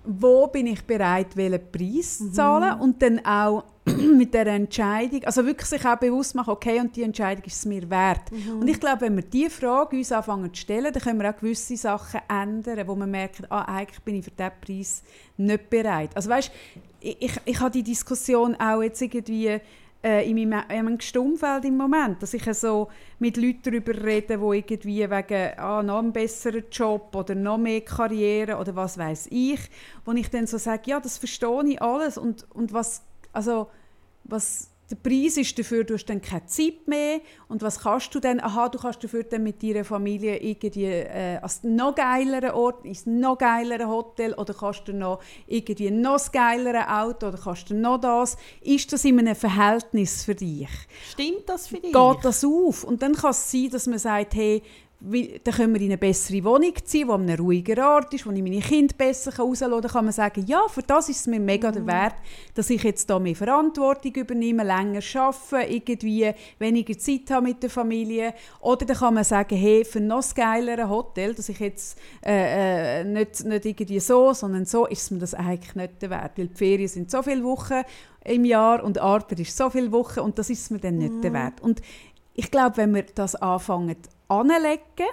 wo 0.06 0.48
bin 0.48 0.68
ich 0.68 0.84
bereit, 0.84 1.36
welchen 1.36 1.72
Preis 1.72 2.18
zu 2.18 2.26
mhm. 2.26 2.34
zahlen 2.34 2.80
und 2.80 3.02
dann 3.02 3.26
auch 3.26 3.64
mit 3.86 4.34
der 4.34 4.48
Entscheidung, 4.48 5.24
also 5.24 5.46
wirklich 5.46 5.68
sich 5.68 5.86
auch 5.86 5.98
bewusst 5.98 6.36
machen, 6.36 6.52
okay, 6.52 6.80
und 6.80 6.96
die 6.96 7.04
Entscheidung 7.04 7.44
ist 7.46 7.58
es 7.58 7.66
mir 7.66 7.90
wert. 7.90 8.32
Mhm. 8.32 8.62
Und 8.62 8.68
ich 8.68 8.80
glaube, 8.80 9.02
wenn 9.02 9.16
wir 9.16 9.24
diese 9.24 9.50
Frage 9.50 9.98
uns 9.98 10.12
anfangen 10.12 10.54
zu 10.54 10.62
stellen, 10.62 10.92
dann 10.94 11.02
können 11.02 11.20
wir 11.20 11.30
auch 11.30 11.36
gewisse 11.36 11.76
Sachen 11.76 12.22
ändern, 12.30 12.88
wo 12.88 12.96
wir 12.96 13.08
merken, 13.08 13.46
ah, 13.50 13.64
eigentlich 13.64 14.02
bin 14.02 14.16
ich 14.16 14.26
für 14.26 14.32
diesen 14.32 14.52
Preis 14.62 15.04
nicht 15.38 15.70
bereit. 15.70 16.12
Also 16.16 16.30
weißt, 16.30 16.52
ich, 17.00 17.22
ich, 17.22 17.34
ich 17.46 17.60
habe 17.60 17.72
die 17.72 17.84
Diskussion 17.84 18.56
auch 18.56 18.82
jetzt 18.82 19.02
irgendwie 19.02 19.60
äh, 20.04 20.30
in 20.30 20.36
meinem, 20.36 20.64
in 20.70 20.86
meinem 20.86 21.00
Umfeld 21.18 21.66
im 21.66 21.78
Moment, 21.78 22.22
dass 22.22 22.34
ich 22.34 22.44
so 22.54 22.90
mit 23.20 23.38
Leuten 23.38 23.62
darüber 23.64 23.94
rede, 24.04 24.38
die 24.38 24.58
irgendwie 24.58 25.10
wegen 25.10 25.58
ah, 25.58 25.82
noch 25.82 26.00
einem 26.00 26.12
besseren 26.12 26.66
Job 26.72 27.16
oder 27.16 27.36
noch 27.36 27.58
mehr 27.58 27.82
Karriere 27.82 28.58
oder 28.58 28.76
was 28.76 28.98
weiß 28.98 29.28
ich, 29.32 29.62
wo 30.06 30.12
ich 30.12 30.30
dann 30.30 30.46
so 30.46 30.58
sage, 30.58 30.84
ja, 30.88 31.00
das 31.00 31.18
verstehe 31.18 31.64
ich 31.68 31.82
alles 31.82 32.18
und, 32.18 32.46
und 32.52 32.74
was, 32.74 33.04
also, 33.32 33.70
was 34.26 34.73
der 34.90 34.98
Preis 34.98 35.38
ist 35.38 35.58
dafür, 35.58 35.84
du 35.84 35.94
hast 35.94 36.06
dann 36.06 36.22
keine 36.22 36.46
Zeit 36.46 36.88
mehr 36.88 37.22
und 37.48 37.62
was 37.62 37.80
kannst 37.80 38.14
du 38.14 38.20
dann? 38.20 38.40
Aha, 38.40 38.68
du 38.70 38.78
kannst 38.78 39.04
dafür 39.04 39.24
dann 39.24 39.44
mit 39.44 39.64
deiner 39.64 39.86
Familie 39.86 40.38
irgendwie 40.38 40.86
äh, 40.86 41.38
als 41.42 41.64
noch 41.64 41.96
geileren 41.96 42.52
Ort, 42.52 42.86
ins 42.86 43.06
noch 43.06 43.38
geilere 43.38 43.88
Hotel 43.88 44.34
oder 44.34 44.54
kannst 44.54 44.88
du 44.88 44.94
noch 44.94 45.22
irgendwie 45.48 45.90
noch 45.90 46.14
das 46.14 46.32
geilere 46.32 46.88
Auto 46.90 47.28
oder 47.28 47.40
kannst 47.42 47.70
du 47.70 47.76
noch 47.76 48.00
das? 48.00 48.36
Ist 48.62 48.92
das 48.92 49.06
in 49.06 49.20
einem 49.20 49.36
Verhältnis 49.36 50.26
für 50.26 50.36
dich? 50.36 50.68
Stimmt 51.12 51.48
das 51.48 51.68
für 51.68 51.80
dich? 51.80 51.94
Geht 51.94 52.18
das 52.24 52.44
auf? 52.44 52.84
Und 52.84 53.02
dann 53.02 53.14
kann 53.14 53.32
es 53.32 53.52
sein, 53.52 53.70
dass 53.72 53.88
man 53.88 54.00
sagt, 54.00 54.36
hey, 54.36 54.62
dann 55.04 55.54
können 55.54 55.74
wir 55.74 55.82
in 55.82 55.88
eine 55.88 55.98
bessere 55.98 56.44
Wohnung 56.46 56.74
ziehen, 56.86 57.10
wo 57.10 57.14
ein 57.14 57.30
ruhiger 57.30 57.96
Ort 57.96 58.14
ist, 58.14 58.26
wo 58.26 58.32
ich 58.32 58.42
meine 58.42 58.62
Kinder 58.62 58.96
besser 58.98 59.36
rauslassen 59.36 59.72
kann. 59.72 59.82
Dann 59.82 59.92
kann 59.92 60.06
man 60.06 60.14
sagen, 60.14 60.46
ja, 60.48 60.62
für 60.70 60.82
das 60.82 61.10
ist 61.10 61.22
es 61.22 61.28
mir 61.28 61.42
mega 61.42 61.70
mhm. 61.70 61.74
der 61.74 61.88
Wert, 61.88 62.16
dass 62.54 62.70
ich 62.70 62.82
jetzt 62.84 63.10
da 63.10 63.20
mehr 63.20 63.36
Verantwortung 63.36 64.14
übernehme, 64.14 64.64
länger 64.64 65.02
arbeite, 65.16 65.74
irgendwie 65.74 66.32
weniger 66.58 66.98
Zeit 66.98 67.30
habe 67.32 67.48
mit 67.48 67.62
der 67.62 67.70
Familie. 67.70 68.34
Oder 68.62 68.86
dann 68.86 68.96
kann 68.96 69.14
man 69.14 69.26
sagen, 69.26 69.58
hey, 69.58 69.84
für 69.84 70.00
noch 70.00 70.24
ein 70.24 70.36
geilere 70.36 70.88
Hotel, 70.88 71.34
dass 71.34 71.50
ich 71.50 71.60
jetzt 71.60 72.00
äh, 72.26 73.02
äh, 73.02 73.04
nicht, 73.04 73.44
nicht 73.44 73.66
irgendwie 73.66 74.00
so, 74.00 74.32
sondern 74.34 74.64
so, 74.64 74.86
ist 74.86 75.02
es 75.02 75.12
mir 75.12 75.20
das 75.20 75.34
eigentlich 75.34 75.76
nicht 75.76 76.02
der 76.02 76.12
Wert. 76.12 76.38
Weil 76.38 76.48
die 76.48 76.56
Ferien 76.56 76.88
sind 76.88 77.12
so 77.12 77.22
viele 77.22 77.44
Wochen 77.44 77.82
im 78.24 78.46
Jahr 78.46 78.82
und 78.82 78.96
die 78.96 79.02
Arbeit 79.02 79.38
ist 79.42 79.58
so 79.58 79.70
viele 79.70 79.92
Wochen 79.92 80.22
und 80.22 80.40
das 80.40 80.50
ist 80.50 80.62
es 80.62 80.70
mir 80.70 80.80
dann 80.80 80.98
nicht 80.98 81.14
mhm. 81.14 81.22
der 81.22 81.34
Wert. 81.34 81.62
Und 81.62 81.82
ich 82.36 82.50
glaube, 82.50 82.78
wenn 82.78 82.96
wir 82.96 83.04
das 83.04 83.36
anfangen 83.36 83.98
anlegen, 84.40 85.10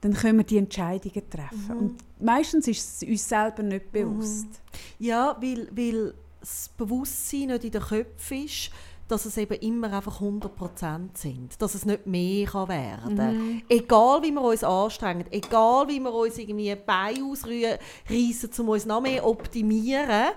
dann 0.00 0.14
können 0.14 0.38
wir 0.38 0.44
die 0.44 0.58
Entscheidungen 0.58 1.30
treffen. 1.30 1.68
Mhm. 1.68 1.78
Und 1.78 2.04
meistens 2.20 2.68
ist 2.68 3.02
es 3.02 3.08
uns 3.08 3.28
selber 3.28 3.62
nicht 3.62 3.90
bewusst. 3.92 4.46
Mhm. 4.46 5.06
Ja, 5.06 5.36
weil, 5.40 5.68
weil 5.72 6.14
das 6.40 6.70
Bewusstsein 6.76 7.48
nicht 7.48 7.64
in 7.64 7.70
den 7.72 7.82
Köpfen 7.82 8.44
ist, 8.44 8.70
dass 9.08 9.24
es 9.24 9.36
eben 9.36 9.54
immer 9.60 9.92
einfach 9.92 10.20
100% 10.20 11.10
sind. 11.14 11.60
Dass 11.62 11.74
es 11.74 11.84
nicht 11.84 12.06
mehr 12.06 12.46
kann 12.46 12.68
werden 12.68 13.16
kann. 13.16 13.36
Mhm. 13.36 13.62
Egal 13.68 14.22
wie 14.22 14.32
wir 14.32 14.42
uns 14.42 14.64
anstrengen, 14.64 15.26
egal 15.30 15.88
wie 15.88 16.00
wir 16.00 16.12
uns 16.12 16.38
irgendwie 16.38 16.74
Bein 16.74 17.22
ausreißen, 17.22 18.50
um 18.58 18.68
uns 18.68 18.86
noch 18.86 19.00
mehr 19.00 19.24
optimieren. 19.24 20.32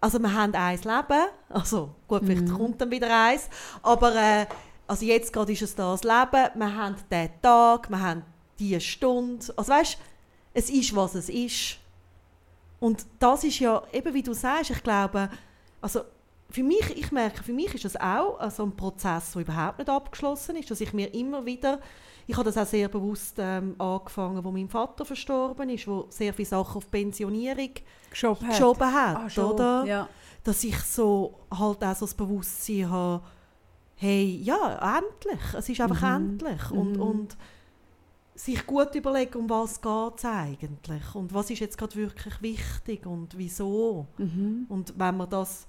Also 0.00 0.18
wir 0.18 0.32
haben 0.32 0.54
ein 0.54 0.76
Leben, 0.76 1.26
also 1.48 1.90
gut, 2.06 2.22
vielleicht 2.24 2.46
mhm. 2.46 2.58
kommt 2.58 2.80
dann 2.80 2.90
wieder 2.90 3.08
eins, 3.26 3.48
aber 3.82 4.14
äh, 4.14 4.46
also 4.86 5.04
jetzt 5.04 5.32
gerade 5.32 5.52
ist 5.52 5.62
es 5.62 5.74
das 5.74 6.02
Leben, 6.04 6.50
wir 6.54 6.74
haben 6.74 6.96
diesen 7.10 7.30
Tag, 7.42 7.90
wir 7.90 8.00
haben 8.00 8.22
diese 8.58 8.80
Stunde. 8.80 9.46
Also 9.56 9.72
weißt, 9.72 9.98
es 10.54 10.70
ist, 10.70 10.94
was 10.94 11.14
es 11.14 11.28
ist. 11.28 11.78
Und 12.80 13.06
das 13.18 13.44
ist 13.44 13.58
ja, 13.58 13.82
eben 13.92 14.14
wie 14.14 14.22
du 14.22 14.32
sagst, 14.32 14.70
ich 14.70 14.82
glaube, 14.82 15.28
also 15.80 16.02
für 16.50 16.62
mich, 16.62 16.96
ich 16.96 17.10
merke, 17.10 17.42
für 17.42 17.52
mich 17.52 17.74
ist 17.74 17.84
das 17.84 17.96
auch 17.96 18.38
also 18.38 18.62
ein 18.62 18.76
Prozess, 18.76 19.32
der 19.32 19.42
überhaupt 19.42 19.78
nicht 19.78 19.90
abgeschlossen 19.90 20.56
ist, 20.56 20.70
dass 20.70 20.80
ich 20.80 20.92
mir 20.92 21.12
immer 21.14 21.44
wieder, 21.44 21.80
ich 22.26 22.36
habe 22.36 22.44
das 22.44 22.56
auch 22.56 22.66
sehr 22.66 22.88
bewusst 22.88 23.36
ähm, 23.38 23.74
angefangen, 23.78 24.42
wo 24.42 24.50
mein 24.50 24.68
Vater 24.68 25.04
verstorben 25.04 25.70
ist, 25.70 25.86
wo 25.86 26.06
sehr 26.10 26.32
viele 26.32 26.48
Sachen 26.48 26.76
auf 26.76 26.90
Pensionierung 26.90 27.70
geschoben 28.10 28.46
hat, 28.46 28.54
geschoben 28.54 28.92
hat 28.92 29.38
ah, 29.38 29.42
oder? 29.42 29.84
Ja. 29.84 30.08
Dass 30.44 30.62
ich 30.62 30.78
so 30.80 31.34
halt 31.50 31.82
auch 31.82 31.94
so 31.94 32.06
das 32.06 32.14
Bewusstsein 32.14 32.90
habe, 32.90 33.22
hey, 33.96 34.40
ja, 34.42 34.98
endlich. 34.98 35.54
Es 35.54 35.68
ist 35.68 35.80
einfach 35.80 36.02
mhm. 36.02 36.30
endlich. 36.30 36.70
Und, 36.70 36.92
mhm. 36.96 37.02
und 37.02 37.36
sich 38.34 38.66
gut 38.66 38.94
überlegen, 38.94 39.38
um 39.38 39.50
was 39.50 39.80
geht 39.80 40.18
es 40.18 40.24
eigentlich 40.24 41.14
und 41.14 41.32
was 41.32 41.50
ist 41.50 41.60
jetzt 41.60 41.78
gerade 41.78 41.96
wirklich 41.96 42.42
wichtig 42.42 43.06
und 43.06 43.36
wieso. 43.36 44.06
Mhm. 44.18 44.66
Und 44.68 44.92
wenn 44.98 45.16
man 45.16 45.30
das, 45.30 45.66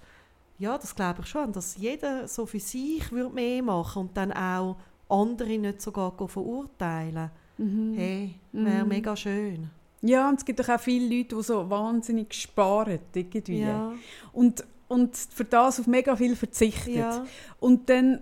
ja, 0.59 0.77
das 0.77 0.93
glaube 0.93 1.21
ich 1.21 1.27
schon, 1.27 1.53
dass 1.53 1.77
jeder 1.77 2.27
so 2.27 2.45
für 2.45 2.59
sich 2.59 3.09
würde 3.11 3.33
mehr 3.33 3.63
machen 3.63 4.01
und 4.01 4.17
dann 4.17 4.33
auch 4.33 4.75
andere 5.07 5.57
nicht 5.57 5.81
sogar 5.81 6.13
verurteilen. 6.27 7.31
Mhm. 7.57 7.93
Hey, 7.95 8.35
wäre 8.51 8.83
mhm. 8.83 8.89
mega 8.89 9.15
schön. 9.15 9.69
Ja, 10.01 10.29
und 10.29 10.39
es 10.39 10.45
gibt 10.45 10.69
auch 10.69 10.79
viele 10.79 11.17
Leute, 11.17 11.35
die 11.35 11.43
so 11.43 11.69
wahnsinnig 11.69 12.33
sparen 12.33 12.99
irgendwie. 13.13 13.61
Ja. 13.61 13.93
Und 14.33 14.63
und 14.87 15.15
für 15.15 15.43
das 15.43 15.79
auf 15.79 15.87
mega 15.87 16.15
viel 16.15 16.35
verzichtet. 16.35 16.95
Ja. 16.95 17.25
Und 17.59 17.89
dann, 17.89 18.21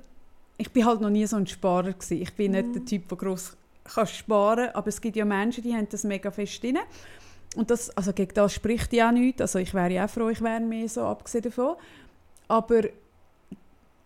ich 0.58 0.72
bin 0.72 0.86
halt 0.86 1.02
noch 1.02 1.10
nie 1.10 1.26
so 1.26 1.36
ein 1.36 1.48
Sparer 1.48 1.94
gewesen. 1.94 2.22
Ich 2.22 2.34
bin 2.34 2.52
mhm. 2.52 2.58
nicht 2.58 2.76
der 2.76 2.86
Typ, 2.86 3.08
der 3.10 3.18
groß 3.18 3.58
kann 3.84 4.08
sparen, 4.08 4.70
aber 4.74 4.88
es 4.88 5.00
gibt 5.00 5.16
ja 5.16 5.26
Menschen, 5.26 5.64
die 5.64 5.74
haben 5.74 5.88
das 5.90 6.04
mega 6.04 6.32
fest 6.32 6.64
drin. 6.64 6.80
Und 7.56 7.70
das, 7.70 7.96
also 7.96 8.12
gegen 8.14 8.34
das 8.34 8.54
spricht 8.54 8.92
ja 8.94 9.10
auch 9.10 9.14
nichts. 9.14 9.42
Also 9.42 9.60
ich 9.60 9.74
wäre 9.74 9.92
ja 9.92 10.06
auch 10.06 10.10
froh, 10.10 10.30
ich 10.30 10.42
wäre 10.42 10.60
mehr 10.60 10.90
so, 10.90 11.02
abgesehen 11.02 11.44
davon. 11.44 11.76
Aber 12.48 12.82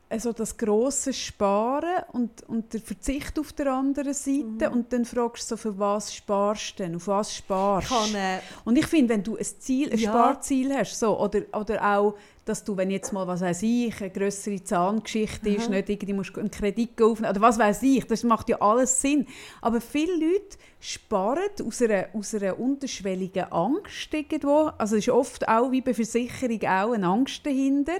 also 0.10 0.34
das 0.34 0.58
grosse 0.58 1.14
Sparen 1.14 2.04
und, 2.12 2.48
und 2.50 2.74
der 2.74 2.82
Verzicht 2.82 3.38
auf 3.38 3.54
der 3.54 3.72
anderen 3.72 4.14
Seite 4.14 4.72
und 4.72 4.92
dann 4.92 5.06
fragst 5.06 5.44
du 5.44 5.56
so, 5.56 5.58
für 5.58 5.78
was 5.78 6.14
sparst 6.14 6.80
du 6.80 6.84
denn, 6.84 6.96
auf 6.96 7.08
was 7.08 7.36
sparst 7.36 7.90
kann, 7.90 8.16
äh, 8.16 8.40
Und 8.66 8.78
ich 8.78 8.88
finde, 8.88 9.14
wenn 9.14 9.24
du 9.24 9.38
ein 9.38 9.46
Ziel, 9.60 9.92
ein 9.92 10.00
Ja. 10.00 10.10
Sparziel 10.10 10.74
hast, 10.76 11.00
so, 11.00 11.20
oder, 11.20 11.42
oder 11.54 11.96
auch, 11.96 12.16
dass 12.50 12.64
du, 12.64 12.76
wenn 12.76 12.90
jetzt 12.90 13.14
mal, 13.14 13.28
was 13.28 13.42
weiß 13.42 13.62
ich, 13.62 14.02
eine 14.02 14.10
größere 14.10 14.64
Zahngeschichte 14.64 15.50
ist, 15.50 15.70
nicht 15.70 15.88
irgendwie 15.88 16.14
musst 16.14 16.36
einen 16.36 16.50
Kredit 16.50 17.00
aufnehmen, 17.00 17.32
oder 17.32 17.42
was 17.42 17.60
weiß 17.60 17.84
ich, 17.84 18.06
das 18.06 18.24
macht 18.24 18.50
ja 18.50 18.60
alles 18.60 19.00
Sinn. 19.00 19.28
Aber 19.62 19.80
viele 19.80 20.14
Leute 20.14 20.58
sparen 20.80 21.50
aus 21.64 21.82
einer, 21.84 22.08
aus 22.14 22.34
einer 22.34 22.60
unterschwelligen 22.60 23.52
Angst 23.52 24.12
irgendwo, 24.12 24.72
also 24.80 24.96
es 24.96 25.08
ist 25.08 25.14
oft 25.14 25.48
auch 25.48 25.72
wie 25.72 25.82
bei 25.82 25.94
Versicherung 25.94 26.62
auch 26.64 26.94
eine 26.94 27.06
Angst 27.06 27.46
dahinter. 27.46 27.98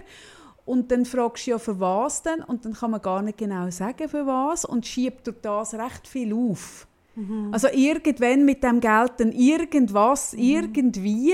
Und 0.66 0.92
dann 0.92 1.06
fragst 1.06 1.46
du 1.46 1.52
ja, 1.52 1.60
für 1.60 1.80
was 1.80 2.24
denn? 2.24 2.42
Und 2.44 2.66
dann 2.66 2.74
kann 2.74 2.92
man 2.92 3.02
gar 3.02 3.22
nicht 3.22 3.38
genau 3.38 3.70
sagen, 3.70 4.10
für 4.10 4.26
was. 4.26 4.66
Und 4.66 4.86
schiebt 4.86 5.28
durch 5.28 5.38
das 5.42 5.74
recht 5.74 6.08
viel 6.08 6.34
auf. 6.34 6.88
Also 7.52 7.68
irgendwann 7.68 8.46
mit 8.46 8.64
dem 8.64 8.80
Geld 8.80 9.14
dann 9.18 9.32
irgendwas, 9.32 10.34
irgendwie. 10.34 11.34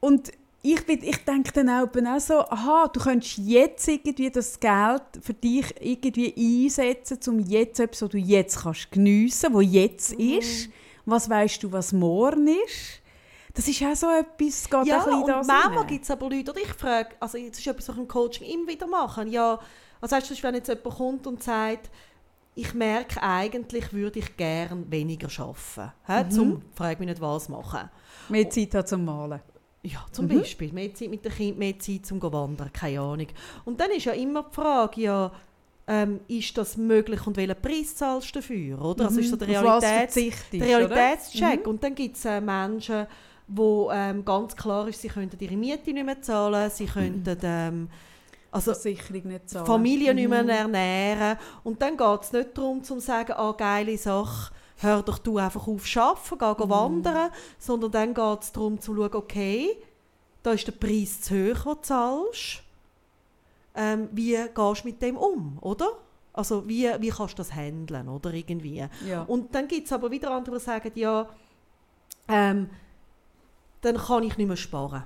Und 0.00 0.32
ich, 0.64 0.86
bin, 0.86 1.02
ich 1.02 1.24
denke 1.24 1.52
dann 1.52 1.68
auch, 1.68 1.88
bin 1.88 2.06
auch 2.06 2.20
so, 2.20 2.38
aha, 2.40 2.88
du 2.92 3.00
könntest 3.00 3.38
jetzt 3.38 3.88
irgendwie 3.88 4.30
das 4.30 4.58
Geld 4.60 5.02
für 5.20 5.34
dich 5.34 5.74
irgendwie 5.80 6.64
einsetzen, 6.64 7.18
um 7.26 7.40
jetzt 7.40 7.80
etwas, 7.80 8.02
was 8.02 8.10
du 8.10 8.18
jetzt 8.18 8.62
kannst 8.62 8.92
geniessen, 8.92 9.52
was 9.52 9.64
jetzt 9.68 10.12
ist. 10.12 10.70
Was 11.04 11.28
weißt 11.28 11.64
du, 11.64 11.72
was 11.72 11.92
morgen 11.92 12.46
ist? 12.46 13.02
Das 13.54 13.66
ist 13.66 13.82
auch 13.82 13.96
so 13.96 14.06
etwas, 14.08 14.70
geht 14.70 14.86
Ja, 14.86 14.98
ein 14.98 15.04
bisschen 15.04 15.12
und 15.14 15.28
das 15.28 15.46
manchmal 15.46 15.86
gibt 15.86 16.04
es 16.04 16.10
aber 16.10 16.30
Leute, 16.30 16.52
oder 16.52 16.60
ich 16.60 16.72
frage, 16.72 17.10
also 17.18 17.38
das 17.38 17.58
ist 17.58 17.66
etwas, 17.66 17.88
was 17.88 17.96
ich 17.96 18.00
im 18.00 18.08
Coaching 18.08 18.46
immer 18.46 18.68
wieder 18.68 18.86
machen. 18.86 19.28
Ja, 19.30 19.58
also 20.00 20.16
weißt 20.16 20.30
du, 20.30 20.42
wenn 20.42 20.54
jetzt 20.54 20.68
jemand 20.68 20.96
kommt 20.96 21.26
und 21.26 21.42
sagt, 21.42 21.90
ich 22.54 22.72
merke 22.72 23.20
eigentlich, 23.22 23.92
würde 23.92 24.20
ich 24.20 24.36
gerne 24.36 24.90
weniger 24.90 25.28
arbeiten. 25.42 25.92
He? 26.06 26.24
Mhm. 26.24 26.30
Zum, 26.30 26.62
frage 26.74 27.00
mich 27.00 27.08
nicht, 27.08 27.20
was 27.20 27.48
machen. 27.48 27.90
Mehr 28.28 28.48
Zeit 28.48 28.74
hat 28.74 28.88
zum 28.88 29.04
Malen. 29.04 29.40
Ja, 29.84 30.04
zum 30.12 30.26
Mhm. 30.26 30.38
Beispiel. 30.38 30.72
Mehr 30.72 30.94
Zeit 30.94 31.10
mit 31.10 31.24
dem 31.24 31.32
Kind, 31.32 31.58
mehr 31.58 31.78
Zeit 31.78 32.06
zum 32.06 32.22
wandern, 32.22 32.72
keine 32.72 33.00
Ahnung. 33.00 33.26
Und 33.64 33.80
dann 33.80 33.90
ist 33.90 34.04
ja 34.04 34.12
immer 34.12 34.44
die 34.44 34.54
Frage, 34.54 35.00
ja, 35.00 35.32
ähm, 35.88 36.20
ist 36.28 36.56
das 36.56 36.76
möglich 36.76 37.26
und 37.26 37.36
welchen 37.36 37.60
Preis 37.60 37.96
zahlst 37.96 38.28
du 38.34 38.38
dafür? 38.38 38.80
Oder? 38.80 39.06
Also 39.06 39.18
ist 39.20 39.30
so 39.30 39.36
der 39.36 39.48
Mhm. 39.48 39.54
Realitäts 39.66 40.14
der 40.52 40.60
oder? 40.60 40.86
Mhm. 40.86 40.92
Realitätscheck. 40.92 41.66
Und 41.66 41.82
dann 41.82 41.94
gibt 41.96 42.16
es 42.16 42.24
äh, 42.24 42.40
Menschen, 42.40 43.06
wo 43.48 43.90
ähm, 43.92 44.24
ganz 44.24 44.54
klar 44.54 44.86
ist, 44.86 45.00
sie 45.02 45.08
könnten 45.08 45.36
ihre 45.42 45.56
Miete 45.56 45.92
nicht 45.92 46.06
mehr 46.06 46.22
zahlen, 46.22 46.70
sie 46.70 46.86
könnten 46.86 47.36
ähm, 47.42 47.88
also 48.52 48.72
Versicherung 48.72 49.26
nicht 49.26 49.50
zahlen. 49.50 49.66
Familie 49.66 50.14
nicht 50.14 50.28
Mhm. 50.30 50.46
mehr 50.46 50.58
ernähren. 50.60 51.38
Und 51.64 51.82
dann 51.82 51.96
geht 51.96 52.22
es 52.22 52.32
nicht 52.32 52.56
darum, 52.56 52.84
zu 52.84 53.00
sagen, 53.00 53.32
ah, 53.32 53.52
geile 53.58 53.98
Sache, 53.98 54.52
hör 54.82 55.02
doch 55.02 55.18
du 55.18 55.38
einfach 55.38 55.66
auf 55.66 55.84
zu 55.84 56.00
arbeiten, 56.00 56.38
geh 56.58 56.64
Mhm. 56.64 56.70
wandern, 56.70 57.30
sondern 57.58 57.90
dann 57.92 58.14
geht 58.14 58.42
es 58.42 58.52
darum 58.52 58.80
zu 58.80 58.94
schauen, 58.94 59.14
okay, 59.14 59.76
da 60.42 60.52
ist 60.52 60.66
der 60.66 60.72
Preis 60.72 61.20
zu 61.20 61.34
hoch, 61.34 61.62
den 61.64 61.74
du 61.74 61.80
zahlst. 61.82 62.62
Ähm, 63.74 64.08
wie 64.12 64.32
gehst 64.34 64.82
du 64.82 64.88
mit 64.88 65.00
dem 65.00 65.16
um, 65.16 65.58
oder? 65.60 65.88
Also 66.34 66.66
wie, 66.68 66.88
wie 66.98 67.10
kannst 67.10 67.34
du 67.34 67.36
das 67.38 67.54
handeln, 67.54 68.08
oder 68.08 68.32
irgendwie? 68.32 68.86
Ja. 69.06 69.22
Und 69.22 69.54
dann 69.54 69.68
gibt 69.68 69.86
es 69.86 69.92
aber 69.92 70.10
wieder 70.10 70.30
andere, 70.30 70.58
die 70.58 70.64
sagen, 70.64 70.92
ja, 70.94 71.28
ähm, 72.28 72.70
dann 73.82 73.96
kann 73.96 74.22
ich 74.22 74.36
nicht 74.36 74.46
mehr 74.46 74.56
sparen. 74.56 75.04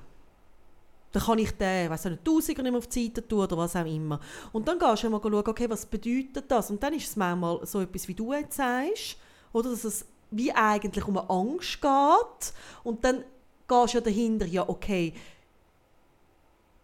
Dann 1.11 1.23
kann 1.23 1.39
ich 1.39 1.51
den, 1.51 1.89
weiss 1.89 2.05
nicht, 2.05 2.23
Tausiger 2.23 2.61
nicht 2.63 2.71
mehr 2.71 2.79
auf 2.79 2.87
die 2.87 3.05
Seite 3.05 3.27
tun 3.27 3.39
oder 3.39 3.57
was 3.57 3.75
auch 3.75 3.85
immer. 3.85 4.19
Und 4.51 4.67
dann 4.67 4.77
gehst 4.77 5.03
du 5.03 5.09
mal 5.09 5.21
schauen, 5.21 5.33
okay, 5.35 5.69
was 5.69 5.85
bedeutet 5.85 6.45
das? 6.49 6.69
Und 6.69 6.81
dann 6.83 6.93
ist 6.93 7.07
es 7.09 7.15
manchmal 7.15 7.65
so 7.65 7.81
etwas, 7.81 8.07
wie 8.07 8.13
du 8.13 8.33
jetzt 8.33 8.57
sagst, 8.57 9.17
oder 9.57 9.71
dass 9.71 9.83
es 9.83 10.05
wie 10.31 10.51
eigentlich 10.51 11.07
um 11.07 11.17
eine 11.17 11.29
Angst 11.29 11.81
geht. 11.81 12.53
Und 12.83 13.03
dann 13.03 13.23
gehst 13.67 13.93
du 13.93 13.97
ja 13.97 14.01
dahinter, 14.01 14.45
ja, 14.45 14.67
okay, 14.67 15.13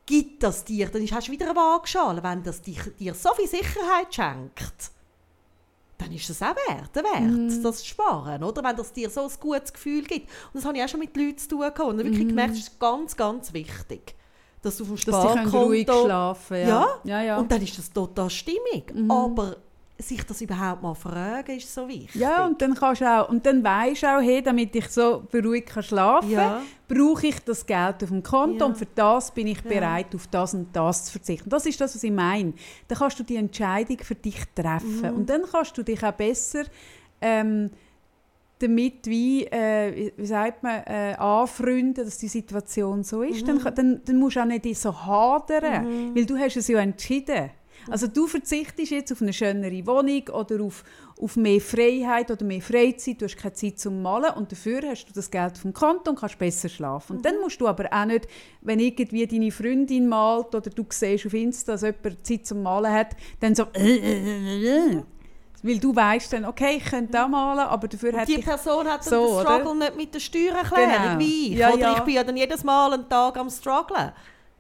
gibt 0.05 0.43
das 0.43 0.63
dir, 0.65 0.89
dann 0.89 1.01
hast 1.11 1.27
du 1.27 1.31
wieder 1.31 1.45
eine 1.45 1.55
Waagschale, 1.55 2.21
wenn 2.23 2.43
das 2.43 2.61
dich, 2.61 2.79
dir 2.99 3.13
so 3.13 3.33
viel 3.35 3.47
Sicherheit 3.47 4.13
schenkt 4.13 4.91
dann 6.03 6.11
ist 6.11 6.29
das 6.29 6.41
auch 6.41 6.55
wert, 6.67 6.95
Wert, 6.95 7.21
Mhm. 7.21 7.63
das 7.63 7.77
zu 7.79 7.85
sparen, 7.85 8.43
oder? 8.43 8.63
Wenn 8.63 8.75
das 8.75 8.91
dir 8.91 9.09
so 9.09 9.21
ein 9.21 9.31
gutes 9.39 9.71
Gefühl 9.71 10.03
gibt. 10.03 10.27
Und 10.47 10.55
das 10.55 10.65
habe 10.65 10.77
ich 10.77 10.83
auch 10.83 10.87
schon 10.89 10.99
mit 10.99 11.15
Leuten 11.15 11.37
zu 11.37 11.47
tun 11.49 11.59
gehabt. 11.59 11.79
Und 11.79 11.97
wirklich 11.97 12.27
gemerkt, 12.27 12.53
es 12.53 12.59
ist 12.59 12.79
ganz, 12.79 13.15
ganz 13.15 13.53
wichtig, 13.53 14.15
dass 14.61 14.77
du 14.77 14.85
vom 14.85 14.95
Dass 14.95 15.03
sie 15.03 15.11
können 15.11 15.47
ruhig 15.49 15.83
Sparkonto... 15.83 16.05
schlafen 16.05 16.57
ja. 16.57 16.67
Ja, 16.67 16.99
ja, 17.03 17.21
ja. 17.21 17.37
Und 17.39 17.51
dann 17.51 17.61
ist 17.61 17.77
das 17.77 17.91
total 17.91 18.29
stimmig. 18.29 18.93
Mhm. 18.93 19.09
Aber 19.09 19.57
sich 20.03 20.23
das 20.25 20.41
überhaupt 20.41 20.81
mal 20.83 20.93
fragen, 20.93 21.57
ist 21.57 21.73
so 21.73 21.87
wichtig. 21.87 22.15
Ja, 22.15 22.45
und 22.45 22.61
dann 22.61 22.75
kannst 22.75 23.01
auch, 23.03 23.29
und 23.29 23.45
dann 23.45 23.63
weisst 23.63 24.03
du 24.03 24.07
auch, 24.07 24.21
hey, 24.21 24.41
damit 24.41 24.75
ich 24.75 24.87
so 24.89 25.23
beruhigt 25.31 25.69
kann 25.69 25.83
schlafen 25.83 26.29
Ja. 26.31 26.61
brauche 26.87 27.27
ich 27.27 27.39
das 27.39 27.65
Geld 27.65 28.03
auf 28.03 28.09
dem 28.09 28.21
Konto 28.23 28.59
Ja. 28.59 28.65
und 28.65 28.77
für 28.77 28.87
das 28.93 29.31
bin 29.31 29.47
ich 29.47 29.61
Ja. 29.63 29.69
bereit, 29.69 30.13
auf 30.13 30.27
das 30.27 30.53
und 30.53 30.67
das 30.75 31.05
zu 31.05 31.11
verzichten. 31.13 31.49
Das 31.49 31.65
ist 31.65 31.79
das, 31.81 31.95
was 31.95 32.03
ich 32.03 32.11
meine. 32.11 32.53
Dann 32.87 32.97
kannst 32.97 33.19
du 33.19 33.23
die 33.23 33.35
Entscheidung 33.37 33.97
für 33.99 34.15
dich 34.15 34.39
treffen 34.55 35.01
Mhm. 35.01 35.15
und 35.15 35.29
dann 35.29 35.41
kannst 35.51 35.77
du 35.77 35.83
dich 35.83 36.03
auch 36.03 36.11
besser 36.11 36.63
ähm, 37.21 37.69
damit 38.59 39.05
wie, 39.07 39.45
äh, 39.47 40.11
wie- 40.17 40.25
sagt 40.25 40.63
man, 40.63 40.83
äh, 40.85 41.15
anfreunden, 41.17 42.05
dass 42.05 42.17
die 42.17 42.27
Situation 42.29 43.03
so 43.03 43.21
ist. 43.21 43.45
Dann, 43.47 43.59
kann- 43.59 43.75
dann, 43.75 44.01
dann 44.05 44.17
musst 44.17 44.37
du 44.37 44.41
auch 44.41 44.45
nicht 44.45 44.77
so 44.77 44.93
hadern, 45.05 46.13
weil 46.15 46.25
du 46.25 46.37
hast 46.37 46.55
es 46.55 46.67
ja 46.69 46.79
entschieden. 46.79 47.49
Also 47.89 48.07
du 48.07 48.27
verzichtest 48.27 48.91
jetzt 48.91 49.11
auf 49.11 49.21
eine 49.21 49.33
schönere 49.33 49.85
Wohnung 49.85 50.23
oder 50.29 50.63
auf, 50.63 50.83
auf 51.19 51.35
mehr 51.35 51.59
Freiheit 51.61 52.31
oder 52.31 52.43
mehr 52.45 52.61
Freizeit, 52.61 53.21
du 53.21 53.25
hast 53.25 53.37
keine 53.37 53.53
Zeit 53.53 53.79
zum 53.79 54.01
Malen 54.01 54.33
und 54.35 54.51
dafür 54.51 54.81
hast 54.89 55.05
du 55.05 55.13
das 55.13 55.29
Geld 55.29 55.63
dem 55.63 55.73
Konto 55.73 56.11
und 56.11 56.19
kannst 56.19 56.37
besser 56.39 56.69
schlafen. 56.69 57.17
Und 57.17 57.25
dann 57.25 57.39
musst 57.41 57.59
du 57.61 57.67
aber 57.67 57.85
auch 57.91 58.05
nicht, 58.05 58.27
wenn 58.61 58.79
irgendwie 58.79 59.27
deine 59.27 59.51
Freundin 59.51 60.07
malt 60.07 60.55
oder 60.55 60.69
du 60.69 60.85
siehst 60.89 61.25
auf 61.25 61.33
Insta, 61.33 61.73
dass 61.73 61.81
jemand 61.81 62.25
Zeit 62.25 62.45
zum 62.45 62.63
Malen 62.63 62.91
hat, 62.91 63.15
dann 63.39 63.55
so 63.55 63.65
weil 65.65 65.79
du 65.79 65.95
weißt 65.95 66.33
dann, 66.33 66.43
okay, 66.45 66.75
ich 66.77 66.85
könnte 66.85 67.23
auch 67.23 67.29
malen, 67.29 67.59
aber 67.59 67.87
dafür 67.87 68.13
Und 68.13 68.19
hätte 68.19 68.35
die. 68.35 68.41
Person 68.41 68.85
hat 68.85 69.03
So, 69.03 69.11
den 69.11 69.33
oder? 69.35 69.41
Struggle 69.59 69.75
nicht 69.79 69.95
mit 69.95 70.13
der 70.13 70.19
Steuererklärung 70.19 70.91
Genau. 70.91 71.19
wie 71.19 71.53
ich. 71.53 71.57
Ja, 71.57 71.71
oder 71.71 71.79
ja. 71.81 71.93
ich 71.97 71.99
bin 72.01 72.15
ja 72.15 72.23
dann 72.25 72.35
jedes 72.35 72.63
Mal 72.65 72.93
einen 72.93 73.07
Tag 73.07 73.37
am 73.37 73.49
strugglen. 73.49 74.11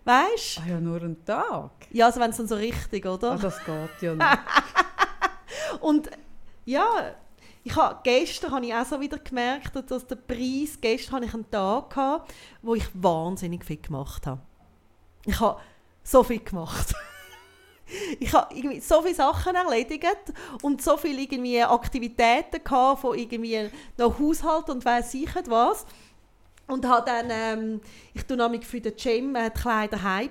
Weißt 0.05 0.59
Ah 0.59 0.69
ja, 0.69 0.79
nur 0.79 1.01
einen 1.01 1.23
Tag. 1.25 1.71
Ja, 1.91 2.07
also 2.07 2.19
wenn 2.19 2.31
es 2.31 2.37
dann 2.37 2.47
so 2.47 2.55
richtig, 2.55 3.05
oder? 3.05 3.31
Ah, 3.31 3.37
das 3.37 3.57
geht 3.63 4.01
ja 4.01 4.15
nicht. 4.15 4.39
Und 5.79 6.09
ja, 6.65 7.15
ich 7.63 7.75
habe, 7.75 7.99
gestern 8.03 8.51
habe 8.51 8.65
ich 8.65 8.73
auch 8.73 8.85
so 8.85 8.99
wieder 8.99 9.17
gemerkt, 9.17 9.71
dass 9.89 10.05
der 10.05 10.15
Preis, 10.15 10.77
gestern 10.81 11.15
hatte 11.15 11.25
ich 11.25 11.33
einen 11.33 11.49
Tag, 11.49 11.91
gehabt, 11.91 12.33
wo 12.61 12.75
ich 12.75 12.85
wahnsinnig 12.93 13.63
viel 13.63 13.77
gemacht 13.77 14.27
habe. 14.27 14.41
Ich 15.25 15.39
habe 15.39 15.61
so 16.03 16.23
viel 16.23 16.43
gemacht. 16.43 16.93
ich 18.19 18.33
habe 18.33 18.53
irgendwie 18.53 18.81
so 18.81 19.01
viele 19.01 19.15
Sachen 19.15 19.55
erledigt 19.55 20.33
und 20.61 20.81
so 20.81 20.97
viele 20.97 21.21
irgendwie 21.21 21.63
Aktivitäten 21.63 22.61
gehabt, 22.61 23.01
von 23.01 23.17
irgendwie 23.17 23.69
noch 23.97 24.19
Haushalt 24.19 24.69
und 24.69 24.83
weiss 24.83 25.13
ich 25.13 25.33
was. 25.47 25.85
Und 26.67 26.87
habe 26.87 27.05
dann, 27.05 27.27
ähm, 27.29 27.81
ich 28.13 28.23
tue 28.25 28.37
nämlich 28.37 28.65
für 28.65 28.79
den 28.79 28.93
Gym 28.95 29.35
äh, 29.35 29.49
die 29.49 29.59
Kleider 29.59 30.01
heim 30.01 30.29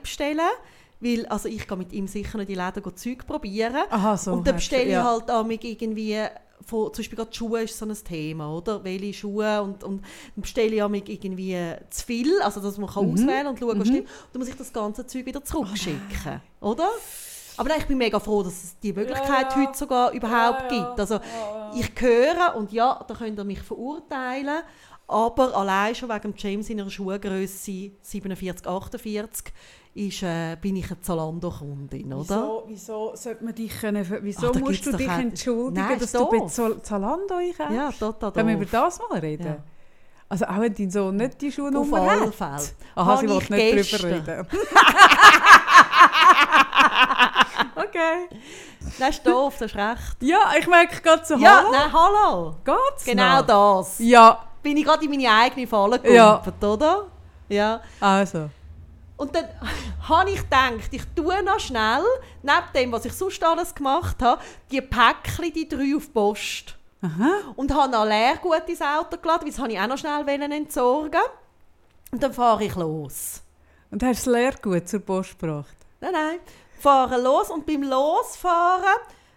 weil 1.00 1.26
also 1.26 1.48
ich 1.48 1.66
gehe 1.66 1.76
mit 1.76 1.92
ihm 1.92 2.06
sicher 2.06 2.38
nicht 2.38 2.48
in 2.48 2.54
die 2.54 2.60
Läden 2.60 2.82
go 2.82 2.90
Zeug 2.92 3.26
probieren. 3.26 3.76
Aha, 3.90 4.16
so. 4.16 4.32
und 4.32 4.46
dann 4.46 4.54
bestelle 4.54 4.84
ich 4.84 4.90
ja. 4.92 5.04
halt 5.04 5.28
amig 5.30 5.64
irgendwie, 5.64 6.24
von, 6.64 6.94
zum 6.94 7.02
Beispiel 7.02 7.16
gerade 7.16 7.30
die 7.30 7.36
Schuhe 7.36 7.62
ist 7.62 7.76
so 7.76 7.84
ein 7.84 7.94
Thema, 8.04 8.56
oder? 8.56 8.84
Welche 8.84 9.12
Schuhe 9.12 9.62
und, 9.62 9.82
und 9.82 10.02
dann 10.02 10.42
bestelle 10.42 10.76
ich 10.76 10.82
amig 10.82 11.08
irgendwie 11.08 11.58
zu 11.90 12.06
viel, 12.06 12.40
also 12.40 12.60
dass 12.60 12.78
man 12.78 12.88
kann 12.88 13.06
Mhm. 13.06 13.14
auswählen 13.14 13.46
und 13.48 13.58
schauen, 13.58 13.80
was 13.80 13.88
Mhm. 13.88 13.92
stimmt. 13.92 14.08
Und 14.08 14.28
dann 14.34 14.40
muss 14.40 14.48
ich 14.48 14.56
das 14.56 14.72
ganze 14.72 15.04
Zeug 15.06 15.26
wieder 15.26 15.44
zurückschicken, 15.44 16.40
oder? 16.60 16.88
Aber 17.56 17.68
nein, 17.68 17.78
ich 17.80 17.86
bin 17.86 17.98
mega 17.98 18.18
froh, 18.18 18.42
dass 18.42 18.64
es 18.64 18.78
die 18.78 18.92
Möglichkeit 18.92 19.52
Ja, 19.52 19.60
ja. 19.60 19.66
heute 19.66 19.76
sogar 19.78 20.12
überhaupt 20.12 20.70
Ja, 20.72 20.84
gibt. 20.86 21.00
Also 21.00 21.20
ich 21.74 21.90
höre 22.00 22.54
und 22.56 22.72
ja, 22.72 23.04
da 23.06 23.14
könnt 23.14 23.38
ihr 23.38 23.44
mich 23.44 23.60
verurteilen, 23.60 24.62
aber 25.12 25.54
allein 25.56 25.94
schon 25.94 26.08
wegen 26.08 26.34
James 26.36 26.66
seiner 26.68 26.88
Schuhgröße 26.90 27.90
47, 28.00 28.66
48 28.66 29.52
ist, 29.94 30.22
äh, 30.22 30.56
bin 30.60 30.76
ich 30.76 30.86
eine 30.90 31.00
Zalando-Kundin, 31.00 32.12
oder? 32.14 32.22
Wieso, 32.22 32.64
wieso 32.66 33.12
sollte 33.14 33.44
man 33.44 33.54
dich 33.54 33.78
können, 33.80 34.06
wieso 34.22 34.50
Ach, 34.50 34.54
musst 34.60 34.86
du 34.86 34.92
dich 34.96 35.08
auch- 35.08 35.18
entschuldigen, 35.18 35.86
Nein, 35.86 35.98
dass 35.98 36.12
du 36.12 36.26
bei 36.30 36.46
Zalando 36.46 37.34
einkaufst? 37.34 37.74
Ja, 37.74 37.92
total 37.92 38.32
Können 38.32 38.48
wir 38.48 38.54
über 38.56 38.64
das 38.64 38.98
mal 39.10 39.18
reden? 39.18 39.46
Ja. 39.46 39.56
Also 40.30 40.46
auch 40.46 40.60
wenn 40.60 40.74
dein 40.74 40.90
Sohn 40.90 41.16
nicht 41.16 41.38
die 41.42 41.48
Auf 41.48 41.54
Schuhnummer 41.54 42.00
alle? 42.00 42.32
Fälle. 42.32 42.62
Aha, 42.94 43.16
sie 43.18 43.28
wollte 43.28 43.52
nicht 43.52 43.72
gestern- 43.90 44.10
drüber 44.24 44.38
reden. 44.38 44.46
okay. 47.76 48.28
Nein, 48.98 49.10
ist 49.10 49.26
doof, 49.26 49.54
das 49.58 49.70
ist 49.72 49.76
recht. 49.76 50.16
Ja, 50.20 50.38
ich 50.58 50.66
merke 50.66 51.00
gerade 51.02 51.22
so, 51.24 51.36
Ja, 51.36 51.58
hallo, 51.58 51.70
nein, 51.70 51.92
hallo. 51.92 52.54
geht's 52.64 53.04
Genau 53.04 53.40
noch? 53.40 53.46
das. 53.82 53.98
Ja, 53.98 54.42
Bin 54.62 54.76
ich 54.76 54.84
gerade 54.84 55.04
in 55.04 55.10
meine 55.10 55.30
eigene 55.30 55.66
Falle 55.66 56.00
Ja. 56.12 56.36
gegumpelt, 56.36 56.64
oder? 56.64 57.06
Ja. 57.48 57.80
also. 58.00 58.48
Und 59.16 59.34
dann 59.34 59.44
habe 60.08 60.30
ich 60.30 60.40
gedacht, 60.42 60.88
ich 60.90 61.02
tue 61.14 61.42
noch 61.44 61.60
schnell, 61.60 62.02
neben 62.42 62.72
dem, 62.74 62.92
was 62.92 63.04
ich 63.04 63.12
sonst 63.12 63.42
alles 63.44 63.74
gemacht 63.74 64.22
habe, 64.22 64.40
die 64.70 64.80
Päckchen, 64.80 65.52
die 65.52 65.68
drei 65.68 65.94
auf 65.96 66.06
die 66.06 66.12
Post. 66.12 66.76
Aha. 67.02 67.52
Und 67.56 67.74
habe 67.74 67.90
noch 67.92 68.04
Leergut 68.04 68.68
ins 68.68 68.80
Auto 68.80 69.16
geladen, 69.20 69.42
weil 69.42 69.50
das 69.50 69.58
wollte 69.60 69.74
ich 69.74 69.80
auch 69.80 69.86
noch 69.88 69.98
schnell 69.98 70.28
entsorgen. 70.52 71.20
Und 72.12 72.22
dann 72.22 72.32
fahre 72.32 72.64
ich 72.64 72.74
los. 72.76 73.42
Und 73.90 74.02
hast 74.02 74.26
das 74.26 74.32
Lehrgut 74.32 74.88
zur 74.88 75.00
Post 75.00 75.38
gebracht? 75.38 75.76
Nein, 76.00 76.12
nein. 76.12 76.38
Fahre 76.78 77.20
los 77.20 77.50
und 77.50 77.66
beim 77.66 77.82
Losfahren 77.82 78.84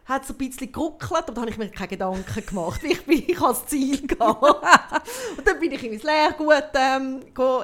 hat 0.06 0.24
es 0.24 0.30
ein 0.30 0.38
bisschen 0.38 0.72
geruckelt, 0.72 1.24
aber 1.24 1.34
da 1.34 1.41
habe 1.41 1.49
ich 1.49 1.58
mir 1.58 1.70
keine 1.70 1.88
Gedanken 1.88 2.45
gemacht, 2.45 2.82
ich, 2.84 3.03
bin, 3.06 3.24
ich 3.28 3.41
ans 3.41 3.66
Ziel 3.66 4.06
gegangen. 4.06 4.36
und 5.38 5.47
dann 5.47 5.60
bin 5.60 5.72
ich 5.72 5.84
in 5.84 5.91
mein 5.91 5.99
Leergut 5.99 6.64
ähm, 6.76 7.22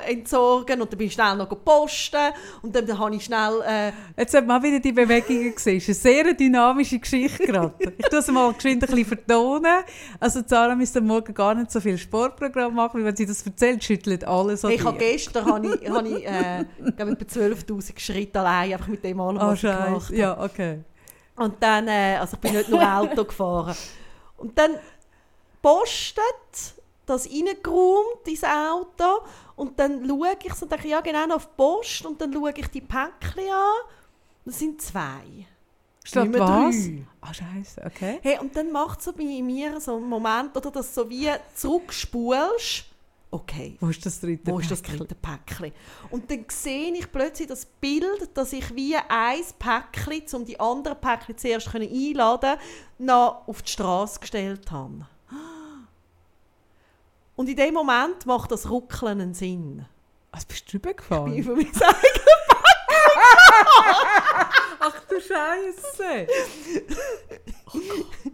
entsorgen 0.08 0.82
und 0.82 0.92
dann 0.92 0.98
bin 0.98 1.08
ich 1.08 1.14
schnell 1.14 1.36
noch 1.36 1.50
posten 1.64 2.32
und 2.64 2.76
dann, 2.76 2.86
dann 2.86 2.98
habe 2.98 3.16
ich 3.16 3.26
schnell... 3.26 3.62
Äh, 3.68 3.92
Jetzt 4.18 4.34
hat 4.34 4.48
man 4.48 4.62
wieder 4.64 4.80
die 4.80 4.92
Bewegungen 4.92 5.54
gesehen. 5.54 5.78
Es 5.78 5.88
ist 5.88 6.06
eine 6.06 6.16
sehr 6.16 6.34
dynamische 6.34 6.98
Geschichte 6.98 7.46
gerade. 7.46 7.74
Ich 7.98 8.08
tue 8.10 8.20
es 8.20 8.28
mal 8.28 8.52
geschwind 8.54 8.84
ein 8.84 8.90
bisschen 8.90 9.06
vertonen. 9.06 9.84
Also 10.20 10.42
Zara 10.42 10.76
müsste 10.76 11.00
am 11.00 11.06
Morgen 11.08 11.34
gar 11.34 11.54
nicht 11.54 11.72
so 11.72 11.80
viel 11.80 11.98
Sportprogramm 11.98 12.74
machen, 12.74 13.00
weil 13.00 13.06
wenn 13.06 13.16
sie 13.16 13.26
das 13.28 13.46
erzählt, 13.46 13.84
schüttelt 13.84 14.24
alles 14.26 14.66
an 14.66 14.72
ich 14.72 14.84
habe 14.84 14.98
gestern 14.98 15.46
habe 15.46 15.76
ich, 15.76 15.90
habe 15.90 16.08
ich, 16.08 16.26
äh, 16.26 16.62
etwa 16.98 17.04
12'000 17.04 18.00
Schritte 18.00 18.40
allein, 18.40 18.74
einfach 18.74 18.88
mit 18.88 19.04
dem 19.04 19.20
allem, 19.20 19.38
Ah, 19.38 19.52
was 19.52 19.64
ich 19.64 19.70
gemacht. 19.70 20.12
Ja, 20.12 20.42
okay. 20.44 20.80
Und 21.42 21.56
dann, 21.62 21.88
äh, 21.88 22.18
also 22.20 22.36
ich 22.36 22.40
bin 22.40 22.54
nicht 22.54 22.70
nur 22.70 22.82
Auto 22.98 23.26
gefahren. 23.26 23.76
Und 24.38 24.58
dann 24.58 24.78
postet 25.62 26.76
das 27.06 27.28
reingeräumt, 27.28 28.28
ins 28.28 28.44
Auto. 28.44 29.26
Und 29.56 29.80
dann 29.80 30.08
schaue 30.08 30.38
ich 30.44 30.54
so 30.54 30.66
und 30.66 30.72
denke, 30.72 30.88
ja 30.88 31.02
genau, 31.02 31.36
auf 31.36 31.48
die 31.48 31.54
Post. 31.58 32.06
Und 32.06 32.22
dann 32.22 32.32
schaue 32.32 32.54
ich 32.56 32.68
die 32.68 32.82
Päckchen 32.82 33.52
an. 33.52 33.90
Das 34.46 34.60
sind 34.60 34.82
zwei. 34.82 35.48
Statt 36.04 36.30
was? 36.34 36.76
drei. 36.76 37.06
Ah, 37.22 37.34
Scheiße, 37.34 37.82
okay. 37.86 38.20
Hey, 38.24 38.40
und 38.40 38.56
dann 38.56 38.72
macht 38.72 39.00
es 39.00 39.06
so 39.06 39.14
bei 39.14 39.42
mir 39.42 39.80
so 39.80 39.98
einen 39.98 40.10
Moment, 40.10 40.56
oder 40.58 40.72
dass 40.72 40.94
du 40.94 41.02
so 41.04 41.10
wie 41.10 41.30
zurückspulst. 41.54 42.86
Okay, 43.34 43.78
Wo 43.80 43.88
ist 43.88 44.06
das 44.06 44.20
dritte 44.20 44.52
wo 44.52 44.60
ist 44.60 44.70
das 44.70 44.82
Päckchen? 44.82 45.00
dritte 45.00 45.16
Päckchen? 45.16 45.72
Und 46.10 46.30
dann 46.30 46.46
sehe 46.50 46.92
ich 46.94 47.10
plötzlich 47.10 47.48
das 47.48 47.66
Bild, 47.66 48.30
dass 48.34 48.52
ich 48.52 48.76
wie 48.76 48.96
ein 48.98 49.42
Päckchen, 49.58 50.24
um 50.34 50.46
die 50.46 50.60
anderen 50.60 51.00
Päckchen 51.00 51.38
zuerst 51.38 51.74
einladen 51.74 52.58
noch 52.98 53.48
auf 53.48 53.62
die 53.62 53.72
Straße 53.72 54.20
gestellt 54.20 54.70
habe. 54.70 55.08
Und 57.38 57.48
in 57.48 57.56
dem 57.56 57.74
Moment 57.74 58.26
macht 58.26 58.52
das 58.52 58.70
Ruckeln 58.70 59.22
einen 59.22 59.34
Sinn. 59.34 59.86
Was 60.32 60.44
bist 60.46 60.68
du 60.68 60.78
drüber 60.78 60.92
Ich 60.92 60.98
gefahren? 60.98 61.34
über 61.34 61.56
mich 61.56 61.74
sagen, 61.74 61.96
Ach 64.84 65.00
du 65.10 65.16
Scheiße! 65.22 66.28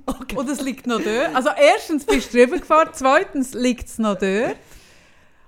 okay. 0.05 0.35
Und 0.35 0.49
es 0.49 0.61
liegt 0.61 0.87
noch 0.87 1.01
dort. 1.01 1.35
Also 1.35 1.49
erstens 1.55 2.05
bist 2.05 2.33
du 2.33 2.37
drüber 2.39 2.57
gefahren, 2.59 2.89
zweitens 2.93 3.53
liegt 3.53 3.87
es 3.89 3.97
noch 3.99 4.17
dort. 4.17 4.55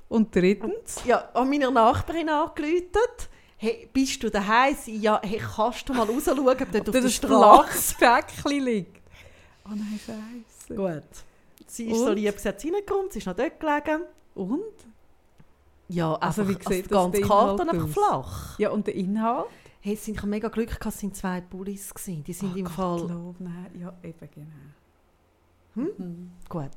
Und 0.09 0.35
drittens? 0.35 1.03
Ja, 1.05 1.29
an 1.33 1.49
meiner 1.49 1.71
Nachbarin 1.71 2.29
angerufen. 2.29 2.89
Hey, 3.57 3.87
bist 3.93 4.23
du 4.23 4.29
daheim? 4.29 4.75
Ja, 4.85 5.21
hey, 5.23 5.39
kannst 5.39 5.87
du 5.87 5.93
mal 5.93 6.07
rausschauen, 6.07 6.39
ob 6.39 6.71
dort 6.71 6.89
auf 6.89 6.95
der 6.95 7.09
Straße... 7.09 7.95
liegt. 8.47 9.01
Oh 9.65 9.69
nein, 9.69 9.99
Scheiße. 10.05 10.75
Gut. 10.75 11.03
Sie 11.67 11.85
ist 11.91 11.99
so 11.99 12.07
Und? 12.07 12.15
lieb, 12.15 12.39
sie 12.39 12.47
hat 12.47 12.57
es 12.57 12.65
reingekommen, 12.65 13.11
sie 13.11 13.19
ist 13.19 13.27
noch 13.27 13.35
dort 13.35 13.59
gelegen. 13.59 14.03
Und? 14.33 14.61
Ja, 15.89 16.15
Also, 16.15 16.41
einfach, 16.41 16.59
wie 16.59 16.73
sieht 16.73 16.85
die 16.85 16.89
das 16.89 17.03
ganze 17.03 17.21
Karte 17.21 17.69
einfach 17.69 17.87
flach. 17.89 18.59
Ja, 18.59 18.69
und 18.71 18.87
der 18.87 18.95
Inhalt? 18.95 19.47
Hey, 19.81 19.95
sind, 19.95 20.15
ich 20.15 20.21
habe 20.21 20.29
mega 20.29 20.47
Glück 20.47 20.69
gehabt, 20.69 20.85
es 20.85 20.99
sind 20.99 21.15
zwei 21.15 21.41
gewesen. 21.41 22.23
Die 22.23 22.33
sind 22.33 22.55
im 22.57 22.65
Fall... 22.65 23.01
Gottlob, 23.01 23.35
nein. 23.39 23.67
Ja, 23.79 23.93
eben 24.03 24.29
genau. 24.33 24.47
Hm? 25.75 25.89
Mhm. 25.97 26.31
Gut. 26.49 26.71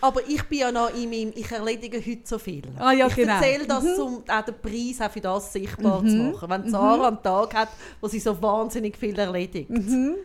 Aber 0.00 0.20
ich 0.28 0.42
bin 0.44 0.58
ja 0.58 0.70
noch 0.72 0.90
in 0.94 1.08
meinem... 1.10 1.32
Ich 1.34 1.50
erledige 1.50 1.98
heute 1.98 2.20
so 2.24 2.38
viel. 2.38 2.62
Ah, 2.78 2.92
ja, 2.92 3.06
ich 3.06 3.14
genau. 3.14 3.34
erzähle 3.34 3.66
das, 3.66 3.82
Mhm. 3.84 4.02
um 4.02 4.24
auch 4.28 4.42
den 4.44 4.54
Preis 4.60 5.00
auch 5.00 5.10
für 5.10 5.20
das 5.20 5.52
sichtbar 5.52 6.02
Mhm. 6.02 6.08
zu 6.08 6.16
machen. 6.16 6.50
Wenn 6.50 6.70
Sarah 6.70 7.08
einen 7.08 7.22
Tag 7.22 7.54
hat, 7.54 7.68
wo 8.00 8.08
sie 8.08 8.20
so 8.20 8.40
wahnsinnig 8.42 8.96
viel 8.96 9.18
erledigt. 9.18 9.70
Mhm. 9.70 10.16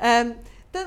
Ähm, 0.00 0.34
dann 0.72 0.86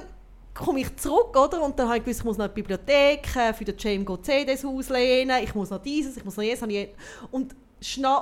komme 0.53 0.81
ich 0.81 0.95
zurück, 0.97 1.35
oder? 1.37 1.61
Und 1.61 1.77
dann 1.77 1.87
habe 1.87 1.97
ich 1.97 2.03
gewusst, 2.03 2.19
ich 2.21 2.25
muss 2.25 2.37
noch 2.37 2.47
die 2.47 2.53
Bibliothek 2.61 3.35
äh, 3.35 3.53
für 3.53 3.65
den 3.65 3.75
Jam 3.77 4.05
Go 4.05 4.17
CDs 4.17 4.63
auslehnen, 4.65 5.43
ich 5.43 5.53
muss 5.55 5.69
noch 5.69 5.81
dieses, 5.81 6.17
ich 6.17 6.25
muss 6.25 6.37
noch 6.37 6.43
jenes. 6.43 6.89
Und 7.31 7.55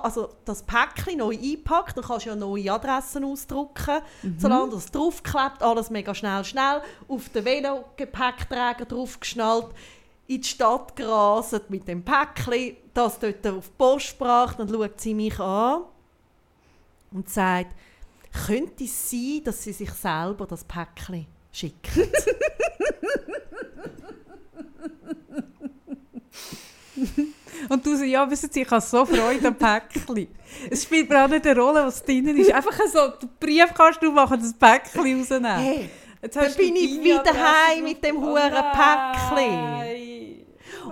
also 0.03 0.29
das 0.43 0.63
Päckchen 0.63 1.19
neu 1.19 1.37
einpackt, 1.37 1.95
dann 1.95 2.03
kannst 2.03 2.25
du 2.25 2.31
ja 2.31 2.35
neue 2.35 2.71
Adressen 2.73 3.23
ausdrucken, 3.23 3.99
solange 4.39 4.71
das 4.71 4.89
draufklebt, 4.91 5.61
alles 5.61 5.91
mega 5.91 6.15
schnell, 6.15 6.43
schnell, 6.43 6.81
auf 7.07 7.29
den 7.29 7.45
Velo-Gepäckträger 7.45 8.85
draufgeschnallt, 8.85 9.67
in 10.31 10.41
die 10.41 10.47
Stadt 10.47 10.95
gerasend 10.95 11.69
mit 11.69 11.87
dem 11.87 12.03
Päckchen, 12.03 12.77
das 12.93 13.19
dort 13.19 13.45
auf 13.47 13.67
die 13.67 13.73
Post 13.77 14.17
gebracht, 14.17 14.57
dann 14.57 14.69
schaut 14.69 15.01
sie 15.01 15.13
mich 15.13 15.37
an 15.39 15.81
und 17.11 17.29
sagt, 17.29 17.75
könnte 18.45 18.85
es 18.85 19.09
sein, 19.09 19.41
dass 19.43 19.61
sie 19.61 19.73
sich 19.73 19.91
selber 19.91 20.47
das 20.47 20.63
Päckchen 20.63 21.27
schickt? 21.51 21.89
Und 27.69 27.85
du 27.85 27.91
sagst, 27.95 28.05
ja, 28.05 28.29
wissen 28.29 28.49
Sie, 28.51 28.61
ich 28.61 28.71
habe 28.71 28.81
so 28.81 29.05
Freude 29.05 29.47
am 29.47 29.55
Päckchen. 29.55 30.27
Es 30.69 30.83
spielt 30.83 31.09
mir 31.09 31.23
auch 31.23 31.27
nicht 31.27 31.45
eine 31.45 31.59
Rolle, 31.59 31.85
was 31.85 32.03
drinnen 32.03 32.37
ist. 32.37 32.51
Einfach 32.51 32.77
so, 32.91 33.07
den 33.21 33.29
Brief 33.39 33.73
kannst 33.73 34.01
du 34.01 34.11
machen, 34.11 34.39
das 34.39 34.53
Päckchen 34.53 35.19
rausnehmen. 35.19 35.57
Hey, 35.57 35.89
Jetzt 36.21 36.35
dann 36.35 36.53
bin 36.55 36.75
ich 36.75 37.01
wieder 37.03 37.23
heim 37.33 37.83
mit 37.83 38.03
dem 38.03 38.17
Oh 38.17 38.21
huren 38.27 38.51
Päckchen. 38.51 39.53
nein. 39.55 40.45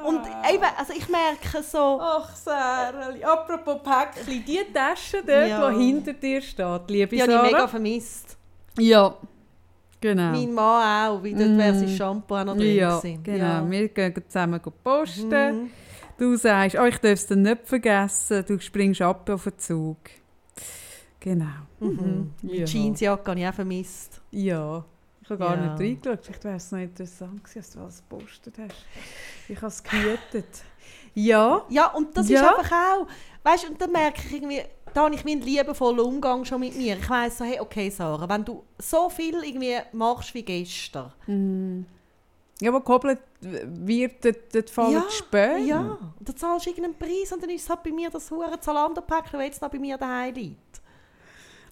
und 0.06 0.22
eben, 0.52 0.64
also 0.78 0.94
ich 0.96 1.08
merke 1.10 1.62
so, 1.64 2.00
Ach, 2.02 2.36
Sarah, 2.36 3.10
apropos 3.24 3.78
Päckchen, 3.84 4.44
die 4.46 4.60
Tasche 4.74 5.24
dort, 5.26 5.48
Ja. 5.50 5.70
die 5.72 5.84
hinter 5.86 6.14
dir 6.14 6.42
steht, 6.42 6.82
liebe 6.90 7.16
die 7.16 7.22
habe 7.22 7.32
ich 7.32 7.38
Sarah. 7.38 7.44
mega 7.52 7.68
vermisst. 7.68 8.38
Ja, 8.80 9.14
genau. 10.02 10.32
Mein 10.32 10.54
Mann 10.54 11.10
auch, 11.10 11.24
weil 11.24 11.34
dort 11.34 11.58
wäre 11.58 11.76
sein 11.76 11.90
Mhm. 11.92 11.96
Shampoo 11.96 12.36
auch 12.36 12.46
noch 12.46 12.56
drin 12.58 12.76
ja, 12.76 12.98
gewesen. 12.98 13.24
genau. 13.24 13.70
Wir 13.70 13.88
gehen 13.90 14.14
zusammen 14.28 14.62
posten. 14.84 15.30
Mhm. 15.64 15.72
Du 16.18 16.36
sagst, 16.36 16.76
oh, 16.78 16.84
ich 16.86 16.98
darf 16.98 17.12
es 17.14 17.28
dann 17.28 17.44
nicht 17.44 17.66
vergessen, 17.68 18.44
du 18.48 18.60
springst 18.60 19.02
ab 19.02 19.30
auf 19.30 19.44
den 19.44 19.58
Zug. 19.60 19.98
Genau. 21.20 21.46
Mhm. 21.80 22.32
Ja. 22.44 22.66
Die 22.66 22.72
Jeansjacke 22.72 23.32
habe 23.32 23.40
ich 23.40 23.48
auch 23.48 23.54
vermisst. 23.54 24.22
Ja. 24.32 24.84
Ich 25.30 25.40
habe 25.40 25.44
gar 25.44 25.56
Ja. 25.56 25.74
nicht 25.76 25.80
reingeschaut. 25.80 26.26
Vielleicht 26.26 26.44
wäre 26.44 26.56
es 26.56 26.72
noch 26.72 26.80
interessant 26.80 27.44
gewesen, 27.44 27.60
dass 27.60 27.70
du 27.72 27.80
alles 27.80 28.04
gepostet 28.10 28.56
hast. 28.58 28.76
Ich 29.48 29.58
habe 29.58 29.68
es 29.68 29.84
gehütet. 29.84 30.64
Ja. 31.14 31.66
Ja, 31.70 31.88
und 31.92 32.18
das 32.18 32.30
Ja. 32.30 32.42
ist 32.42 32.48
einfach 32.58 32.72
auch, 32.72 33.08
weißt 33.44 33.64
du, 33.66 33.68
und 33.70 33.80
dann 33.82 33.92
merke 33.92 34.22
ich 34.26 34.34
irgendwie, 34.34 34.64
da 34.94 35.04
habe 35.06 35.14
ich 35.14 35.24
meinen 35.24 35.42
liebevollen 35.42 36.00
Umgang 36.00 36.46
schon 36.46 36.62
mit 36.62 36.76
mir. 36.76 36.98
Ich 36.98 37.08
weiss 37.10 37.38
so, 37.38 37.46
hey, 37.46 37.60
okay 37.60 37.92
Sarah, 37.92 38.28
wenn 38.28 38.44
du 38.44 38.64
so 38.80 39.08
viel 39.10 39.36
irgendwie 39.44 39.78
machst 39.92 40.34
wie 40.34 40.42
gestern, 40.44 41.14
Mm. 41.28 41.82
Ja, 42.62 42.72
aber 42.72 42.80
gekoppelt 42.80 43.20
wird, 43.40 44.26
dort, 44.26 44.54
dort 44.54 44.70
fallen 44.70 44.92
Ja, 44.94 45.06
die 45.10 45.16
Späne. 45.16 45.60
ja, 45.66 45.98
dann 46.20 46.36
zahlst 46.36 46.66
du 46.66 46.72
irgendeinen 46.72 46.98
Preis 46.98 47.32
und 47.32 47.42
dann 47.42 47.50
ist 47.52 47.62
es 47.64 47.70
halt 47.70 47.84
bei 47.84 47.92
mir 47.92 48.10
das 48.10 48.30
hure 48.32 48.60
Zalando-Päckchen, 48.60 49.40
das 49.40 49.46
jetzt 49.46 49.62
noch 49.62 49.70
bei 49.70 49.80
mir 49.80 49.98
daheim 49.98 50.34
liegt. 50.34 50.69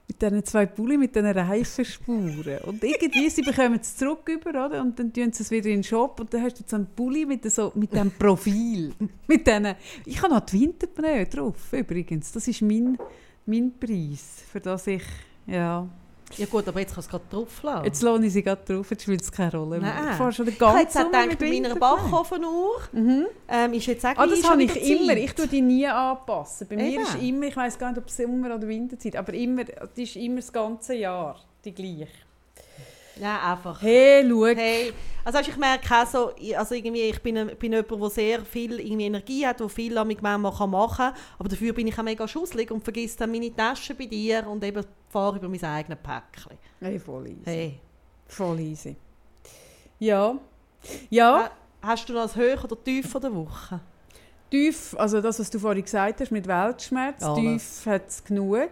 Mit 0.08 0.22
diesen 0.22 0.46
zwei 0.46 0.66
Pulli, 0.66 0.98
mit 0.98 1.16
diesen 1.16 1.28
Reifenspuren. 1.28 2.60
Und 2.66 2.84
irgendwie, 2.84 3.30
sie 3.30 3.42
bekommen 3.42 3.80
es 3.82 3.98
zurück 3.98 4.30
über, 4.30 4.66
oder? 4.66 4.82
Und 4.82 4.98
dann 4.98 5.12
tun 5.12 5.34
sie 5.34 5.44
es 5.44 5.52
wieder 5.52 5.68
in 5.68 5.78
den 5.80 5.84
Shop 5.84 6.20
und 6.20 6.34
dann 6.34 6.44
hast 6.44 6.60
du 6.60 6.64
so 6.66 6.78
einen 6.78 6.88
Pulli 6.88 7.26
mit, 7.26 7.50
so, 7.52 7.72
mit 7.76 7.92
diesem 7.92 8.12
Profil. 8.12 8.94
mit 9.28 9.46
diesen, 9.46 9.76
ich 10.06 10.22
habe 10.22 10.34
noch 10.34 10.42
die 10.42 10.62
Winterpneu 10.62 11.26
drauf, 11.26 11.74
übrigens. 11.74 12.32
Das 12.32 12.48
ist 12.48 12.62
mein, 12.62 12.98
mein 13.46 13.74
Preis, 13.78 14.44
für 14.52 14.62
das 14.62 14.88
ich, 14.88 15.04
ja... 15.46 15.88
Ja 16.36 16.46
gut, 16.46 16.68
aber 16.68 16.80
jetzt 16.82 16.94
kannst 16.94 17.12
du 17.12 17.16
es 17.18 17.24
gerade 17.30 17.36
drauflassen. 17.46 17.86
Jetzt 17.86 18.02
lohne 18.04 18.26
ich 18.26 18.34
sie 18.34 18.44
gerade 18.44 18.62
drauf, 18.66 18.92
jetzt 18.92 19.04
spielt 19.04 19.22
es 19.22 19.32
keine 19.32 19.52
Rolle 19.54 19.80
mehr. 19.80 19.94
Nein. 19.94 20.08
Ich 20.12 20.18
fahre 20.18 20.32
schon 20.34 20.46
den 20.46 20.56
ich 20.56 20.62
habe 20.62 20.80
jetzt 20.80 20.94
gedacht, 20.96 21.40
meiner. 21.42 21.76
Bachofenuhr 21.76 22.82
Mhm. 22.92 23.26
ähm, 23.48 23.74
ist 23.74 23.86
jetzt 23.86 24.06
auch 24.06 24.10
Ah, 24.18 24.28
das 24.28 24.44
habe 24.48 24.62
ich 24.64 24.76
wieder 24.76 24.86
immer. 24.86 25.08
Zeit. 25.14 25.18
Ich 25.20 25.34
tue 25.34 25.48
die 25.48 25.62
nie 25.62 25.88
anpassen. 25.88 26.68
Bei 26.68 26.76
mir 26.76 26.86
Eben. 26.90 27.04
ist 27.04 27.16
immer, 27.22 27.46
ich 27.46 27.56
weiß 27.56 27.80
gar 27.80 27.90
nicht, 27.92 27.98
ob 28.00 28.10
Sommer 28.10 28.56
oder 28.56 28.68
Winterzeit, 28.68 29.16
aber 29.16 29.34
immer, 29.34 29.64
die 29.96 30.04
ist 30.04 30.16
immer 30.18 30.36
das 30.38 30.52
ganze 30.52 30.96
Jahr 30.96 31.40
die 31.64 31.74
gleiche. 31.74 32.08
Ja, 33.20 33.54
einfach. 33.54 33.82
Hey, 33.82 34.26
schau. 34.30 34.46
Hey, 34.48 34.94
also 35.36 35.50
ich 35.50 35.58
merke 35.58 35.94
auch 35.94 36.06
so, 36.08 36.32
ich- 36.38 36.58
also 36.58 36.74
irgendwie, 36.76 37.02
ich 37.04 37.22
bin, 37.22 37.38
ein- 37.38 37.56
bin 37.58 37.74
jemand, 37.74 37.92
der 38.02 38.10
sehr 38.10 38.46
viel 38.46 38.80
irgendwie 38.80 39.06
Energie 39.06 39.46
hat, 39.46 39.60
der 39.60 39.70
viel 39.70 40.04
mit 40.06 40.22
manchmal 40.22 40.54
kann 40.54 40.70
machen 40.70 40.96
kann, 40.98 41.14
aber 41.38 41.50
dafür 41.50 41.74
bin 41.74 41.88
ich 41.88 41.98
auch 42.00 42.04
mega 42.04 42.28
schusselig 42.28 42.72
und 42.72 42.84
vergesse 42.84 43.18
dann 43.18 43.32
meine 43.32 43.54
Tasche 43.56 43.94
bei 43.96 44.06
dir 44.06 44.48
und 44.48 44.64
eben 44.64 44.84
fahre 45.10 45.38
über 45.38 45.50
mein 45.50 45.64
eigenes 45.64 46.00
Päckchen. 46.02 46.58
Hey, 46.80 47.00
voll 47.00 47.28
easy. 47.28 47.42
Hey. 47.46 47.80
Voll 48.28 48.60
easy. 48.60 48.96
Ja. 50.00 50.38
Ja, 51.10 51.44
Ha- 51.46 51.52
Hast 51.82 52.10
du 52.10 52.14
noch 52.14 52.24
das 52.24 52.36
Höch 52.36 52.64
oder 52.64 52.82
Tief 52.84 53.10
von 53.10 53.22
der 53.22 53.34
Woche? 53.36 53.80
tief, 54.50 54.96
also 54.98 55.20
das, 55.22 55.40
was 55.40 55.50
du 55.50 55.60
vorhin 55.60 55.84
gesagt 55.84 56.22
hast 56.22 56.32
mit 56.32 56.48
Weltschmerz, 56.48 57.22
Alles. 57.22 57.36
tief 57.36 57.86
hat 57.86 58.08
es 58.08 58.24
genug. 58.24 58.70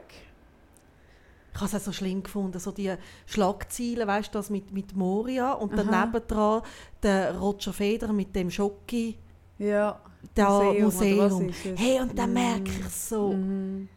Ich 1.56 1.62
habe 1.62 1.68
es 1.68 1.76
auch 1.76 1.80
so 1.86 1.92
schlimm 1.94 2.22
gefunden, 2.22 2.60
so 2.60 2.72
die 2.72 2.94
Schlagzeilen, 3.26 4.06
weißt 4.08 4.28
du, 4.28 4.40
das 4.40 4.50
mit, 4.50 4.74
mit 4.74 4.94
Moria 4.96 5.54
und 5.54 5.74
Aha. 5.74 5.84
daneben 5.90 6.28
dran 6.28 6.62
der 7.02 7.38
Roger 7.38 7.72
Federer 7.72 8.12
mit 8.12 8.36
dem 8.36 8.52
Schocki, 8.52 9.18
Ja. 9.58 9.98
da 10.34 10.62
Museum, 10.74 11.46
Museum. 11.46 11.78
Hey, 11.78 12.02
und 12.02 12.18
dann 12.20 12.32
Mm. 12.32 12.34
merke 12.34 12.72
ich 12.72 12.90
so, 12.90 13.32
Mhm. 13.32 13.88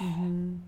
Mhm. 0.00 0.62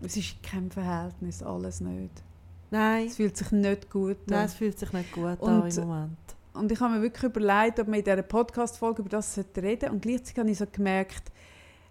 Es 0.00 0.16
ist 0.16 0.40
kein 0.42 0.70
Verhältnis, 0.70 1.42
alles 1.42 1.80
nicht. 1.80 2.22
nein, 2.70 3.06
Es 3.08 3.16
fühlt 3.16 3.36
sich 3.36 3.50
nicht 3.50 3.90
gut 3.90 4.18
nein, 4.26 4.40
an. 4.40 4.44
es 4.46 4.54
fühlt 4.54 4.78
sich 4.78 4.92
nicht 4.92 5.10
gut 5.12 5.40
Und- 5.40 5.48
an 5.48 5.68
im 5.68 5.88
Moment. 5.88 6.18
Und 6.54 6.72
ich 6.72 6.80
habe 6.80 6.94
mir 6.94 7.02
wirklich 7.02 7.24
überlegt, 7.24 7.80
ob 7.80 7.86
wir 7.88 7.98
in 7.98 8.04
dieser 8.04 8.22
Podcast-Folge 8.22 9.02
über 9.02 9.10
das 9.10 9.38
reden. 9.56 9.90
Und 9.90 10.00
gleichzeitig 10.02 10.38
habe 10.38 10.50
ich 10.50 10.56
so 10.58 10.64
gemerkt, 10.70 11.30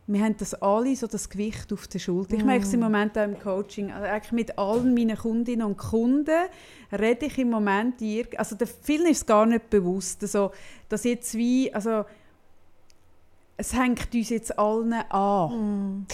wir 0.07 0.21
haben 0.23 0.37
das 0.37 0.53
alle 0.55 0.95
so 0.95 1.07
das 1.07 1.29
Gewicht 1.29 1.73
auf 1.73 1.87
der 1.87 1.99
Schulter. 1.99 2.35
Ich 2.35 2.43
Mm. 2.43 2.47
merke 2.47 2.65
es 2.65 2.73
im 2.73 2.79
Moment 2.81 3.17
auch 3.17 3.23
im 3.23 3.39
Coaching. 3.39 3.91
Also 3.91 4.05
eigentlich 4.07 4.31
mit 4.33 4.57
allen 4.59 4.93
meinen 4.93 5.17
Kundinnen 5.17 5.65
und 5.65 5.77
Kunden 5.77 6.47
rede 6.91 7.25
ich 7.25 7.37
im 7.39 7.49
Moment, 7.49 7.95
also 8.37 8.55
der 8.55 8.67
vielen 8.67 9.07
ist 9.07 9.17
es 9.17 9.25
gar 9.25 9.45
nicht 9.47 9.69
bewusst, 9.69 10.21
also, 10.21 10.51
dass 10.89 11.03
jetzt 11.05 11.33
wie, 11.35 11.73
also 11.73 12.05
es 13.57 13.73
hängt 13.73 14.13
uns 14.13 14.29
jetzt 14.29 14.57
allen 14.59 14.93
an. 14.93 16.01
Mm. 16.03 16.07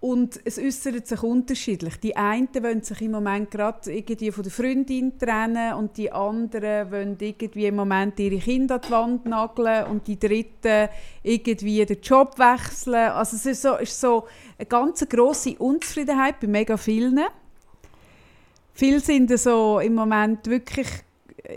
Und 0.00 0.40
es 0.46 0.58
äußert 0.58 1.06
sich 1.06 1.22
unterschiedlich. 1.22 2.00
Die 2.00 2.16
einen 2.16 2.48
wollen 2.62 2.82
sich 2.82 3.02
im 3.02 3.10
Moment 3.10 3.50
gerade 3.50 3.92
irgendwie 3.92 4.32
von 4.32 4.42
der 4.42 4.50
Freundin 4.50 5.18
trennen 5.18 5.74
und 5.74 5.98
die 5.98 6.10
anderen 6.10 6.90
wollen 6.90 7.16
irgendwie 7.20 7.66
im 7.66 7.76
Moment 7.76 8.18
ihre 8.18 8.38
Kinder 8.38 8.76
an 8.76 8.80
die 8.80 8.90
Wand 8.90 9.26
nageln 9.26 9.84
und 9.88 10.06
die 10.06 10.18
dritten 10.18 10.88
irgendwie 11.22 11.84
den 11.84 12.00
Job 12.00 12.38
wechseln. 12.38 13.10
Also 13.10 13.36
es 13.36 13.44
ist 13.44 13.60
so, 13.60 13.76
ist 13.76 14.00
so 14.00 14.24
eine 14.56 14.66
ganz 14.66 15.06
grosse 15.06 15.58
Unzufriedenheit 15.58 16.40
bei 16.40 16.46
mega 16.46 16.78
vielen. 16.78 17.20
Viele 18.72 19.00
sind 19.00 19.38
so 19.38 19.80
im 19.80 19.94
Moment 19.94 20.46
wirklich 20.46 20.88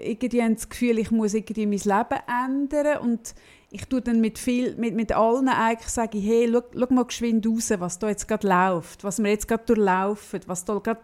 irgendwie 0.02 0.42
haben 0.42 0.56
das 0.56 0.70
Gefühl, 0.70 1.00
ich 1.00 1.12
muss 1.12 1.34
irgendwie 1.34 1.66
mein 1.66 1.80
Leben 1.80 2.22
ändern 2.28 2.98
und 3.00 3.36
ich 3.74 3.86
tue 3.88 4.02
dann 4.02 4.22
mit, 4.22 4.38
viel, 4.38 4.76
mit, 4.76 4.94
mit 4.96 5.12
allen 5.12 5.50
eigentlich 5.50 5.90
sage 5.90 6.20
ich, 6.20 6.26
hey, 6.26 6.48
schau, 6.52 6.62
schau 6.78 6.94
mal 6.94 7.06
geschwind 7.06 7.46
raus, 7.48 7.74
was 7.78 7.98
da 7.98 8.08
jetzt 8.08 8.28
gerade 8.28 8.48
läuft, 8.48 9.04
was 9.04 9.22
wir 9.22 9.32
jetzt 9.32 9.48
gerade 9.48 9.64
durchlaufen, 9.66 10.42
was 10.46 10.64
da 10.64 10.78
gerade 10.78 11.02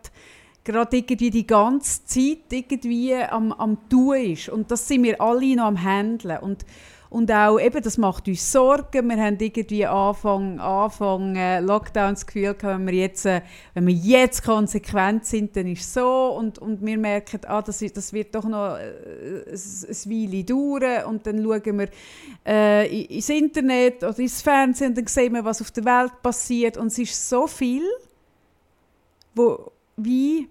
gerade 0.63 0.97
irgendwie 0.97 1.32
die 1.32 1.47
ganze 1.47 2.05
Zeit 2.05 2.51
irgendwie 2.51 3.15
am, 3.15 3.51
am 3.53 3.89
tun 3.89 4.15
ist. 4.17 4.49
Und 4.49 4.70
das 4.70 4.88
sind 4.88 5.03
wir 5.03 5.20
alle 5.20 5.55
noch 5.55 5.65
am 5.65 5.84
Handeln. 5.84 6.38
Und, 6.39 6.63
und 7.10 7.32
auch, 7.32 7.60
eben, 7.60 7.82
das 7.82 7.97
macht 7.97 8.28
uns 8.28 8.51
Sorgen. 8.51 9.10
Wir 9.10 9.18
haben 9.18 9.38
irgendwie 9.39 9.84
Anfang, 9.84 10.60
Anfang 10.60 11.36
äh, 11.36 11.60
Lockdown 11.60 12.14
das 12.14 12.28
Gefühl 12.28 12.53
gehabt, 12.53 12.64
wenn 12.64 12.86
wir 12.86 12.93
jetzt, 12.93 13.26
äh, 13.26 13.41
wenn 13.74 13.88
wir 13.88 13.95
jetzt 13.95 14.43
konsequent 14.43 15.26
sind, 15.26 15.55
dann 15.55 15.66
ist 15.66 15.82
es 15.82 15.93
so. 15.95 16.36
Und, 16.38 16.60
und 16.60 16.86
wir 16.86 16.99
merken, 16.99 17.41
ah, 17.47 17.64
das, 17.64 17.80
das 17.80 18.14
wird 18.14 18.36
doch 18.36 18.43
noch 18.43 18.78
äh, 18.78 19.43
ein, 19.47 19.53
ein 19.55 20.12
Weile 20.12 20.43
dauern. 20.43 21.05
Und 21.05 21.26
dann 21.26 21.43
schauen 21.43 21.80
wir 21.80 21.89
äh, 22.45 23.03
ins 23.05 23.30
Internet 23.30 24.03
oder 24.03 24.20
ins 24.20 24.43
Fernsehen 24.43 24.89
und 24.89 24.97
dann 24.99 25.07
sehen 25.07 25.34
wir, 25.34 25.43
was 25.43 25.62
auf 25.62 25.72
der 25.72 25.86
Welt 25.86 26.22
passiert. 26.22 26.78
Und 26.78 26.88
es 26.88 26.99
ist 26.99 27.28
so 27.28 27.47
viel, 27.47 27.84
wo 29.34 29.72
wie 29.97 30.47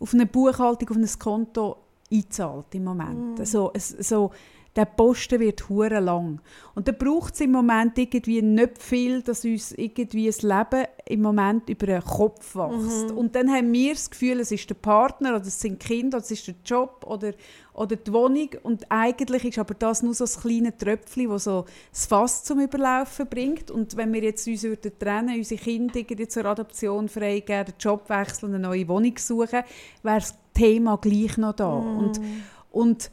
auf 0.00 0.14
eine 0.14 0.24
Buchhaltung, 0.24 0.88
auf 0.88 0.96
ein 0.96 1.18
Konto 1.18 1.76
einzahlt 2.10 2.74
im 2.74 2.84
Moment. 2.84 3.38
Mm. 3.38 3.44
So, 3.44 3.72
so, 3.76 4.30
der 4.76 4.84
Posten 4.84 5.40
wird 5.40 5.68
hure 5.68 5.98
lang. 5.98 6.40
Und 6.74 6.86
da 6.86 6.92
braucht 6.92 7.34
es 7.34 7.40
im 7.40 7.50
Moment 7.50 7.98
irgendwie 7.98 8.42
nicht 8.42 8.80
viel, 8.80 9.22
dass 9.22 9.44
uns 9.44 9.72
irgendwie 9.72 10.26
das 10.26 10.42
Leben 10.42 10.86
im 11.06 11.22
Moment 11.22 11.68
über 11.68 11.86
den 11.86 12.04
Kopf 12.04 12.54
wächst. 12.54 13.10
Mhm. 13.10 13.18
Und 13.18 13.34
dann 13.34 13.50
haben 13.50 13.72
wir 13.72 13.94
das 13.94 14.08
Gefühl, 14.08 14.38
es 14.40 14.52
ist 14.52 14.70
der 14.70 14.76
Partner 14.76 15.30
oder 15.30 15.46
es 15.46 15.58
sind 15.58 15.80
Kinder 15.80 16.18
oder 16.18 16.24
es 16.24 16.30
ist 16.30 16.46
der 16.46 16.54
Job 16.64 17.04
oder, 17.08 17.32
oder 17.74 17.96
die 17.96 18.12
Wohnung. 18.12 18.50
Und 18.62 18.86
eigentlich 18.88 19.46
ist 19.46 19.58
aber 19.58 19.74
das 19.74 20.02
nur 20.02 20.14
so 20.14 20.24
ein 20.24 20.40
kleines 20.40 20.76
Tröpfchen, 20.78 21.28
das 21.28 21.44
so 21.44 21.64
das 21.90 22.06
Fass 22.06 22.44
zum 22.44 22.60
Überlaufen 22.60 23.26
bringt. 23.26 23.70
Und 23.70 23.96
wenn 23.96 24.12
wir 24.12 24.22
jetzt 24.22 24.46
uns 24.46 24.62
würden 24.62 24.92
trennen, 24.98 25.36
unsere 25.36 25.60
Kinder 25.60 25.96
irgendwie 25.96 26.28
zur 26.28 26.44
Adoption 26.44 27.08
freigeben, 27.08 27.64
den 27.64 27.74
Job 27.80 28.08
wechseln, 28.08 28.54
eine 28.54 28.68
neue 28.68 28.86
Wohnung 28.86 29.16
suchen, 29.16 29.62
wäre 30.02 30.20
das 30.20 30.36
Thema 30.54 30.98
gleich 30.98 31.36
noch 31.36 31.54
da. 31.54 31.68
Und, 31.72 32.20
und 32.70 33.10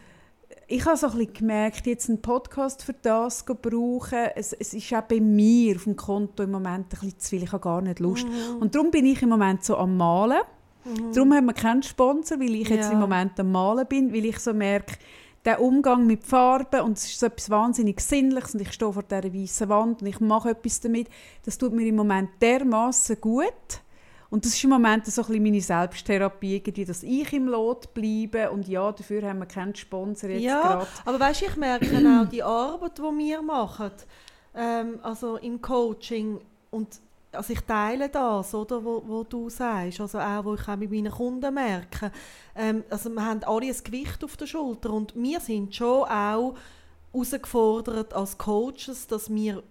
ich 0.68 0.86
habe 0.86 0.98
so 0.98 1.08
ein 1.08 1.18
bisschen 1.18 1.34
gemerkt, 1.34 1.86
jetzt 1.88 2.10
einen 2.10 2.22
Podcast 2.22 2.84
für 2.84 2.94
das 2.94 3.46
zu 3.46 3.56
brauchen, 3.56 4.30
es, 4.36 4.54
es 4.54 4.74
ist 4.74 4.94
auch 4.94 5.02
bei 5.04 5.20
mir 5.20 5.76
auf 5.76 5.84
dem 5.84 5.96
Konto 5.96 6.44
im 6.44 6.52
Moment 6.52 6.86
ein 6.86 6.90
bisschen 6.90 7.20
zu 7.20 7.30
viel, 7.30 7.44
ich 7.44 7.52
habe 7.52 7.62
gar 7.64 7.82
nicht 7.82 8.00
Lust. 8.00 8.26
Und 8.60 8.74
darum 8.76 8.92
bin 8.92 9.06
ich 9.06 9.22
im 9.22 9.30
Moment 9.30 9.64
so 9.64 9.78
am 9.78 9.96
Malen. 9.98 10.40
Darum 11.14 11.34
haben 11.34 11.46
wir 11.46 11.54
keinen 11.54 11.82
Sponsor, 11.84 12.40
weil 12.40 12.54
ich 12.56 12.70
jetzt 12.70 12.88
Ja. 12.88 12.92
im 12.94 13.00
Moment 13.00 13.40
am 13.40 13.52
Malen 13.52 13.88
bin, 13.88 14.14
weil 14.14 14.26
ich 14.26 14.38
so 14.40 14.54
merke, 14.54 14.96
der 15.44 15.62
Umgang 15.62 16.06
mit 16.08 16.24
Farben 16.24 16.82
und 16.82 16.98
es 16.98 17.06
ist 17.06 17.20
so 17.20 17.28
etwas 17.28 17.50
wahnsinnig 17.52 18.00
Sinnliches 18.02 18.56
und 18.56 18.62
ich 18.62 18.72
stehe 18.72 18.92
vor 18.92 19.04
dieser 19.04 19.32
weißen 19.32 19.70
Wand 19.70 20.02
und 20.02 20.08
ich 20.08 20.20
mache 20.20 20.50
etwas 20.50 20.82
damit, 20.82 21.08
das 21.44 21.58
tut 21.60 21.74
mir 21.74 21.86
im 21.88 21.96
Moment 21.96 22.30
dermaßen 22.42 23.20
gut. 23.22 23.54
Und 24.30 24.46
das 24.46 24.54
ist 24.54 24.64
im 24.64 24.72
Moment 24.72 25.06
so 25.06 25.22
ein 25.22 25.28
bisschen 25.28 25.44
meine 25.44 25.62
Selbsttherapie, 25.62 26.56
irgendwie, 26.56 26.86
dass 26.86 27.04
ich 27.04 27.32
im 27.34 27.48
Lot 27.48 27.94
bleibe. 27.94 28.50
Und 28.52 28.68
ja, 28.68 28.92
dafür 28.92 29.22
haben 29.28 29.40
wir 29.40 29.46
keinen 29.46 29.76
Sponsor 29.76 30.30
jetzt 30.30 30.44
Ja, 30.44 30.62
gerade. 30.62 30.88
aber 31.06 31.20
weißt 31.20 31.42
du, 31.42 31.46
ich 31.46 31.56
merke 31.58 31.86
auch 31.98 32.30
die 32.30 32.44
Arbeit, 32.44 32.98
die 32.98 33.02
wir 33.02 33.42
machen, 33.42 33.92
ähm, 34.56 35.00
also 35.04 35.38
im 35.38 35.62
Coaching. 35.62 36.40
Und 36.72 37.00
also 37.32 37.54
ich 37.54 37.62
teile 37.62 38.10
das, 38.10 38.56
oder, 38.56 38.84
wo, 38.84 39.04
wo 39.06 39.24
du 39.24 39.50
sagst, 39.50 40.00
also 40.02 40.20
auch, 40.20 40.46
wo 40.46 40.56
ich 40.56 40.68
auch 40.68 40.78
mit 40.78 40.90
meinen 40.92 41.12
Kunden 41.12 41.54
merke, 41.54 42.12
ähm, 42.56 42.84
also 42.90 43.10
wir 43.10 43.24
haben 43.26 43.44
alle 43.44 43.68
ein 43.68 43.84
Gewicht 43.84 44.24
auf 44.24 44.38
der 44.38 44.48
Schulter. 44.48 44.92
Und 44.92 45.14
wir 45.16 45.40
sind 45.40 45.76
schon 45.76 46.04
auch 46.04 46.56
herausgefordert 47.14 48.14
als 48.14 48.38
Coaches, 48.38 49.08
dass 49.08 49.34
wir 49.34 49.64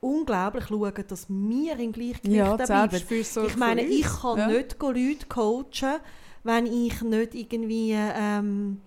unglaublich 0.00 0.66
schauen, 0.66 1.04
dass 1.08 1.26
wir 1.28 1.78
im 1.78 1.92
Gleichgewicht 1.92 2.36
Ja, 2.36 2.56
bleiben. 2.56 2.96
Ich 2.96 3.56
meine, 3.56 3.82
ich 3.82 4.06
kann 4.06 4.38
ja. 4.38 4.46
nicht 4.48 4.76
Leute 4.80 5.26
coachen, 5.28 6.00
wenn 6.42 6.66
ich 6.66 7.02
nicht 7.02 7.34
irgendwie 7.34 7.94
ähm, 7.96 8.80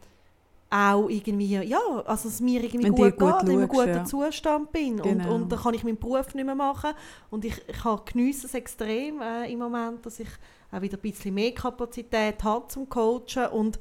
auch 0.73 1.07
irgendwie, 1.07 1.55
ja, 1.61 1.79
also 2.05 2.27
es 2.27 2.41
mir 2.41 2.63
irgendwie 2.63 2.85
Wenn 2.85 2.93
gut 2.93 3.05
dir 3.05 3.11
geht, 3.11 3.19
gut 3.19 3.43
in 3.43 3.49
einem 3.49 3.61
schaust, 3.61 3.71
guten 3.71 3.89
ja. 3.89 4.05
Zustand 4.05 4.71
bin. 4.71 4.97
Genau. 4.97 5.35
Und, 5.35 5.43
und 5.43 5.51
dann 5.51 5.59
kann 5.59 5.75
ich 5.75 5.83
meinen 5.83 5.99
Beruf 5.99 6.33
nicht 6.33 6.45
mehr 6.45 6.55
machen. 6.55 6.91
Und 7.29 7.45
ich, 7.45 7.61
ich 7.67 8.05
geniesse 8.11 8.47
es 8.47 8.55
extrem 8.55 9.21
äh, 9.21 9.51
im 9.51 9.59
Moment, 9.59 10.03
dass 10.03 10.19
ich 10.19 10.29
auch 10.71 10.81
wieder 10.81 10.97
ein 10.97 11.01
bisschen 11.01 11.35
mehr 11.35 11.51
Kapazität 11.51 12.43
habe 12.43 12.67
zum 12.69 12.89
Coachen. 12.89 13.45
Und 13.51 13.77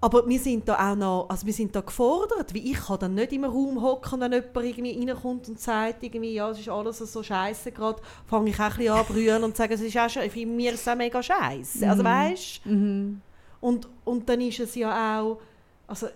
aber 0.00 0.28
wir 0.28 0.38
sind 0.38 0.68
da 0.68 0.92
auch 0.92 0.96
noch, 0.96 1.26
also 1.28 1.44
wir 1.44 1.52
sind 1.52 1.74
da 1.74 1.80
gefordert, 1.80 2.54
weil 2.54 2.64
ich 2.64 2.78
kann 2.78 3.00
dann 3.00 3.14
nicht 3.14 3.32
im 3.32 3.44
Raum 3.44 3.82
hocken, 3.82 4.20
wenn 4.20 4.32
jemand 4.32 4.56
irgendwie 4.56 5.10
reinkommt 5.10 5.48
und 5.48 5.58
sagt, 5.60 6.02
irgendwie, 6.04 6.34
ja, 6.34 6.50
es 6.50 6.60
ist 6.60 6.68
alles 6.68 6.98
so 6.98 7.22
scheiße 7.22 7.72
gerade, 7.72 8.00
fange 8.26 8.50
ich 8.50 8.60
auch 8.60 8.64
ein 8.64 8.76
bisschen 8.76 8.92
an 8.92 9.04
brüllen 9.06 9.44
und 9.44 9.56
zu 9.56 9.62
sagen, 9.62 9.72
es 9.72 9.80
ist 9.80 9.96
auch, 9.96 10.08
für 10.08 10.46
mir 10.46 10.72
ist 10.72 10.82
es 10.82 10.88
auch 10.88 10.94
mega 10.94 11.20
scheiße. 11.22 11.88
Also 11.88 12.02
Mhm. 12.02 12.06
weißt 12.06 12.66
Mhm. 12.66 13.20
und, 13.60 13.88
und 14.04 14.28
dann 14.28 14.40
ist 14.40 14.60
es 14.60 14.74
ja 14.76 15.20
auch, 15.20 15.40
also 15.88 16.06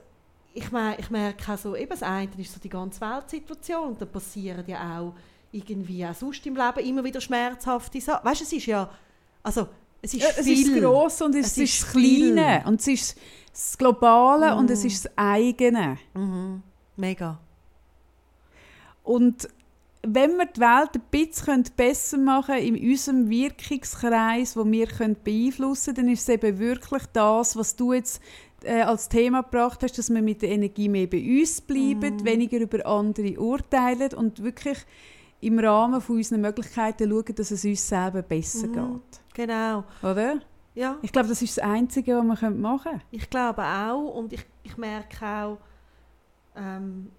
ich, 0.55 0.71
meine, 0.71 0.99
ich 1.01 1.11
merke 1.11 1.53
auch 1.53 1.59
so, 1.59 1.75
eben 1.75 1.91
das 1.91 2.03
eine 2.03 2.29
ist 2.39 2.53
so 2.53 2.61
die 2.61 2.69
ganze 2.69 3.01
Weltsituation 3.01 3.89
und 3.89 4.01
dann 4.01 4.09
passieren 4.13 4.63
ja 4.67 5.01
auch 5.01 5.15
irgendwie 5.51 6.07
auch 6.07 6.15
sonst 6.15 6.47
im 6.47 6.55
Leben 6.57 6.87
immer 6.87 7.03
wieder 7.03 7.21
schmerzhafte 7.21 8.01
Sachen. 8.01 8.25
Weißt 8.25 8.43
du, 8.43 8.45
es 8.45 8.53
ist 8.53 8.67
ja, 8.67 8.89
also 9.43 9.67
es 10.03 10.15
ist 10.15 10.23
Ja, 10.23 10.29
es 10.37 10.45
viel. 10.45 10.53
ist 10.61 10.69
das 10.73 10.81
Grosse 10.83 11.25
und 11.25 11.35
es, 11.35 11.47
Es 11.47 11.59
ist 11.59 11.75
ist 11.75 11.83
das 11.85 11.93
Kleine. 11.93 12.61
viel. 12.61 12.69
Und 12.69 12.81
es 12.81 12.87
ist 12.89 13.17
das 13.53 13.79
Globale 13.79 14.57
und 14.57 14.67
Mhm. 14.67 14.73
es 14.73 14.85
ist 14.85 15.05
das 15.05 15.13
Eigene. 15.17 15.99
Mhm. 16.15 16.63
Mega. 16.97 17.39
Und 19.03 19.49
wenn 20.05 20.37
wir 20.37 20.47
die 20.47 20.61
Welt 20.61 20.91
ein 20.95 21.03
bisschen 21.11 21.65
besser 21.77 22.19
machen 22.19 22.55
können, 22.57 22.75
in 22.77 22.91
unserem 22.91 23.31
Wirkungskreis, 23.31 24.57
wo 24.57 24.65
wir 24.65 24.87
können 24.87 25.17
beeinflussen 25.23 25.95
können, 25.95 26.07
dann 26.07 26.13
ist 26.13 26.23
es 26.23 26.29
eben 26.29 26.59
wirklich 26.59 27.03
das, 27.13 27.57
was 27.57 27.77
du 27.77 27.93
jetzt 27.93 28.21
äh, 28.65 28.83
als 28.83 29.09
Thema 29.09 29.43
gebracht 29.43 29.83
hast, 29.83 29.99
dass 29.99 30.11
wir 30.13 30.23
mit 30.23 30.43
der 30.43 30.51
Energie 30.51 30.89
mehr 30.89 31.07
bei 31.07 31.19
uns 31.41 31.61
bleiben, 31.61 32.25
weniger 32.25 32.59
über 32.59 32.85
andere 32.87 33.39
urteilen 33.41 34.13
und 34.15 34.43
wirklich 34.43 34.79
im 35.41 35.59
Rahmen 35.59 36.01
von 36.01 36.17
unseren 36.17 36.41
Möglichkeiten 36.41 37.11
schauen, 37.11 37.35
dass 37.35 37.51
es 37.51 37.65
uns 37.65 37.89
selber 37.89 38.23
besser 38.23 38.69
Mhm. 38.69 38.73
geht. 38.73 39.21
Genau. 39.35 39.85
Oder? 40.03 40.41
Ja, 40.75 40.97
Ich 41.03 41.13
glaube, 41.13 41.29
das 41.29 41.43
ist 41.43 41.59
das 41.59 41.65
Einzige, 41.65 42.17
was 42.17 42.41
wir 42.43 42.51
machen 42.51 42.83
können. 42.93 43.03
ich 43.11 43.29
glaube 43.29 43.63
auch 43.63 44.15
und 44.15 44.33
ich, 44.33 44.45
ich 44.63 44.77
merke 44.79 45.25
auch, 45.27 45.59
ähm, 46.57 47.11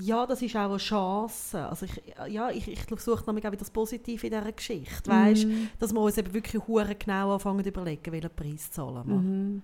ja, 0.00 0.26
das 0.26 0.42
ist 0.42 0.54
auch 0.56 0.68
eine 0.70 0.76
Chance. 0.78 1.66
Also 1.66 1.86
ich, 1.86 2.02
ja, 2.28 2.50
ich, 2.50 2.68
ich 2.68 3.00
suche 3.00 3.24
nämlich 3.26 3.44
auch 3.46 3.50
wieder 3.52 3.58
das 3.60 3.70
Positive 3.70 4.26
in 4.26 4.32
dieser 4.32 4.52
Geschichte. 4.52 5.10
Weißt, 5.10 5.46
Mhm. 5.46 5.68
dass 5.78 5.92
wir 5.92 6.00
uns 6.00 6.16
eben 6.18 6.32
wirklich 6.34 6.66
hure 6.66 6.94
genau 6.94 7.34
anfangen 7.34 7.62
zu 7.62 7.68
überlegen, 7.70 8.12
welchen 8.12 8.30
Preis 8.30 8.70
zahlen 8.70 9.02
wir. 9.06 9.16
Mhm. 9.16 9.62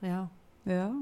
Ja. 0.00 0.30
Ja. 0.64 0.92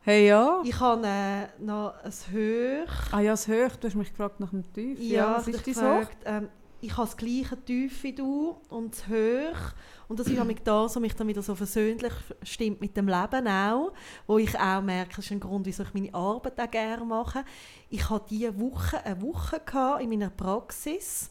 Hey, 0.00 0.28
ja. 0.28 0.60
Ich 0.64 0.78
habe 0.80 1.06
äh, 1.06 1.46
noch 1.62 1.94
ein 2.02 2.12
Höch. 2.30 2.90
Ah 3.12 3.20
ja, 3.20 3.30
das 3.32 3.48
Höch. 3.48 3.76
Du 3.80 3.86
hast 3.88 3.94
mich 3.94 4.10
gefragt 4.10 4.38
nach 4.40 4.50
dem 4.50 4.70
Tief. 4.74 4.98
Ja, 5.00 5.36
was 5.38 5.46
ich 5.48 5.66
ist 5.66 5.80
dein 5.80 6.06
ähm, 6.26 6.48
ich 6.84 6.96
habe 6.96 7.06
das 7.06 7.16
gleiche 7.16 7.56
Tief 7.64 8.02
wie 8.02 8.12
du 8.12 8.56
und 8.68 8.92
das 8.92 9.08
Hoch. 9.08 9.74
Und 10.06 10.20
das 10.20 10.26
ist 10.26 10.38
auch 10.38 10.46
das, 10.46 10.96
was 10.96 11.00
mich 11.00 11.14
dann 11.14 11.28
wieder 11.28 11.42
so 11.42 11.54
versöhnlich 11.54 12.12
stimmt 12.42 12.80
mit 12.80 12.96
dem 12.96 13.08
Leben 13.08 13.48
auch. 13.48 13.92
Wo 14.26 14.38
ich 14.38 14.58
auch 14.58 14.82
merke, 14.82 15.16
das 15.16 15.24
ist 15.24 15.32
ein 15.32 15.40
Grund, 15.40 15.64
wieso 15.64 15.82
ich 15.82 15.94
meine 15.94 16.12
Arbeit 16.12 16.60
auch 16.60 16.70
gerne 16.70 17.04
mache. 17.04 17.44
Ich 17.88 18.10
hatte 18.10 18.26
diese 18.28 18.60
Woche 18.60 19.02
eine 19.04 19.22
Woche 19.22 19.60
in 20.00 20.10
meiner 20.10 20.30
Praxis. 20.30 21.30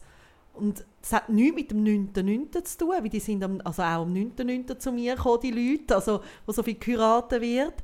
Und 0.54 0.84
das 1.00 1.12
hat 1.12 1.28
nichts 1.28 1.56
mit 1.56 1.70
dem 1.70 1.84
9.9. 1.84 2.64
zu 2.64 2.78
tun, 2.78 2.94
weil 3.00 3.08
die 3.08 3.20
sind 3.20 3.42
am, 3.42 3.60
also 3.64 3.82
auch 3.82 4.02
am 4.02 4.12
9.9. 4.12 4.78
zu 4.78 4.92
mir 4.92 5.16
gekommen, 5.16 5.40
die 5.42 5.50
Leute, 5.50 5.94
also, 5.94 6.20
wo 6.46 6.52
so 6.52 6.62
viel 6.62 6.74
geheiratet 6.74 7.42
wird, 7.42 7.74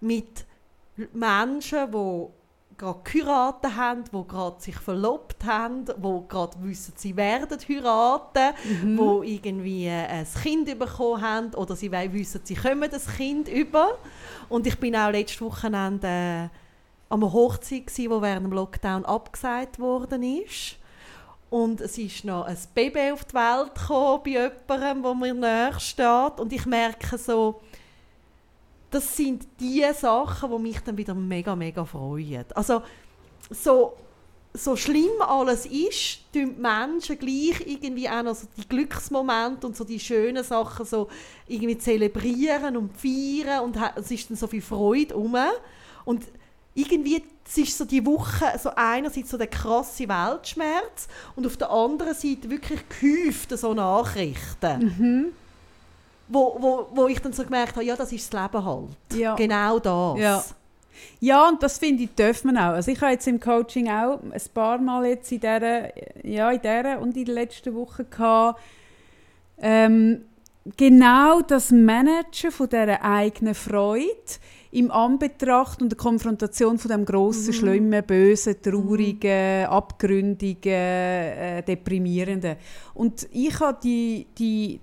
mit 0.00 0.46
Menschen, 1.12 1.90
die 1.90 2.26
gerade 2.80 3.00
geheiratet 3.04 3.76
haben, 3.76 4.04
die 4.04 4.26
gerade 4.28 4.60
sich 4.60 4.76
verlobt 4.76 5.44
haben, 5.44 5.84
die 5.84 6.28
gerade 6.28 6.56
wissen, 6.62 6.94
sie 6.96 7.16
werden 7.16 7.58
heiraten, 7.68 8.54
Mhm. 8.82 8.98
wo 8.98 9.22
irgendwie 9.22 9.86
äh, 9.86 10.06
ein 10.06 10.26
Kind 10.42 10.78
bekommen 10.78 11.20
haben 11.22 11.54
oder 11.54 11.76
sie 11.76 11.92
wissen, 11.92 12.40
sie 12.44 12.54
kommen 12.54 12.88
das 12.90 13.06
Kind 13.16 13.48
über. 13.48 13.98
Und 14.48 14.66
ich 14.66 14.78
bin 14.80 14.96
auch 14.96 15.10
letztes 15.10 15.40
Wochenende 15.42 16.06
äh, 16.06 16.48
an 17.10 17.22
einer 17.22 17.32
Hochzeit, 17.32 17.96
die 17.96 18.08
während 18.10 18.46
dem 18.46 18.52
Lockdown 18.52 19.04
abgesagt 19.04 19.78
worden 19.78 20.22
ist. 20.22 20.76
Und 21.50 21.80
es 21.80 21.98
ist 21.98 22.24
noch 22.24 22.44
ein 22.46 22.56
Baby 22.74 23.10
auf 23.12 23.24
die 23.24 23.34
Welt 23.34 23.74
gekommen 23.74 24.20
bei 24.24 24.30
jemandem, 24.30 25.02
wo 25.04 25.14
mir 25.14 25.34
näher 25.34 25.80
steht. 25.80 26.38
Und 26.38 26.52
ich 26.52 26.64
merke 26.64 27.18
so, 27.18 27.60
das 28.90 29.16
sind 29.16 29.46
die 29.60 29.84
Sachen, 29.94 30.50
die 30.50 30.58
mich 30.58 30.80
dann 30.80 30.96
wieder 30.96 31.14
mega, 31.14 31.54
mega 31.54 31.84
freuen. 31.84 32.44
Also, 32.54 32.82
so, 33.50 33.96
so 34.52 34.76
schlimm 34.76 35.20
alles 35.20 35.66
ist, 35.66 36.20
tun 36.32 36.54
die 36.56 36.60
Menschen 36.60 37.18
gleich 37.18 37.66
irgendwie 37.66 38.08
auch 38.08 38.22
noch 38.22 38.34
so 38.34 38.48
die 38.56 38.68
Glücksmomente 38.68 39.66
und 39.66 39.76
so 39.76 39.84
die 39.84 40.00
schönen 40.00 40.42
Sachen 40.42 40.84
so 40.84 41.08
irgendwie 41.46 41.78
zelebrieren 41.78 42.76
und 42.76 42.96
feiern 42.96 43.64
und 43.64 43.76
es 43.96 44.10
ist 44.10 44.30
dann 44.30 44.36
so 44.36 44.46
viel 44.46 44.62
Freude 44.62 45.16
um. 45.16 45.36
Und 46.04 46.24
irgendwie 46.74 47.22
ist 47.56 47.78
so 47.78 47.84
die 47.84 48.04
Woche 48.04 48.46
so 48.62 48.70
einerseits 48.74 49.30
so 49.30 49.36
der 49.36 49.48
krasse 49.48 50.08
Weltschmerz 50.08 51.08
und 51.36 51.46
auf 51.46 51.56
der 51.56 51.70
anderen 51.70 52.14
Seite 52.14 52.50
wirklich 52.50 52.80
gehäuft 53.00 53.56
so 53.56 53.74
Nachrichten. 53.74 55.32
Wo, 56.32 56.56
wo, 56.60 56.88
wo 56.94 57.06
ich 57.08 57.20
dann 57.20 57.32
so 57.32 57.42
gemerkt 57.42 57.74
habe, 57.74 57.84
ja, 57.84 57.96
das 57.96 58.12
ist 58.12 58.32
das 58.32 58.42
Leben 58.42 58.64
halt. 58.64 58.88
Ja. 59.14 59.34
Genau 59.34 59.78
das. 59.78 60.18
Ja. 60.18 60.44
Ja, 61.18 61.48
und 61.48 61.62
das 61.62 61.78
finde 61.78 62.04
ich, 62.04 62.14
darf 62.14 62.44
man 62.44 62.56
auch. 62.56 62.74
Also 62.74 62.90
ich 62.90 63.00
habe 63.00 63.12
jetzt 63.12 63.26
im 63.26 63.40
Coaching 63.40 63.88
auch 63.88 64.20
ein 64.22 64.42
paar 64.52 64.78
Mal 64.78 65.06
jetzt 65.06 65.32
in 65.32 65.40
dieser, 65.40 66.26
ja, 66.26 66.50
in 66.50 66.60
dieser 66.60 67.00
und 67.00 67.16
in 67.16 67.24
der 67.24 67.34
letzten 67.34 67.74
Woche 67.74 68.04
gehabt, 68.04 68.60
ähm, 69.58 70.22
genau 70.76 71.40
das 71.42 71.70
Managen 71.70 72.50
von 72.50 72.68
dieser 72.68 73.02
eigenen 73.02 73.54
Freude 73.54 74.06
im 74.72 74.90
Anbetracht 74.90 75.82
und 75.82 75.90
der 75.90 75.98
Konfrontation 75.98 76.78
von 76.78 76.90
dem 76.90 77.04
grossen, 77.04 77.52
schlimmen, 77.52 78.04
bösen, 78.04 78.54
traurigen, 78.62 79.66
abgründigen, 79.66 80.72
äh, 80.72 81.62
deprimierenden. 81.62 82.56
Und 82.94 83.28
ich 83.32 83.58
habe 83.58 83.78
die, 83.82 84.26
die, 84.38 84.80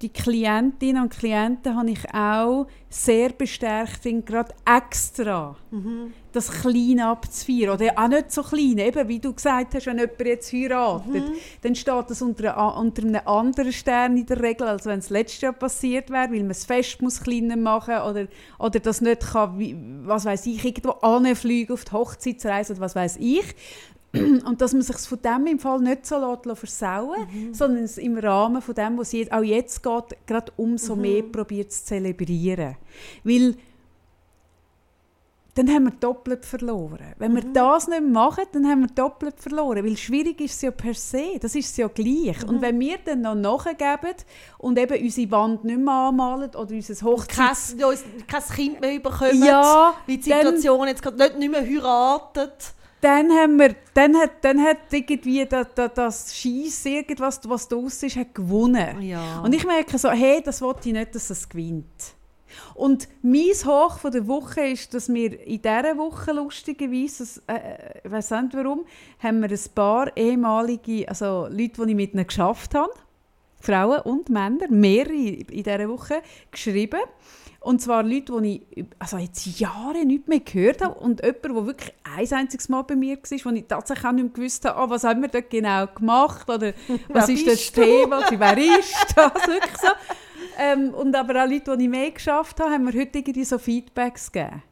die 0.00 0.10
Klientinnen 0.10 1.02
und 1.02 1.10
Klienten 1.10 1.76
habe 1.76 1.90
ich 1.90 2.14
auch 2.14 2.66
sehr 2.88 3.30
bestärkt, 3.30 4.02
gerade 4.24 4.54
extra 4.64 5.56
das 6.32 6.50
Kleine 6.50 7.06
abzufeiern. 7.06 7.74
Oder 7.74 7.92
auch 7.96 8.08
nicht 8.08 8.32
so 8.32 8.42
klein. 8.42 8.78
Eben, 8.78 9.08
wie 9.08 9.18
du 9.18 9.32
gesagt 9.32 9.74
hast, 9.74 9.86
wenn 9.86 9.98
jemand 9.98 10.20
jetzt 10.20 10.52
heiratet, 10.52 11.24
dann 11.62 11.74
steht 11.74 12.10
das 12.10 12.22
unter, 12.22 12.76
unter 12.76 13.02
einem 13.02 13.20
anderen 13.26 13.72
Stern 13.72 14.16
in 14.16 14.26
der 14.26 14.40
Regel, 14.40 14.68
als 14.68 14.86
wenn 14.86 15.00
es 15.00 15.10
letztes 15.10 15.40
Jahr 15.40 15.52
passiert 15.52 16.10
wäre, 16.10 16.30
weil 16.30 16.38
man 16.38 16.48
das 16.48 16.64
Fest 16.64 17.02
muss 17.02 17.20
kleiner 17.20 17.56
machen 17.56 17.98
oder, 18.08 18.28
oder 18.58 18.80
das 18.80 19.00
nicht 19.00 19.32
kann, 19.32 19.58
wie, 19.58 19.76
was 20.04 20.24
weiß 20.24 20.46
ich, 20.46 20.64
irgendwo 20.64 20.90
anfliegen 20.90 21.74
auf 21.74 21.84
die 21.84 21.92
Hochzeitsreise 21.92 22.74
oder 22.74 22.82
was 22.82 22.94
weiß 22.94 23.16
ich. 23.16 23.54
Und 24.14 24.60
dass 24.60 24.72
man 24.72 24.82
sich 24.82 24.96
von 24.96 25.20
dem 25.20 25.46
im 25.46 25.58
Fall 25.58 25.80
nicht 25.80 26.06
so 26.06 26.18
lässt 26.18 26.58
versauen 26.58 27.26
sondern 27.52 27.84
es 27.84 27.98
im 27.98 28.16
Rahmen 28.16 28.62
von 28.62 28.74
dem, 28.74 28.96
was 28.96 29.12
es 29.12 29.30
auch 29.30 29.42
jetzt 29.42 29.82
geht, 29.82 30.26
gerade 30.26 30.52
umso 30.56 30.96
mehr 30.96 31.22
probiert 31.22 31.72
zu 31.72 31.84
zelebrieren. 31.84 32.76
Weil 33.22 33.54
dann 35.58 35.68
haben 35.70 35.84
wir 35.84 35.90
doppelt 35.90 36.46
verloren. 36.46 37.14
Wenn 37.18 37.34
wir 37.34 37.42
das 37.42 37.88
nicht 37.88 38.04
machen, 38.04 38.44
dann 38.52 38.64
haben 38.68 38.82
wir 38.82 38.88
doppelt 38.94 39.40
verloren. 39.40 39.84
Weil 39.84 39.96
schwierig 39.96 40.40
ist 40.40 40.54
es 40.54 40.62
ja 40.62 40.70
per 40.70 40.94
se, 40.94 41.36
das 41.40 41.56
ist 41.56 41.70
es 41.70 41.76
ja 41.76 41.88
gleich. 41.88 42.46
Und 42.46 42.62
wenn 42.62 42.78
wir 42.78 42.96
dann 43.04 43.22
noch 43.22 43.34
nachgeben 43.34 44.14
und 44.58 44.78
eben 44.78 45.02
unsere 45.02 45.30
Wand 45.32 45.64
nicht 45.64 45.80
mehr 45.80 45.92
anmalen 45.92 46.50
oder 46.50 46.70
unser 46.70 46.94
kein, 46.94 47.08
Hochzeits... 47.08 47.74
uns 47.74 48.04
kein 48.28 48.42
Kind 48.54 48.80
mehr 48.80 49.00
bekommen, 49.00 49.44
Ja, 49.44 49.94
weil 50.06 50.16
die 50.16 50.22
Situation 50.22 50.86
jetzt 50.86 51.02
gerade 51.02 51.16
nicht, 51.16 51.38
nicht 51.38 51.50
mehr 51.50 51.62
heiratet. 51.62 52.74
Dann 53.00 53.30
haben 53.30 53.58
wir, 53.58 53.76
dann 53.94 54.16
hat, 54.16 54.42
dann 54.42 54.60
hat 54.62 54.78
irgendwie 54.90 55.46
das, 55.46 55.68
das, 55.74 55.94
das 55.94 56.36
Scheiss, 56.36 56.84
irgendwas, 56.84 57.40
was 57.44 57.68
draus 57.68 58.02
ist, 58.02 58.16
hat 58.16 58.34
gewonnen. 58.34 59.00
Ja. 59.02 59.40
Und 59.40 59.54
ich 59.54 59.64
merke 59.64 59.98
so, 59.98 60.10
hey, 60.10 60.42
das 60.44 60.60
wollte 60.60 60.88
ich 60.88 60.94
nicht, 60.94 61.14
dass 61.14 61.30
es 61.30 61.48
gewinnt. 61.48 62.14
Und 62.74 63.08
mein 63.22 63.54
Hoch 63.64 63.98
von 63.98 64.10
der 64.10 64.26
Woche 64.26 64.62
ist, 64.62 64.94
dass 64.94 65.12
wir 65.12 65.46
in 65.46 65.62
dieser 65.62 65.96
Woche 65.96 66.32
lustigerweise, 66.32 67.40
äh, 67.46 67.98
ich 68.04 68.10
weiss 68.10 68.30
nicht 68.30 68.54
warum, 68.54 68.84
haben 69.20 69.40
wir 69.42 69.50
ein 69.50 69.74
paar 69.74 70.16
ehemalige, 70.16 71.08
also 71.08 71.46
Leute, 71.50 71.84
die 71.84 71.90
ich 71.90 71.96
mit 71.96 72.14
ihnen 72.14 72.26
geschafft 72.26 72.74
habe, 72.74 72.92
Frauen 73.60 74.00
und 74.02 74.28
Männer, 74.28 74.68
mehrere 74.70 75.12
in 75.12 75.62
dieser 75.62 75.88
Woche, 75.88 76.22
geschrieben. 76.50 77.00
Und 77.60 77.82
zwar 77.82 78.02
Leute, 78.02 78.40
die 78.40 78.62
ich 78.70 78.86
also 78.98 79.18
jetzt 79.18 79.44
Jahre 79.58 80.04
nicht 80.04 80.28
mehr 80.28 80.40
gehört 80.40 80.80
habe. 80.82 80.94
Und 80.94 81.22
jemand, 81.22 81.44
der 81.44 81.66
wirklich 81.66 81.92
ein 82.16 82.32
einziges 82.32 82.68
Mal 82.68 82.82
bei 82.82 82.94
mir 82.94 83.16
war, 83.16 83.52
wo 83.52 83.56
ich 83.56 83.64
tatsächlich 83.66 84.06
auch 84.06 84.12
nicht 84.12 84.24
mehr 84.24 84.32
gewusst 84.32 84.64
habe, 84.64 84.80
oh, 84.80 84.90
was 84.90 85.04
haben 85.04 85.22
wir 85.22 85.28
dort 85.28 85.50
genau 85.50 85.86
gemacht 85.88 86.48
oder 86.48 86.72
was 87.08 87.28
ist 87.28 87.46
das 87.46 87.72
du? 87.72 87.82
Thema, 87.82 88.22
wer 88.30 88.58
ist 88.58 89.12
das, 89.16 89.46
wirklich 89.46 89.76
so. 89.76 89.88
Ähm, 90.60 90.92
und 90.94 91.14
aber 91.14 91.44
auch 91.44 91.48
Leute, 91.48 91.76
die 91.76 91.84
ich 91.84 91.90
mehr 91.90 92.10
geschafft 92.10 92.58
habe, 92.60 92.72
haben 92.72 92.84
mir 92.84 92.92
heute 92.92 93.18
irgendwie 93.18 93.44
so 93.44 93.58
Feedbacks 93.58 94.30
gegeben. 94.30 94.62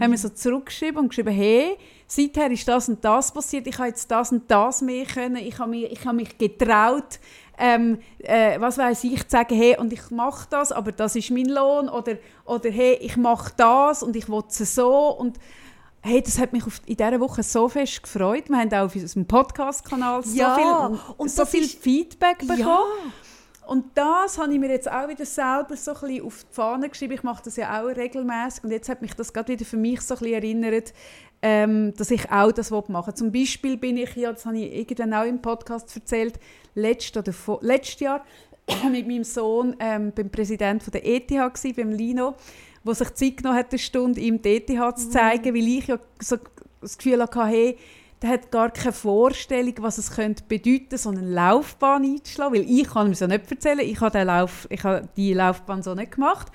Haben 0.00 0.10
mir 0.10 0.18
so 0.18 0.28
zurückgeschrieben 0.28 0.98
und 0.98 1.08
geschrieben, 1.08 1.34
hey, 1.34 1.76
seither 2.06 2.50
ist 2.50 2.66
das 2.68 2.88
und 2.88 3.04
das 3.04 3.32
passiert, 3.32 3.66
ich 3.66 3.76
habe 3.78 3.88
jetzt 3.88 4.08
das 4.10 4.30
und 4.30 4.48
das 4.50 4.82
mehr 4.82 5.04
können, 5.04 5.36
ich 5.36 5.58
habe 5.58 5.70
mich, 5.70 5.90
ich 5.90 6.04
habe 6.04 6.16
mich 6.16 6.38
getraut, 6.38 7.18
ähm, 7.64 7.98
äh, 8.18 8.58
was 8.60 8.76
weiß 8.76 9.04
ich, 9.04 9.22
zu 9.22 9.30
sagen, 9.30 9.54
hey, 9.54 9.76
und 9.78 9.92
ich 9.92 10.10
mache 10.10 10.48
das, 10.50 10.72
aber 10.72 10.90
das 10.90 11.14
ist 11.14 11.30
mein 11.30 11.46
Lohn, 11.46 11.88
oder, 11.88 12.16
oder 12.44 12.70
hey, 12.70 12.94
ich 13.00 13.16
mache 13.16 13.52
das 13.56 14.02
und 14.02 14.16
ich 14.16 14.28
will 14.28 14.42
es 14.48 14.74
so 14.74 15.08
und 15.10 15.38
Hey, 16.04 16.20
das 16.20 16.36
hat 16.40 16.52
mich 16.52 16.64
in 16.86 16.96
dieser 16.96 17.20
Woche 17.20 17.44
so 17.44 17.68
fest 17.68 18.02
gefreut. 18.02 18.48
Wir 18.48 18.58
haben 18.58 18.74
auch 18.74 18.86
auf 18.86 18.96
unserem 18.96 19.24
Podcast-Kanal 19.24 20.24
so 20.24 20.36
Ja, 20.36 20.56
viel, 20.88 20.98
und 21.16 21.30
so 21.30 21.44
viel 21.44 21.62
ist- 21.62 21.78
Feedback 21.80 22.38
bekommen. 22.40 22.58
Ja. 22.58 23.68
Und 23.68 23.84
das 23.94 24.36
habe 24.36 24.52
ich 24.52 24.58
mir 24.58 24.68
jetzt 24.70 24.90
auch 24.90 25.06
wieder 25.06 25.24
selber 25.24 25.76
so 25.76 25.92
ein 25.92 26.00
bisschen 26.00 26.26
auf 26.26 26.44
die 26.50 26.54
Fahne 26.56 26.88
geschrieben. 26.88 27.12
Ich 27.14 27.22
mache 27.22 27.44
das 27.44 27.54
ja 27.54 27.80
auch 27.80 27.86
regelmäßig 27.86 28.64
und 28.64 28.72
jetzt 28.72 28.88
hat 28.88 29.00
mich 29.00 29.14
das 29.14 29.32
gerade 29.32 29.52
wieder 29.52 29.64
für 29.64 29.76
mich 29.76 30.00
so 30.00 30.14
ein 30.14 30.18
bisschen 30.18 30.34
erinnert, 30.34 30.92
ähm, 31.42 31.92
dass 31.96 32.10
ich 32.12 32.30
auch 32.30 32.52
das 32.52 32.70
machen 32.70 33.06
will. 33.06 33.14
Zum 33.14 33.32
Beispiel 33.32 33.76
bin 33.76 33.96
ich 33.96 34.14
ja, 34.14 34.32
das 34.32 34.46
habe 34.46 34.58
ich 34.58 34.72
irgendwann 34.72 35.12
auch 35.12 35.26
im 35.26 35.42
Podcast 35.42 35.94
erzählt, 35.94 36.38
letztes, 36.74 37.16
oder 37.16 37.32
vor, 37.32 37.58
letztes 37.62 38.00
Jahr 38.00 38.24
mit 38.90 39.06
meinem 39.06 39.24
Sohn 39.24 39.76
ähm, 39.80 40.12
beim 40.14 40.30
Präsidenten 40.30 40.90
der 40.92 41.04
ETH 41.04 41.28
gewesen, 41.28 41.74
beim 41.76 41.90
Lino, 41.90 42.34
wo 42.84 42.92
sich 42.92 43.12
Zeit 43.14 43.38
genommen 43.38 43.58
hat, 43.58 43.72
eine 43.72 43.78
Stunde 43.78 44.20
ihm 44.20 44.40
die 44.40 44.56
ETH 44.56 44.68
zu 44.96 45.10
zeigen, 45.10 45.54
weil 45.54 45.68
ich 45.68 45.88
ja 45.88 45.98
so 46.20 46.36
das 46.80 46.96
Gefühl 46.96 47.20
hatte, 47.20 47.44
hey, 47.44 47.76
der 48.22 48.30
hat 48.30 48.52
gar 48.52 48.70
keine 48.70 48.92
Vorstellung, 48.92 49.74
was 49.80 49.98
es 49.98 50.12
könnte 50.12 50.44
bedeuten, 50.46 50.96
so 50.96 51.10
eine 51.10 51.22
Laufbahn 51.22 52.04
einzuschlagen, 52.04 52.54
weil 52.54 52.70
ich 52.70 52.88
kann 52.88 53.08
ihm 53.08 53.14
so 53.14 53.26
nicht 53.26 53.50
erzählen, 53.50 53.80
ich 53.80 54.00
habe, 54.00 54.22
Lauf, 54.22 54.68
ich 54.70 54.84
habe 54.84 55.08
die 55.16 55.34
Laufbahn 55.34 55.82
so 55.82 55.94
nicht 55.94 56.12
gemacht. 56.12 56.52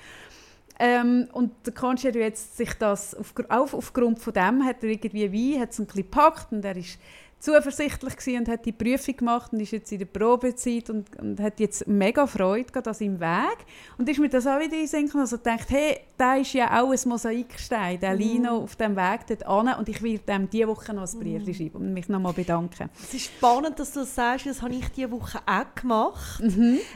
Ähm, 0.78 1.28
und 1.32 1.52
der 1.66 1.74
Konsti 1.74 2.08
hat 2.08 2.14
jetzt 2.14 2.56
sich 2.56 2.72
das, 2.74 3.14
auf, 3.14 3.34
auch 3.48 3.74
aufgrund 3.74 4.20
von 4.20 4.32
dem, 4.32 4.64
hat 4.64 4.82
er 4.82 4.90
irgendwie 4.90 5.32
wie, 5.32 5.60
hat 5.60 5.70
es 5.70 5.78
ein 5.78 5.86
bisschen 5.86 6.02
gepackt 6.02 6.52
und 6.52 6.64
er 6.64 6.76
ist 6.76 6.98
zuversichtlich 7.40 8.16
gewesen 8.16 8.40
und 8.40 8.48
hat 8.48 8.64
die 8.64 8.72
Prüfung 8.72 9.16
gemacht 9.16 9.52
und 9.52 9.60
ist 9.60 9.72
jetzt 9.72 9.92
in 9.92 9.98
der 9.98 10.06
Probezeit 10.06 10.90
und, 10.90 11.16
und 11.20 11.40
hat 11.40 11.60
jetzt 11.60 11.86
mega 11.86 12.26
Freude 12.26 12.70
gerade 12.70 12.90
an 12.90 12.94
seinem 12.94 13.20
Weg. 13.20 13.58
Und 13.96 14.08
ist 14.08 14.18
mir 14.18 14.28
das 14.28 14.46
auch 14.46 14.58
wieder 14.58 14.76
gekommen, 14.76 15.20
also 15.20 15.36
gedacht, 15.36 15.70
hey, 15.70 16.00
da 16.16 16.36
ist 16.36 16.52
ja 16.52 16.80
auch 16.80 16.90
ein 16.90 16.98
Mosaikstein, 17.04 18.00
der 18.00 18.14
Lino 18.14 18.58
auf 18.58 18.74
dem 18.76 18.96
Weg 18.96 19.20
dort 19.28 19.46
an 19.46 19.78
und 19.78 19.88
ich 19.88 20.02
werde 20.02 20.32
ihm 20.32 20.50
diese 20.50 20.68
Woche 20.68 20.92
noch 20.92 21.12
ein 21.12 21.20
Brief 21.20 21.56
schreiben 21.56 21.76
und 21.76 21.94
mich 21.94 22.08
nochmal 22.08 22.32
bedanken. 22.32 22.90
Es 23.00 23.14
ist 23.14 23.26
spannend, 23.26 23.78
dass 23.78 23.92
du 23.92 24.00
das 24.00 24.14
sagst, 24.14 24.46
das 24.46 24.60
habe 24.60 24.74
ich 24.74 24.88
diese 24.90 25.10
Woche 25.10 25.38
auch 25.46 25.74
gemacht. 25.80 26.42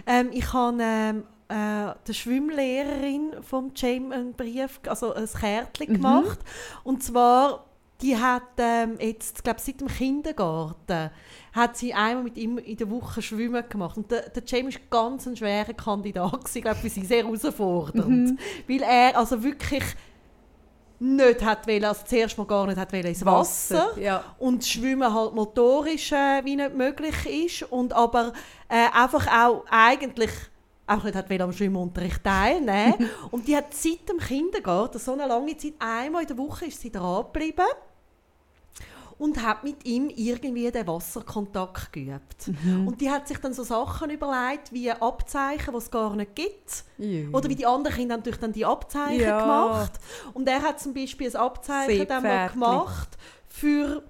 Ähm, 0.06 0.30
ich 0.32 0.52
habe 0.52 0.78
ähm, 0.80 1.22
äh, 1.52 1.94
der 2.06 2.12
Schwimmlehrerin 2.12 3.42
vom 3.42 3.72
James 3.74 4.14
einen 4.14 4.32
Brief, 4.32 4.80
also 4.88 5.12
ein 5.12 5.26
Kärtchen 5.26 5.90
mhm. 5.90 5.94
gemacht. 5.94 6.38
Und 6.82 7.02
zwar, 7.02 7.66
die 8.00 8.16
hat 8.16 8.42
ähm, 8.56 8.96
jetzt, 8.98 9.44
glaube 9.44 9.60
seit 9.60 9.80
dem 9.80 9.88
Kindergarten, 9.88 11.10
hat 11.52 11.76
sie 11.76 11.92
einmal 11.92 12.24
mit 12.24 12.38
ihm 12.38 12.56
in 12.56 12.76
der 12.76 12.90
Woche 12.90 13.20
schwimmen 13.20 13.62
gemacht. 13.68 13.98
Und 13.98 14.10
der, 14.10 14.30
der 14.30 14.42
James 14.46 14.76
war 14.76 15.02
ganz 15.04 15.26
ein 15.26 15.36
schwerer 15.36 15.74
Kandidat, 15.74 16.40
ich 16.54 16.62
glaube, 16.62 16.78
für 16.78 16.88
sie 16.88 17.04
sehr 17.04 17.24
herausfordernd. 17.24 18.30
Mhm. 18.30 18.38
Weil 18.66 18.82
er 18.82 19.18
also 19.18 19.42
wirklich 19.42 19.84
nicht 20.98 21.44
hat 21.44 21.66
wollen, 21.66 21.84
also 21.84 22.02
zuerst 22.06 22.38
mal 22.38 22.46
gar 22.46 22.66
nicht 22.66 22.78
hat 22.78 22.92
wollen 22.92 23.06
ins 23.06 23.24
Wasser, 23.24 23.88
Wasser 23.88 24.00
ja. 24.00 24.24
und 24.38 24.64
Schwimmen 24.64 25.12
halt 25.12 25.34
motorisch 25.34 26.12
äh, 26.12 26.44
wie 26.44 26.54
nicht 26.54 26.76
möglich 26.76 27.26
ist 27.26 27.70
und 27.72 27.92
aber 27.92 28.32
äh, 28.68 28.86
einfach 28.94 29.26
auch 29.26 29.64
eigentlich 29.68 30.30
einfach 30.86 31.04
nicht 31.04 31.16
hat 31.16 31.40
am 31.40 31.52
Schwimmunterricht 31.52 32.24
teilnehmen 32.24 33.10
und 33.30 33.46
die 33.46 33.56
hat 33.56 33.74
seit 33.74 34.08
dem 34.08 34.18
Kindergarten 34.18 34.98
so 34.98 35.12
eine 35.12 35.26
lange 35.26 35.56
Zeit 35.56 35.74
einmal 35.78 36.22
in 36.22 36.28
der 36.28 36.38
Woche 36.38 36.66
ist 36.66 36.80
sie 36.80 36.90
dran 36.90 37.24
geblieben 37.32 37.66
und 39.22 39.40
hat 39.40 39.62
mit 39.62 39.84
ihm 39.86 40.10
irgendwie 40.10 40.68
den 40.72 40.84
Wasserkontakt 40.84 41.92
geübt. 41.92 42.48
Mhm. 42.48 42.88
Und 42.88 43.00
die 43.00 43.08
hat 43.08 43.28
sich 43.28 43.38
dann 43.38 43.54
so 43.54 43.62
Sachen 43.62 44.10
überlegt, 44.10 44.72
wie 44.72 44.90
Abzeichen, 44.90 45.70
die 45.70 45.78
es 45.78 45.90
gar 45.92 46.16
nicht 46.16 46.34
gibt. 46.34 46.84
Ja. 46.98 47.28
Oder 47.30 47.48
wie 47.48 47.54
die 47.54 47.64
anderen 47.64 47.96
Kinder 47.96 48.16
natürlich 48.16 48.40
dann 48.40 48.52
die 48.52 48.64
Abzeichen 48.64 49.20
ja. 49.20 49.40
gemacht. 49.40 49.92
Und 50.34 50.48
er 50.48 50.60
hat 50.62 50.80
zum 50.80 50.92
Beispiel 50.92 51.28
ein 51.28 51.36
Abzeichen 51.36 52.08
dann 52.08 52.22
mal 52.24 52.48
gemacht 52.48 53.10
für 53.46 54.02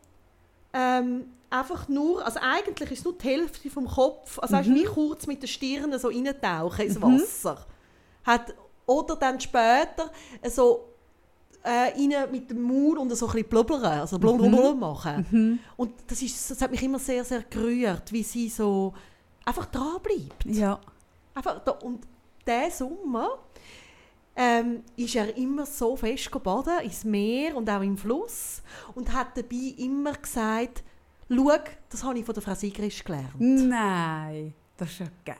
ähm, 0.72 1.26
einfach 1.52 1.88
nur, 1.88 2.24
also 2.24 2.38
eigentlich 2.40 2.90
ist 2.90 3.00
es 3.00 3.04
nur 3.04 3.14
die 3.14 3.28
Hälfte 3.28 3.70
vom 3.70 3.86
Kopf, 3.86 4.38
also 4.38 4.56
mhm. 4.56 4.74
wie 4.74 4.84
kurz 4.84 5.26
mit 5.26 5.42
der 5.42 5.48
Stirn 5.48 5.96
so 5.98 6.08
reintauchen 6.08 6.86
ins 6.86 6.98
mhm. 6.98 7.02
Wasser. 7.02 7.54
Mhm. 7.54 8.26
Hat, 8.26 8.54
oder 8.86 9.16
dann 9.16 9.40
später 9.40 10.10
so 10.48 10.88
äh, 11.64 12.26
mit 12.26 12.50
dem 12.50 12.62
Mund 12.62 12.98
und 12.98 13.14
so 13.14 13.26
ein 13.26 13.32
bisschen 13.32 13.48
blubbern, 13.48 13.84
also 13.84 14.18
blablabla 14.18 14.72
mhm. 14.72 14.80
machen. 14.80 15.26
Mhm. 15.30 15.58
Und 15.76 15.92
das, 16.06 16.22
ist, 16.22 16.50
das 16.50 16.60
hat 16.60 16.70
mich 16.70 16.82
immer 16.82 16.98
sehr, 16.98 17.24
sehr 17.24 17.42
gerührt, 17.42 18.12
wie 18.12 18.22
sie 18.22 18.48
so 18.48 18.94
einfach 19.44 19.66
dranbleibt. 19.66 20.46
Ja. 20.46 20.80
Einfach 21.34 21.60
da, 21.64 21.72
und 21.72 22.06
diesen 22.46 22.88
Sommer 22.88 23.38
ähm, 24.34 24.82
ist 24.96 25.14
er 25.14 25.36
immer 25.36 25.66
so 25.66 25.96
fest 25.96 26.30
baden, 26.42 26.80
ins 26.82 27.04
Meer 27.04 27.56
und 27.56 27.68
auch 27.68 27.82
im 27.82 27.96
Fluss 27.96 28.62
und 28.94 29.12
hat 29.12 29.36
dabei 29.36 29.74
immer 29.76 30.14
gesagt, 30.14 30.82
schau, 31.34 31.58
das 31.88 32.04
habe 32.04 32.18
ich 32.18 32.24
von 32.24 32.34
der 32.34 32.42
Frau 32.42 32.54
Sigrisch 32.54 33.04
gelernt. 33.04 33.34
Nein, 33.38 34.54
das 34.76 34.90
ist 34.90 35.00
ja 35.00 35.06
geil. 35.24 35.36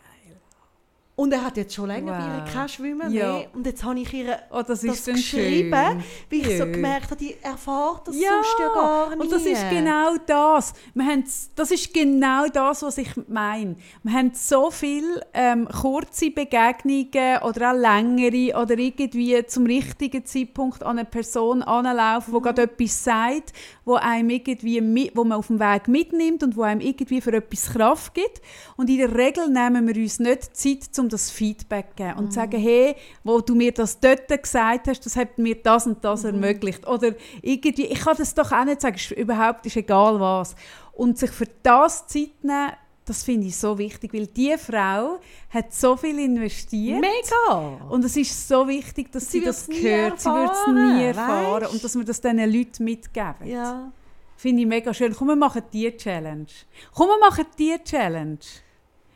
Und 1.15 1.31
er 1.31 1.45
hat 1.45 1.59
jetzt 1.59 1.75
schon 1.75 1.89
länger 1.89 2.13
wow. 2.13 2.19
bei 2.19 2.39
ihr 2.39 2.53
kein 2.53 2.69
Schwimmen 2.71 3.13
ja. 3.13 3.33
mehr. 3.35 3.55
Und 3.55 3.67
jetzt 3.67 3.85
habe 3.85 4.01
ich 4.01 4.13
ihr 4.15 4.39
oh, 4.51 4.63
das, 4.67 4.81
das 4.81 5.05
geschrieben, 5.05 5.71
weil 5.71 6.03
ich 6.31 6.47
ja. 6.47 6.57
so 6.57 6.65
gemerkt 6.65 7.11
habe, 7.11 7.17
die 7.17 7.37
erfahrt 7.43 8.09
das 8.09 8.19
ja. 8.19 8.31
sonst 8.31 8.57
ja 8.59 8.69
gar 8.69 9.11
nicht. 9.11 9.21
Und 9.21 9.31
das 9.31 9.45
ist 9.45 9.69
genau 9.69 10.17
das. 10.27 10.73
Wir 10.95 11.05
haben, 11.05 11.25
das 11.55 11.71
ist 11.71 11.93
genau 11.93 12.47
das, 12.47 12.83
was 12.83 12.97
ich 12.97 13.11
meine. 13.29 13.77
Wir 14.03 14.13
haben 14.15 14.33
so 14.33 14.71
viele 14.71 15.21
ähm, 15.35 15.69
kurze 15.69 16.31
Begegnungen 16.31 17.43
oder 17.43 17.73
auch 17.73 17.77
längere 17.77 18.59
oder 18.59 18.79
irgendwie 18.79 19.45
zum 19.47 19.67
richtigen 19.67 20.25
Zeitpunkt 20.25 20.83
an 20.83 20.99
eine 20.99 21.05
Person 21.05 21.63
anlaufen, 21.63 22.33
die 22.33 22.39
mhm. 22.39 22.43
gerade 22.43 22.63
etwas 22.63 23.05
sagt, 23.05 23.53
wo, 23.85 23.95
einem 23.95 24.31
irgendwie 24.31 24.81
mit, 24.81 25.17
wo 25.17 25.25
man 25.25 25.39
auf 25.39 25.49
dem 25.49 25.59
Weg 25.59 25.89
mitnimmt 25.89 26.43
und 26.43 26.57
wo 26.57 26.63
einem 26.63 26.81
irgendwie 26.81 27.21
für 27.21 27.33
etwas 27.33 27.73
Kraft 27.73 28.15
gibt. 28.15 28.41
Und 28.77 28.89
in 28.89 28.99
der 28.99 29.15
Regel 29.15 29.49
nehmen 29.49 29.87
wir 29.87 29.97
uns 29.97 30.19
nicht 30.19 30.57
Zeit, 30.57 30.99
um 30.99 31.09
das 31.09 31.31
Feedback 31.31 31.89
zu 31.91 31.97
geben 31.97 32.19
und 32.19 32.25
mhm. 32.27 32.31
sagen, 32.31 32.61
hey, 32.61 32.97
wo 33.25 33.41
du 33.41 33.55
mir 33.55 33.73
das 33.73 33.99
dort 33.99 34.29
gesagt 34.29 34.89
hast, 34.89 35.05
das 35.05 35.17
hat 35.17 35.39
mir 35.39 35.57
das 35.57 35.87
und 35.87 36.05
das 36.05 36.23
mhm. 36.23 36.31
ermöglicht. 36.31 36.87
Oder 36.87 37.15
irgendwie, 37.41 37.87
ich 37.87 38.01
kann 38.01 38.17
das 38.17 38.35
doch 38.35 38.53
auch 38.53 38.65
nicht 38.65 38.81
sagen, 38.81 38.97
ist 38.97 39.11
überhaupt 39.13 39.67
ist 39.67 39.77
egal 39.77 40.21
was. 40.21 40.55
Und 40.93 41.19
sich 41.19 41.31
für 41.31 41.49
das 41.63 42.07
Zeit 42.07 42.31
nehmen, 42.43 42.73
das 43.05 43.25
finde 43.25 43.49
ich 43.49 43.57
so 43.57 43.77
wichtig, 43.79 44.15
weil 44.15 44.29
diese 44.29 44.59
Frau 44.59 45.19
hat 45.51 45.73
so 45.73 45.97
viel 45.97 46.19
investiert. 46.21 47.01
Mega! 47.01 47.87
Und 47.89 48.05
es 48.05 48.17
ist 48.17 48.47
so 48.47 48.67
wichtig, 48.69 49.11
dass 49.11 49.31
sie, 49.31 49.41
sie 49.41 49.45
das 49.45 49.69
hört. 49.69 50.21
Sie 50.21 50.31
wird 50.31 50.53
es 50.53 50.67
nie 50.69 51.05
erfahren. 51.05 51.63
Weißt? 51.63 51.73
Und 51.73 51.85
dass 51.85 51.97
wir 51.97 52.05
das 52.05 52.21
diesen 52.21 52.39
Leuten 52.39 52.85
mitgeben. 52.85 53.47
Ja. 53.47 53.91
Finde 54.37 54.63
ich 54.63 54.69
mega 54.69 54.95
schön. 54.95 55.15
Komm, 55.15 55.29
wir 55.29 55.37
machen 55.37 55.63
die 55.73 55.97
Challenge. 55.97 56.47
Komm, 56.95 57.09
wir 57.09 57.19
machen 57.19 57.47
die 57.59 57.77
Challenge. 57.85 58.39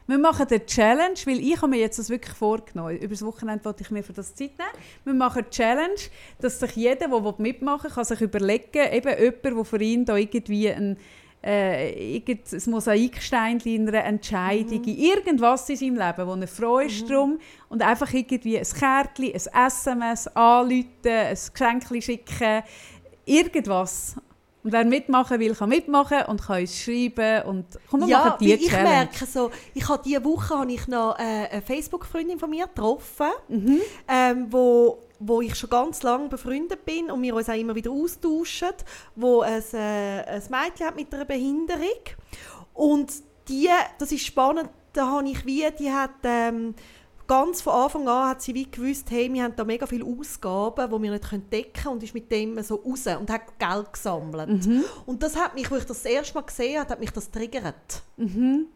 Wir 0.09 0.19
machen 0.19 0.47
eine 0.49 0.65
Challenge, 0.65 1.17
weil 1.25 1.41
ich 1.41 1.57
habe 1.57 1.69
mir 1.69 1.79
jetzt 1.79 1.99
das 1.99 2.11
wirklich 2.11 2.35
vorgenommen. 2.35 2.97
Über 2.97 3.09
das 3.09 3.25
Wochenende 3.25 3.65
wollte 3.65 3.83
ich 3.83 3.91
mir 3.91 4.05
für 4.05 4.13
das 4.13 4.35
Zeit 4.37 4.53
nehmen. 4.57 4.71
Wir 5.05 5.15
machen 5.15 5.43
eine 5.43 5.51
Challenge, 5.51 5.99
dass 6.41 6.61
sich 6.61 6.77
jeder, 6.77 7.09
der 7.09 7.35
mitmachen 7.39 7.85
will, 7.85 7.91
kann 7.91 8.05
sich 8.05 8.21
überlegen, 8.21 8.93
eben 8.93 9.19
jemand, 9.19 9.45
der 9.45 9.65
für 9.65 9.81
ihn 9.81 10.05
da 10.05 10.17
irgendwie 10.17 10.71
ein 10.71 10.97
äh, 11.47 12.21
ein 12.27 12.63
Mosaikstein 12.67 13.59
in 13.61 13.89
einer 13.89 14.05
Entscheidung, 14.05 14.83
mhm. 14.83 14.89
irgendwas 14.89 15.69
in 15.69 15.77
seinem 15.77 15.97
Leben, 15.97 16.27
wo 16.27 16.35
er 16.35 16.49
froh 16.49 16.79
ist 16.81 17.03
mhm. 17.03 17.09
drum 17.09 17.39
und 17.69 17.83
einfach 17.83 18.13
irgendwie 18.13 18.59
ein 18.59 18.65
Kärtchen, 18.65 19.27
ein 19.27 19.35
SMS 19.35 20.27
anrufen, 20.29 20.89
ein 21.05 21.39
Geschenk 21.53 22.03
schicken, 22.03 22.63
irgendwas. 23.25 24.17
Und 24.65 24.73
wer 24.73 24.85
mitmachen 24.85 25.39
will, 25.39 25.55
kann 25.55 25.69
mitmachen 25.69 26.25
und 26.27 26.43
kann 26.43 26.61
uns 26.61 26.77
schreiben 26.77 27.43
und 27.47 27.67
komm, 27.89 28.01
wir 28.01 28.09
ja, 28.09 28.25
machen 28.25 28.39
die 28.41 28.55
ich 28.55 28.69
Challenge. 28.69 28.89
merke 28.89 29.25
so, 29.25 29.53
ich 29.73 29.89
habe 29.89 30.03
diese 30.05 30.25
Woche 30.25 30.59
habe 30.59 30.73
ich 30.73 30.89
noch 30.89 31.17
äh, 31.17 31.47
eine 31.49 31.63
Facebook-Freundin 31.63 32.41
von 32.41 32.51
mir 32.51 32.67
getroffen, 32.67 33.31
mhm. 33.47 33.81
ähm, 34.09 34.47
wo 34.51 35.06
wo 35.19 35.41
ich 35.41 35.55
schon 35.55 35.71
ganz 35.71 36.03
lange 36.03 36.29
befreundet 36.29 36.85
bin 36.85 37.11
und 37.11 37.23
wir 37.23 37.35
uns 37.35 37.49
auch 37.49 37.55
immer 37.55 37.75
wieder 37.75 37.91
austauschen, 37.91 38.73
wo 39.15 39.41
ein, 39.41 39.63
äh, 39.73 40.23
ein 40.23 40.43
Mädchen 40.51 40.87
hat 40.87 40.97
mit 40.97 41.13
einer 41.15 41.25
Behinderung 41.25 42.03
und 42.75 43.13
die, 43.49 43.69
das 43.99 44.13
ist 44.13 44.27
spannend, 44.27 44.71
da 44.93 45.07
habe 45.07 45.29
ich 45.29 45.45
wie, 45.47 45.67
die 45.79 45.91
hat 45.91 46.11
ähm, 46.25 46.75
ganz 47.27 47.61
von 47.61 47.75
Anfang 47.75 48.09
an 48.09 48.29
hat 48.31 48.43
sie 48.43 48.55
wie 48.55 48.71
gewusst, 48.71 49.11
hey, 49.11 49.33
wir 49.33 49.43
haben 49.43 49.57
da 49.57 49.65
mega 49.65 49.87
viele 49.87 50.05
Ausgaben, 50.05 50.91
die 50.91 51.03
wir 51.03 51.11
nicht 51.13 51.53
decken 51.53 51.73
können 51.73 51.95
und 51.95 52.03
ist 52.03 52.15
mit 52.15 52.31
dem 52.31 52.63
so 52.63 52.77
raus 52.77 53.07
und 53.19 53.31
hat 53.31 53.59
Geld 53.59 53.93
gesammelt. 53.93 54.67
Mhm. 54.67 54.85
Und 55.07 55.23
das 55.23 55.37
hat 55.37 55.55
mich, 55.55 55.71
als 55.71 55.83
ich 55.83 55.89
das, 55.89 56.03
das 56.03 56.13
erste 56.13 56.35
Mal 56.35 56.43
gesehen 56.43 56.81
habe, 56.81 56.91
hat 56.91 57.01
mich 57.01 57.11
das 57.11 57.31
triggert. 57.31 58.03
Mhm. 58.17 58.67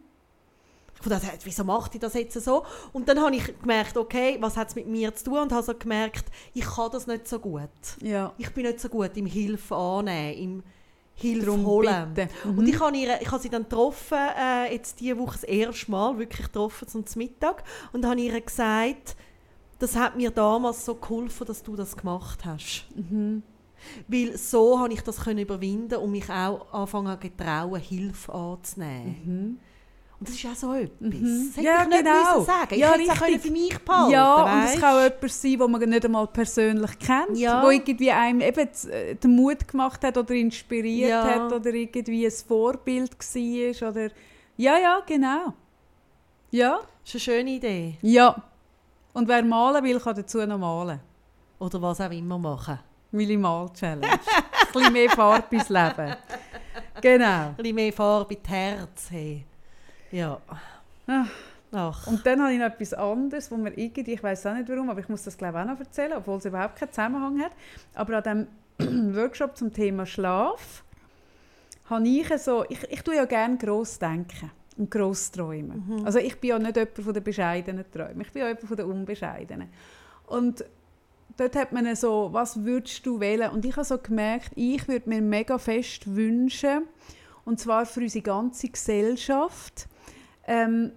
Ich 1.03 1.09
dachte, 1.09 1.27
wieso 1.45 1.65
macht 1.65 1.95
die 1.95 1.99
das 1.99 2.15
jetzt 2.15 2.41
so? 2.43 2.65
Und 2.93 3.09
dann 3.09 3.21
habe 3.21 3.35
ich 3.35 3.59
gemerkt, 3.61 3.97
okay, 3.97 4.37
was 4.41 4.57
hat 4.57 4.69
es 4.69 4.75
mit 4.75 4.87
mir 4.87 5.15
zu 5.15 5.25
tun? 5.25 5.39
Und 5.39 5.53
habe 5.53 5.63
so 5.63 5.75
gemerkt, 5.75 6.25
ich 6.53 6.65
kann 6.65 6.91
das 6.91 7.07
nicht 7.07 7.27
so 7.27 7.39
gut. 7.39 7.71
Ja. 8.03 8.33
Ich 8.37 8.51
bin 8.51 8.65
nicht 8.65 8.81
so 8.81 8.89
gut 8.89 9.17
im 9.17 9.27
Hilfe 9.27 9.75
annehmen, 9.75 10.39
im 10.39 10.63
Hilfe 11.15 11.47
Drum 11.47 11.67
holen. 11.67 12.15
Mhm. 12.45 12.59
Und 12.59 12.69
ich 12.69 12.79
habe, 12.79 12.97
ihre, 12.97 13.19
ich 13.21 13.31
habe 13.31 13.43
sie 13.43 13.51
dann 13.51 13.63
getroffen, 13.63 14.19
äh, 14.39 14.73
jetzt 14.73 15.01
diese 15.01 15.19
Woche 15.19 15.33
das 15.33 15.45
erste 15.45 15.91
Mal, 15.91 16.19
wirklich 16.19 16.47
getroffen 16.47 16.89
zum 16.89 17.05
Mittag. 17.17 17.65
Und 17.93 18.07
habe 18.07 18.21
ihr 18.21 18.41
gesagt, 18.41 19.17
das 19.79 19.97
hat 19.97 20.17
mir 20.17 20.31
damals 20.31 20.85
so 20.85 20.95
geholfen, 20.95 21.47
dass 21.47 21.63
du 21.63 21.77
das 21.77 21.97
gemacht 21.97 22.45
hast. 22.45 22.87
Mhm. 22.95 23.43
Weil 24.09 24.37
so 24.37 24.79
habe 24.79 24.93
ich 24.93 25.01
das 25.01 25.23
können 25.23 25.39
überwinden 25.39 25.97
und 25.97 26.11
mich 26.11 26.29
auch 26.29 26.73
anfangen 26.73 27.19
getrauen, 27.19 27.81
Hilfe 27.81 28.33
anzunehmen. 28.33 29.17
Mhm. 29.25 29.59
Das 30.23 30.35
ist 30.35 30.47
auch 30.47 30.55
so 30.55 30.75
etwas. 30.75 31.01
Mhm. 31.01 31.47
Das 31.49 31.57
hätte 31.57 31.67
ja, 31.67 31.83
ich 31.83 31.89
nicht 31.89 32.05
genau. 32.05 32.45
sagen 32.45 32.75
Ich 32.75 32.79
ja, 32.79 32.93
hätte 32.93 33.03
es 33.05 33.09
auch 33.09 33.41
für 33.41 33.51
mich 33.51 33.79
behalten 33.79 34.13
Ja, 34.13 34.45
weißt? 34.45 34.55
und 34.55 34.75
es 34.75 34.81
kann 34.81 34.97
auch 34.97 35.03
jemand 35.03 35.33
sein, 35.33 35.59
den 35.59 35.71
man 35.71 35.89
nicht 35.89 36.05
einmal 36.05 36.27
persönlich 36.27 36.99
kennt, 36.99 37.39
ja. 37.39 37.63
wo 37.65 37.71
irgendwie 37.71 38.11
einem 38.11 38.43
eben 38.43 38.69
äh, 38.91 39.15
den 39.15 39.35
Mut 39.35 39.67
gemacht 39.67 40.05
hat 40.05 40.19
oder 40.19 40.35
inspiriert 40.35 41.09
ja. 41.09 41.25
hat 41.25 41.53
oder 41.53 41.73
irgendwie 41.73 42.27
ein 42.27 42.33
Vorbild 42.33 43.13
war. 43.13 43.91
Oder 43.91 44.11
ja, 44.59 44.79
ja, 44.79 45.01
genau. 45.07 45.55
Ja. 46.51 46.81
Das 47.03 47.15
ist 47.15 47.29
eine 47.29 47.39
schöne 47.39 47.51
Idee. 47.53 47.99
Ja. 48.03 48.37
Und 49.15 49.27
wer 49.27 49.43
malen 49.43 49.83
will, 49.83 49.99
kann 50.01 50.17
dazu 50.17 50.45
noch 50.47 50.59
malen. 50.59 51.01
Oder 51.59 51.81
was 51.81 52.01
auch 52.01 52.11
immer 52.11 52.39
machen. 52.39 52.79
Minimal-Challenge. 53.11 54.07
ein 54.07 54.19
bisschen 54.73 54.93
mehr 54.93 55.11
Farbe 55.11 55.57
ins 55.57 55.69
Leben. 55.69 56.15
Genau. 57.01 57.25
Ein 57.25 57.55
bisschen 57.57 57.75
mehr 57.75 57.93
Farbe 57.93 58.35
ins 58.35 58.49
Herz. 58.49 59.07
Hey. 59.11 59.47
Ja. 60.11 60.41
Ach. 61.73 62.07
Und 62.07 62.27
dann 62.27 62.43
habe 62.43 62.53
ich 62.53 62.59
noch 62.59 62.67
etwas 62.67 62.95
anderes, 62.95 63.51
wo 63.51 63.57
mir 63.57 63.73
irgendwie, 63.79 64.15
ich 64.15 64.23
weiß 64.23 64.47
auch 64.47 64.55
nicht 64.55 64.69
warum, 64.69 64.91
aber 64.91 65.01
ich 65.01 65.09
muss 65.09 65.23
das 65.23 65.39
glaube 65.39 65.59
ich 65.59 65.65
auch 65.65 65.73
noch 65.73 65.79
erzählen, 65.79 66.15
obwohl 66.17 66.39
es 66.39 66.45
überhaupt 66.45 66.77
keinen 66.77 66.91
Zusammenhang 66.91 67.41
hat. 67.41 67.53
Aber 67.95 68.17
an 68.17 68.49
diesem 68.79 69.15
Workshop 69.17 69.57
zum 69.57 69.73
Thema 69.73 70.05
Schlaf 70.05 70.83
habe 71.87 72.09
ich 72.09 72.29
so, 72.39 72.65
ich, 72.69 72.83
ich 72.91 73.03
tue 73.03 73.17
ja 73.17 73.25
gerne 73.25 73.57
gross 73.57 73.99
denken 73.99 74.51
und 74.79 74.91
gross 74.91 75.31
träumen. 75.31 75.85
Mhm. 75.87 76.07
Also 76.07 76.19
ich 76.19 76.41
bin 76.41 76.51
ja 76.51 76.59
nicht 76.59 76.77
jemand 76.77 76.99
von 76.99 77.15
den 77.15 77.23
bescheidenen 77.23 77.85
Träumen, 77.93 78.21
ich 78.23 78.33
bin 78.33 78.43
ja 78.43 78.49
jemand 78.49 78.67
von 78.67 78.77
den 78.77 78.87
unbescheidenen. 78.87 79.69
Und 80.27 80.65
dort 81.37 81.57
hat 81.57 81.73
man 81.73 81.95
so, 81.95 82.31
was 82.33 82.65
würdest 82.65 83.05
du 83.07 83.21
wählen? 83.21 83.51
Und 83.51 83.65
ich 83.65 83.77
habe 83.77 83.85
so 83.85 83.99
gemerkt, 83.99 84.53
ich 84.57 84.87
würde 84.89 85.09
mir 85.09 85.21
mega 85.21 85.59
fest 85.59 86.15
wünschen, 86.15 86.83
und 87.45 87.61
zwar 87.61 87.87
für 87.87 88.01
unsere 88.01 88.23
ganze 88.23 88.69
Gesellschaft, 88.69 89.89
ähm, 90.47 90.93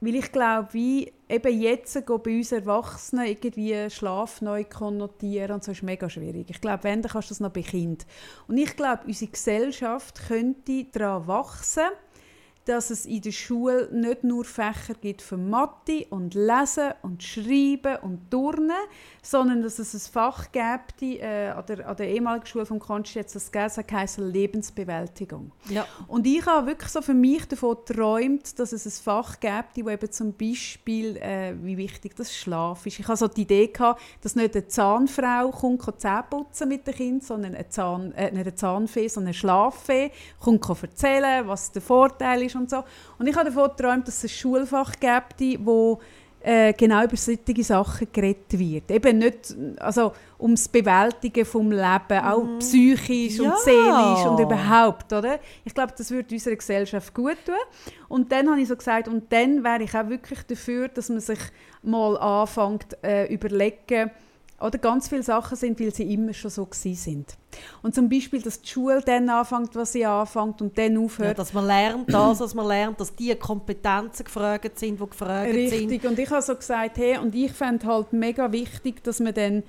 weil 0.00 0.14
ich 0.14 0.30
glaube, 0.30 0.68
wie 0.72 1.12
eben 1.28 1.60
jetzt 1.60 2.06
bei 2.06 2.36
uns 2.38 2.52
Erwachsenen 2.52 3.26
irgendwie 3.26 3.90
Schlaf 3.90 4.40
neu 4.40 4.64
konnotieren 4.64 5.52
und 5.52 5.64
so 5.64 5.72
ist 5.72 5.82
mega 5.82 6.08
schwierig. 6.08 6.48
Ich 6.48 6.60
glaube, 6.60 6.84
wenn, 6.84 7.02
dann 7.02 7.10
kannst 7.12 7.30
du 7.30 7.32
das 7.32 7.40
noch 7.40 7.50
bei 7.50 7.62
Kind. 7.62 8.06
Und 8.46 8.58
ich 8.58 8.76
glaube, 8.76 9.02
unsere 9.06 9.30
Gesellschaft 9.30 10.28
könnte 10.28 10.84
daran 10.84 11.26
wachsen, 11.26 11.88
dass 12.68 12.90
es 12.90 13.06
in 13.06 13.22
der 13.22 13.32
Schule 13.32 13.88
nicht 13.92 14.24
nur 14.24 14.44
Fächer 14.44 14.94
gibt 15.00 15.22
für 15.22 15.38
Mathe 15.38 16.06
und 16.10 16.34
Lesen 16.34 16.92
und 17.02 17.22
Schreiben 17.22 17.96
und 18.02 18.30
Turnen, 18.30 18.76
sondern 19.22 19.62
dass 19.62 19.78
es 19.78 19.94
ein 19.94 20.12
Fach 20.12 20.52
gibt, 20.52 21.02
äh, 21.02 21.48
an, 21.48 21.64
der, 21.66 21.88
an 21.88 21.96
der 21.96 22.08
ehemaligen 22.08 22.46
Schule 22.46 22.66
von 22.66 22.78
Konstanz, 22.78 23.32
das 23.32 23.50
heisst 23.90 24.18
Lebensbewältigung. 24.18 25.50
Ja. 25.70 25.86
Und 26.08 26.26
ich 26.26 26.44
habe 26.44 26.66
wirklich 26.66 26.90
so 26.90 27.00
für 27.00 27.14
mich 27.14 27.46
davon 27.46 27.76
geträumt, 27.86 28.58
dass 28.58 28.72
es 28.72 28.84
ein 28.84 29.02
Fach 29.02 29.40
gibt, 29.40 29.84
wo 29.84 29.88
eben 29.88 30.12
zum 30.12 30.34
Beispiel, 30.34 31.16
äh, 31.16 31.54
wie 31.62 31.78
wichtig 31.78 32.16
das 32.16 32.36
Schlaf 32.36 32.84
ist. 32.84 33.00
Ich 33.00 33.08
hatte 33.08 33.18
so 33.18 33.28
die 33.28 33.42
Idee, 33.42 33.68
gehabt, 33.68 34.02
dass 34.20 34.36
nicht 34.36 34.54
eine 34.54 34.66
Zahnfrau 34.66 35.50
kommt, 35.50 36.00
Zähne 36.00 36.24
putzen 36.28 36.68
mit 36.68 36.86
dem 36.86 36.94
Kind, 36.94 37.24
sondern 37.24 37.54
eine, 37.54 37.68
Zahn, 37.68 38.12
äh, 38.12 38.30
nicht 38.30 38.40
eine 38.40 38.54
Zahnfee, 38.54 39.08
sondern 39.08 39.28
eine 39.28 39.34
Schlaffee 39.34 40.10
kommt 40.38 40.68
erzählen, 40.82 41.46
was 41.46 41.72
der 41.72 41.82
Vorteil 41.82 42.42
ist 42.42 42.57
und 42.58 42.70
so. 42.70 42.84
Und 43.18 43.26
ich 43.26 43.36
habe 43.36 43.50
davon 43.50 43.70
geträumt, 43.70 44.06
dass 44.06 44.18
es 44.18 44.24
ein 44.24 44.28
Schulfach 44.28 44.92
gibt, 44.98 45.64
wo 45.64 46.00
äh, 46.40 46.72
genau 46.72 47.04
über 47.04 47.16
solche 47.16 47.64
Sachen 47.64 48.08
geredet 48.12 48.58
wird. 48.58 48.90
Eben 48.90 49.18
nicht 49.18 49.56
also, 49.78 50.12
ums 50.38 50.68
Bewältigen 50.68 51.44
des 51.44 51.52
Lebens, 51.54 52.24
auch 52.24 52.44
mhm. 52.44 52.58
psychisch 52.60 53.38
ja. 53.38 53.50
und 53.50 53.58
seelisch 53.58 54.26
und 54.26 54.40
überhaupt. 54.40 55.12
Oder? 55.12 55.40
Ich 55.64 55.74
glaube, 55.74 55.92
das 55.96 56.10
würde 56.10 56.34
unserer 56.34 56.56
Gesellschaft 56.56 57.12
gut 57.12 57.36
tun. 57.44 57.54
Und 58.08 58.30
dann 58.30 58.48
habe 58.48 58.60
ich 58.60 58.68
so 58.68 58.76
gesagt, 58.76 59.08
und 59.08 59.32
dann 59.32 59.64
wäre 59.64 59.82
ich 59.82 59.94
auch 59.94 60.08
wirklich 60.08 60.42
dafür, 60.44 60.88
dass 60.88 61.08
man 61.08 61.20
sich 61.20 61.40
mal 61.82 62.16
anfängt 62.16 62.96
äh, 63.02 63.26
überlegen, 63.32 64.10
oder 64.60 64.78
ganz 64.78 65.08
viele 65.08 65.22
Sachen 65.22 65.56
sind, 65.56 65.78
weil 65.78 65.94
sie 65.94 66.12
immer 66.12 66.32
schon 66.32 66.50
so 66.50 66.66
sind. 66.72 67.36
Und 67.82 67.94
zum 67.94 68.08
Beispiel, 68.08 68.42
dass 68.42 68.60
die 68.60 68.68
Schule 68.68 69.00
dann 69.00 69.28
anfängt, 69.28 69.74
was 69.74 69.92
sie 69.92 70.04
anfängt 70.04 70.60
und 70.60 70.76
dann 70.76 70.98
aufhört. 70.98 71.28
Ja, 71.28 71.34
dass 71.34 71.52
man 71.52 71.66
lernt 71.66 72.12
das, 72.12 72.40
was 72.40 72.54
man 72.54 72.66
lernt, 72.66 73.00
dass 73.00 73.14
die 73.14 73.34
Kompetenzen 73.36 74.24
gefragt 74.24 74.78
sind, 74.78 75.00
die 75.00 75.06
gefragt 75.06 75.48
Richtig. 75.48 75.70
sind. 75.70 75.90
Richtig, 75.90 76.10
und 76.10 76.18
ich 76.18 76.30
habe 76.30 76.42
so 76.42 76.54
gesagt, 76.56 76.98
hey, 76.98 77.18
und 77.18 77.34
ich 77.34 77.52
fände 77.52 77.86
halt 77.86 78.12
mega 78.12 78.50
wichtig, 78.50 79.02
dass 79.04 79.20
man 79.20 79.32
dann 79.32 79.62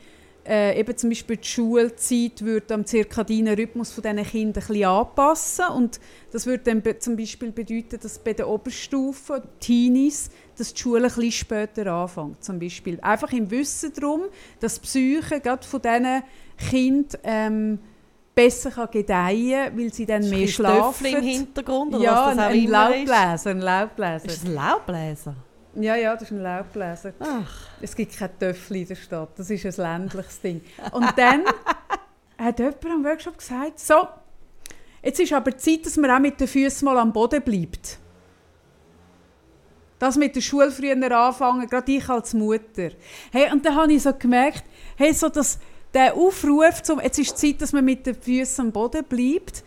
äh, 0.48 0.80
eben 0.80 0.98
zum 0.98 1.10
Beispiel 1.10 1.38
die 1.38 1.48
Schulzeit 1.48 2.42
würde 2.44 2.74
am 2.74 2.86
zirkadinen 2.86 3.54
Rhythmus 3.54 3.92
von 3.92 4.02
diesen 4.02 4.24
Kindern 4.24 4.64
ein 4.64 4.68
bisschen 4.68 4.86
anpassen 4.86 5.66
und 5.76 6.00
das 6.32 6.46
würde 6.46 6.64
dann 6.64 6.82
be 6.82 6.98
zum 6.98 7.16
Beispiel 7.16 7.52
bedeuten, 7.52 8.00
dass 8.02 8.18
bei 8.18 8.34
der 8.34 8.48
Oberstufe, 8.48 9.44
Teenies, 9.60 10.32
dass 10.60 10.74
die 10.74 10.82
Schule 10.82 11.04
ein 11.04 11.04
bisschen 11.04 11.32
später 11.32 11.92
anfängt, 11.92 12.44
zum 12.44 12.60
Beispiel. 12.60 13.00
Einfach 13.02 13.32
im 13.32 13.50
Wissen 13.50 13.94
darum, 13.94 14.24
dass 14.60 14.76
die 14.76 14.82
Psyche 14.82 15.40
gerade 15.40 15.66
von 15.66 15.82
diesen 15.82 16.24
Kindern 16.58 17.22
ähm, 17.24 17.80
besser 18.36 18.72
kann 18.72 18.90
gedeihen 18.92 19.66
kann, 19.66 19.78
weil 19.78 19.94
sie 19.94 20.06
dann 20.06 20.24
ist 20.24 20.30
mehr 20.30 20.48
schlafen. 20.48 21.06
im 21.06 21.24
Hintergrund? 21.24 21.96
Oder 21.96 22.04
ja, 22.04 22.28
was 22.28 22.36
das 22.36 22.46
ein, 22.46 22.52
ein 22.52 22.68
Laubbläser, 22.68 23.50
ein 23.50 23.62
Laubbläser. 23.62 24.26
Ist 24.26 24.44
das 24.44 24.46
ein 24.46 24.56
Laubbläser? 24.56 25.36
Ja, 25.76 25.96
ja, 25.96 26.14
das 26.14 26.24
ist 26.24 26.32
ein 26.32 26.42
Laubbläser. 26.42 27.14
Ach. 27.20 27.68
Es 27.82 27.96
gibt 27.96 28.18
keine 28.18 28.38
Töffel 28.38 28.78
in 28.78 28.88
der 28.88 28.96
Stadt, 28.96 29.30
das 29.38 29.50
ist 29.50 29.66
ein 29.66 30.02
ländliches 30.02 30.42
Ding. 30.42 30.62
Und 30.92 31.14
dann 31.18 31.44
hat 32.38 32.60
jemand 32.60 32.86
am 32.86 33.04
Workshop 33.04 33.38
gesagt, 33.38 33.80
so, 33.80 34.08
jetzt 35.04 35.20
ist 35.20 35.32
aber 35.32 35.58
Zeit, 35.58 35.86
dass 35.86 35.98
man 35.98 36.12
auch 36.12 36.20
mit 36.20 36.40
den 36.40 36.48
Füßen 36.48 36.86
mal 36.86 36.98
am 36.98 37.14
Boden 37.14 37.42
bleibt. 37.42 38.00
Das 40.00 40.16
mit 40.16 40.36
der 40.36 40.42
Schule 40.42 40.72
früher 40.72 41.12
anfangen, 41.12 41.68
gerade 41.68 41.92
ich 41.92 42.10
als 42.10 42.34
Mutter. 42.34 42.92
Hey, 43.32 43.52
und 43.52 43.66
dann 43.66 43.76
habe 43.76 43.94
ich 43.94 44.02
so 44.02 44.14
gemerkt, 44.14 44.64
hey, 44.96 45.14
so 45.14 45.30
das, 45.30 45.60
der 45.94 46.16
Aufruf, 46.16 46.82
zum, 46.82 47.02
jetzt 47.02 47.20
ist 47.20 47.38
Zeit, 47.38 47.62
dass 47.62 47.74
man 47.74 47.84
mit 47.84 48.06
den 48.06 48.16
Füßen 48.16 48.66
am 48.66 48.72
Boden 48.72 49.04
bleibt, 49.04 49.64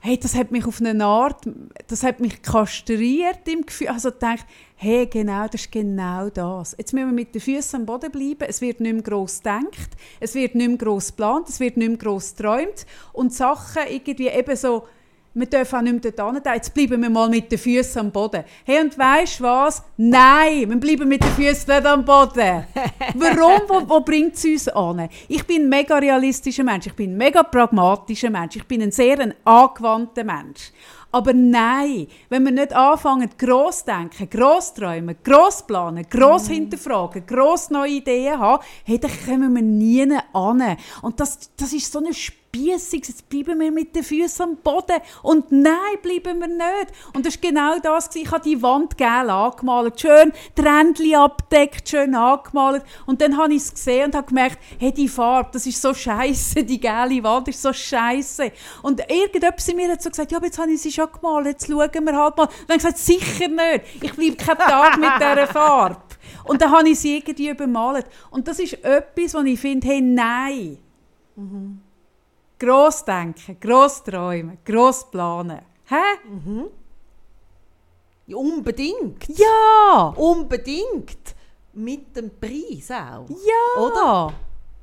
hey, 0.00 0.18
das 0.18 0.34
hat 0.34 0.50
mich 0.50 0.66
auf 0.66 0.80
eine 0.80 1.04
Art, 1.04 1.44
das 1.86 2.02
hat 2.02 2.18
mich 2.18 2.42
kastriert 2.42 3.46
im 3.46 3.64
Gefühl, 3.64 3.88
also 3.88 4.10
gedacht, 4.10 4.44
hey, 4.74 5.06
genau, 5.06 5.46
das 5.46 5.62
ist 5.62 5.72
genau 5.72 6.28
das. 6.28 6.74
Jetzt 6.76 6.92
müssen 6.92 7.06
wir 7.06 7.14
mit 7.14 7.34
den 7.34 7.40
Füßen 7.40 7.80
am 7.80 7.86
Boden 7.86 8.10
bleiben, 8.10 8.44
es 8.48 8.60
wird 8.60 8.80
nicht 8.80 8.92
mehr 8.92 9.02
gross 9.02 9.38
gedacht, 9.38 9.90
es 10.18 10.34
wird 10.34 10.56
nicht 10.56 10.68
mehr 10.68 10.76
gross 10.76 11.08
geplant, 11.08 11.48
es 11.48 11.60
wird 11.60 11.76
nicht 11.76 11.88
mehr 11.88 11.98
gross 11.98 12.34
geträumt. 12.34 12.84
Und 13.12 13.32
Sachen 13.32 13.82
irgendwie 13.88 14.26
eben 14.26 14.56
so, 14.56 14.88
wir 15.34 15.46
dürfen 15.46 15.76
auch 15.76 15.82
nicht 15.82 16.04
mehr 16.04 16.12
dort. 16.12 16.46
Jetzt 16.46 16.74
bleiben 16.74 17.02
wir 17.02 17.10
mal 17.10 17.28
mit 17.28 17.50
den 17.50 17.58
Füßen 17.58 18.00
am 18.00 18.10
Boden. 18.10 18.44
Hey, 18.64 18.80
und 18.80 18.96
weißt 18.98 19.40
du 19.40 19.44
was? 19.44 19.82
Nein, 19.96 20.68
wir 20.68 20.76
bleiben 20.76 21.08
mit 21.08 21.22
den 21.22 21.30
Füßen 21.30 21.74
nicht 21.74 21.86
am 21.86 22.04
Boden. 22.04 22.64
Warum? 23.14 23.62
Wo, 23.68 23.88
wo 23.88 24.00
bringt 24.00 24.34
es 24.34 24.44
uns 24.44 24.68
an? 24.68 25.08
Ich 25.28 25.46
bin 25.46 25.62
ein 25.62 25.68
mega 25.68 25.96
realistischer 25.96 26.64
Mensch. 26.64 26.86
Ich 26.86 26.94
bin 26.94 27.12
ein 27.12 27.16
mega 27.16 27.42
pragmatischer 27.42 28.30
Mensch. 28.30 28.56
Ich 28.56 28.66
bin 28.66 28.82
ein 28.82 28.92
sehr 28.92 29.18
ein 29.20 29.34
angewandter 29.44 30.24
Mensch. 30.24 30.70
Aber 31.14 31.34
nein, 31.34 32.06
wenn 32.30 32.44
wir 32.44 32.52
nicht 32.52 32.72
anfangen, 32.72 33.28
gross 33.36 33.84
denken, 33.84 34.30
gross 34.30 34.72
träumen, 34.72 35.16
gross 35.22 35.62
planen, 35.66 36.06
gross 36.08 36.48
mm. 36.48 36.52
hinterfragen, 36.52 37.26
gross 37.26 37.68
neue 37.68 37.90
Ideen 37.90 38.38
haben, 38.38 38.62
hey, 38.84 38.98
dann 38.98 39.10
kommen 39.26 39.54
wir 39.54 39.62
nie 39.62 40.18
an. 40.32 40.76
Und 41.02 41.20
das, 41.20 41.50
das 41.54 41.74
ist 41.74 41.92
so 41.92 41.98
eine 41.98 42.14
Spießig, 42.54 43.08
jetzt 43.08 43.30
bleiben 43.30 43.58
wir 43.60 43.72
mit 43.72 43.96
den 43.96 44.02
Füßen 44.04 44.44
am 44.44 44.56
Boden. 44.56 44.98
Und 45.22 45.50
nein, 45.50 45.96
bleiben 46.02 46.38
wir 46.38 46.48
nicht. 46.48 46.92
Und 47.14 47.24
das 47.24 47.42
war 47.42 47.48
genau 47.48 47.78
das. 47.78 48.14
Ich 48.14 48.30
habe 48.30 48.44
die 48.44 48.60
Wand 48.60 48.98
gel 48.98 49.08
angemalt, 49.08 49.98
schön 49.98 50.34
Rändchen 50.58 51.14
abdeckt, 51.14 51.88
schön 51.88 52.14
angemalt. 52.14 52.84
Und 53.06 53.22
dann 53.22 53.38
habe 53.38 53.54
ich 53.54 53.62
es 53.62 53.72
gesehen 53.72 54.04
und 54.04 54.16
habe 54.16 54.26
gemerkt, 54.26 54.58
hey, 54.78 54.92
die 54.92 55.08
Farbe, 55.08 55.48
das 55.54 55.64
ist 55.64 55.80
so 55.80 55.94
scheiße, 55.94 56.62
die 56.64 56.78
gelbe 56.78 57.24
Wand 57.24 57.48
ist 57.48 57.62
so 57.62 57.72
scheiße. 57.72 58.52
Und 58.82 59.00
irgendjemand 59.00 59.66
in 59.66 59.76
mir 59.76 59.90
hat 59.90 60.02
so 60.02 60.10
gesagt, 60.10 60.30
ja, 60.30 60.36
aber 60.36 60.44
jetzt 60.44 60.58
habe 60.58 60.72
ich 60.72 60.82
sie 60.82 60.92
schon 60.92 61.08
gemalt, 61.10 61.46
jetzt 61.46 61.68
schauen 61.68 61.78
wir 61.78 62.16
halt 62.18 62.36
mal. 62.36 62.42
Und 62.42 62.50
dann 62.68 62.68
habe 62.68 62.76
ich 62.76 62.82
gesagt, 62.82 62.98
sicher 62.98 63.48
nicht, 63.48 63.84
ich 64.02 64.12
bleibe 64.12 64.36
keinen 64.36 64.58
Tag 64.58 64.98
mit 64.98 65.10
dieser 65.16 65.46
Farbe. 65.54 66.02
Und 66.44 66.60
dann 66.60 66.70
habe 66.70 66.86
ich 66.86 67.00
sie 67.00 67.16
irgendwie 67.16 67.48
übermalt. 67.48 68.04
Und 68.30 68.46
das 68.46 68.58
ist 68.58 68.74
etwas, 68.84 69.32
wo 69.32 69.40
ich 69.40 69.58
finde, 69.58 69.88
hey, 69.88 70.02
nein. 70.02 70.76
Mhm. 71.34 71.80
Gross 72.62 73.04
denken, 73.04 73.56
gross 73.58 74.04
träumen, 74.04 74.58
gross 74.64 75.04
planen. 75.10 75.62
Hä? 75.88 76.18
Mhm. 76.24 76.70
Ja, 78.26 78.36
unbedingt. 78.36 79.26
Ja! 79.36 80.14
Unbedingt. 80.16 81.34
Mit 81.72 82.14
dem 82.14 82.30
Preis 82.38 82.88
auch. 82.92 83.28
Ja! 83.28 83.82
Oder? 83.82 84.32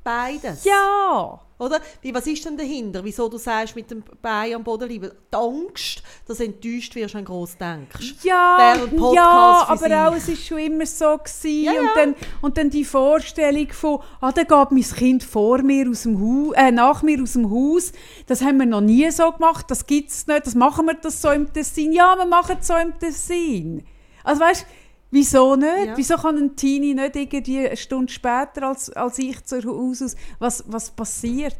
Beides. 0.04 0.62
Ja! 0.64 1.40
Oder? 1.60 1.78
Wie, 2.00 2.14
was 2.14 2.26
ist 2.26 2.44
denn 2.46 2.56
dahinter? 2.56 3.04
Wieso 3.04 3.28
du 3.28 3.36
sagst, 3.36 3.76
mit 3.76 3.90
dem 3.90 4.02
Bein 4.22 4.54
am 4.54 4.64
Boden 4.64 4.88
liegen? 4.88 5.10
Die 5.32 5.36
Angst, 5.36 6.02
dass 6.26 6.38
du 6.38 6.44
enttäuscht 6.44 6.94
wirst, 6.94 7.14
wenn 7.14 7.24
du 7.24 7.30
gross 7.30 7.56
denkst. 7.58 8.24
Ja, 8.24 8.74
ja 9.14 9.66
aber 9.68 10.08
auch, 10.08 10.14
es 10.14 10.28
war 10.28 10.36
schon 10.36 10.58
immer 10.58 10.86
so. 10.86 11.18
Gewesen. 11.18 11.64
Ja, 11.64 11.72
ja. 11.74 11.80
Und, 11.80 11.90
dann, 11.96 12.14
und 12.40 12.56
dann 12.56 12.70
die 12.70 12.84
Vorstellung 12.84 13.68
von, 13.72 14.00
ah, 14.22 14.32
dann 14.32 14.46
geht 14.46 14.70
mein 14.70 14.96
Kind 14.96 15.22
vor 15.22 15.62
mir 15.62 15.88
aus 15.90 16.04
dem 16.04 16.18
Haus, 16.18 16.54
äh, 16.56 16.70
nach 16.70 17.02
mir 17.02 17.22
aus 17.22 17.34
dem 17.34 17.50
Haus. 17.50 17.92
Das 18.26 18.40
haben 18.40 18.56
wir 18.56 18.66
noch 18.66 18.80
nie 18.80 19.10
so 19.10 19.30
gemacht, 19.30 19.70
das 19.70 19.86
gibt 19.86 20.10
es 20.10 20.26
nicht, 20.26 20.46
das 20.46 20.54
machen 20.54 20.86
wir 20.86 20.94
das 20.94 21.20
so 21.20 21.30
im 21.30 21.52
Tessin. 21.52 21.92
Ja, 21.92 22.16
wir 22.16 22.24
machen 22.24 22.56
es 22.58 22.66
so 22.66 22.74
im 22.74 22.98
Tessin. 22.98 23.84
Also 24.24 24.40
weißt 24.40 24.66
Wieso 25.10 25.56
nicht? 25.56 25.86
Ja. 25.86 25.96
Wieso 25.96 26.16
kann 26.16 26.36
ein 26.36 26.56
Teenie 26.56 26.94
nicht 26.94 27.16
irgendwie 27.16 27.66
eine 27.66 27.76
Stunde 27.76 28.12
später 28.12 28.68
als, 28.68 28.90
als 28.90 29.18
ich 29.18 29.44
zu 29.44 29.62
Hause 29.64 30.04
aus? 30.04 30.16
Was, 30.38 30.64
was 30.68 30.90
passiert? 30.90 31.56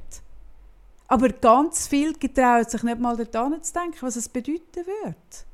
Aber 1.09 1.28
ganz 1.31 1.89
viel 1.89 2.12
getrauen 2.12 2.64
sich 2.64 2.82
nicht 2.85 3.01
mal 3.01 3.16
daran 3.16 3.60
zu 3.62 3.72
denken, 3.72 3.97
was 4.01 4.14
es 4.14 4.28
bedeuten 4.28 4.86
wird. 4.86 5.47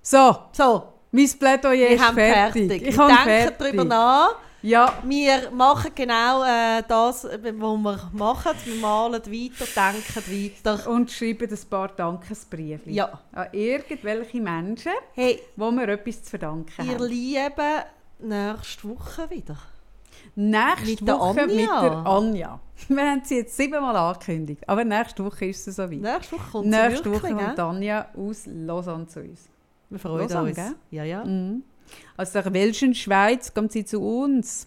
So, 0.00 0.36
so. 0.52 0.92
mein 1.10 1.28
Plädoyer 1.28 1.88
ist 1.88 2.04
fertig. 2.04 2.68
fertig. 2.68 2.82
Ich 2.88 2.96
denke 2.96 3.54
darüber 3.58 3.84
nach. 3.84 4.36
Ja. 4.62 4.98
Wir 5.04 5.50
machen 5.50 5.92
genau 5.94 6.42
äh, 6.42 6.82
das, 6.86 7.24
was 7.24 7.42
wir 7.42 7.52
machen. 7.52 8.56
Wir 8.64 8.74
malen 8.80 9.22
weiter, 9.24 9.92
denken 9.92 10.64
weiter. 10.64 10.90
Und 10.90 11.10
schreiben 11.10 11.48
ein 11.48 11.68
paar 11.70 11.88
Dankesbriefe. 11.88 12.90
Ja. 12.90 13.20
An 13.32 13.46
irgendwelche 13.52 14.40
Menschen, 14.40 14.92
hey, 15.14 15.40
wo 15.56 15.70
wir 15.70 15.88
etwas 15.88 16.22
zu 16.24 16.30
verdanken 16.30 16.72
ihr 16.78 16.94
haben. 16.94 17.02
Ihr 17.02 17.08
Lieben, 17.08 17.82
nächste 18.20 18.88
Woche 18.88 19.30
wieder. 19.30 19.56
Nächste 20.34 20.86
mit 21.04 21.06
Woche 21.06 21.42
Anja. 21.42 21.46
mit 21.46 21.66
der 21.68 22.06
Anja. 22.06 22.60
Wir 22.88 23.10
haben 23.10 23.22
sie 23.24 23.36
jetzt 23.36 23.56
siebenmal 23.56 23.96
angekündigt, 23.96 24.68
aber 24.68 24.84
nächste 24.84 25.24
Woche 25.24 25.46
ist 25.46 25.66
es 25.66 25.76
soweit. 25.76 26.00
Nächste 26.00 26.36
Woche 26.36 26.50
kommt 26.52 26.66
Nächste 26.66 27.10
Woche 27.10 27.34
kommt? 27.34 27.58
Anja 27.58 28.08
aus 28.14 28.46
Lausanne 28.46 29.06
zu 29.06 29.20
uns. 29.20 29.48
Wir 29.88 29.98
freuen 29.98 30.20
Lausanne, 30.20 30.48
uns. 30.48 30.56
gell? 30.56 30.74
Ja, 30.90 31.04
ja. 31.04 31.24
Mhm. 31.24 31.62
Aus 32.16 32.32
der 32.32 32.52
welchen 32.52 32.94
Schweiz 32.94 33.52
kommt 33.52 33.72
sie 33.72 33.84
zu 33.84 34.00
uns. 34.00 34.66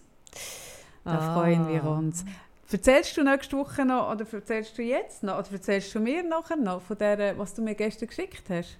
Da 1.04 1.18
Ah. 1.18 1.34
freuen 1.34 1.66
wir 1.68 1.84
uns. 1.84 2.24
Erzählst 2.70 3.16
du 3.16 3.24
nächste 3.24 3.56
Woche 3.56 3.84
noch, 3.84 4.10
oder 4.12 4.24
erzählst 4.32 4.78
du 4.78 4.82
jetzt 4.82 5.22
noch, 5.24 5.38
oder 5.38 5.48
erzählst 5.52 5.92
du 5.94 5.98
mir 6.00 6.22
nachher 6.22 6.56
noch 6.56 6.80
von 6.82 6.96
der, 6.98 7.36
was 7.36 7.52
du 7.54 7.62
mir 7.62 7.74
gestern 7.74 8.08
geschickt 8.08 8.44
hast? 8.48 8.78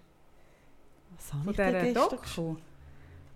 Was 1.17 1.33
habe 1.33 1.43
Von 1.45 1.51
ich 1.53 1.57
gestern 1.57 1.95
Doku? 1.95 2.57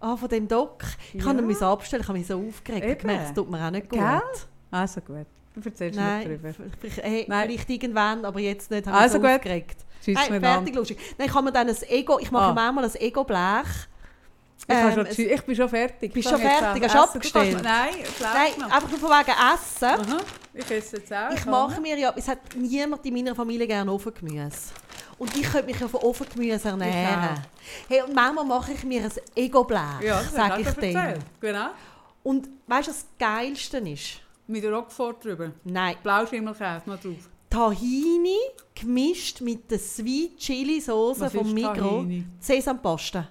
Ah, 0.01 0.17
von 0.17 0.29
dem 0.29 0.47
Doc. 0.47 0.85
Ich 1.13 1.15
Ja. 1.21 1.25
kann 1.25 1.39
ihn 1.39 1.57
abstellen, 1.63 2.03
ich 2.03 2.09
habe 2.09 2.19
mich 2.19 2.27
so 2.27 2.39
aufgeregt. 2.39 2.85
Ich 2.85 2.91
Eben. 2.93 3.01
gemerkt, 3.01 3.25
es 3.29 3.35
tut 3.35 3.51
mir 3.51 3.67
auch 3.67 3.71
nicht 3.71 3.89
gut. 3.89 3.99
Gell? 3.99 4.21
Also 4.71 5.01
gut, 5.01 5.27
du 5.55 5.61
erzählst 5.61 5.81
nicht 5.81 5.97
Nein, 5.97 6.27
drüber. 6.29 6.53
vielleicht, 6.81 7.03
hey, 7.03 7.25
Nein. 7.27 7.49
vielleicht 7.49 7.71
irgendwann, 7.71 8.25
aber 8.25 8.39
jetzt 8.41 8.71
nicht. 8.71 8.87
Habe 8.87 8.97
Also 8.99 9.17
ich 9.17 9.23
mich 9.23 9.31
so 9.31 9.37
gut. 9.37 9.41
aufgeregt. 9.41 9.77
Miteinander. 10.07 10.41
fertig, 10.49 10.75
lustig. 10.75 10.99
Nein, 11.19 11.29
ich 11.29 11.35
habe 11.35 11.45
mir 11.47 11.53
dann 11.53 11.69
ein 11.69 11.77
Ego, 11.89 12.19
ich 12.21 12.31
mache 12.31 12.51
Ah. 12.51 12.53
manchmal 12.55 12.85
ein 12.85 12.95
Ego-Blech. 12.97 13.89
Ich, 14.67 14.75
Ähm, 14.75 14.99
tschü- 15.07 15.35
ich 15.35 15.43
bin 15.43 15.55
schon 15.57 15.69
fertig. 15.69 16.13
Bist 16.13 16.27
Ich 16.27 16.31
schon 16.33 16.41
fertig? 16.41 16.83
Hast 16.85 16.95
du 16.95 16.99
abgestellt? 17.01 17.63
Nein, 17.63 17.91
ich 18.03 18.21
Nein, 18.21 18.71
einfach 18.71 18.89
nur 18.89 18.99
von 18.99 19.11
wegen 19.11 19.31
Essen. 19.31 19.85
Aha, 20.15 20.21
ich 20.55 20.71
esse 20.71 20.97
jetzt 20.97 21.13
auch. 21.13 21.31
Ich 21.35 21.45
mache 21.45 21.81
mir 21.83 21.99
ja, 21.99 22.13
es 22.17 22.27
hat 22.29 22.39
niemand 22.57 23.05
in 23.05 23.13
meiner 23.15 23.35
Familie 23.35 23.67
gerne 23.67 23.93
Ofengemüse. 23.93 24.73
Und 25.19 25.37
ich 25.37 25.43
könnte 25.43 25.67
mich 25.67 25.79
ja 25.79 25.87
von 25.87 26.01
Ofengemüse 26.01 26.69
ernähren. 26.69 27.43
Hey, 27.89 28.03
und 28.03 28.15
manchmal 28.15 28.45
mache 28.47 28.73
ich 28.73 28.83
mir 28.85 29.03
ein 29.05 29.13
Ego-Blech, 29.35 30.01
Ja, 30.03 30.23
sage 30.23 30.63
ich 30.63 30.71
dir. 30.71 31.19
Genau. 31.41 31.67
Und 32.23 32.49
weißt 32.67 32.89
du, 32.89 32.91
was 32.93 33.01
das 33.01 33.07
Geilste 33.19 33.79
ist? 33.79 34.21
Mit 34.47 34.65
der 34.65 34.73
Roquefort 34.73 35.23
drüber. 35.25 35.53
Nein, 35.65 35.97
Blauschimmelkäse 36.03 36.83
noch 36.87 36.99
drauf. 37.01 37.29
Tahini 37.51 38.37
gemischt 38.75 39.41
mit 39.43 39.71
der 39.71 39.79
Sweet 39.79 40.39
Chili 40.39 40.81
Soße 40.81 41.31
vom 41.31 41.53
Migros. 41.53 41.77
Tahini? 41.77 42.25
Sesampaste. 42.41 43.29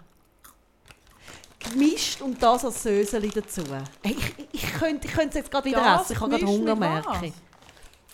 Gemischt 1.72 2.22
und 2.22 2.41
das 2.41 2.65
als 2.65 2.84
Söseli 2.84 3.30
dazu. 3.30 3.61
Hey, 4.03 4.15
ich, 4.18 4.48
ich 4.52 4.73
könnte 4.73 5.07
ich 5.07 5.14
könnte 5.14 5.30
es 5.30 5.35
jetzt 5.35 5.52
gerade 5.52 5.65
wieder 5.65 5.81
Das 5.84 6.03
essen. 6.03 6.14
Ich 6.14 6.19
habe 6.19 6.31
gerade 6.31 6.45
Hunger, 6.48 6.76
merke 6.76 7.26
ich. 7.27 7.34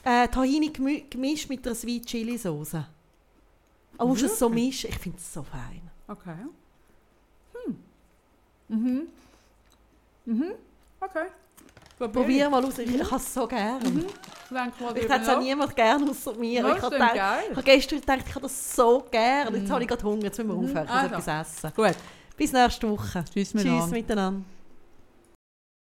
Äh, 0.03 0.27
Tahini 0.27 0.69
gemischt 1.09 1.49
mit 1.49 1.65
der 1.65 1.76
Sweet 1.76 2.05
Chili 2.05 2.38
Soße. 2.38 2.85
Aber 3.97 4.07
musst 4.07 4.21
du 4.21 4.26
es 4.27 4.39
so 4.39 4.47
mischen? 4.49 4.89
Ich 4.89 4.97
finde 4.97 5.17
es 5.17 5.34
so 5.34 5.43
fein. 5.43 5.81
Okay. 6.07 6.35
Hm. 7.65 7.77
Mhm. 8.69 9.01
Mhm. 10.26 10.51
Okay. 11.01 11.26
Probier 11.97 12.49
mal 12.49 12.63
aus. 12.63 12.77
Ich, 12.77 12.95
ich 12.95 13.03
habe 13.03 13.15
es 13.17 13.34
so 13.34 13.45
gerne. 13.45 13.89
Mhm. 13.89 14.05
Ich 14.95 15.03
hätte 15.03 15.21
es 15.21 15.30
auch 15.30 15.39
niemand 15.39 15.76
gerne 15.76 16.09
außer 16.09 16.34
mir. 16.35 16.61
Ja, 16.61 16.76
ich, 16.76 16.81
habe 16.81 16.97
habe 16.99 17.63
gestern 17.63 17.99
gedacht, 17.99 18.23
ich 18.26 18.35
habe 18.35 18.41
das 18.43 18.76
so 18.76 19.05
gerne. 19.11 19.57
Jetzt 19.57 19.67
Mhm. 19.67 19.71
habe 19.73 19.81
ich 19.84 19.88
gerade 19.89 20.03
Hunger. 20.03 20.23
Jetzt 20.23 20.38
müssen 20.38 20.49
wir 20.49 20.55
Mhm. 20.55 20.69
aufhören. 20.69 20.88
Also. 20.88 21.15
etwas 21.15 21.27
essen. 21.57 21.73
Gut. 21.76 21.95
Bis 22.40 22.53
nächste 22.53 22.90
Woche. 22.90 23.24
Tschüss 23.26 23.52
Tschüss 23.52 23.53
miteinander. 23.53 23.88
miteinander. 23.88 24.41